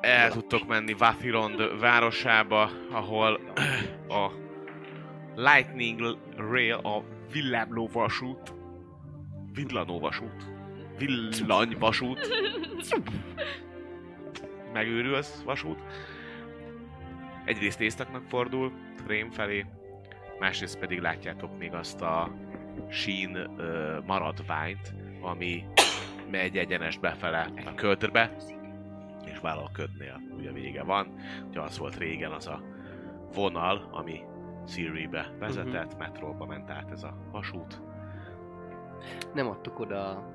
El 0.00 0.30
tudtok 0.30 0.66
menni 0.66 0.92
Vathirond 0.92 1.78
városába, 1.80 2.70
ahol 2.90 3.40
a 4.08 4.30
Lightning 5.34 6.18
Rail, 6.36 6.74
a 6.74 7.02
villámló 7.32 7.88
vasút, 7.92 8.54
villanó 9.52 9.98
vasút, 9.98 10.52
megőrülsz 14.72 15.42
vasút. 15.44 15.78
Egyrészt 17.48 17.80
északnak 17.80 18.24
fordul, 18.24 18.72
Rém 19.06 19.30
felé, 19.30 19.66
másrészt 20.38 20.78
pedig 20.78 21.00
látjátok 21.00 21.58
még 21.58 21.72
azt 21.72 22.00
a 22.00 22.32
sín 22.88 23.34
ö, 23.36 23.98
maradványt, 24.06 24.94
ami 25.20 25.64
megy 26.30 26.56
egyenes 26.56 26.98
befele 26.98 27.50
a 27.66 27.74
ködbe, 27.74 28.36
és 29.24 29.40
ködnél 29.72 30.20
ugye 30.36 30.52
vége 30.52 30.82
van. 30.82 31.14
Ugye 31.48 31.60
az 31.60 31.78
volt 31.78 31.96
régen 31.96 32.32
az 32.32 32.46
a 32.46 32.62
vonal, 33.34 33.88
ami 33.92 34.20
Siri-be 34.66 35.34
vezetett, 35.38 35.84
uh-huh. 35.84 35.98
metróba 35.98 36.46
ment 36.46 36.70
át 36.70 36.90
ez 36.90 37.02
a 37.02 37.28
vasút. 37.30 37.80
Nem 39.34 39.46
adtuk 39.46 39.78
oda 39.78 40.08
a 40.08 40.28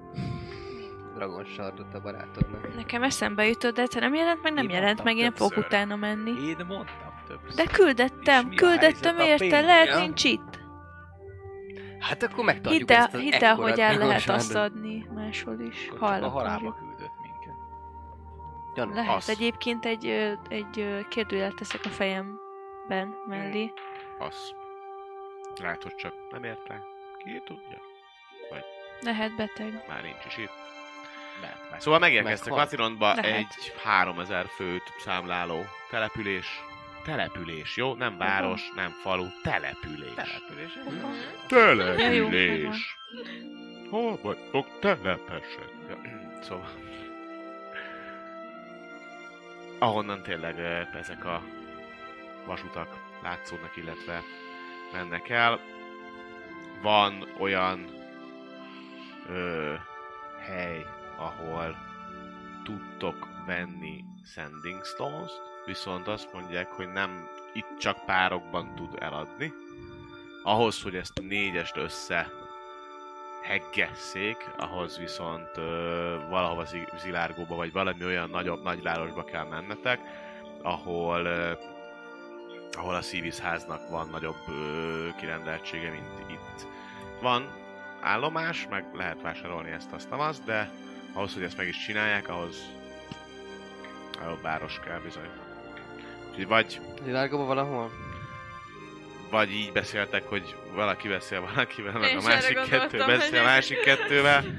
Dragon 1.14 1.44
Shardot 1.46 1.94
a 1.94 2.00
barátodnak. 2.00 2.76
Nekem 2.76 3.04
eszembe 3.04 3.48
jutott, 3.48 3.76
de 3.76 3.88
te 3.88 4.00
nem 4.00 4.14
jelent 4.14 4.42
meg, 4.44 4.54
nem 4.54 4.64
Én 4.64 4.70
jelent 4.70 5.04
meg, 5.04 5.18
én 5.18 5.32
fogok 5.32 5.54
többször. 5.54 5.66
utána 5.72 5.96
menni. 5.96 6.32
Én 6.48 6.56
mondtam 6.68 7.22
többször. 7.28 7.66
De 7.66 7.72
küldettem, 7.72 8.50
küldettem 8.50 9.20
érte, 9.20 9.62
lehet 9.62 10.00
nincs 10.00 10.24
itt. 10.24 10.62
Hát 12.00 12.24
akkor 12.24 12.44
megtartjuk 12.46 12.90
Hidd 12.90 12.98
ezt 12.98 13.14
az 13.14 13.20
hidd 13.20 13.34
el, 13.44 13.56
hogy 13.56 13.80
el 13.80 13.98
lehet 13.98 14.30
azt 14.30 14.50
Shardot. 14.52 14.72
adni 14.72 15.06
máshol 15.16 15.60
is, 15.60 15.88
Akkor 15.88 16.00
ha 16.00 16.08
csak 16.08 16.18
el 16.18 16.24
a 16.24 16.30
halálba 16.30 16.74
küldött 16.80 17.12
minket. 17.22 17.54
Gyanús. 18.76 18.96
Lehet, 18.96 19.16
Az. 19.16 19.30
egyébként 19.30 19.86
egy, 19.86 20.06
egy 20.50 21.06
kérdőjelet 21.10 21.56
teszek 21.56 21.82
a 21.84 21.90
fejemben 21.90 23.16
mellé. 23.28 23.74
Az. 24.20 24.54
Látod 25.62 25.96
csak, 25.96 26.14
nem 26.32 26.44
ért 26.44 26.68
rá. 26.68 26.76
Ki 27.18 27.42
tudja? 27.46 27.82
Lehet 29.02 29.36
beteg. 29.36 29.84
Már 29.88 30.02
nincs 30.04 30.26
is 30.28 30.38
itt. 30.38 30.52
Mert 31.42 31.82
Szóval 31.82 32.00
megérkeztek 32.00 32.54
Lehet. 33.16 33.36
egy 33.36 33.74
3000 33.84 34.46
főt 34.56 34.84
számláló 35.00 35.66
település. 35.90 36.48
Település, 37.06 37.78
jó? 37.78 37.94
Nem 37.96 38.18
város, 38.18 38.62
nem 38.76 38.90
falu, 38.90 39.26
település. 39.44 40.14
település. 40.16 40.72
Jó, 40.86 40.92
Település. 41.48 42.98
Hol 43.90 44.20
vagyok 44.22 44.68
telepesek? 44.80 45.70
Ja, 45.90 45.98
Szóval... 46.42 46.70
Ahonnan 49.80 50.22
tényleg 50.24 50.60
ezek 51.00 51.26
a 51.26 51.42
vasutak 52.46 52.88
látszódnak, 53.24 53.78
illetve 53.78 54.22
mennek 54.94 55.30
el. 55.30 55.60
Van 56.82 57.28
olyan 57.40 57.86
ö, 59.30 59.74
hely, 60.48 60.86
ahol 61.24 61.78
tudtok 62.64 63.28
venni 63.46 64.04
sending 64.26 64.84
stones-t, 64.84 65.42
viszont 65.66 66.08
azt 66.08 66.34
mondják, 66.34 66.72
hogy 66.72 66.92
nem 66.92 67.28
itt 67.54 67.78
csak 67.80 68.06
párokban 68.06 68.76
tud 68.76 68.96
eladni. 69.00 69.54
Ahhoz, 70.44 70.82
hogy 70.82 70.96
ezt 70.96 71.22
négyest 71.22 71.78
össze 71.78 72.32
heggesszék, 73.44 74.50
ahhoz 74.58 74.98
viszont 74.98 75.50
ö, 75.58 76.18
valahova 76.30 76.66
zi- 76.66 76.90
zilárgóba, 76.98 77.56
vagy 77.56 77.72
valami 77.72 78.06
olyan 78.06 78.30
nagyobb 78.30 78.64
nagyvárosba 78.64 79.24
kell 79.24 79.46
mennetek, 79.46 80.00
ahol 80.62 81.26
ö, 81.26 81.52
ahol 82.78 82.96
a 82.96 83.02
Szívisz 83.02 83.40
háznak 83.40 83.90
van 83.90 84.08
nagyobb 84.10 84.48
ö, 84.48 85.08
kirendeltsége, 85.18 85.90
mint 85.90 86.32
itt. 86.32 86.68
Van 87.22 87.50
állomás, 88.02 88.68
meg 88.70 88.86
lehet 88.94 89.22
vásárolni 89.22 89.72
ezt, 89.72 89.92
azt, 89.92 90.12
azt, 90.12 90.44
de 90.44 90.72
ahhoz, 91.14 91.34
hogy 91.34 91.44
ezt 91.44 91.58
meg 91.58 91.68
is 91.68 91.86
csinálják, 91.86 92.30
ahhoz 92.30 92.58
nagyobb 94.20 94.42
város 94.42 94.80
kell 94.86 95.00
bizony. 95.00 95.30
Úgyhogy 96.30 96.48
vagy, 96.48 96.82
Világban 97.04 97.46
valahol? 97.46 97.92
vagy 99.34 99.52
így 99.52 99.72
beszéltek, 99.72 100.24
hogy 100.24 100.56
valaki 100.74 101.08
beszél 101.08 101.42
valakivel, 101.42 102.00
meg 102.00 102.10
Én 102.10 102.18
a 102.18 102.22
másik 102.22 102.60
kettő 102.70 102.98
beszél 102.98 103.40
a 103.40 103.44
másik 103.44 103.80
kettővel, 103.80 104.44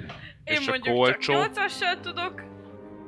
Én 0.45 0.61
és 0.61 0.69
mondjuk 0.69 0.97
olcsó. 0.97 1.33
csak 1.33 1.53
8-assal 1.55 2.01
tudok. 2.01 2.43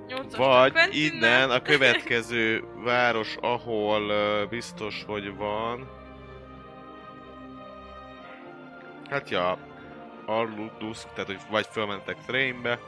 8 0.07 0.37
Vagy 0.37 0.75
innen 0.91 1.51
a 1.51 1.63
következő 1.73 2.65
város, 2.85 3.37
ahol 3.41 4.03
uh, 4.03 4.49
biztos, 4.49 5.05
hogy 5.07 5.37
van. 5.37 5.89
Hát 9.11 9.31
ja, 9.31 9.59
Arludusk, 10.27 11.09
tehát 11.13 11.27
hogy 11.27 11.41
vagy 11.51 11.67
fölmentek 11.71 12.17
Thrainbe, 12.27 12.79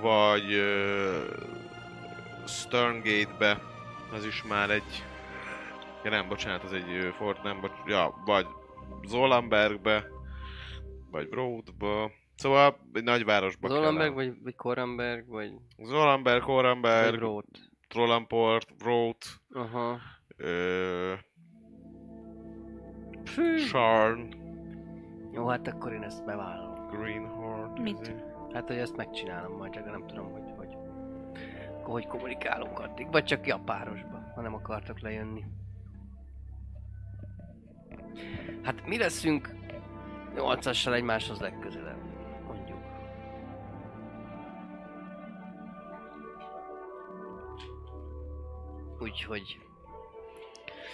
vagy 0.00 0.54
uh, 0.54 1.48
Sterngate-be, 2.46 3.60
az 4.12 4.24
is 4.24 4.42
már 4.42 4.70
egy... 4.70 5.04
Ja 6.04 6.10
nem, 6.10 6.28
bocsánat, 6.28 6.62
az 6.62 6.72
egy 6.72 6.88
uh, 6.88 7.08
fort, 7.08 7.42
nem, 7.42 7.60
bocs... 7.60 7.72
Ja, 7.86 8.22
vagy 8.24 8.46
Zolambergbe, 9.06 10.06
vagy 11.10 11.28
Broadba. 11.28 12.10
Szóval 12.34 12.78
egy 12.92 13.04
nagyvárosba 13.04 13.68
Zolamberg, 13.68 14.14
vagy, 14.14 14.42
vagy 14.42 14.54
Koramberg, 14.54 15.28
vagy, 15.28 15.52
Zolamberg, 15.78 16.44
vagy 16.44 16.54
Horenberg, 16.54 17.18
Rót. 17.18 17.46
Trollamport, 17.88 18.68
Wroth, 18.84 19.26
Aha. 19.52 19.98
ö, 20.36 21.12
Sharn, 23.56 24.34
Jó, 25.32 25.46
hát 25.46 25.68
akkor 25.68 25.92
én 25.92 26.02
ezt 26.02 26.24
bevállalom. 26.24 26.88
Greenhorn. 26.90 27.80
Mit? 27.82 28.00
izé. 28.00 28.29
Hát, 28.52 28.66
hogy 28.66 28.76
ezt 28.76 28.96
megcsinálom 28.96 29.56
majd, 29.56 29.72
csak 29.72 29.84
nem 29.84 30.06
tudom, 30.06 30.32
hogy 30.32 30.52
hogy, 30.56 30.76
akkor 31.78 31.92
hogy 31.92 32.06
kommunikálunk 32.06 32.78
addig. 32.78 33.10
Vagy 33.10 33.24
csak 33.24 33.42
ki 33.42 33.50
a 33.50 33.60
párosba, 33.64 34.32
ha 34.34 34.40
nem 34.40 34.54
akartak 34.54 35.00
lejönni. 35.00 35.44
Hát 38.62 38.86
mi 38.86 38.98
leszünk 38.98 39.54
8-assal 40.34 40.94
egymáshoz 40.94 41.40
legközelebb, 41.40 42.02
mondjuk. 42.46 42.78
Úgyhogy 49.00 49.60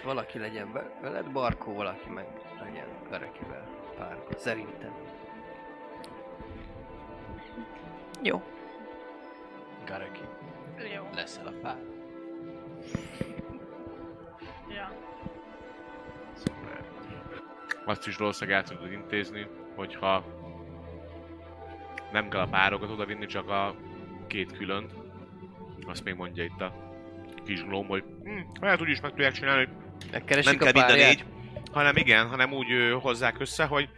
valaki 0.05 0.39
legyen 0.39 0.73
ve- 0.73 1.01
veled, 1.01 1.33
Barkó, 1.33 1.75
valaki 1.75 2.11
meg 2.11 2.27
legyen 2.63 2.89
Garekivel 3.11 3.67
párba. 3.97 4.39
Szerintem. 4.39 5.16
Jó. 8.23 8.43
Gareki, 9.87 10.21
Jó. 10.95 11.09
leszel 11.15 11.47
a 11.47 11.53
pár. 11.63 11.77
Ja. 14.69 14.93
Szuper. 16.35 16.85
Azt 17.85 18.07
is 18.07 18.17
valószínűleg 18.17 18.59
el 18.59 18.69
tudod 18.69 18.93
intézni, 18.93 19.47
hogyha 19.75 20.25
nem 22.13 22.29
kell 22.29 22.41
a 22.41 22.49
párokat 22.49 22.91
odavinni, 22.91 23.27
csak 23.27 23.49
a 23.49 23.75
két 24.27 24.57
külön. 24.57 24.91
Azt 25.87 26.05
még 26.05 26.15
mondja 26.15 26.45
itt 26.45 26.61
a 26.61 26.73
kis 27.45 27.65
glóm, 27.65 27.87
hogy 27.87 28.05
hm, 28.23 28.41
hát 28.61 28.81
úgy 28.81 28.89
is 28.89 29.01
meg 29.01 29.11
tudják 29.11 29.33
csinálni, 29.33 29.65
hogy 29.65 29.75
Megkeresik 30.11 30.59
nem 30.59 30.69
a 30.69 30.73
kell 30.73 30.87
mind 30.87 31.01
a 31.01 31.05
négy, 31.07 31.25
hanem 31.73 31.97
igen, 31.97 32.29
hanem 32.29 32.53
úgy 32.53 32.67
hozzák 33.01 33.41
össze, 33.41 33.65
hogy, 33.65 33.89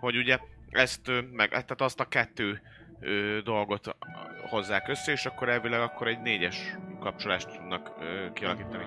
hogy 0.00 0.16
ugye 0.16 0.38
ezt, 0.70 1.10
meg, 1.32 1.48
tehát 1.48 1.80
azt 1.80 2.00
a 2.00 2.04
kettő 2.04 2.60
ö, 3.04 3.38
dolgot 3.44 3.96
hozzák 4.50 4.88
össze, 4.88 5.12
és 5.12 5.26
akkor 5.26 5.48
elvileg 5.48 5.80
akkor 5.80 6.08
egy 6.08 6.20
négyes 6.20 6.76
kapcsolást 7.00 7.48
tudnak 7.48 7.90
ö, 8.00 8.32
kialakítani. 8.32 8.84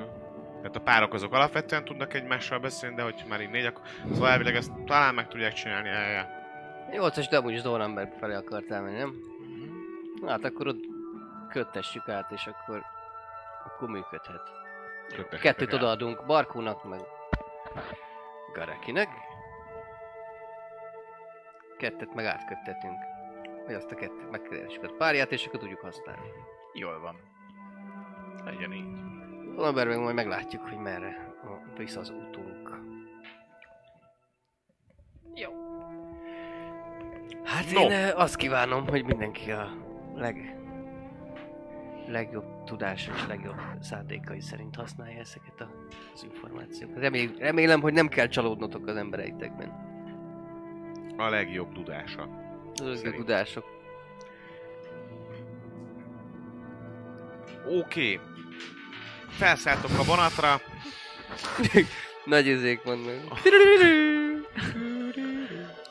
Tehát 0.57 0.75
a 0.75 0.81
párok 0.81 1.13
azok 1.13 1.33
alapvetően 1.33 1.83
tudnak 1.85 2.13
egymással 2.13 2.59
beszélni, 2.59 2.95
de 2.95 3.01
hogy 3.03 3.23
már 3.29 3.41
így 3.41 3.49
négy, 3.49 3.65
akkor 3.65 3.83
szóval 4.13 4.29
elvileg 4.29 4.55
ezt 4.55 4.71
talán 4.85 5.13
meg 5.13 5.27
tudják 5.27 5.53
csinálni. 5.53 5.89
Ja, 5.89 5.99
ja, 5.99 6.09
ja. 6.09 6.27
8-as, 6.91 7.27
de 7.29 7.37
amúgy 7.37 7.57
Zolamberg 7.57 8.11
felé 8.19 8.33
akartál 8.33 8.81
menni, 8.81 8.97
nem? 8.97 9.13
Na, 10.21 10.29
Hát 10.29 10.43
akkor 10.43 10.67
ott 10.67 10.83
köttessük 11.49 12.09
át, 12.09 12.31
és 12.31 12.45
akkor, 12.45 12.83
akkor 13.65 13.89
működhet. 13.89 14.41
Kötessetek 15.07 15.39
Kettőt 15.39 15.73
odaadunk 15.73 16.25
Barkónak, 16.25 16.89
meg 16.89 16.99
Garekinek. 18.53 19.07
Kettet 21.77 22.13
meg 22.13 22.25
átköttetünk. 22.25 23.16
Vagy 23.67 23.75
azt 23.75 23.91
a 23.91 23.95
kettőt 23.95 24.31
megkeresünk 24.31 24.83
a 24.83 24.93
párját, 24.97 25.31
és 25.31 25.45
akkor 25.45 25.59
tudjuk 25.59 25.79
használni. 25.79 26.27
Jól 26.73 26.99
van. 26.99 27.15
Legyen 28.45 28.73
így. 28.73 28.85
Zolamberg 29.55 29.89
meg 29.89 29.99
majd 29.99 30.15
meglátjuk, 30.15 30.61
hogy 30.61 30.77
merre 30.77 31.33
vissza 31.77 31.99
az 31.99 32.09
útunk. 32.09 32.79
Jó. 35.33 35.49
Hát 37.43 37.71
No. 37.73 37.81
én 37.81 37.91
eh, 37.91 38.19
azt 38.19 38.35
kívánom, 38.35 38.87
hogy 38.87 39.05
mindenki 39.05 39.51
a 39.51 39.67
leg 40.15 40.55
legjobb 42.07 42.63
tudása 42.63 43.11
és 43.13 43.27
legjobb 43.27 43.55
szándékai 43.79 44.41
szerint 44.41 44.75
használja 44.75 45.19
ezeket 45.19 45.61
a- 45.61 45.71
az 46.13 46.23
információkat. 46.23 46.97
Remél, 46.99 47.29
remélem, 47.37 47.81
hogy 47.81 47.93
nem 47.93 48.07
kell 48.07 48.27
csalódnotok 48.27 48.87
az 48.87 48.95
embereitekben. 48.95 49.85
A 51.17 51.29
legjobb 51.29 51.73
tudása. 51.73 52.45
Tudások. 53.15 53.65
Oké. 57.65 57.79
Okay. 58.13 58.19
Felszálltok 59.29 59.91
a 59.99 60.03
vonatra. 60.03 60.61
Nagy 62.25 62.47
izék 62.47 62.83
vannak. 62.83 63.39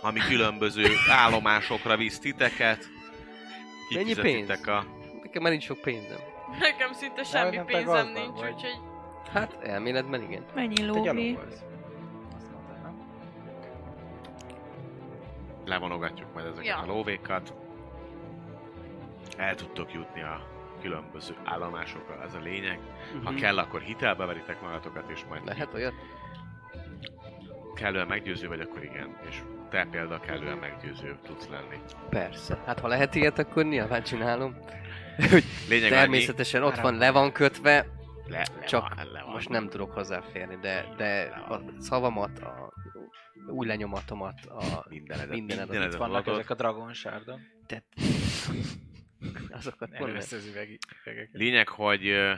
ami 0.06 0.20
különböző 0.20 0.84
állomásokra 1.10 1.96
visz 1.96 2.18
titeket. 2.18 2.88
Mennyi 3.94 4.04
Kifizetitek 4.04 4.66
A... 4.66 4.86
Nekem 5.22 5.42
már 5.42 5.50
nincs 5.50 5.64
sok 5.64 5.80
pénzem. 5.80 6.18
Nekem 6.60 6.92
szinte 6.92 7.22
semmi 7.22 7.60
pénzem 7.66 8.08
nincs, 8.08 8.38
úgyhogy... 8.38 8.78
Hát 9.32 9.58
elméletben 9.62 10.22
igen. 10.22 10.44
Mennyi 10.54 10.84
lóvé? 10.84 11.38
Levonogatjuk 15.66 16.32
majd 16.34 16.46
ezeket 16.46 16.64
Ja. 16.66 16.78
a 16.78 16.86
lóvékat. 16.86 17.54
El 19.36 19.54
tudtok 19.54 19.92
jutni 19.92 20.22
a 20.22 20.46
különböző 20.80 21.34
állomásokra, 21.44 22.22
ez 22.22 22.34
a 22.34 22.38
lényeg. 22.38 22.78
Ha 23.24 23.30
Mhm. 23.30 23.40
kell, 23.40 23.58
akkor 23.58 23.80
hitelbe 23.80 24.24
veritek 24.24 24.60
magatokat, 24.62 25.10
és 25.10 25.24
majd 25.28 25.44
Lehet 25.46 25.74
olyat? 25.74 25.92
kellően 27.74 28.06
meggyőző 28.06 28.48
vagy, 28.48 28.60
akkor 28.60 28.84
igen. 28.84 29.16
És 29.28 29.42
te 29.70 29.86
például 29.90 30.20
kellően 30.20 30.56
meggyőző 30.58 31.16
tudsz 31.26 31.48
lenni. 31.48 31.76
Persze. 32.10 32.58
Hát 32.66 32.80
ha 32.80 32.88
lehet 32.88 33.14
ilyet, 33.14 33.38
akkor 33.38 33.64
nyilván 33.64 34.02
csinálom. 34.02 34.56
Lényeg 35.68 35.90
Természetesen 35.90 36.62
ott 36.62 36.78
van, 36.78 36.96
le 36.96 37.10
van 37.10 37.32
kötve, 37.32 37.86
le, 38.26 38.38
le 38.58 38.64
csak 38.64 38.94
van, 38.94 39.06
le 39.12 39.22
van. 39.22 39.32
most 39.32 39.48
nem 39.48 39.68
tudok 39.68 39.92
hozzáférni, 39.92 40.56
de, 40.60 40.84
de 40.96 41.22
a 41.48 41.60
szavamat, 41.78 42.38
a 42.38 42.72
új 43.46 43.66
lenyomatomat, 43.66 44.44
a 44.44 44.86
Mindenedet, 44.88 45.34
mindenedet, 45.34 45.68
mindenedet 45.68 45.92
Itt 45.92 45.98
vannak 45.98 46.26
ezek 46.26 46.50
a 46.50 46.54
Dragon 46.54 46.92
Shardon. 46.92 47.40
tehát 47.66 47.84
azokat 49.58 49.90
az 50.32 50.46
üvegeket. 50.46 51.28
Lényeg, 51.32 51.68
hogy 51.68 52.06
ö, 52.08 52.34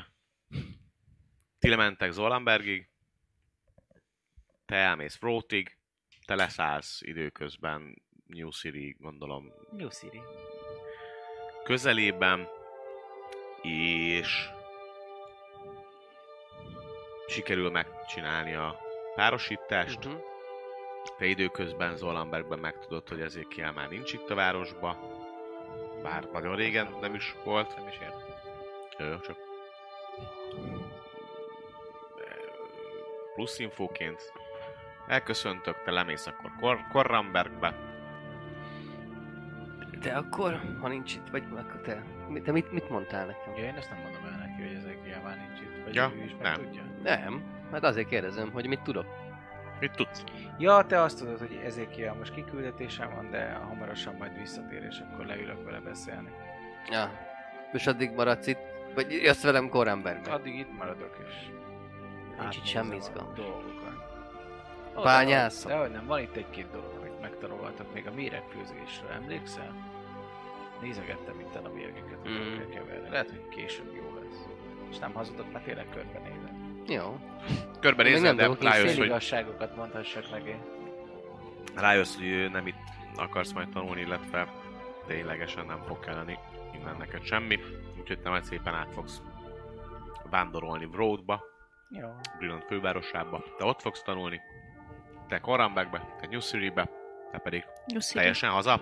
ti 1.59 1.69
lementek 1.69 2.11
Zolambergig, 2.11 2.89
te 4.67 4.77
elmész 4.77 5.19
Wrothig, 5.21 5.77
te 6.27 6.35
leszállsz 6.35 7.03
időközben 7.03 8.03
New 8.27 8.51
City, 8.51 8.97
gondolom, 8.99 9.53
New 9.71 9.89
City. 9.89 10.21
közelében, 11.65 12.49
és 13.63 14.49
sikerül 17.29 17.71
megcsinálni 17.71 18.55
a 18.55 18.81
párosítást. 19.15 20.05
Mhm. 20.05 20.17
Te 21.17 21.25
időközben 21.27 21.97
Zolambergben 21.97 22.59
megtudod, 22.59 23.09
hogy 23.09 23.21
ezért 23.21 23.49
kiel 23.49 23.73
már 23.73 23.89
nincs 23.89 24.13
itt 24.13 24.31
a 24.31 24.35
városba. 24.35 24.97
Bár 26.03 26.25
nagyon 26.33 26.57
régen 26.57 26.89
nem 27.01 27.15
is 27.15 27.35
volt. 27.45 27.77
Nem 27.77 27.87
is 27.87 27.95
értem. 27.95 28.27
Jó, 28.99 29.19
csak 29.21 29.37
plusz 33.35 33.59
infóként 33.59 34.33
elköszöntök, 35.07 35.83
te 35.85 35.91
lemész 35.91 36.27
akkor 36.27 36.51
Kor- 36.61 36.89
Korrambergbe. 36.93 37.75
De 40.01 40.13
akkor, 40.17 40.61
ha 40.81 40.89
nincs 40.89 41.15
itt, 41.15 41.29
vagy 41.31 41.43
akkor 41.53 41.81
te, 41.81 42.03
mi- 42.29 42.41
te 42.43 42.53
mit, 42.53 42.73
mit 42.73 42.89
mondtál 42.91 43.27
nekem? 43.27 43.55
Ja, 43.57 43.65
én 43.65 43.75
ezt 43.75 43.91
nem 43.91 43.99
mondom 44.01 44.25
el 44.25 44.39
neki, 44.39 44.63
hogy 44.63 44.77
ezek 44.77 45.03
nyilván 45.05 45.39
nincs 45.39 45.61
itt. 45.61 45.85
Vagy 45.85 45.95
Ja, 45.95 46.13
ő 46.15 46.23
is 46.25 46.33
meg 46.33 46.41
nem. 46.43 46.55
tudja. 46.55 46.83
Nem, 47.03 47.43
hát 47.73 47.85
azért 47.85 48.09
kérdezem, 48.09 48.51
hogy 48.51 48.67
mit 48.67 48.81
tudok. 48.83 49.07
Mit 49.81 49.93
tudsz? 49.97 50.25
Ja, 50.59 50.85
te 50.87 51.03
azt 51.03 51.19
tudod, 51.19 51.39
hogy 51.39 51.61
ezek 51.65 51.97
most 52.15 52.35
kiküldetésem 52.35 53.15
van, 53.15 53.31
de 53.31 53.53
hamarosan 53.53 54.15
majd 54.15 54.39
visszatér, 54.39 54.83
és 54.83 54.99
akkor 54.99 55.25
leülök 55.27 55.65
vele 55.65 55.81
beszélni. 55.81 56.31
Ja. 56.91 57.11
És 57.73 57.87
addig 57.87 58.11
maradsz 58.11 58.47
itt, 58.47 58.59
vagy 58.95 59.13
jössz 59.13 59.43
velem 59.43 59.69
Korenbergbe? 59.69 60.33
Addig 60.33 60.59
itt 60.59 60.77
maradok, 60.79 61.17
és... 61.27 61.35
Nincs 62.41 62.57
itt 62.57 62.65
semmi 62.65 62.93
a 62.93 62.97
izgalmas. 62.97 63.39
Dolgokat. 63.39 63.97
Ó, 64.97 65.03
Bányászok. 65.03 65.71
De 65.71 65.77
hogy 65.77 65.91
nem, 65.91 66.07
van 66.07 66.21
itt 66.21 66.37
egy-két 66.37 66.71
dolog, 66.71 66.93
amit 67.01 67.21
megtanultak 67.21 67.93
még 67.95 68.07
a 68.07 68.13
méregfőzésről, 68.13 69.11
emlékszel? 69.11 69.75
Nézegettem 70.81 71.41
itt 71.41 71.55
a 71.55 71.61
hogy 71.63 72.33
Mm. 72.33 72.71
keverni. 72.71 73.09
Lehet, 73.09 73.31
hogy 73.31 73.49
később 73.49 73.95
jó 73.95 74.19
lesz. 74.23 74.47
És 74.91 74.99
nem 74.99 75.13
hazudok, 75.13 75.53
mert 75.53 75.65
tényleg 75.65 75.87
körbenézem. 75.95 76.48
Jó. 76.89 77.19
Körbenézed, 77.81 78.37
de 78.37 78.49
rájössz, 78.61 78.85
hogy, 78.85 78.95
Féligasságokat 78.95 79.77
mondhassak 79.77 80.31
meg 80.31 80.47
én. 80.47 80.63
rájössz, 81.75 82.17
hogy 82.17 82.51
nem 82.51 82.67
itt 82.67 82.77
akarsz 83.17 83.53
majd 83.53 83.69
tanulni, 83.69 84.01
illetve 84.01 84.49
ténylegesen 85.07 85.67
nem 85.67 85.83
fog 85.83 85.99
kelleni 85.99 86.39
innen 86.75 86.97
neked 86.97 87.23
semmi. 87.25 87.59
Úgyhogy 88.01 88.21
te 88.21 88.29
majd 88.29 88.45
szépen 88.45 88.75
át 88.75 88.93
fogsz 88.93 89.23
vándorolni 90.31 90.87
Vroadba, 90.87 91.43
Jó. 91.91 92.09
Brilliant 92.39 92.65
fővárosába. 92.65 93.45
Te 93.57 93.65
ott 93.65 93.81
fogsz 93.81 94.03
tanulni, 94.03 94.41
te 95.29 95.39
Korambekbe, 95.39 96.15
te 96.21 96.27
New 96.27 96.41
City-be, 96.41 96.91
te 97.31 97.39
pedig 97.39 97.65
Nyuszi. 97.87 98.15
teljesen 98.15 98.51
haza. 98.51 98.81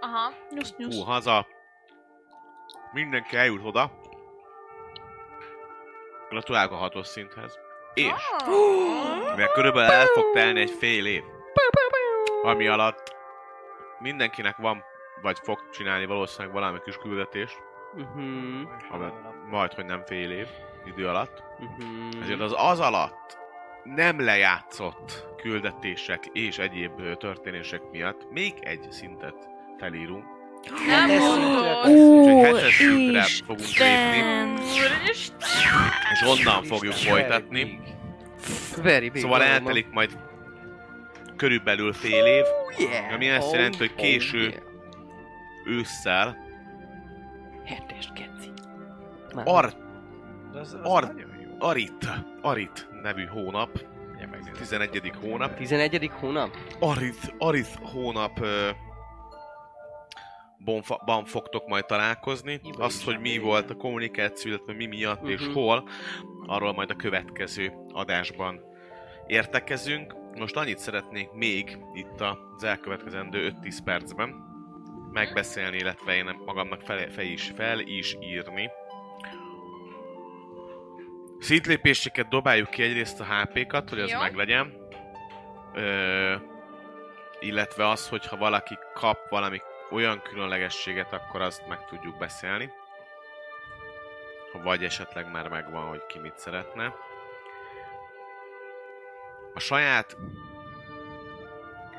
Aha. 0.00 0.32
Nyusz, 0.50 0.74
nyusz. 0.76 0.96
Hú, 0.96 1.02
haza. 1.02 1.46
Mindenki 2.92 3.36
eljut 3.36 3.64
oda. 3.64 3.99
Gratulálok 6.30 6.72
a 6.72 6.76
hatos 6.76 7.06
szinthez. 7.06 7.58
És, 7.94 8.10
Ah. 8.46 9.30
mivel 9.30 9.48
körülbelül 9.52 9.90
el 9.90 10.06
fog 10.06 10.30
telni 10.32 10.60
egy 10.60 10.70
fél 10.70 11.06
év, 11.06 11.22
ami 12.42 12.66
alatt 12.68 13.14
mindenkinek 13.98 14.56
van, 14.56 14.84
vagy 15.22 15.38
fog 15.42 15.68
csinálni 15.70 16.06
valószínűleg 16.06 16.52
valami 16.54 16.78
kis 16.84 16.96
küldetést, 16.96 17.62
Mhm. 17.94 18.62
ami 18.90 19.04
majd, 19.50 19.72
hogy 19.72 19.84
nem 19.84 20.04
fél 20.06 20.30
év 20.30 20.46
idő 20.84 21.08
alatt. 21.08 21.42
Mhm. 21.58 22.22
Ezért 22.22 22.40
az 22.40 22.54
az 22.58 22.80
alatt 22.80 23.38
nem 23.84 24.20
lejátszott 24.20 25.26
küldetések 25.36 26.24
és 26.32 26.58
egyéb 26.58 27.16
történések 27.18 27.82
miatt 27.90 28.30
még 28.30 28.54
egy 28.60 28.86
szintet 28.92 29.48
felírunk. 29.78 30.24
Nem 30.86 31.08
mondod. 31.18 32.58
Szintre 32.70 33.22
fogunk 33.46 33.68
lépni, 33.78 34.60
Úristen. 34.60 35.38
és 36.12 36.22
onnan 36.26 36.62
fogjuk 36.64 36.92
folytatni. 36.92 37.80
Very 38.82 39.08
big. 39.10 39.22
Szóval 39.22 39.42
eltelik 39.42 39.90
majd 39.90 40.18
körülbelül 41.36 41.92
fél 41.92 42.24
év, 42.24 42.44
Yeah. 42.78 43.14
ami 43.14 43.30
azt 43.30 43.52
jelenti, 43.52 43.78
hogy 43.78 43.94
késő- 43.94 44.48
yeah. 44.48 44.62
ősszel 45.66 46.36
Hetes 47.64 48.08
keci. 48.14 48.50
Ar, 49.44 49.72
Ar-. 50.82 51.14
Arit, 51.58 52.08
Arit 52.42 52.88
nevű 53.02 53.24
hónap, 53.24 53.70
Ugye 54.16 54.26
megnézem. 54.26 54.54
11. 54.58 55.12
hónap, 55.20 55.56
11. 55.56 56.10
hónap? 56.20 56.56
Arit, 56.78 57.34
Arit 57.38 57.78
hónap 57.82 58.40
ban 61.04 61.24
fogtok 61.24 61.66
majd 61.68 61.86
találkozni. 61.86 62.60
Iba 62.62 62.84
Azt, 62.84 63.04
hogy 63.04 63.20
mi 63.20 63.38
volt 63.38 63.70
a 63.70 63.74
kommunikáció, 63.74 64.50
illetve 64.50 64.72
mi 64.72 64.86
miatt 64.86 65.28
és 65.28 65.40
Mhm. 65.40 65.52
hol, 65.52 65.88
arról 66.46 66.72
majd 66.72 66.90
a 66.90 66.96
következő 66.96 67.72
adásban 67.92 68.60
értekezünk. 69.26 70.14
Most 70.38 70.56
annyit 70.56 70.78
szeretnék 70.78 71.30
még 71.32 71.78
itt 71.94 72.20
az 72.20 72.64
elkövetkezendő 72.64 73.44
5-10 73.44 73.80
percben 73.84 74.34
megbeszélni, 75.12 75.76
illetve 75.76 76.14
én 76.14 76.40
magamnak 76.44 76.80
fel, 76.82 77.10
fel, 77.10 77.24
is, 77.24 77.52
fel 77.56 77.78
is 77.78 78.16
írni. 78.20 78.70
Szintlépéseket 81.38 82.28
dobáljuk 82.28 82.70
ki 82.70 82.82
egyrészt 82.82 83.20
a 83.20 83.24
HP-kat, 83.24 83.88
hogy 83.88 84.00
az 84.00 84.10
meglegyen. 84.20 84.72
Ö, 85.74 86.34
illetve 87.40 87.88
az, 87.88 88.08
hogyha 88.08 88.36
valaki 88.36 88.78
kap 88.94 89.18
valami 89.28 89.60
olyan 89.90 90.22
különlegességet, 90.22 91.12
akkor 91.12 91.40
azt 91.40 91.66
meg 91.66 91.84
tudjuk 91.84 92.18
beszélni. 92.18 92.72
Vagy 94.52 94.84
esetleg 94.84 95.30
már 95.30 95.48
megvan, 95.48 95.88
hogy 95.88 96.06
ki 96.06 96.18
mit 96.18 96.38
szeretne. 96.38 96.94
A 99.54 99.58
saját 99.58 100.16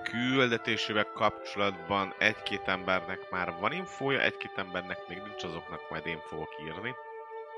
küldetésével 0.04 1.12
kapcsolatban 1.14 2.14
egy-két 2.18 2.68
embernek 2.68 3.30
már 3.30 3.54
van 3.60 3.72
infója, 3.72 4.22
egy-két 4.22 4.52
embernek 4.56 5.08
még 5.08 5.22
nincs, 5.22 5.44
azoknak 5.44 5.90
majd 5.90 6.06
én 6.06 6.20
fogok 6.20 6.56
írni, 6.66 6.96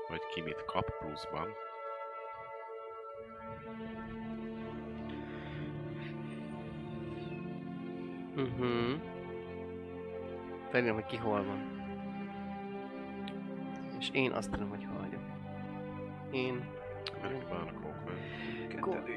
hogy 0.06 0.22
ki 0.34 0.40
mit 0.40 0.64
kap 0.64 0.98
pluszban. 0.98 1.48
Mhm. 8.34 9.13
Felírom, 10.74 10.94
hogy 10.94 11.06
ki 11.06 11.16
hol 11.16 11.44
van. 11.44 11.82
És 13.98 14.08
én 14.12 14.32
azt 14.32 14.50
tudom, 14.50 14.68
hogy 14.68 14.86
hol 14.90 14.98
vagyok. 15.00 15.20
Én... 16.30 16.64
Megvan, 17.22 17.72
Kókman. 18.80 19.12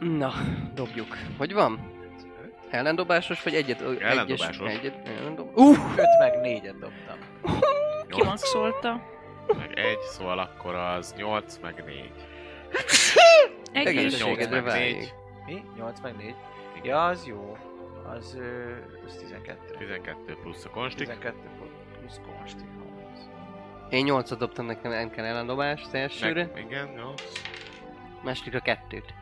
Na, 0.00 0.32
dobjuk. 0.74 1.16
Hogy 1.38 1.52
van? 1.52 1.92
Ellendobásos 2.70 3.42
vagy 3.42 3.54
egyet? 3.54 3.80
ö, 3.80 3.94
Ellendobásos. 4.00 4.68
Egyes, 4.68 4.78
egyet, 4.78 5.08
ellendob... 5.08 5.58
Uh! 5.58 5.76
5 5.96 6.06
meg 6.18 6.32
4-et 6.42 6.74
dobtam. 6.80 7.18
Nyolc, 7.42 8.08
Kimaxolta. 8.14 9.02
meg 9.58 9.78
egy, 9.78 10.00
szóval 10.00 10.38
akkor 10.38 10.74
az 10.74 11.14
8, 11.16 11.58
meg 11.62 11.84
4. 11.86 12.12
Egész. 13.72 13.96
Egészségedre 13.96 14.60
négy. 14.60 15.14
Mi? 15.46 15.62
8 15.76 16.00
meg 16.00 16.16
4? 16.16 16.34
Ja, 16.82 17.04
az 17.04 17.26
jó. 17.26 17.56
Az, 18.16 18.38
az 19.06 19.16
12. 19.16 19.74
12 19.78 20.36
plusz 20.42 20.64
a 20.64 20.70
konstik. 20.70 21.06
12 21.06 21.36
plusz 21.98 22.20
konsti. 22.26 22.62
az. 23.12 23.30
Én 23.90 24.04
8 24.04 24.36
dobtam 24.36 24.66
nekem, 24.66 24.90
nem 24.90 25.10
kell 25.10 25.24
ellendobás 25.24 25.82
az 25.82 25.94
elsőre. 25.94 26.50
Meg, 26.54 26.64
igen, 26.64 26.88
8, 26.88 27.22
Másodikra 28.22 28.60
kettőt. 28.60 29.14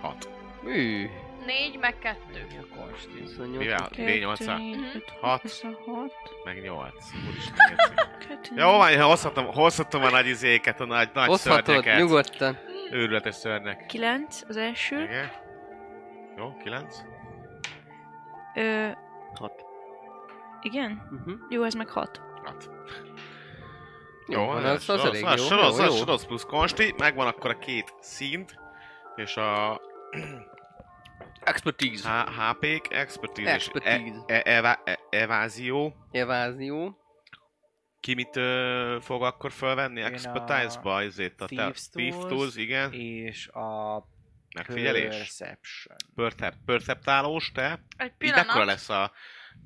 6. 0.00 0.28
Ű, 0.66 1.08
Négy 1.46 1.78
meg 1.78 1.98
kettő. 1.98 2.46
Mi 2.50 2.56
a 2.56 2.76
konsti? 2.80 3.20
28. 3.20 3.58
Mivel? 3.58 3.88
D8 3.92 4.56
Mhm. 4.56 4.80
Hat. 5.20 5.40
26. 5.40 6.12
meg 6.44 6.62
8. 6.62 6.92
Úristen, 7.30 7.56
érzi. 7.70 8.52
Jó 8.56 8.66
van, 8.76 9.00
hozhatom, 9.00 9.46
hozhatom 9.46 10.02
a 10.02 10.10
nagy 10.10 10.26
izéket, 10.26 10.80
a 10.80 10.84
nagy, 10.84 11.08
nagy 11.14 11.26
Hozhatod, 11.28 11.64
szörnyeket. 11.64 11.98
nyugodtan. 11.98 12.58
Őrületes 12.90 13.34
szörnyek. 13.34 13.86
9 13.86 14.42
az 14.48 14.56
első. 14.56 15.02
Igen. 15.02 15.30
Jó, 16.36 16.56
9. 16.62 17.02
Ö, 18.54 18.88
6. 19.34 19.52
igen? 20.62 21.08
Uh-huh. 21.12 21.34
Jó, 21.48 21.62
ez 21.62 21.74
meg 21.74 21.88
6. 21.88 22.20
6. 22.44 22.70
Jó, 24.28 24.40
Jó, 24.40 24.46
van, 24.46 24.64
az, 24.64 24.88
az, 24.88 24.88
az 24.88 25.00
az, 25.00 25.04
elég 25.08 25.24
az, 25.24 25.40
jó. 25.40 25.44
Soroz, 25.46 25.78
jó, 25.78 25.84
az, 25.84 25.90
jó. 25.90 25.96
soroz 25.96 26.26
plusz 26.26 26.44
konsti, 26.44 26.94
megvan 26.98 27.26
akkor 27.26 27.50
a 27.50 27.58
két 27.58 27.94
szint, 28.00 28.54
és 29.16 29.36
a 29.36 29.80
Expertise. 31.44 32.08
H- 32.08 32.28
HP-k, 32.28 32.92
expertise, 32.94 33.50
Expertise. 33.52 33.96
és 34.04 34.12
e- 34.26 34.34
e- 34.44 34.56
eva- 34.56 34.80
e- 34.84 34.98
evázió. 35.10 35.94
Evázió. 36.10 36.98
Ki 38.00 38.14
mit 38.14 38.36
ö, 38.36 38.96
fog 39.00 39.22
akkor 39.22 39.52
felvenni 39.52 40.00
expertise-ba? 40.00 41.00
Ezért 41.02 41.40
a 41.40 41.46
Thieves. 41.46 41.88
Tools, 42.28 42.56
igen. 42.56 42.92
És 42.92 43.48
a 43.48 43.96
Megfigyelés. 44.54 45.16
Perception. 45.16 45.96
Percep- 46.14 46.58
Perceptálós, 46.64 47.52
te. 47.52 47.80
Egy 47.96 48.12
Így 48.18 48.30
mekkora 48.30 48.42
pillanat. 48.52 48.66
lesz 48.66 48.88
a 48.88 49.12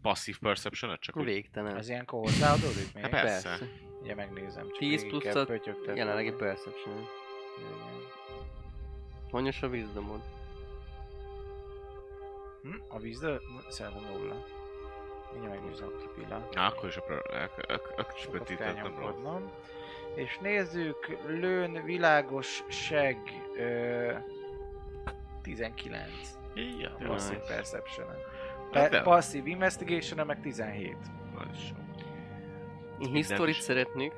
passive 0.02 0.39
perception 0.40 0.97
csak 1.01 1.16
úgy? 1.16 1.24
Végtelen. 1.24 1.77
Az 1.77 1.89
ilyenkor 1.89 2.20
hozzáadódik 2.20 2.94
még? 2.94 3.02
Hát 3.02 3.10
persze. 3.10 3.48
Persze. 3.48 3.66
Ugye 4.02 4.15
megnézem. 4.15 4.66
Csak 4.69 4.78
10 4.78 5.02
végig 5.02 5.19
plusz 5.20 5.35
a 5.35 5.93
jelenlegi 5.94 6.32
perception. 6.32 7.06
Igen. 7.59 8.06
Hanyos 9.31 9.62
a 9.62 9.66
wisdomod? 9.66 10.20
Hm? 12.62 12.74
A 12.89 12.98
vízdől? 12.98 13.40
Szerintem 13.69 14.02
nulla. 14.12 14.44
Mindjárt 15.32 15.60
megnézem 15.60 15.89
a 15.89 16.09
pillanat. 16.15 16.55
Na, 16.55 16.66
akkor 16.66 16.89
is 16.89 16.97
a 16.97 17.01
pro- 17.01 17.32
ök- 17.32 17.70
ök- 17.70 17.70
ök- 17.70 17.86
Sokat 17.89 17.94
kell 17.97 18.05
expertise-et 18.06 18.74
nem 18.74 18.85
rossz. 18.85 18.94
nyomkodnom. 18.94 19.52
És 20.15 20.39
nézzük, 20.40 21.06
lőn, 21.27 21.85
világos 21.85 22.62
seg, 22.69 23.19
ö, 23.56 24.12
19. 25.55 26.39
Ja, 26.81 26.91
Passive 27.07 27.41
perception 27.47 28.07
Hát 28.73 28.89
Pe- 28.89 28.89
de- 28.89 29.03
passive 29.03 29.49
investigation 29.51 30.27
meg 30.27 30.41
17. 30.41 30.97
Nagyon 31.35 31.55
sok. 31.55 31.77
Historit 33.12 33.57
is. 33.57 33.62
szeretnék, 33.62 34.12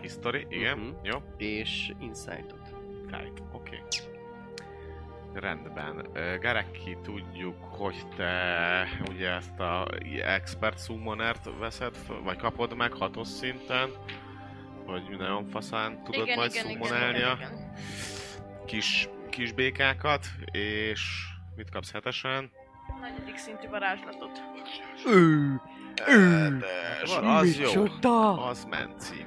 History, 0.00 0.46
igen, 0.48 0.78
Mhm. 0.78 0.88
jó. 1.02 1.18
és 1.36 1.92
Insight-ot. 2.00 2.74
Kite, 3.06 3.42
oké. 3.52 3.82
Rendben. 5.34 6.06
Ö, 6.12 6.38
Gareki, 6.38 6.96
tudjuk, 7.02 7.64
hogy 7.64 7.96
te 8.16 8.84
ugye 9.10 9.30
ezt 9.30 9.60
a 9.60 9.86
expert 10.24 10.84
summonert 10.84 11.48
veszed, 11.58 11.96
vagy 12.24 12.36
kapod 12.36 12.76
meg 12.76 12.92
hatos 12.92 13.28
szinten, 13.28 13.90
hogy 14.86 15.16
nagyon 15.18 15.46
faszán 15.48 16.02
tudod 16.04 16.22
igen, 16.24 16.36
majd 16.38 16.50
igen, 16.54 16.64
igen, 16.70 16.82
summonelni 16.82 17.16
igen, 17.18 17.30
a 17.30 17.34
igen. 17.34 17.72
kis, 18.66 19.08
kis 19.36 19.52
békákat, 19.52 20.26
és 20.50 21.26
mit 21.56 21.70
kapsz 21.70 21.92
hetesen? 21.92 22.50
Negyedik 23.00 23.36
szintű 23.36 23.68
varázslatot. 23.68 24.42
Hetes, 25.96 27.16
az 27.22 27.58
jó. 27.58 27.84
Az 28.38 28.64
menci. 28.64 29.26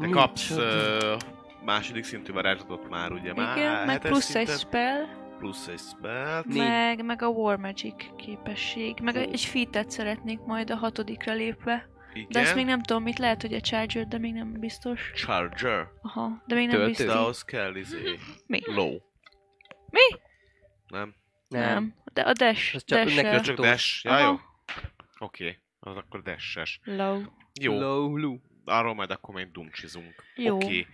Te 0.00 0.08
kapsz 0.08 0.50
ö, 0.50 1.16
második 1.64 2.04
szintű 2.04 2.32
varázslatot 2.32 2.88
már, 2.88 3.12
ugye 3.12 3.34
már 3.34 3.56
Igen, 3.56 3.86
meg 3.86 4.00
plusz 4.00 4.34
egy 4.34 4.46
szinten, 4.46 4.56
spell, 4.56 5.04
plusz 5.38 5.68
egy 5.68 5.78
spell. 5.78 6.42
Meg, 6.46 7.04
meg 7.04 7.22
a 7.22 7.28
War 7.28 7.56
Magic 7.56 8.16
képesség, 8.16 8.98
meg 9.02 9.16
egy 9.16 9.40
featet 9.40 9.90
szeretnék 9.90 10.40
majd 10.40 10.70
a 10.70 10.76
hatodikra 10.76 11.32
lépve. 11.32 11.91
Igen. 12.14 12.28
De 12.30 12.40
ezt 12.40 12.54
még 12.54 12.64
nem 12.64 12.82
tudom, 12.82 13.02
mit 13.02 13.18
lehet, 13.18 13.42
hogy 13.42 13.54
a 13.54 13.60
Charger, 13.60 14.06
de 14.06 14.18
még 14.18 14.32
nem 14.32 14.52
biztos. 14.60 15.12
Charger. 15.14 15.86
Aha, 16.02 16.42
de 16.46 16.54
még 16.54 16.66
nem 16.66 16.76
Töltő. 16.76 16.92
De 16.92 17.02
biztos. 17.04 17.14
ahhoz 17.22 17.44
kell 17.44 17.74
izé. 17.74 18.18
Mi? 18.46 18.60
Low. 18.64 18.98
Mi? 19.90 20.18
Nem? 20.88 21.14
Nem. 21.48 21.94
De 22.12 22.22
a 22.22 22.32
dash, 22.32 22.74
Ez 22.74 22.84
csak 22.84 23.04
dash 23.04 23.42
csak 23.42 23.56
dash. 23.56 24.04
Ja, 24.04 24.10
Aha. 24.12 24.22
jó. 24.26 24.38
Oké. 25.18 25.58
Az 25.80 25.96
akkor 25.96 26.22
dashes. 26.22 26.80
Low. 26.84 27.22
Jó. 27.60 27.78
Low, 27.78 28.16
low. 28.16 28.38
Arról 28.64 28.94
majd 28.94 29.10
akkor 29.10 29.34
még 29.34 29.50
dumcsizunk. 29.50 30.14
Jó. 30.36 30.54
Oké. 30.54 30.86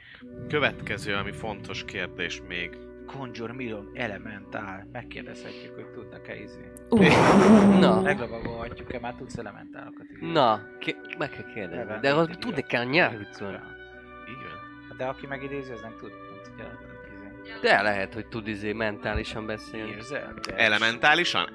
Következő, 0.48 1.14
ami 1.14 1.32
fontos 1.32 1.84
kérdés 1.84 2.40
még. 2.48 2.76
Conjure 3.16 3.52
Milon 3.52 3.90
Elementál. 3.94 4.88
Megkérdezhetjük, 4.92 5.74
hogy 5.74 5.86
tudnak-e 5.90 6.36
izé. 6.36 6.60
Na, 7.78 8.00
Meglovagolhatjuk-e, 8.00 8.98
már 9.00 9.14
tudsz 9.14 9.36
elementálokat 9.38 10.06
írni. 10.12 10.32
na, 10.32 10.60
ké- 10.80 11.16
meg 11.18 11.30
kell 11.30 11.52
kérdezni. 11.54 11.94
De 12.00 12.12
ahhoz 12.12 12.28
tudni 12.38 12.62
kell 12.62 12.84
nyelvücön. 12.84 13.52
Így 14.28 14.42
van. 14.88 14.96
De 14.96 15.04
aki 15.04 15.26
megidézi, 15.26 15.72
az 15.72 15.80
nem 15.80 15.94
tud. 16.00 16.10
Nem 16.56 16.78
tudja. 17.42 17.60
De 17.60 17.82
lehet, 17.82 18.14
hogy 18.14 18.26
tud 18.26 18.48
izé 18.48 18.72
mentálisan 18.72 19.46
beszélni. 19.46 19.90
Érzel? 19.90 20.34
Elementálisan? 20.56 21.48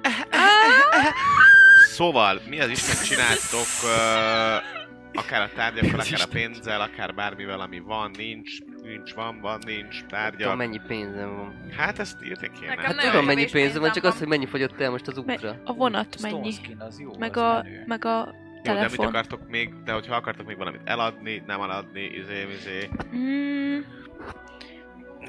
Szóval, 1.92 2.40
mi 2.48 2.60
az 2.60 2.68
Isten 2.68 3.04
csináltok, 3.04 3.66
uh, 3.84 5.20
akár 5.24 5.42
a 5.42 5.50
tárgyakkal, 5.54 6.00
akár 6.00 6.20
a 6.20 6.32
pénzzel, 6.32 6.80
akár 6.80 7.14
bármivel, 7.14 7.60
ami 7.60 7.78
van, 7.80 8.10
nincs, 8.16 8.58
nincs, 8.84 9.14
van, 9.14 9.40
van, 9.40 9.58
nincs, 9.66 9.94
Tudom, 9.94 10.08
tárgyak. 10.08 10.56
mennyi 10.56 10.80
pénzem 10.86 11.36
van. 11.36 11.70
Hát 11.76 11.98
ezt 11.98 12.24
írni 12.24 12.50
kéne. 12.60 12.74
Hát 12.82 12.96
tudom, 13.10 13.24
mennyi 13.24 13.50
pénzem 13.50 13.80
van, 13.80 13.90
csak 13.90 14.04
az, 14.04 14.18
hogy 14.18 14.28
mennyi 14.28 14.46
fogyott 14.46 14.80
el 14.80 14.90
most 14.90 15.06
az 15.06 15.18
útra. 15.18 15.56
a 15.64 15.72
vonat 15.72 16.20
mennyi? 16.22 16.52
Az 16.78 17.00
jó, 17.00 17.10
Meg 17.18 17.36
az 17.36 17.42
a, 17.42 17.62
menő. 17.62 17.84
meg 17.86 18.04
a 18.04 18.16
Jó, 18.18 18.24
de 18.24 18.72
mit 18.72 18.82
telefon. 18.82 19.06
akartok 19.06 19.48
még, 19.48 19.82
de 19.84 19.92
hogyha 19.92 20.14
akartok 20.14 20.46
még 20.46 20.56
valamit 20.56 20.80
eladni, 20.84 21.42
nem 21.46 21.60
eladni, 21.60 22.00
izé, 22.02 22.46
izé. 22.58 22.88
Mm, 23.16 23.78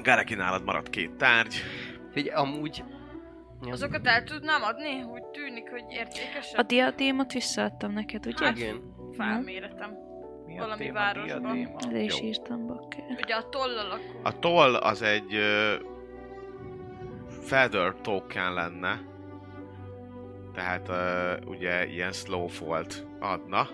Gareki 0.02 0.34
nálad 0.34 0.64
maradt 0.64 0.90
két 0.90 1.10
tárgy. 1.10 1.54
Figyelj, 2.12 2.36
amúgy... 2.36 2.84
Azokat 3.70 4.06
el 4.06 4.22
tudnám 4.24 4.62
adni? 4.62 5.02
Úgy 5.02 5.22
tűnik, 5.24 5.70
hogy 5.70 5.82
értékesek. 5.88 6.58
a 6.58 6.62
diadémot 6.62 7.32
visszaadtam 7.32 7.92
neked, 7.92 8.26
ugye? 8.26 8.44
Hát, 8.44 8.56
Igen. 8.56 8.94
Felméretem. 9.16 9.92
Mi 10.56 10.62
a 10.62 10.64
valami 10.64 10.84
téma? 10.84 10.98
városban. 10.98 11.54
Diadéma? 11.78 11.98
Is 11.98 12.20
Jó. 12.20 12.26
írtam, 12.26 12.66
bakker. 12.66 13.04
Ugye 13.22 13.34
a 13.34 13.48
tollal 13.48 13.90
akkor. 13.90 14.20
A 14.22 14.38
toll 14.38 14.74
az 14.74 15.02
egy 15.02 15.34
ö, 15.34 15.74
feather 17.42 17.94
token 18.02 18.54
lenne. 18.54 19.00
Tehát 20.54 20.88
ö, 20.88 21.32
ugye 21.46 21.86
ilyen 21.86 22.12
slow 22.12 22.48
volt 22.60 23.06
adna. 23.20 23.68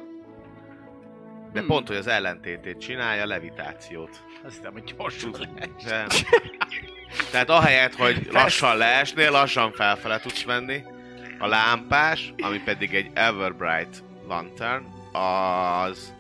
De 1.52 1.59
Hmm. 1.59 1.68
pont, 1.68 1.88
hogy 1.88 1.96
az 1.96 2.06
ellentétét 2.06 2.78
csinálja, 2.78 3.26
levitációt. 3.26 4.22
Azt 4.44 4.56
hiszem, 4.56 4.72
hogy 4.72 4.94
gyorsul. 4.96 5.30
De... 5.84 6.06
Tehát 7.30 7.50
ahelyett, 7.50 7.94
hogy 7.94 8.28
lassan 8.30 8.76
leesnél, 8.76 9.30
lassan 9.30 9.72
felfele 9.72 10.18
tudsz 10.18 10.44
menni. 10.44 10.82
A 11.38 11.46
lámpás, 11.46 12.34
ami 12.42 12.59
pedig 12.64 12.94
egy 12.94 13.10
Everbright 13.14 14.02
Lantern, 14.28 14.84
az 15.12 16.14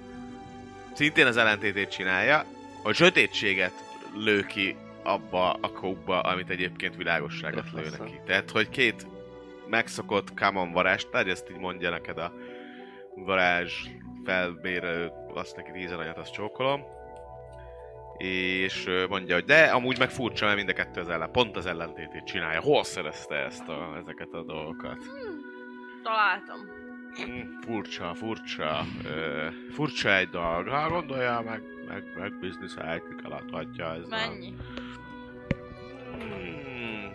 szintén 0.92 1.26
az 1.26 1.36
ellentétét 1.36 1.90
csinálja, 1.90 2.44
hogy 2.82 2.94
sötétséget 2.94 3.72
lő 4.14 4.42
ki 4.42 4.76
abba 5.02 5.52
a 5.52 5.72
kókba, 5.72 6.20
amit 6.20 6.50
egyébként 6.50 6.96
világosságot 6.96 7.64
lő 7.72 7.88
neki. 7.98 8.20
Tehát, 8.26 8.50
hogy 8.50 8.68
két 8.68 9.06
megszokott 9.66 10.34
common 10.34 10.72
varázstárgy, 10.72 11.28
ezt 11.28 11.50
így 11.50 11.58
mondja 11.58 11.90
neked 11.90 12.18
a 12.18 12.32
varázs 13.14 13.72
felbérelő, 14.24 15.10
azt 15.34 15.56
neki 15.56 15.70
10 15.70 15.92
aranyat, 15.92 16.18
azt 16.18 16.32
csókolom. 16.32 16.84
És 18.16 18.88
mondja, 19.08 19.34
hogy 19.34 19.44
de 19.44 19.64
amúgy 19.64 19.98
meg 19.98 20.10
furcsa, 20.10 20.44
mert 20.44 20.56
mind 20.56 20.68
a 20.68 20.72
kettő 20.72 21.00
az 21.00 21.08
ellen, 21.08 21.32
pont 21.32 21.56
az 21.56 21.66
ellentétét 21.66 22.24
csinálja. 22.24 22.60
Hol 22.60 22.84
szerezte 22.84 23.34
ezt 23.34 23.68
a, 23.68 23.96
ezeket 24.02 24.32
a 24.32 24.42
dolgokat? 24.42 24.98
Találtam. 26.02 26.81
Mm, 27.20 27.58
Furcsa, 27.60 28.14
furcsa. 28.14 28.84
Furcsa 29.70 30.16
egy 30.16 30.28
dolog. 30.28 30.66
Ha 30.68 30.88
gondolja, 30.88 31.40
meg, 31.44 31.62
meg, 31.88 32.04
meg 32.18 32.38
business 32.40 32.74
ethic 32.76 33.24
alatt 33.24 33.50
hagyja 33.50 33.94
ez 33.94 34.08
Mennyi? 34.08 34.54
Hmm, 36.12 37.12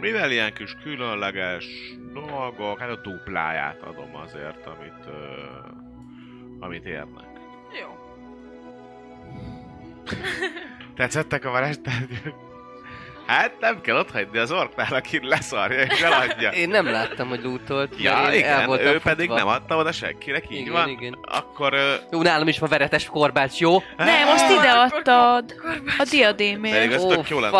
mivel 0.00 0.30
ilyen 0.30 0.52
kis 0.52 0.76
különleges 0.82 1.66
dolgok, 2.12 2.78
hát 2.78 2.90
a 2.90 3.00
dupláját 3.00 3.82
adom 3.82 4.16
azért, 4.16 4.66
amit, 4.66 5.06
ö, 5.06 5.12
amit 6.58 6.84
érnek. 6.84 7.28
Jó. 7.80 7.98
Tetszettek 10.94 11.44
a 11.44 11.50
varázstárgyak? 11.50 12.52
Hát 13.26 13.52
nem 13.60 13.80
kell 13.80 13.96
otthagyni 13.96 14.38
az 14.38 14.52
orknál, 14.52 14.94
aki 14.94 15.26
leszarja 15.26 15.82
és 15.82 16.00
eladja. 16.00 16.50
Én 16.50 16.68
nem 16.68 16.90
láttam, 16.90 17.28
hogy 17.28 17.42
lootolt. 17.42 18.00
Ja, 18.00 18.12
én 18.12 18.24
el 18.26 18.34
igen, 18.34 18.66
voltam 18.66 18.86
ő 18.86 18.98
pedig 18.98 19.28
futva. 19.28 19.34
nem 19.44 19.46
adta 19.48 19.76
oda 19.76 19.92
senkinek, 19.92 20.44
így 20.50 20.58
Igen, 20.60 20.72
van. 20.72 20.88
igen. 20.88 21.18
Akkor... 21.22 21.74
Jó, 22.10 22.22
nálam 22.22 22.48
is 22.48 22.58
van 22.58 22.68
veretes 22.68 23.06
korbács, 23.06 23.58
jó? 23.58 23.82
Nem, 23.96 24.28
azt 24.28 24.50
Ó, 24.50 24.54
ide 24.54 24.70
adtad 24.70 25.54
a 25.98 26.06
diadémért. 26.10 26.74
Pedig 26.76 27.00
Ó, 27.00 27.08
tök 27.08 27.28
jó 27.28 27.40
lenne. 27.40 27.56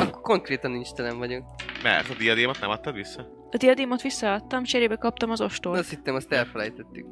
Akkor 0.00 0.20
konkrétan 0.22 0.70
nincs 0.70 0.88
telen 0.90 1.18
vagyok. 1.18 1.42
Mert 1.82 2.08
a 2.10 2.14
diadémot 2.18 2.60
nem 2.60 2.70
adtad 2.70 2.94
vissza? 2.94 3.26
A 3.50 3.56
diadémot 3.56 4.02
visszaadtam, 4.02 4.64
cserébe 4.64 4.96
kaptam 4.96 5.30
az 5.30 5.40
ostort. 5.40 5.78
azt 5.78 5.90
hittem, 5.90 6.14
azt 6.14 6.32
elfelejtettük. 6.32 7.06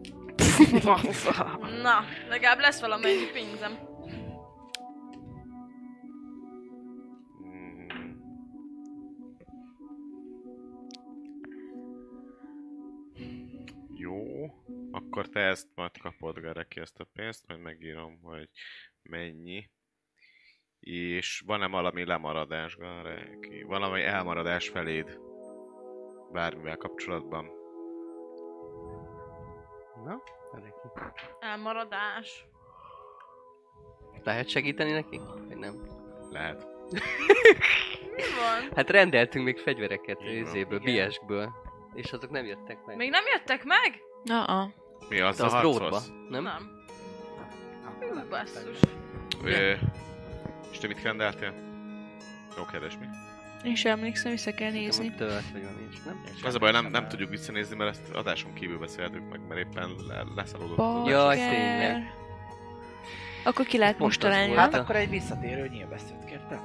Na, 1.82 2.04
legalább 2.28 2.58
lesz 2.60 2.80
valamennyi 2.80 3.30
pénzem. 3.32 3.78
Jó, 13.98 14.46
akkor 14.90 15.28
te 15.28 15.40
ezt 15.40 15.68
majd 15.74 15.98
kapod, 15.98 16.40
Gareki, 16.40 16.80
ezt 16.80 17.00
a 17.00 17.06
pénzt, 17.12 17.46
majd 17.46 17.60
megírom, 17.60 18.18
hogy 18.22 18.48
mennyi. 19.02 19.70
És 20.80 21.42
van-e 21.46 21.66
valami 21.66 22.04
lemaradás, 22.04 22.76
Gareki? 22.76 23.62
Valami 23.62 24.02
elmaradás 24.02 24.68
feléd? 24.68 25.18
Bármivel 26.32 26.76
kapcsolatban? 26.76 27.50
Na, 30.04 30.22
neki. 30.52 31.08
Elmaradás. 31.40 32.46
Lehet 34.24 34.48
segíteni 34.48 34.90
neki? 34.90 35.20
Vagy 35.48 35.56
nem? 35.56 35.74
Lehet. 36.30 36.66
Mi 38.16 38.22
van? 38.22 38.74
Hát 38.74 38.90
rendeltünk 38.90 39.44
még 39.44 39.58
fegyvereket 39.58 40.22
őzéből, 40.22 40.80
igen. 40.86 41.12
És 41.96 42.12
azok 42.12 42.30
nem 42.30 42.44
jöttek 42.44 42.84
meg. 42.86 42.96
Még 42.96 43.10
nem 43.10 43.22
jöttek 43.32 43.64
meg? 43.64 44.00
Na, 44.22 44.70
Mi 45.08 45.20
az 45.20 45.36
De 45.36 45.42
a 45.42 45.46
az 45.46 45.52
harchoz? 45.52 45.76
drótba, 45.76 46.00
nem? 46.28 46.42
Nem. 46.42 46.84
Hú, 48.00 48.28
basszus. 48.28 48.78
Ö, 49.44 49.72
és 50.70 50.78
te 50.78 50.86
mit 50.86 51.02
rendeltél? 51.02 51.54
Jó 52.56 52.64
kérdés, 52.64 52.98
mi? 53.00 53.06
én 53.64 53.74
sem 53.74 53.98
emlékszem, 53.98 54.30
vissza 54.30 54.54
kell 54.54 54.70
Nézni. 54.70 55.06
Hogy 55.06 55.16
tölt, 55.16 55.50
vagy 55.52 55.62
valami 55.62 55.86
is, 55.90 56.02
nem? 56.02 56.24
Az 56.44 56.54
a 56.54 56.58
baj, 56.58 56.70
nem, 56.70 56.86
nem 56.86 57.08
tudjuk 57.08 57.30
visszanézni, 57.30 57.76
mert 57.76 57.90
ezt 57.90 58.14
adáson 58.14 58.52
kívül 58.54 58.78
beszéltük 58.78 59.28
meg, 59.30 59.40
mert 59.48 59.60
éppen 59.60 59.90
le, 60.08 60.22
leszalódott 60.34 60.78
az 60.78 60.84
Bakker. 60.84 61.14
adás. 61.14 61.36
Jaj, 61.36 61.48
tényleg. 61.48 62.14
Akkor 63.44 63.66
ki 63.66 63.78
lehet 63.78 63.98
Most 63.98 64.20
találni. 64.20 64.54
Hát 64.54 64.74
akkor 64.74 64.96
egy 64.96 65.10
visszatérő 65.10 65.68
nyilvesszőt 65.68 66.24
kértem. 66.24 66.60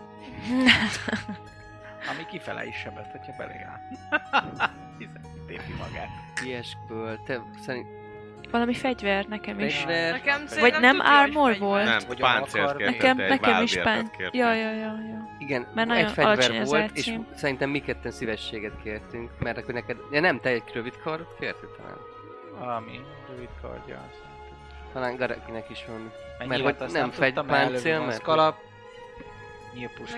Ami 2.10 2.26
kifele 2.32 2.66
is 2.66 2.76
sebet, 2.76 3.12
hogyha 3.12 3.34
belé 3.38 3.62
áll. 3.64 3.80
Hiszen 5.06 5.22
tépi 5.48 5.74
magát. 5.78 6.10
Ilyesből, 6.46 7.20
te 7.26 7.42
szerint... 7.66 7.88
Valami 8.52 8.74
fegyver 8.74 9.26
nekem 9.26 9.60
is. 9.60 9.76
Fegyver? 9.78 10.12
Nekem 10.12 10.44
Vagy 10.60 10.76
nem 10.80 11.00
armor 11.00 11.52
fegyver. 11.52 11.68
volt? 11.68 11.84
Nem, 11.86 12.00
Hogy 12.08 12.20
páncélt 12.20 12.78
Nekem, 12.78 13.20
egy 13.20 13.30
nekem 13.30 13.62
is 13.64 13.78
pán... 13.78 14.12
Ja, 14.32 14.54
ja, 14.54 14.72
ja, 14.72 14.96
ja. 15.10 15.36
Igen, 15.40 15.62
Mert 15.74 15.90
egy 15.90 15.96
nagyon 15.96 16.08
fegyver 16.14 16.26
alacsony 16.32 16.60
az 16.60 16.70
volt, 16.70 16.98
és 16.98 17.14
szerintem 17.36 17.70
mi 17.70 17.80
ketten 17.80 18.12
szívességet 18.12 18.74
kértünk, 18.84 19.32
mert 19.40 19.58
akkor 19.58 19.74
neked... 19.74 19.98
Ja 20.12 20.20
nem, 20.20 20.40
te 20.40 20.50
egy 20.50 20.64
rövid 20.74 20.98
kardot 21.04 21.36
kértél 21.40 21.70
talán. 21.78 21.98
Valami 22.60 23.00
rövid 23.30 23.50
kardja. 23.62 24.10
Talán 24.94 25.16
Garakinek 25.16 25.70
is 25.70 25.86
van. 25.88 26.12
Mert 26.48 26.82
azt 26.82 26.94
nem 26.94 27.04
tudtam 27.04 27.12
fegy- 27.12 27.38
előbb, 27.38 27.48
páncél, 27.50 28.00
az 28.00 28.06
mert- 28.08 28.22
kalap. 28.22 28.56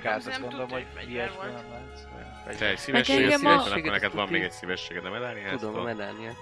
Azt 0.04 0.28
nem 0.30 0.42
gondolom, 0.42 0.70
hogy 0.70 0.86
ilyesmi 1.10 1.38
nem 1.46 1.66
lehet. 1.70 2.58
Te 2.58 2.68
egy 2.68 2.78
szívességet 2.78 3.34
a- 3.34 3.38
szívesen, 3.38 3.72
akkor 3.72 3.92
neked 3.92 4.14
van 4.14 4.28
még 4.30 4.42
egy 4.42 4.52
szívességed, 4.52 5.04
nem 5.04 5.14
elállni 5.14 5.42
Tudom, 5.58 5.76
a 5.76 5.84
medáliát. 5.84 6.36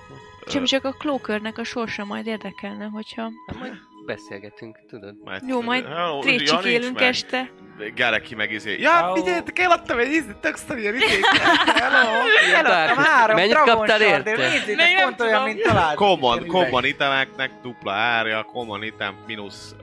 Csak, 0.48 0.64
csak 0.64 0.86
a 0.86 0.92
klókörnek 0.92 1.58
a 1.58 1.64
sorsa 1.64 2.06
majd 2.06 2.28
érdekelne, 2.28 2.86
hogyha... 2.86 3.30
Hát 3.48 3.60
majd 3.60 3.74
beszélgetünk, 4.16 4.80
tudod. 4.88 5.16
Jó, 5.48 5.62
majd 5.62 5.88
trécsikélünk 6.22 7.02
este. 7.02 7.50
Gareki 7.96 8.36
meg 8.36 8.52
izé. 8.52 8.80
Ja, 8.80 9.12
figyeljetek, 9.16 9.60
eladtam 9.60 10.00
egy 10.00 10.12
izé, 10.12 10.32
tök 10.42 10.56
sztori 10.56 10.88
a 10.88 10.92
izé. 10.94 11.20
Hello! 11.66 12.10
Eladtam 12.54 13.04
három 13.04 13.36
Mennyit 13.36 13.56
kaptál 13.56 14.02
érte? 14.02 14.32
Nézzétek, 14.32 15.02
pont 15.04 15.22
olyan, 15.22 15.44
mint 15.44 15.62
találtuk. 15.62 15.98
Common, 15.98 16.46
common 16.46 16.86
itemeknek 16.86 17.52
dupla 17.62 17.92
árja, 17.92 18.44
common 18.44 18.84
item 18.84 19.16
mínusz 19.28 19.76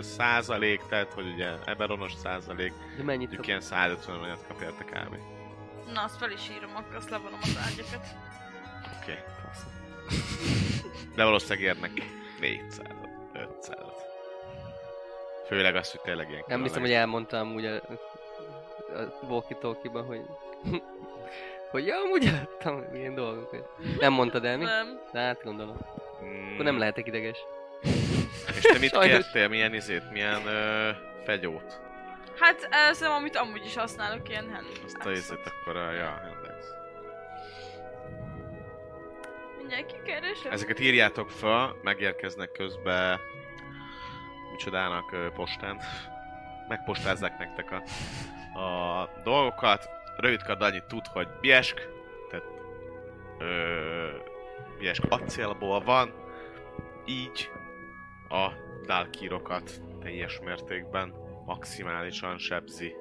százalék, 0.00 0.80
tehát 0.88 1.12
hogy 1.12 1.24
ugye 1.34 1.48
Eberonos 1.64 2.12
százalék, 2.22 2.72
De 2.96 3.02
mennyit 3.02 3.36
kap? 3.36 3.44
ilyen 3.46 3.60
150 3.60 4.20
olyat 4.22 4.44
kap 4.48 4.60
érte 4.62 4.84
kb. 4.84 5.16
Na, 5.94 6.02
azt 6.02 6.16
fel 6.18 6.30
is 6.30 6.40
írom, 6.56 6.70
akkor 6.76 6.96
azt 6.96 7.10
levonom 7.10 7.38
az 7.42 7.58
ágyakat. 7.66 8.06
Oké. 9.00 9.18
De 11.16 11.24
valószínűleg 11.24 11.60
érnek 11.60 11.90
400 12.40 13.01
500 13.42 13.78
Főleg 15.46 15.76
az, 15.76 15.90
hogy 15.90 16.00
tényleg 16.00 16.30
ilyen 16.30 16.42
Nem 16.46 16.62
hiszem, 16.62 16.80
hogy 16.80 16.92
elmondtam 16.92 17.54
úgy 17.54 17.64
a, 17.64 17.74
a 17.74 19.26
walkie-talkie-ban, 19.28 20.04
hogy... 20.04 20.20
hogy 21.70 21.86
ja, 21.86 21.96
amúgy 21.96 22.26
eladtam 22.26 22.84
ilyen 22.94 23.14
dolgokat. 23.14 23.68
Nem 23.98 24.12
mondtad 24.12 24.44
el, 24.44 24.56
mi? 24.56 24.64
Nem. 24.64 25.00
De 25.12 25.20
hát 25.20 25.42
gondolom. 25.42 25.78
Mm, 26.24 26.52
Akkor 26.52 26.64
nem 26.64 26.78
lehetek 26.78 27.06
ideges. 27.06 27.38
És 28.56 28.60
te 28.60 28.78
mit 28.78 28.90
Sajnos. 28.94 29.16
kértél? 29.16 29.48
Milyen 29.48 29.74
izét? 29.74 30.10
Milyen 30.10 30.46
ö, 30.46 30.90
fegyót? 31.24 31.80
Hát 32.38 32.68
ez 32.70 33.00
nem, 33.00 33.12
amit 33.12 33.36
amúgy 33.36 33.64
is 33.64 33.76
használok, 33.76 34.28
ilyen 34.28 34.50
hand. 34.52 34.66
Azt 34.84 35.06
a 35.06 35.10
izét 35.10 35.40
akkor 35.44 35.76
a 35.76 35.92
ja, 35.92 36.20
index. 36.34 36.66
Mindjárt 39.58 39.86
kikeresem. 39.86 40.52
Ezeket 40.52 40.80
írjátok 40.80 41.30
fel, 41.30 41.76
megérkeznek 41.82 42.52
közben 42.52 43.20
micsodának 44.64 45.12
ö, 45.12 45.30
postán. 45.34 45.80
Megpostázzák 46.68 47.38
nektek 47.38 47.70
a, 47.70 47.82
a 48.60 49.08
dolgokat. 49.24 49.88
Rövidkard 50.16 50.62
annyit 50.62 50.84
tud, 50.84 51.06
hogy 51.06 51.28
biesk, 51.40 51.88
tehát 52.30 52.44
ö, 53.38 54.06
biesk 54.78 55.04
acélból 55.08 55.80
van, 55.80 56.14
így 57.04 57.50
a 58.28 58.48
dálkírokat 58.86 59.82
teljes 60.00 60.40
mértékben 60.44 61.14
maximálisan 61.46 62.38
sebzi, 62.38 62.94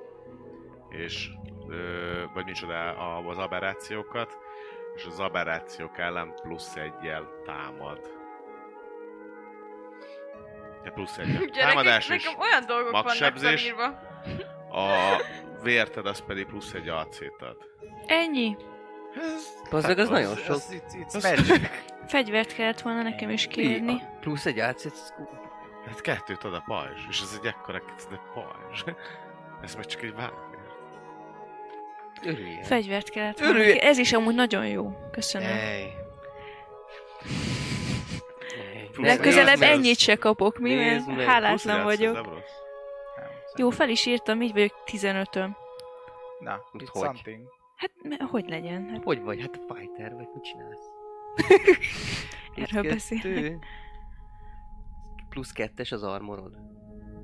és 0.89 1.29
ö, 1.67 2.23
vagy 2.33 2.45
micsoda 2.45 2.97
az 3.27 3.37
aberrációkat, 3.37 4.37
és 4.95 5.05
az 5.05 5.19
aberrációk 5.19 5.97
ellen 5.97 6.33
plusz 6.41 6.75
egyel 6.75 7.27
támad. 7.45 8.20
Ja, 10.85 10.91
plusz 10.91 11.17
egyel. 11.17 11.41
Ugye 11.41 11.61
Támadás 11.61 12.07
nekem, 12.07 12.39
olyan 12.39 12.65
dolgok 12.65 12.91
vannak 12.91 13.05
magsebzés. 13.05 13.61
felírva. 13.61 13.85
a 14.71 15.21
vérted 15.63 16.05
az 16.05 16.19
pedig 16.25 16.45
plusz 16.45 16.73
egy 16.73 16.89
AC-t 16.89 17.41
ad. 17.41 17.57
Ennyi. 18.05 18.55
Bazdmeg, 19.69 19.97
az 19.99 20.03
Hát 20.09 20.13
nagyon 20.13 20.31
az- 20.31 20.39
sok. 20.43 20.55
Ez, 20.55 21.15
Az- 21.15 21.23
magic. 21.23 21.69
Fegyvert 22.07 22.53
kellett 22.55 22.81
volna 22.81 23.01
nekem 23.01 23.29
is 23.29 23.47
kérni. 23.47 24.01
Plusz 24.19 24.45
egy 24.45 24.59
átszét, 24.59 24.93
Hát 25.87 26.01
kettőt 26.01 26.43
ad 26.43 26.53
a 26.53 26.63
pajzs, 26.67 27.01
és 27.09 27.21
ez 27.21 27.39
egy 27.41 27.47
ekkora 27.47 27.81
kezdett 27.95 28.21
pajzs. 28.33 28.83
Ez 29.63 29.75
meg 29.75 29.85
csak 29.85 30.01
egy 30.01 30.13
örüljél. 32.23 32.63
Fegyvert 32.63 33.09
kellett 33.09 33.39
volna. 33.39 33.63
Ez 33.63 33.97
is 33.97 34.13
amúgy 34.13 34.35
nagyon 34.35 34.67
jó. 34.67 34.93
Köszönöm. 35.11 35.47
Ej. 35.47 35.93
Plusz 38.91 39.07
Legközelebb 39.07 39.61
ennyit 39.61 39.97
se 39.97 40.15
kapok, 40.15 40.59
mi? 40.59 40.73
Nézd 40.73 41.07
Mert 41.07 41.27
hálátlan 41.29 41.83
vagyok. 41.83 42.13
nem 42.13 42.25
Jó, 43.55 43.69
fel 43.69 43.89
is 43.89 44.05
írtam, 44.05 44.41
így 44.41 44.51
vagyok 44.53 44.73
15-ön. 44.85 45.55
Na, 46.39 46.61
Hogy? 46.71 46.89
something. 46.93 47.47
Hát, 47.75 47.91
me- 48.03 48.21
hogy 48.21 48.49
legyen? 48.49 48.89
Hát, 48.89 49.03
Hogy 49.03 49.21
vagy? 49.21 49.41
Hát 49.41 49.59
fighter 49.67 50.13
vagy, 50.13 50.27
mit 50.33 50.43
csinálsz? 50.43 50.85
Erről 52.55 52.81
Plusz 52.81 52.93
beszélek. 52.93 53.65
Plusz 55.29 55.51
kettes 55.51 55.91
az 55.91 56.03
armorod. 56.03 56.53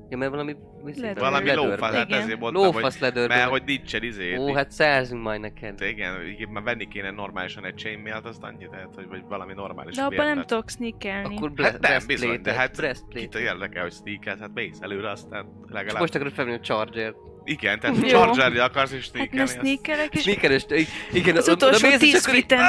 Ja, 0.09 0.17
mert 0.17 0.31
valami... 0.31 0.55
Leather. 0.95 1.15
Valami 1.17 1.53
lófasz, 1.53 1.93
hát 1.93 2.07
Igen. 2.07 2.21
ezért 2.21 2.39
mondtam, 2.39 2.63
hogy, 2.65 2.73
Lófasz 2.73 2.99
leather. 2.99 3.27
mert 3.27 3.49
hogy 3.49 3.63
nincsen 3.65 4.03
izé. 4.03 4.37
Ó, 4.37 4.53
hát 4.53 4.71
szerzünk 4.71 5.21
majd 5.23 5.39
neked. 5.39 5.81
Igen, 5.81 6.25
igen, 6.27 6.49
már 6.49 6.63
venni 6.63 6.87
kéne 6.87 7.11
normálisan 7.11 7.65
egy 7.65 7.75
chainmailt, 7.75 8.25
azt 8.25 8.43
annyit 8.43 8.69
lehet, 8.71 8.89
hogy 8.95 9.07
vagy 9.07 9.21
valami 9.27 9.53
normális 9.53 9.95
de 9.95 10.01
abban 10.03 10.25
nem 10.25 10.45
tudok 10.45 10.69
sneakelni. 10.69 11.35
Akkor 11.35 11.51
Hát 11.55 11.79
bre- 11.79 11.91
nem, 11.91 12.01
bizony, 12.07 12.41
de 12.41 12.53
hát 12.53 12.97
kit 13.09 13.35
érdekel, 13.35 13.81
hogy 13.81 13.91
sneakelt, 13.93 14.39
hát 14.39 14.51
mész 14.53 14.77
előre, 14.81 15.09
aztán 15.09 15.45
És 15.65 15.71
legalább... 15.73 15.99
most 15.99 16.15
akarod 16.15 16.33
felvenni 16.33 16.57
a 16.57 16.59
charger 16.59 17.13
Igen, 17.43 17.79
tehát 17.79 17.97
Jó. 18.11 18.31
charger 18.31 18.63
akarsz 18.63 18.91
is 18.91 19.03
Hát 19.05 19.13
ne 19.13 19.19
sneakelni, 19.19 19.41
azt... 19.41 19.59
sneakelek, 19.59 20.13
és 20.15 20.21
Sneakeres, 20.21 20.65
igen, 21.11 21.35
az 21.35 21.47
utolsó 21.47 21.87
mész, 21.87 22.01
és 22.01 22.11
10 22.11 22.23
akkor 22.25 22.35
így- 22.35 22.41
fiten. 22.41 22.59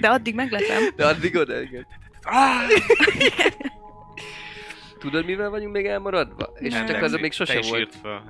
De 0.00 0.08
addig 0.08 0.34
meglepem. 0.34 0.82
De 0.96 1.06
addig 1.06 1.36
oda, 1.36 1.60
igen. 1.60 1.86
Tudod, 5.02 5.24
mivel 5.24 5.50
vagyunk 5.50 5.72
még 5.72 5.86
elmaradva? 5.86 6.44
És 6.58 6.72
Nem. 6.72 6.86
csak 6.86 7.02
az 7.02 7.12
még 7.12 7.32
sose 7.32 7.52
Te 7.52 7.58
is 7.58 7.68
volt. 7.68 7.80
írt 7.80 7.94
fel. 7.94 8.22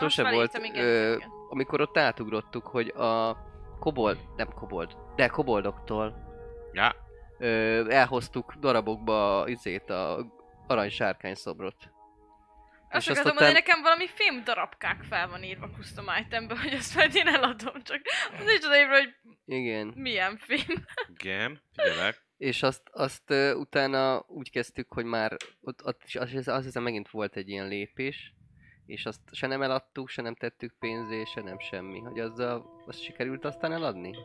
Sose 0.00 0.22
Azt 0.22 0.34
volt, 0.34 0.58
igen, 0.62 0.84
ö, 0.84 1.14
igen. 1.14 1.28
amikor 1.48 1.80
ott 1.80 1.98
átugrottuk, 1.98 2.66
hogy 2.66 2.88
a 2.88 3.36
kobold, 3.80 4.18
nem 4.36 4.48
kobold, 4.48 4.96
de 5.16 5.26
koboldoktól 5.28 6.24
Ja, 6.72 6.94
ö, 7.38 7.90
elhoztuk 7.90 8.54
darabokba 8.60 9.44
izét, 9.48 9.90
a 9.90 10.26
arany 10.66 10.90
sárkány 10.90 11.34
szobrot. 11.34 11.74
Azt 12.90 13.04
és 13.04 13.10
aztán- 13.10 13.24
mondani, 13.26 13.52
nekem 13.52 13.82
valami 13.82 14.06
fém 14.06 14.44
darabkák 14.44 15.02
fel 15.02 15.28
van 15.28 15.42
írva 15.42 15.68
custom 15.76 16.04
itembe, 16.26 16.58
hogy 16.62 16.72
azt 16.74 16.94
majd 16.94 17.14
én 17.14 17.26
eladom, 17.26 17.82
csak 17.82 18.00
nincs 18.46 18.64
odaírva, 18.64 18.94
hogy 18.94 19.14
Igen. 19.46 19.92
milyen 19.96 20.36
fém. 20.38 20.84
igen, 21.18 21.60
figyelek. 21.76 22.24
És 22.38 22.62
azt, 22.62 22.82
azt 22.92 23.30
ö, 23.30 23.54
utána 23.54 24.24
úgy 24.28 24.50
kezdtük, 24.50 24.92
hogy 24.92 25.04
már 25.04 25.36
ott, 25.60 25.86
ott 25.86 26.02
is 26.04 26.16
azt, 26.16 26.30
hiszem- 26.30 26.56
azt 26.56 26.64
hiszem 26.64 26.82
megint 26.82 27.10
volt 27.10 27.36
egy 27.36 27.48
ilyen 27.48 27.68
lépés, 27.68 28.34
és 28.86 29.06
azt 29.06 29.20
se 29.32 29.46
nem 29.46 29.62
eladtuk, 29.62 30.08
se 30.08 30.22
nem 30.22 30.34
tettük 30.34 30.74
pénzé, 30.78 31.24
se 31.24 31.42
nem 31.42 31.58
semmi. 31.58 31.98
Hogy 31.98 32.18
azzal, 32.18 32.82
azt 32.86 33.02
sikerült 33.02 33.44
aztán 33.44 33.72
eladni? 33.72 34.16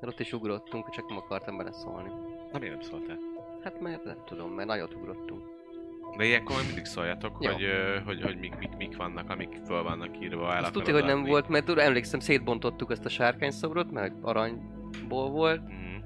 Mert 0.00 0.12
ott 0.12 0.20
is 0.20 0.32
ugrottunk, 0.32 0.90
csak 0.90 1.08
nem 1.08 1.16
akartam 1.16 1.56
beleszólni. 1.56 2.08
Na 2.52 2.58
miért 2.58 2.74
nem 2.74 2.82
szóltál? 2.90 3.18
Hát 3.62 3.80
mert 3.80 4.04
nem 4.04 4.22
tudom, 4.24 4.50
mert 4.52 4.68
nagyot 4.68 4.94
ugrottunk. 4.94 5.54
De 6.16 6.24
ilyenkor 6.24 6.56
mindig 6.66 6.84
szóljatok, 6.84 7.36
hogy, 7.36 7.62
ö, 7.62 7.98
hogy, 8.04 8.22
hogy 8.22 8.38
mik, 8.38 8.56
mik, 8.56 8.76
mik 8.76 8.96
vannak, 8.96 9.30
amik 9.30 9.58
föl 9.64 9.82
vannak 9.82 10.20
írva, 10.20 10.54
el 10.54 10.62
Azt 10.64 10.72
tudja, 10.72 10.94
hogy 10.94 11.04
nem 11.04 11.24
volt, 11.24 11.48
mert 11.48 11.68
emlékszem, 11.68 12.20
szétbontottuk 12.20 12.90
ezt 12.90 13.04
a 13.04 13.08
sárkányszobrot, 13.08 13.90
mert 13.90 14.14
aranyból 14.22 15.30
volt, 15.30 15.60
Mm. 15.60 15.96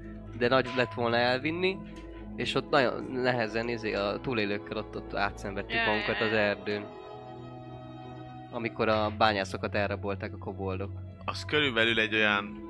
De 0.41 0.47
nagy 0.47 0.69
lett 0.75 0.93
volna 0.93 1.15
elvinni, 1.15 1.77
és 2.35 2.55
ott 2.55 2.69
nagyon 2.69 3.03
nehezen 3.03 3.69
izé, 3.69 3.93
a 3.93 4.19
túlélőkkel 4.21 4.77
ott, 4.77 4.95
ott 4.95 5.15
átszenvedtük 5.15 5.85
magunkat 5.85 6.21
az 6.21 6.33
erdőn. 6.33 6.85
Amikor 8.51 8.87
a 8.87 9.11
bányászokat 9.17 9.75
elrabolták 9.75 10.33
a 10.33 10.37
koboldok. 10.37 10.91
Az 11.25 11.45
körülbelül 11.45 11.99
egy 11.99 12.13
olyan 12.13 12.69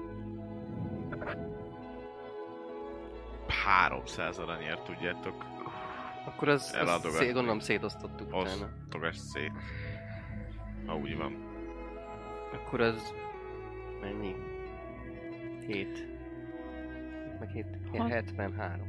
300 3.63 4.37
aranyért 4.37 4.83
tudjátok. 4.83 5.45
Akkor 6.25 6.49
az, 6.49 6.77
az 6.85 7.15
szé, 7.15 7.31
gondolom 7.31 7.59
szétosztottuk 7.59 8.27
utána. 8.27 8.69
Osztogass 8.83 9.17
szét. 9.17 9.51
Ha 10.85 10.95
úgy 10.95 11.17
van. 11.17 11.35
Akkor 12.53 12.81
az... 12.81 13.13
Mennyi? 14.01 14.35
7. 15.67 16.10
Meg 17.41 17.49
7, 17.51 17.65
Hat. 17.97 18.09
73. 18.09 18.85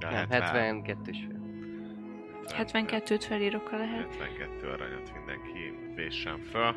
Ja, 0.00 0.10
Nem, 0.10 0.28
73. 0.30 0.60
72 0.60 1.10
és 1.10 1.18
fél. 1.18 1.40
70, 2.54 2.84
72-t 2.88 3.24
felírok, 3.28 3.66
ha 3.68 3.76
lehet. 3.76 4.14
72 4.14 4.68
aranyat 4.68 5.12
mindenki 5.14 5.92
véssen 5.94 6.38
föl. 6.38 6.74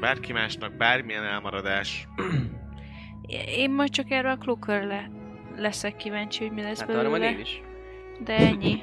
Bárki 0.00 0.32
másnak 0.32 0.72
bármilyen 0.72 1.24
elmaradás, 1.24 2.08
Én 3.46 3.70
majd 3.70 3.90
csak 3.90 4.10
erre 4.10 4.30
a 4.30 4.36
klukörre 4.36 5.10
leszek 5.56 5.96
kíváncsi, 5.96 6.46
hogy 6.46 6.56
mi 6.56 6.62
lesz 6.62 6.80
Hát 6.80 6.88
arra 6.88 7.08
majd 7.08 7.20
belőle. 7.20 7.30
én 7.30 7.40
is. 7.40 7.62
De 8.24 8.36
ennyi. 8.36 8.82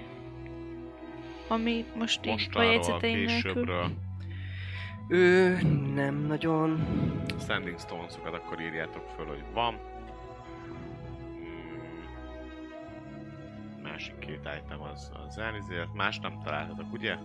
Ami 1.47 1.85
most 1.95 2.25
így 2.25 2.49
a 2.53 2.61
jegyzeteim 2.61 3.25
nélkül. 3.25 3.83
Ő 5.07 5.57
nem 5.93 6.15
nagyon. 6.15 6.85
Standing 7.39 7.79
Stones-okat 7.79 8.33
akkor 8.33 8.61
írjátok 8.61 9.09
föl, 9.15 9.25
hogy 9.25 9.43
van. 9.53 9.79
Másik 13.97 14.19
két 14.19 14.49
item 14.63 14.81
az, 14.81 15.11
az 15.27 15.37
elnézést, 15.37 15.93
más 15.93 16.19
nem 16.19 16.41
találtatok, 16.43 16.93
ugye? 16.93 17.15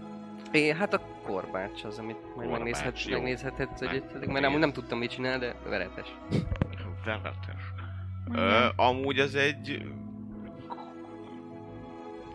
É, 0.52 0.72
hát 0.72 0.94
a 0.94 1.00
korbács 1.22 1.84
az, 1.84 1.98
amit 1.98 2.16
majd 2.22 2.34
Korbács, 2.34 2.50
megnézhet, 2.58 3.04
jó. 3.04 3.12
megnézhetett, 3.12 3.78
hogy 3.78 4.02
Meg- 4.12 4.26
mert 4.28 4.40
nem, 4.50 4.58
nem 4.58 4.72
tudtam 4.72 4.98
mit 4.98 5.10
csinál, 5.10 5.38
de 5.38 5.54
veretes. 5.64 6.14
Vervetes. 7.04 7.62
Mhm. 8.28 8.38
Ö, 8.38 8.68
amúgy 8.76 9.18
az 9.18 9.34
egy 9.34 9.84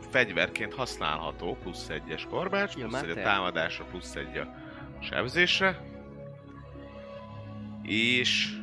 fegyverként 0.10 0.74
használható, 0.74 1.56
plusz 1.62 1.90
egyes 1.90 2.26
korbács, 2.30 2.76
Ja, 2.76 2.88
plusz 2.88 3.02
egy 3.02 3.10
a 3.10 3.22
támadásra, 3.22 3.86
plusz 3.86 4.16
egy 4.16 4.38
a 4.38 4.54
sebzésre. 5.00 5.80
És 7.84 8.58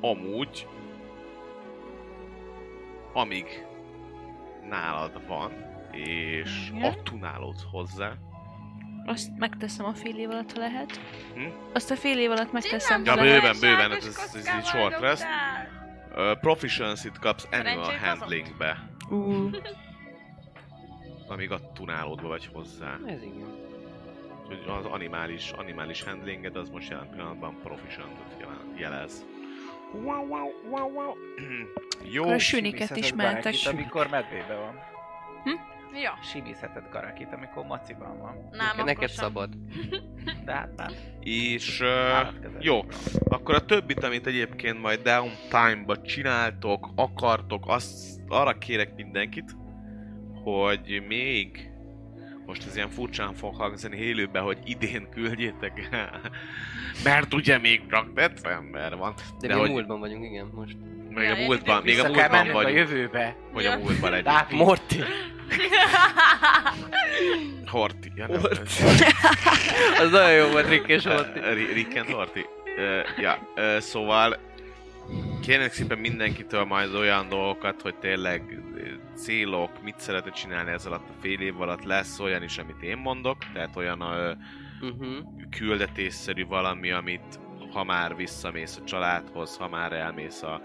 amúgy 0.00 0.66
amíg 3.12 3.65
nálad 4.68 5.26
van, 5.26 5.52
és 5.92 6.70
Igen. 6.74 6.90
attunálódsz 6.92 7.64
hozzá, 7.70 8.12
Azt 9.08 9.28
megteszem 9.38 9.86
a 9.86 9.94
fél 9.94 10.18
év 10.18 10.30
alatt, 10.30 10.52
ha 10.52 10.58
lehet. 10.58 11.00
Hm? 11.34 11.46
Azt 11.72 11.90
a 11.90 11.96
fél 11.96 12.18
év 12.18 12.30
alatt 12.30 12.52
megteszem, 12.52 13.04
Ja, 13.04 13.14
bőven, 13.14 13.56
bőven, 13.60 13.92
ez- 13.92 14.06
ez- 14.06 14.34
ez 14.34 14.54
így 14.58 14.64
short 14.64 15.00
rest. 15.00 15.24
Uh, 16.16 16.38
proficiency-t 16.40 17.18
kapsz 17.18 17.48
animal 17.52 17.92
handlingbe, 18.02 18.88
Ú, 19.10 19.48
amíg 21.28 21.50
attunálódva 21.50 22.28
vagy 22.28 22.48
hozzá. 22.52 22.98
Ez 23.06 23.22
igen. 23.22 23.54
Úgyhogy 24.42 24.62
az 24.78 24.84
animális, 24.84 25.50
animális 25.50 26.02
handlinged 26.02 26.56
az 26.56 26.68
most 26.68 26.88
jelen 26.90 27.10
pillanatban 27.10 27.56
proficientot 27.62 28.36
jelen- 28.40 28.74
jelez. 28.78 29.24
Wow, 29.92 30.26
wow, 30.28 30.50
wow, 30.70 30.92
wow. 30.92 31.14
Jó, 32.14 32.22
Akkor 32.22 32.34
a 32.34 32.38
süniket 32.38 32.96
is 32.96 33.12
mentessük. 33.12 33.72
amikor 33.72 34.08
medvébe 34.08 34.54
van. 34.54 34.94
Ja, 36.02 36.18
Simizheted 36.22 36.88
Garakit, 36.90 37.32
amikor 37.32 37.64
maciban 37.64 38.18
van. 38.18 38.48
nem, 38.50 38.84
Neked, 38.84 39.08
sem. 39.08 39.24
szabad. 39.24 39.48
De 40.44 40.52
hát 40.52 40.70
már 40.76 40.90
és 41.20 41.80
uh, 41.80 42.34
jó, 42.58 42.80
akkor 43.28 43.54
a 43.54 43.64
többit, 43.64 44.04
amit 44.04 44.26
egyébként 44.26 44.80
majd 44.80 45.00
downtime-ba 45.02 46.00
csináltok, 46.00 46.88
akartok, 46.94 47.64
azt 47.68 48.20
arra 48.28 48.58
kérek 48.58 48.94
mindenkit, 48.94 49.56
hogy 50.44 51.02
még 51.08 51.70
most 52.46 52.66
ez 52.66 52.76
ilyen 52.76 52.90
furcsán 52.90 53.34
fog 53.34 53.54
hangzani 53.56 53.96
élőben, 53.96 54.42
hogy 54.42 54.58
idén 54.64 55.08
küldjétek 55.14 55.88
el. 55.90 56.20
Mert 57.04 57.34
ugye 57.34 57.58
még 57.58 57.80
csak 57.90 58.12
december 58.14 58.96
van. 58.96 59.14
De, 59.40 59.46
De 59.48 59.54
hogy- 59.54 59.70
múltban 59.70 60.00
vagyunk, 60.00 60.24
igen, 60.24 60.50
most. 60.54 60.76
Még 61.08 61.30
a 61.30 61.36
Ja, 61.36 61.44
múltban, 61.44 61.82
még 61.82 61.98
a 61.98 62.02
múltban 62.08 62.30
mennünk 62.30 62.56
a 62.56 62.68
jövőbe. 62.68 63.36
Hogy 63.52 63.66
a 63.66 63.70
Ja. 63.70 63.78
múltban 63.78 64.10
legyünk. 64.10 64.28
Dávid. 64.28 64.56
Morty! 64.58 64.94
Horti. 67.66 68.12
Ja, 68.14 68.26
nem, 68.26 68.40
Horti. 68.40 68.84
Az 70.02 70.10
nagyon 70.10 70.32
jó 70.32 70.46
volt, 70.46 70.68
Rick 70.68 70.88
és 70.88 71.04
Ri- 71.54 71.72
Rick 71.72 71.96
and 71.96 72.08
Horti. 72.10 72.46
Ö, 72.78 73.00
ja, 73.20 73.38
ö, 73.54 73.76
szóval 73.80 74.36
kérnek 75.40 75.72
szépen 75.72 75.98
mindenkitől 75.98 76.64
majd 76.64 76.94
olyan 76.94 77.28
dolgokat, 77.28 77.82
hogy 77.82 77.94
tényleg 77.94 78.62
ö, 78.76 78.80
célok, 79.14 79.82
mit 79.82 79.98
szeretne 79.98 80.30
csinálni 80.30 80.70
ez 80.70 80.86
alatt 80.86 81.08
a 81.08 81.20
fél 81.20 81.40
év 81.40 81.60
alatt, 81.60 81.84
lesz 81.84 82.18
olyan 82.20 82.42
is, 82.42 82.58
amit 82.58 82.82
én 82.82 82.96
mondok, 82.96 83.36
tehát 83.52 83.76
olyan 83.76 84.00
ö, 84.00 84.32
Uh-huh. 84.80 85.16
küldetésszerű 85.50 86.46
valami, 86.46 86.90
amit 86.90 87.40
ha 87.72 87.84
már 87.84 88.16
visszamész 88.16 88.76
a 88.76 88.84
családhoz, 88.84 89.56
ha 89.56 89.68
már 89.68 89.92
elmész 89.92 90.42
a 90.42 90.60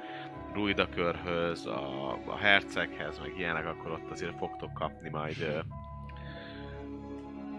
Ruidakörhöz, 0.53 1.65
a, 1.65 2.11
a 2.25 2.37
herceghez, 2.37 3.19
meg 3.19 3.33
ilyenek, 3.37 3.65
akkor 3.65 3.91
ott 3.91 4.11
azért 4.11 4.37
fogtok 4.37 4.73
kapni 4.73 5.09
majd 5.09 5.35
ö, 5.41 5.59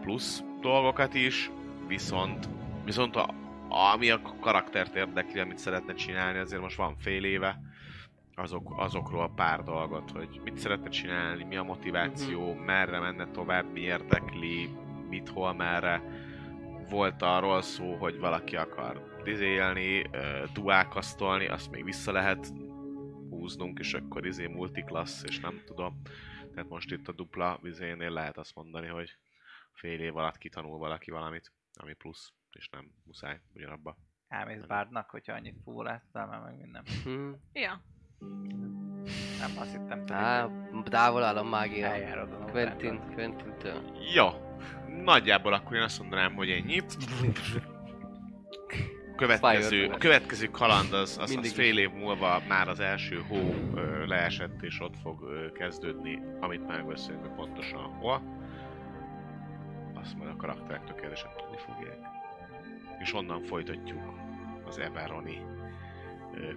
plusz 0.01 0.43
dolgokat 0.61 1.15
is, 1.15 1.51
viszont, 1.87 2.49
viszont 2.85 3.17
a, 3.17 3.29
ami 3.73 4.11
a 4.11 4.23
karaktert 4.41 4.95
érdekli, 4.95 5.41
amit 5.41 5.59
szeretne 5.59 5.95
csinálni, 5.95 6.39
azért 6.39 6.63
most 6.63 6.77
van 6.77 6.97
fél 6.99 7.25
éve, 7.25 7.61
azok, 8.35 8.73
azokról 8.77 9.33
pár 9.35 9.63
dolgot, 9.63 10.11
hogy 10.11 10.41
mit 10.45 10.59
szeretne 10.59 10.89
csinálni, 10.89 11.45
mi 11.45 11.57
a 11.57 11.63
motiváció, 11.63 12.51
uh-huh. 12.51 12.65
merre 12.65 12.99
menne 12.99 13.31
tovább, 13.31 13.73
mi 13.73 13.81
érdekli, 13.81 14.71
mit, 15.09 15.29
hol, 15.29 15.53
merre. 15.55 16.03
Volt 16.89 17.23
arról 17.23 17.63
szó, 17.63 17.95
hogy 17.95 18.19
valaki 18.19 18.57
akar 18.57 19.21
dizélni, 19.25 20.11
duákasztolni, 20.53 21.47
azt 21.47 21.71
még 21.71 21.85
vissza 21.85 22.13
lehet 22.13 22.53
húznunk, 23.31 23.79
és 23.79 23.95
akkor 23.95 24.27
izé 24.27 24.47
multiklassz, 24.47 25.23
és 25.23 25.41
nem 25.41 25.63
tudom. 25.67 26.03
Tehát 26.55 26.69
most 26.69 26.93
itt 26.93 27.09
a 27.09 27.13
dupla 27.13 27.59
vizénél 27.63 28.11
lehet 28.11 28.39
azt 28.39 28.55
mondani, 28.55 28.87
hogy 28.87 29.17
fél 29.73 30.01
év 30.01 30.17
alatt 30.17 30.39
kitanul 30.39 30.79
valaki 30.79 31.11
valamit, 31.11 31.53
ami 31.75 31.93
plusz, 31.95 32.33
és 32.55 32.69
nem 32.69 32.91
muszáj 33.05 33.41
ugyanabba. 33.55 33.97
Elmész 34.29 34.63
bárdnak, 34.63 35.11
hogyha 35.11 35.33
annyit 35.33 35.57
fúlásztál, 35.65 36.27
már 36.27 36.41
meg 36.41 36.57
minden. 36.57 36.85
Hmm. 37.03 37.37
Ja. 37.53 37.83
Nem, 39.39 39.51
azt 39.59 39.71
hittem, 39.71 40.07
te 40.07 40.15
Á, 40.15 40.49
távol 40.85 41.23
áll 41.23 41.37
a 41.37 41.43
mágia. 41.43 41.91
Quentin, 42.51 43.01
Quentin-től. 43.15 43.99
Jó, 44.15 44.29
nagyjából 45.05 45.53
akkor 45.53 45.77
én 45.77 45.83
azt 45.83 45.99
mondanám, 45.99 46.35
hogy 46.35 46.51
ennyit. 46.51 46.97
Következő, 49.17 49.87
a 49.87 49.99
következő 49.99 50.47
kaland 50.47 50.93
az, 50.93 51.19
az, 51.19 51.37
az 51.37 51.53
fél 51.53 51.79
év 51.79 51.91
múlva 51.91 52.43
már 52.49 52.69
az 52.69 52.81
első 52.81 53.23
hó 53.29 53.55
ö, 53.75 54.07
leesett, 54.07 54.63
és 54.63 54.81
ott 54.81 54.97
fog 55.03 55.23
ö, 55.23 55.53
kezdődni, 55.53 56.23
amit 56.41 56.67
megbeszélünk 56.67 57.23
hogy 57.23 57.35
pontosan 57.35 57.81
hol. 57.81 58.23
Azt 59.95 60.17
majd 60.17 60.31
a 60.31 60.37
karakterek 60.37 60.85
tökéletesen 60.85 61.31
tudni 61.37 61.57
fogják. 61.59 62.12
És 63.03 63.15
onnan 63.15 63.43
folytatjuk 63.43 64.01
az 64.67 64.79
Eberoni 64.79 65.43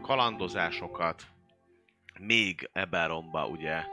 kalandozásokat. 0.02 1.24
Még 2.20 2.70
Eberonba 2.74 3.48
ugye 3.48 3.84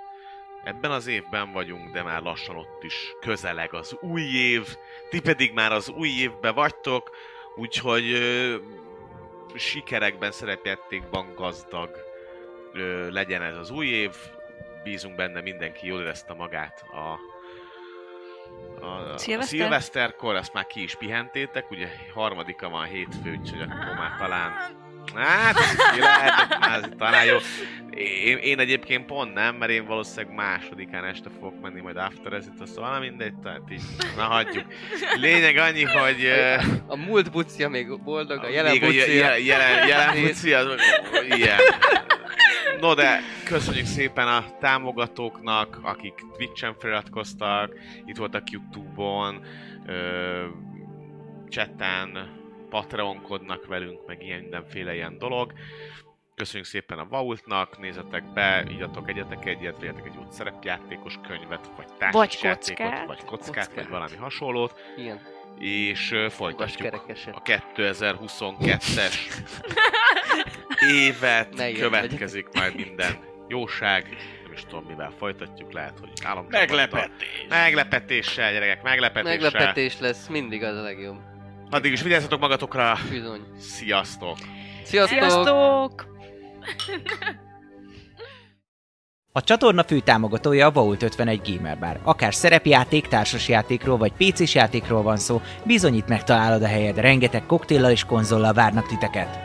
Ebben 0.64 0.90
az 0.90 1.06
évben 1.06 1.52
vagyunk, 1.52 1.92
de 1.92 2.02
már 2.02 2.22
lassan 2.22 2.56
ott 2.56 2.82
is 2.82 3.14
közeleg 3.20 3.74
az 3.74 3.96
új 4.00 4.22
év. 4.22 4.76
Ti 5.10 5.20
pedig 5.20 5.52
már 5.52 5.72
az 5.72 5.88
új 5.88 6.08
évben 6.08 6.54
vagytok, 6.54 7.10
úgyhogy 7.56 8.12
ö, 8.12 8.56
sikerekben, 9.54 10.32
szerepjátékban 10.32 11.34
gazdag 11.34 11.96
ö, 12.72 13.10
legyen 13.10 13.42
ez 13.42 13.56
az 13.56 13.70
új 13.70 13.86
év. 13.86 14.16
Bízunk 14.84 15.16
benne, 15.16 15.40
mindenki 15.40 15.86
jól 15.86 16.00
érezte 16.00 16.34
magát 16.34 16.84
a, 16.92 17.18
a, 18.80 18.86
a 18.86 19.18
Szilveszter? 19.18 19.58
szilveszterkor, 19.58 20.36
ezt 20.36 20.52
már 20.52 20.66
ki 20.66 20.82
is 20.82 20.94
pihentétek, 20.94 21.70
ugye 21.70 21.88
harmadika 22.14 22.68
van 22.68 22.84
hétfő, 22.84 23.30
úgyhogy 23.30 23.60
akkor 23.60 23.94
már 23.94 24.16
talán 24.18 24.52
Hát, 25.14 25.54
ki 25.94 26.00
lehet, 26.00 26.48
de 26.48 26.56
már 26.58 26.88
talán 26.98 27.24
jó. 27.24 27.36
Én, 28.24 28.36
én, 28.36 28.58
egyébként 28.58 29.06
pont 29.06 29.34
nem, 29.34 29.56
mert 29.56 29.70
én 29.70 29.86
valószínűleg 29.86 30.34
másodikán 30.34 31.04
este 31.04 31.30
fogok 31.38 31.60
menni 31.60 31.80
majd 31.80 31.96
after 31.96 32.32
ez 32.32 32.46
itt, 32.46 32.66
szóval 32.66 33.00
mindegy, 33.00 33.34
tehát 33.42 33.60
így, 33.72 33.82
na 34.16 34.22
hagyjuk. 34.22 34.64
Lényeg 35.16 35.56
annyi, 35.56 35.82
hogy... 35.84 36.24
Uh, 36.24 36.64
A 36.86 36.96
múlt 36.96 37.30
bucia 37.30 37.68
még 37.68 38.02
boldog, 38.02 38.44
a 38.44 38.48
jelen 38.48 38.70
a 38.70 38.74
je- 38.74 38.80
bucia. 38.86 39.06
je- 39.06 39.44
jelen, 39.44 39.86
jelen 39.88 40.22
buci, 40.22 40.52
az 40.52 40.66
meg- 40.66 41.38
ilyen. 41.38 41.58
No 42.80 42.94
de 42.94 43.20
köszönjük 43.44 43.86
szépen 43.86 44.28
a 44.28 44.44
támogatóknak, 44.60 45.78
akik 45.82 46.14
Twitch-en 46.36 46.74
feliratkoztak, 46.78 47.74
itt 48.04 48.16
voltak 48.16 48.50
Youtube-on, 48.50 49.40
ö, 49.86 50.44
chatten, 51.48 52.40
Patreonkodnak 52.72 53.66
velünk, 53.66 54.06
meg 54.06 54.22
ilyen 54.22 54.40
mindenféle 54.40 54.94
ilyen 54.94 55.18
dolog. 55.18 55.52
Köszönjük 56.34 56.68
szépen 56.68 56.98
a 56.98 57.06
Vaultnak, 57.08 57.78
nézzetek 57.78 58.32
be, 58.32 58.64
ígyatok 58.70 59.08
egyetek 59.08 59.46
egyet, 59.46 59.78
vegyetek 59.78 60.06
egy 60.06 60.14
jó 60.14 60.22
szerepjátékos 60.30 61.18
könyvet, 61.26 61.70
vagy 61.76 61.86
társasjátékot, 61.98 62.86
kockát. 62.86 63.06
vagy 63.06 63.24
kockát, 63.24 63.46
Kockát. 63.46 63.74
vagy 63.74 63.88
valami 63.88 64.16
hasonlót, 64.16 64.80
Igen, 64.96 65.20
és 65.58 66.10
magas 66.10 66.34
folytatjuk 66.34 66.94
a 67.32 67.42
2022-es 67.42 69.14
évet 71.06 71.54
Ne 71.54 71.72
következik 71.72 72.46
majd 72.52 72.74
minden 72.74 73.18
jóság, 73.48 74.16
nem 74.42 74.52
is 74.52 74.64
tudom 74.64 74.84
mivel 74.84 75.12
folytatjuk, 75.18 75.72
lehet, 75.72 75.98
hogy 75.98 76.10
állam. 76.24 76.46
Meglepetés! 76.48 77.46
Meglepetéssel, 77.48 78.52
gyerekek, 78.52 78.82
meglepetéssel. 78.82 79.50
Meglepetés 79.50 79.98
lesz, 79.98 80.26
mindig 80.26 80.62
az 80.62 80.76
a 80.76 80.82
legjobb. 80.82 81.31
Addig 81.72 81.92
is 81.92 82.02
vigyázzatok 82.02 82.40
magatokra. 82.40 82.96
Bizony. 83.10 83.40
Sziasztok! 83.58 84.36
Sziasztok! 84.84 85.18
Sziasztok! 85.18 86.06
A 89.32 89.42
csatorna 89.42 89.84
fő 89.84 90.00
támogatója 90.00 90.66
a 90.66 90.70
Vault 90.70 91.02
51 91.02 91.40
Gamer 91.44 91.78
Bar. 91.78 92.00
Akár 92.02 92.34
szerepjáték, 92.34 93.06
társasjátékról 93.06 93.96
vagy 93.96 94.12
pc 94.12 94.54
játékról 94.54 95.02
van 95.02 95.16
szó, 95.16 95.40
bizonyít 95.64 96.08
megtalálod 96.08 96.62
a 96.62 96.66
helyed, 96.66 96.98
rengeteg 96.98 97.46
koktéllal 97.46 97.90
és 97.90 98.04
konzollal 98.04 98.52
várnak 98.52 98.86
titeket. 98.86 99.38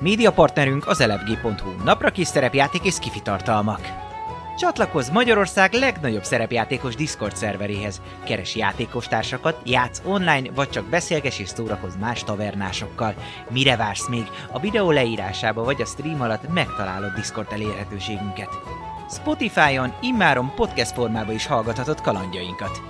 Média 0.00 0.32
partnerünk 0.32 0.86
az 0.86 1.00
elefg.hu, 1.00 1.70
napra 1.84 2.10
kis 2.10 2.26
szerepjáték 2.26 2.84
és 2.84 2.94
skifi 2.94 3.20
tartalmak. 3.22 4.09
Csatlakozz 4.60 5.08
Magyarország 5.08 5.72
legnagyobb 5.72 6.24
szerepjátékos 6.24 6.94
Discord 6.94 7.36
szerveréhez. 7.36 8.00
Keres 8.24 8.56
játékostársakat, 8.56 9.60
játsz 9.64 10.02
online, 10.04 10.50
vagy 10.54 10.70
csak 10.70 10.84
beszélges 10.84 11.38
és 11.38 11.48
szórakozz 11.48 11.94
más 11.96 12.24
tavernásokkal. 12.24 13.14
Mire 13.50 13.76
vársz 13.76 14.08
még? 14.08 14.24
A 14.52 14.60
videó 14.60 14.90
leírásába 14.90 15.64
vagy 15.64 15.82
a 15.82 15.84
stream 15.84 16.20
alatt 16.20 16.52
megtalálod 16.52 17.12
Discord 17.14 17.52
elérhetőségünket. 17.52 18.48
Spotify-on 19.10 19.94
immáron 20.00 20.52
podcast 20.54 20.92
formában 20.92 21.34
is 21.34 21.46
hallgathatod 21.46 22.00
kalandjainkat. 22.00 22.82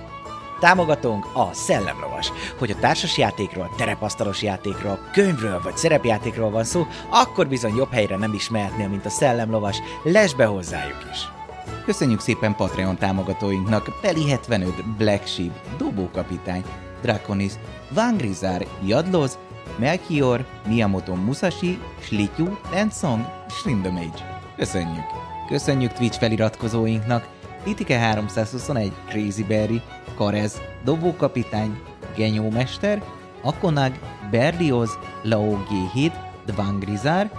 Támogatónk 0.59 1.25
a 1.33 1.53
Szellemlovas. 1.53 2.31
Hogy 2.57 2.71
a 2.71 2.79
társas 2.79 3.17
játékról, 3.17 3.73
terepasztalos 3.77 4.41
játékról, 4.41 5.09
könyvről 5.11 5.61
vagy 5.63 5.77
szerepjátékról 5.77 6.49
van 6.49 6.63
szó, 6.63 6.87
akkor 7.09 7.47
bizony 7.47 7.75
jobb 7.75 7.91
helyre 7.91 8.17
nem 8.17 8.33
is 8.33 8.49
mehetnél, 8.49 8.87
mint 8.87 9.05
a 9.05 9.09
Szellemlovas. 9.09 9.77
Lesz 10.03 10.33
be 10.33 10.45
hozzájuk 10.45 11.05
is! 11.11 11.40
Köszönjük 11.85 12.19
szépen 12.19 12.55
Patreon 12.55 12.97
támogatóinknak 12.97 13.99
Peli 14.01 14.29
75, 14.29 14.97
Black 14.97 15.27
Sheep, 15.27 15.77
Dobókapitány, 15.77 16.63
Draconis, 17.01 17.53
Vangrizár, 17.89 18.67
Jadloz, 18.85 19.37
Melchior, 19.77 20.45
Miyamoto 20.67 21.15
Musashi, 21.15 21.79
Slityu, 21.99 22.57
Lensong, 22.71 23.25
Shrindamage. 23.49 24.41
Köszönjük! 24.55 25.05
Köszönjük 25.47 25.93
Twitch 25.93 26.19
feliratkozóinknak 26.19 27.27
Titike 27.63 27.97
321, 27.97 28.91
Crazy 29.07 29.43
Berry, 29.43 29.81
Karez, 30.17 30.61
Dobókapitány, 30.83 31.81
Genyómester, 32.15 33.03
Akonag, 33.41 33.93
Berlioz, 34.31 34.97
Lao 35.23 35.57
G7, 35.69 36.11
Dvangrizár, 36.45 37.31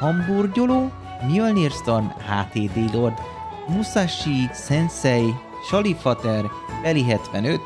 Hamburgyoló, 0.00 0.90
Mjölnir 1.26 1.70
Storm, 1.70 2.06
HTD 2.06 2.94
Lord, 2.94 3.14
Musashi, 3.70 4.48
Sensei, 4.52 5.34
Salifater, 5.70 6.50
Peli 6.82 7.02
75, 7.02 7.60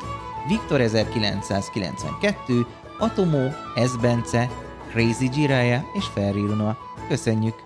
Viktor 0.47 0.81
1992, 0.81 2.65
Atomo, 2.99 3.49
Esbence, 3.75 4.49
Crazy 4.91 5.29
Jiraiya 5.33 5.83
és 5.93 6.05
Ferri 6.05 6.41
Luna. 6.41 6.77
Köszönjük! 7.07 7.64